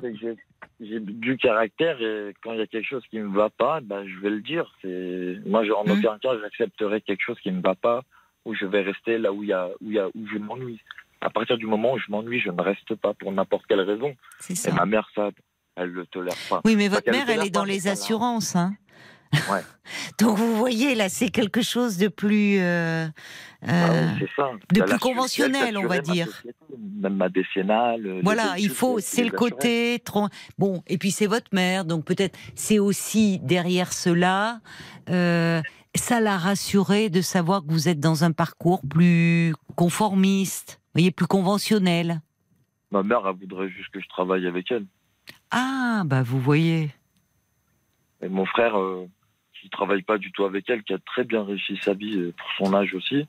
j'ai- 0.79 0.99
du 0.99 1.37
caractère 1.37 2.01
et 2.01 2.33
quand 2.43 2.53
il 2.53 2.59
y 2.59 2.61
a 2.61 2.67
quelque 2.67 2.87
chose 2.87 3.03
qui 3.09 3.19
me 3.19 3.35
va 3.35 3.49
pas, 3.49 3.79
bah, 3.81 4.05
je 4.05 4.19
vais 4.19 4.29
le 4.29 4.41
dire. 4.41 4.71
Moi, 5.45 5.63
en 5.75 5.85
Hmm. 5.85 5.91
aucun 5.91 6.17
cas, 6.19 6.37
j'accepterai 6.39 7.01
quelque 7.01 7.23
chose 7.23 7.39
qui 7.41 7.51
me 7.51 7.61
va 7.61 7.75
pas 7.75 8.03
ou 8.45 8.53
je 8.53 8.65
vais 8.65 8.81
rester 8.81 9.17
là 9.17 9.33
où 9.33 9.43
y 9.43 9.51
a 9.53 9.69
où 9.81 9.91
y 9.91 9.99
a 9.99 10.07
où 10.07 10.27
je 10.31 10.37
m'ennuie. 10.37 10.79
À 11.21 11.29
partir 11.31 11.57
du 11.57 11.65
moment 11.65 11.93
où 11.93 11.97
je 11.99 12.09
m'ennuie, 12.09 12.39
je 12.39 12.51
ne 12.51 12.61
reste 12.61 12.93
pas 12.95 13.13
pour 13.15 13.31
n'importe 13.31 13.65
quelle 13.67 13.81
raison. 13.81 14.15
C'est 14.39 14.53
Et 14.53 14.55
ça. 14.55 14.71
ma 14.71 14.85
mère, 14.85 15.09
ça, 15.15 15.31
elle 15.75 15.89
le 15.89 16.05
tolère 16.05 16.35
pas. 16.49 16.61
Oui, 16.63 16.75
mais 16.75 16.87
votre 16.87 17.09
mère, 17.11 17.25
le 17.25 17.33
elle 17.33 17.43
est 17.47 17.49
dans 17.49 17.63
les 17.65 17.81
ça, 17.81 17.91
assurances, 17.91 18.55
hein. 18.55 18.73
Ouais. 19.51 19.61
Donc 20.19 20.37
vous 20.37 20.55
voyez, 20.55 20.95
là, 20.95 21.09
c'est 21.09 21.29
quelque 21.29 21.61
chose 21.61 21.97
de 21.97 22.07
plus. 22.07 22.57
euh, 22.59 23.07
Ah 23.61 23.91
euh, 23.91 24.07
oui, 24.19 24.27
ça. 24.35 24.51
de 24.73 24.81
plus 24.81 24.99
conventionnel, 24.99 25.77
on 25.77 25.83
va 25.83 25.95
ma 25.95 25.99
dire. 25.99 26.43
Même 27.01 27.15
ma 27.15 27.29
décennale. 27.29 28.21
Voilà, 28.23 28.55
il 28.57 28.69
faut, 28.69 28.99
c'est 28.99 29.23
le 29.23 29.31
côté. 29.31 30.01
Bon, 30.57 30.81
et 30.87 30.97
puis 30.97 31.11
c'est 31.11 31.27
votre 31.27 31.49
mère, 31.53 31.85
donc 31.85 32.05
peut-être 32.05 32.37
c'est 32.55 32.79
aussi 32.79 33.39
derrière 33.39 33.93
cela, 33.93 34.59
euh, 35.09 35.61
ça 35.95 36.19
l'a 36.19 36.37
rassuré 36.37 37.09
de 37.09 37.21
savoir 37.21 37.61
que 37.65 37.71
vous 37.71 37.87
êtes 37.89 37.99
dans 37.99 38.23
un 38.23 38.31
parcours 38.31 38.81
plus 38.87 39.53
conformiste, 39.75 40.79
voyez, 40.93 41.11
plus 41.11 41.27
conventionnel. 41.27 42.21
Ma 42.91 43.03
mère, 43.03 43.21
elle 43.27 43.35
voudrait 43.35 43.69
juste 43.69 43.89
que 43.91 43.99
je 43.99 44.07
travaille 44.07 44.47
avec 44.47 44.71
elle. 44.71 44.85
Ah, 45.51 46.03
bah 46.05 46.23
vous 46.23 46.39
voyez. 46.39 46.91
Et 48.21 48.29
mon 48.29 48.45
frère, 48.45 48.77
euh, 48.77 49.07
qui 49.61 49.69
travaille 49.69 50.01
pas 50.03 50.17
du 50.17 50.31
tout 50.31 50.45
avec 50.45 50.69
elle, 50.69 50.84
qui 50.84 50.93
a 50.93 50.99
très 50.99 51.23
bien 51.23 51.43
réussi 51.43 51.77
sa 51.81 51.93
vie 51.93 52.17
euh, 52.17 52.34
pour 52.38 52.67
son 52.67 52.73
âge 52.73 52.93
aussi, 52.93 53.27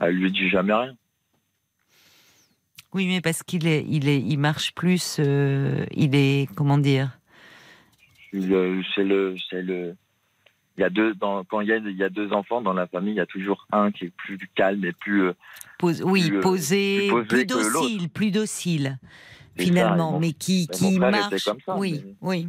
elle 0.00 0.14
lui 0.16 0.30
dit 0.32 0.48
jamais 0.48 0.74
rien. 0.74 0.94
Oui, 2.92 3.06
mais 3.06 3.20
parce 3.20 3.42
qu'il 3.42 3.66
est, 3.66 3.84
il 3.88 4.08
est, 4.08 4.20
il 4.20 4.38
marche 4.38 4.72
plus, 4.72 5.16
euh, 5.18 5.84
il 5.92 6.14
est, 6.14 6.48
comment 6.54 6.78
dire? 6.78 7.18
Euh, 8.34 8.82
C'est 8.94 9.04
le, 9.04 9.34
c'est 9.50 9.62
le. 9.62 9.96
Il 10.78 10.82
y 10.82 10.84
a 10.84 10.90
deux, 10.90 11.14
dans, 11.14 11.42
quand 11.44 11.60
il 11.62 11.68
y 11.68 11.72
a, 11.72 11.76
il 11.78 11.96
y 11.96 12.04
a 12.04 12.10
deux 12.10 12.32
enfants 12.32 12.60
dans 12.60 12.74
la 12.74 12.86
famille, 12.86 13.14
il 13.14 13.16
y 13.16 13.20
a 13.20 13.26
toujours 13.26 13.66
un 13.72 13.90
qui 13.90 14.04
est 14.06 14.10
plus 14.14 14.38
calme 14.54 14.84
et 14.84 14.92
plus. 14.92 15.30
Pose- 15.78 16.02
oui, 16.04 16.28
Plus, 16.28 16.40
posé, 16.40 17.08
plus 17.08 17.24
posé 17.28 17.44
docile, 17.46 18.08
plus 18.10 18.30
docile, 18.30 18.98
ça, 19.56 19.64
finalement, 19.64 20.18
mais 20.20 20.32
qui, 20.32 20.68
qui 20.68 20.98
marche. 20.98 21.44
comme 21.44 21.60
ça, 21.64 21.76
oui, 21.76 22.02
mais- 22.04 22.14
oui, 22.20 22.48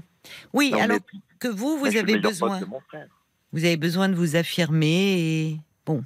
oui. 0.54 0.72
Non, 0.72 0.80
alors 0.82 0.98
mais- 1.14 1.20
que 1.40 1.48
vous, 1.48 1.78
vous 1.78 1.96
avez 1.98 2.18
besoin, 2.18 2.60
que 2.60 2.66
mon 2.66 2.80
frère. 2.82 3.08
vous 3.54 3.64
avez 3.66 3.78
besoin 3.78 4.10
de 4.10 4.16
vous 4.16 4.36
affirmer. 4.36 5.20
Et... 5.20 5.58
Bon, 5.86 6.04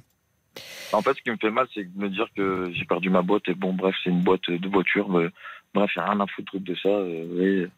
En 0.92 1.02
fait, 1.02 1.14
ce 1.14 1.22
qui 1.22 1.30
me 1.30 1.36
fait 1.36 1.50
mal, 1.50 1.66
c'est 1.74 1.84
de 1.84 1.98
me 2.00 2.08
dire 2.08 2.26
que 2.36 2.70
j'ai 2.74 2.84
perdu 2.84 3.10
ma 3.10 3.22
boîte 3.22 3.48
et 3.48 3.54
bon, 3.54 3.72
bref, 3.72 3.94
c'est 4.02 4.10
une 4.10 4.22
boîte 4.22 4.48
de 4.50 4.68
voiture. 4.68 5.08
mais 5.08 5.28
bref, 5.74 5.90
il 5.96 6.02
rien 6.02 6.20
à 6.20 6.26
foutre 6.26 6.58
de 6.58 6.74
ça. 6.76 6.88
euh, 6.88 7.64
et 7.64 7.70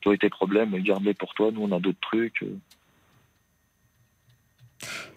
toi 0.00 0.14
et 0.14 0.18
tes 0.18 0.30
problèmes, 0.30 0.76
gardez 0.82 1.14
pour 1.14 1.32
toi. 1.34 1.50
Nous, 1.52 1.62
on 1.62 1.72
a 1.76 1.78
d'autres 1.80 2.00
trucs. 2.00 2.42
euh. 2.42 2.56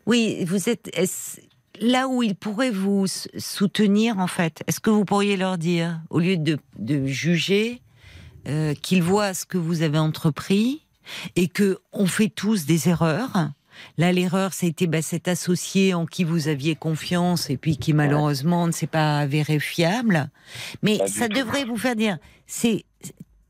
oui, 0.06 0.44
vous 0.46 0.70
êtes 0.70 0.92
là 1.82 2.08
où 2.08 2.24
ils 2.24 2.36
pourraient 2.36 2.72
vous 2.72 3.06
soutenir, 3.08 4.20
en 4.20 4.28
fait. 4.28 4.64
Est-ce 4.68 4.80
que 4.80 4.90
vous 4.90 5.06
pourriez 5.06 5.36
leur 5.38 5.58
dire, 5.58 6.00
au 6.10 6.20
lieu 6.20 6.38
de, 6.38 6.58
de 6.78 7.06
juger, 7.06 7.82
euh, 8.48 8.74
qu'ils 8.76 9.02
voient 9.02 9.34
ce 9.34 9.46
que 9.46 9.58
vous 9.58 9.82
avez 9.82 9.98
entrepris 9.98 10.85
et 11.36 11.48
que 11.48 11.80
on 11.92 12.08
fait 12.08 12.30
tous 12.30 12.66
des 12.66 12.90
erreurs. 12.90 13.52
Là, 13.98 14.12
l'erreur, 14.14 14.54
c'était 14.54 14.88
bah, 14.88 15.02
cet 15.02 15.28
associé 15.28 15.94
en 15.94 16.06
qui 16.06 16.24
vous 16.24 16.48
aviez 16.48 16.76
confiance 16.76 17.50
et 17.50 17.58
puis 17.58 17.78
qui 17.78 17.92
malheureusement 17.94 18.68
ne 18.68 18.72
s'est 18.72 18.88
pas 18.88 19.20
avéré 19.20 19.60
fiable. 19.60 20.30
Mais 20.82 20.98
Pas 20.98 21.08
ça 21.08 21.28
tout. 21.28 21.38
devrait 21.38 21.66
vous 21.66 21.78
faire 21.78 21.96
dire, 21.96 22.18
c'est 22.48 22.86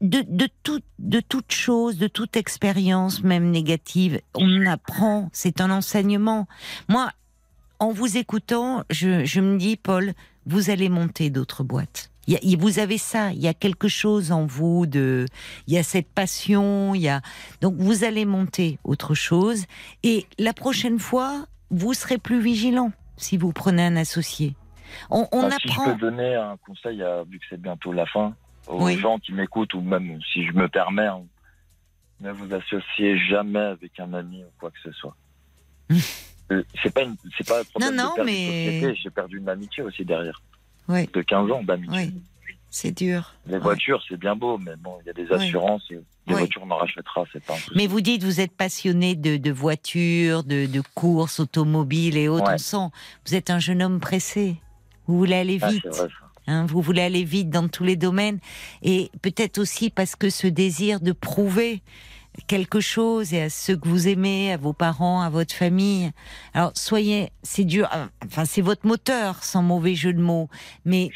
de, 0.02 0.24
de, 0.28 0.48
tout, 0.64 0.82
de 1.00 1.20
toute 1.20 1.52
chose, 1.52 1.98
de 1.98 2.08
toute 2.08 2.38
expérience, 2.38 3.24
même 3.24 3.52
négative, 3.52 4.20
on 4.34 4.66
apprend, 4.66 5.30
c'est 5.32 5.62
un 5.62 5.72
enseignement. 5.72 6.48
Moi, 6.90 7.10
en 7.80 7.92
vous 7.92 8.18
écoutant, 8.18 8.84
je, 8.90 9.26
je 9.26 9.42
me 9.42 9.58
dis, 9.58 9.78
Paul, 9.78 10.14
vous 10.46 10.70
allez 10.70 10.90
monter 10.90 11.30
d'autres 11.30 11.64
boîtes. 11.64 12.12
Y 12.28 12.36
a- 12.56 12.58
vous 12.58 12.80
avez 12.80 12.98
ça, 12.98 13.32
il 13.34 13.40
y 13.40 13.48
a 13.48 13.54
quelque 13.54 13.88
chose 13.88 14.32
en 14.32 14.46
vous 14.46 14.86
de, 14.88 15.26
il 15.68 15.74
y 15.74 15.78
a 15.78 15.84
cette 15.84 16.08
passion, 16.10 16.96
il 16.96 17.02
y 17.02 17.10
a 17.10 17.22
donc 17.62 17.76
vous 17.78 18.04
allez 18.04 18.26
monter 18.26 18.80
autre 18.84 19.14
chose 19.14 19.66
et 20.04 20.26
la 20.40 20.54
prochaine 20.54 20.98
fois 21.00 21.46
vous 21.70 21.94
serez 21.94 22.18
plus 22.18 22.40
vigilant 22.42 22.92
si 23.18 23.38
vous 23.38 23.52
prenez 23.54 23.84
un 23.86 23.96
associé. 23.96 24.56
On, 25.10 25.28
on 25.32 25.44
Bah, 25.44 25.50
Si 25.62 25.68
je 25.68 25.74
apprend. 25.74 25.86
peux 25.94 26.00
donner 26.00 26.36
un 26.36 26.58
conseil, 26.58 27.02
à- 27.04 27.24
vu 27.24 27.40
que 27.40 27.46
c'est 27.50 27.62
bientôt 27.62 27.92
la 27.92 28.06
fin, 28.06 28.36
aux 28.68 28.84
Oui. 28.86 28.98
gens 28.98 29.20
qui 29.20 29.32
m'écoutent 29.34 29.74
ou 29.74 29.82
même 29.82 30.20
si 30.34 30.46
je 30.46 30.52
me 30.54 30.68
permets, 30.68 31.06
hein, 31.08 31.24
ne 32.22 32.32
vous 32.32 32.54
associez 32.54 33.18
jamais 33.30 33.60
avec 33.60 34.00
un 34.00 34.14
ami 34.14 34.44
ou 34.44 34.48
quoi 34.60 34.72
que 34.72 34.80
ce 34.84 34.92
soit. 34.94 35.16
Euh, 36.52 36.64
c'est 36.84 36.94
pas 36.94 37.02
une- 37.04 37.16
pas 37.48 37.60
un 37.62 37.64
problème 37.64 37.96
Non, 37.96 38.04
non, 38.04 38.16
de 38.18 38.24
mais- 38.24 38.96
j'ai 38.96 39.10
perdu 39.10 39.38
une 39.40 39.50
amitié 39.50 39.82
aussi 39.84 40.06
derrière. 40.06 40.42
Oui. 40.88 41.08
De 41.14 41.22
15 41.22 41.52
ans 41.52 41.64
d'amitié. 41.64 41.96
Oui, 41.98 42.14
c'est 42.70 42.92
dur. 42.92 43.34
Les 43.48 43.54
Ouais. 43.54 43.60
voitures, 43.60 44.04
c'est 44.08 44.18
bien 44.18 44.36
beau, 44.36 44.58
mais 44.58 44.76
bon, 44.78 44.98
il 45.04 45.08
y 45.08 45.10
a 45.10 45.14
des 45.14 45.32
assurances. 45.32 45.84
Les 45.90 45.98
Oui. 46.28 46.34
voitures, 46.40 46.62
on 46.66 46.72
en 46.72 46.78
rachètera, 46.78 47.24
c'est 47.32 47.44
pas 47.44 47.54
un 47.54 47.58
souci. 47.58 47.72
Mais 47.76 47.88
vous 47.88 48.02
dites, 48.02 48.24
vous 48.24 48.40
êtes 48.42 48.52
passionné 48.56 49.16
de, 49.16 49.38
de 49.38 49.52
voitures, 49.52 50.44
de, 50.44 50.66
de 50.66 50.82
courses 50.94 51.40
automobiles 51.40 52.18
et 52.18 52.28
autres. 52.28 52.52
On 52.54 52.58
sent, 52.58 52.88
vous 53.28 53.36
êtes 53.36 53.50
un 53.50 53.60
jeune 53.60 53.82
homme 53.84 54.00
pressé. 54.00 54.58
Vous 55.08 55.18
voulez 55.18 55.36
aller 55.36 55.60
Ah, 55.62 55.70
vite. 55.70 55.86
vrai, 55.88 56.08
hein, 56.48 56.66
vous 56.68 56.82
voulez 56.82 57.02
aller 57.02 57.24
vite 57.24 57.50
dans 57.50 57.68
tous 57.68 57.84
les 57.84 57.96
domaines. 57.96 58.40
Et 58.82 59.12
peut-être 59.22 59.58
aussi 59.60 59.90
parce 59.90 60.16
que 60.16 60.30
ce 60.30 60.48
désir 60.48 61.00
de 61.00 61.12
prouver 61.12 61.82
quelque 62.48 62.80
chose 62.80 63.34
et 63.34 63.44
à 63.44 63.50
ceux 63.50 63.76
que 63.78 63.88
vous 63.88 64.08
aimez, 64.08 64.52
à 64.52 64.58
vos 64.58 64.74
parents, 64.74 65.22
à 65.22 65.30
votre 65.30 65.54
famille. 65.54 66.12
Alors 66.54 66.72
soyez, 66.76 67.32
c'est 67.44 67.64
dur, 67.64 67.90
euh, 67.94 68.06
enfin 68.26 68.46
c'est 68.46 68.62
votre 68.62 68.86
moteur, 68.86 69.44
sans 69.44 69.64
mauvais 69.64 69.96
jeu 69.96 70.14
de 70.14 70.22
mots, 70.22 70.50
mais 70.86 71.10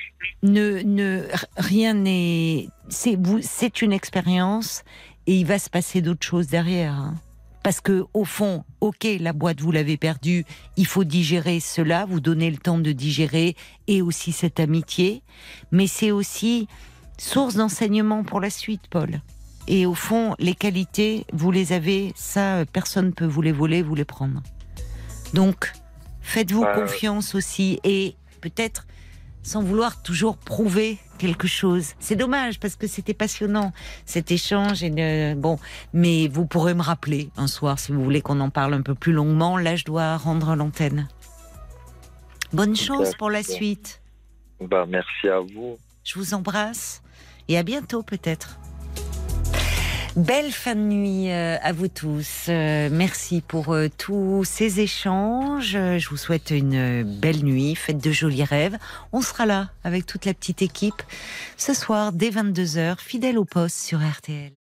ne, 0.44 0.82
ne, 0.84 1.24
rien 1.58 1.94
n'est, 1.94 2.70
c'est 2.90 3.16
vous, 3.16 3.40
c'est 3.42 3.82
une 3.82 3.94
expérience 3.94 4.84
et 5.28 5.36
il 5.36 5.46
va 5.46 5.60
se 5.60 5.70
passer 5.70 6.02
d'autres 6.02 6.26
choses 6.26 6.48
derrière. 6.48 6.94
hein. 6.94 7.16
Parce 7.62 7.82
que 7.82 8.06
au 8.14 8.24
fond, 8.24 8.64
ok, 8.80 9.06
la 9.20 9.34
boîte 9.34 9.60
vous 9.60 9.72
l'avez 9.72 9.98
perdue, 9.98 10.46
il 10.78 10.86
faut 10.86 11.04
digérer 11.04 11.60
cela, 11.60 12.06
vous 12.06 12.22
donner 12.22 12.50
le 12.50 12.58
temps 12.58 12.80
de 12.80 12.92
digérer 12.94 13.56
et 13.88 14.02
aussi 14.02 14.32
cette 14.32 14.60
amitié, 14.62 15.24
mais 15.72 15.88
c'est 15.88 16.12
aussi 16.12 16.68
source 17.18 17.56
d'enseignement 17.56 18.24
pour 18.24 18.40
la 18.40 18.50
suite, 18.50 18.84
Paul. 18.90 19.22
Et 19.72 19.86
au 19.86 19.94
fond, 19.94 20.36
les 20.40 20.56
qualités, 20.56 21.26
vous 21.32 21.52
les 21.52 21.74
avez, 21.74 22.12
ça, 22.16 22.56
euh, 22.58 22.66
personne 22.66 23.14
peut 23.14 23.26
vous 23.28 23.44
les 23.44 23.52
voler, 23.52 23.84
vous 23.84 23.94
les 23.94 24.04
prendre. 24.04 24.42
Donc, 25.36 25.72
faites-vous 26.22 26.64
Euh. 26.64 26.74
confiance 26.74 27.36
aussi 27.36 27.80
et 27.84 28.16
peut-être 28.42 28.88
sans 29.44 29.62
vouloir 29.62 30.02
toujours 30.02 30.38
prouver 30.38 30.98
quelque 31.20 31.48
chose. 31.48 31.94
C'est 32.00 32.16
dommage 32.16 32.60
parce 32.60 32.76
que 32.76 32.88
c'était 32.88 33.14
passionnant 33.14 33.72
cet 34.06 34.32
échange 34.32 34.84
et 34.84 34.92
euh, 34.98 35.36
bon, 35.36 35.60
mais 35.94 36.28
vous 36.28 36.46
pourrez 36.48 36.74
me 36.74 36.82
rappeler 36.82 37.30
un 37.38 37.48
soir 37.48 37.78
si 37.80 37.92
vous 37.92 38.04
voulez 38.04 38.22
qu'on 38.22 38.40
en 38.40 38.50
parle 38.50 38.74
un 38.74 38.82
peu 38.82 38.96
plus 38.96 39.14
longuement. 39.14 39.58
Là, 39.58 39.76
je 39.76 39.86
dois 39.86 40.18
rendre 40.18 40.56
l'antenne. 40.56 41.08
Bonne 42.54 42.76
chance 42.76 43.16
pour 43.16 43.30
la 43.30 43.44
suite. 43.44 44.02
Bah, 44.60 44.86
merci 44.88 45.28
à 45.30 45.40
vous. 45.40 45.78
Je 46.04 46.18
vous 46.18 46.34
embrasse 46.34 47.02
et 47.48 47.58
à 47.58 47.64
bientôt 47.64 48.02
peut-être. 48.02 48.59
Belle 50.16 50.52
fin 50.52 50.76
de 50.76 50.82
nuit 50.82 51.32
euh, 51.32 51.58
à 51.62 51.72
vous 51.72 51.88
tous. 51.88 52.48
Euh, 52.50 52.90
merci 52.92 53.42
pour 53.42 53.74
euh, 53.74 53.90
tous 53.96 54.44
ces 54.44 54.80
échanges. 54.80 55.74
Je 55.74 56.10
vous 56.10 56.18
souhaite 56.18 56.50
une 56.50 57.04
belle 57.04 57.44
nuit. 57.44 57.76
Faites 57.76 58.04
de 58.04 58.12
jolis 58.12 58.44
rêves. 58.44 58.78
On 59.14 59.22
sera 59.22 59.46
là 59.46 59.70
avec 59.84 60.06
toute 60.06 60.26
la 60.26 60.34
petite 60.34 60.62
équipe 60.62 61.04
ce 61.58 61.74
soir 61.74 62.12
dès 62.12 62.32
22h, 62.32 62.98
fidèle 63.00 63.38
au 63.38 63.46
poste 63.46 63.78
sur 63.78 64.00
RTL. 64.00 64.59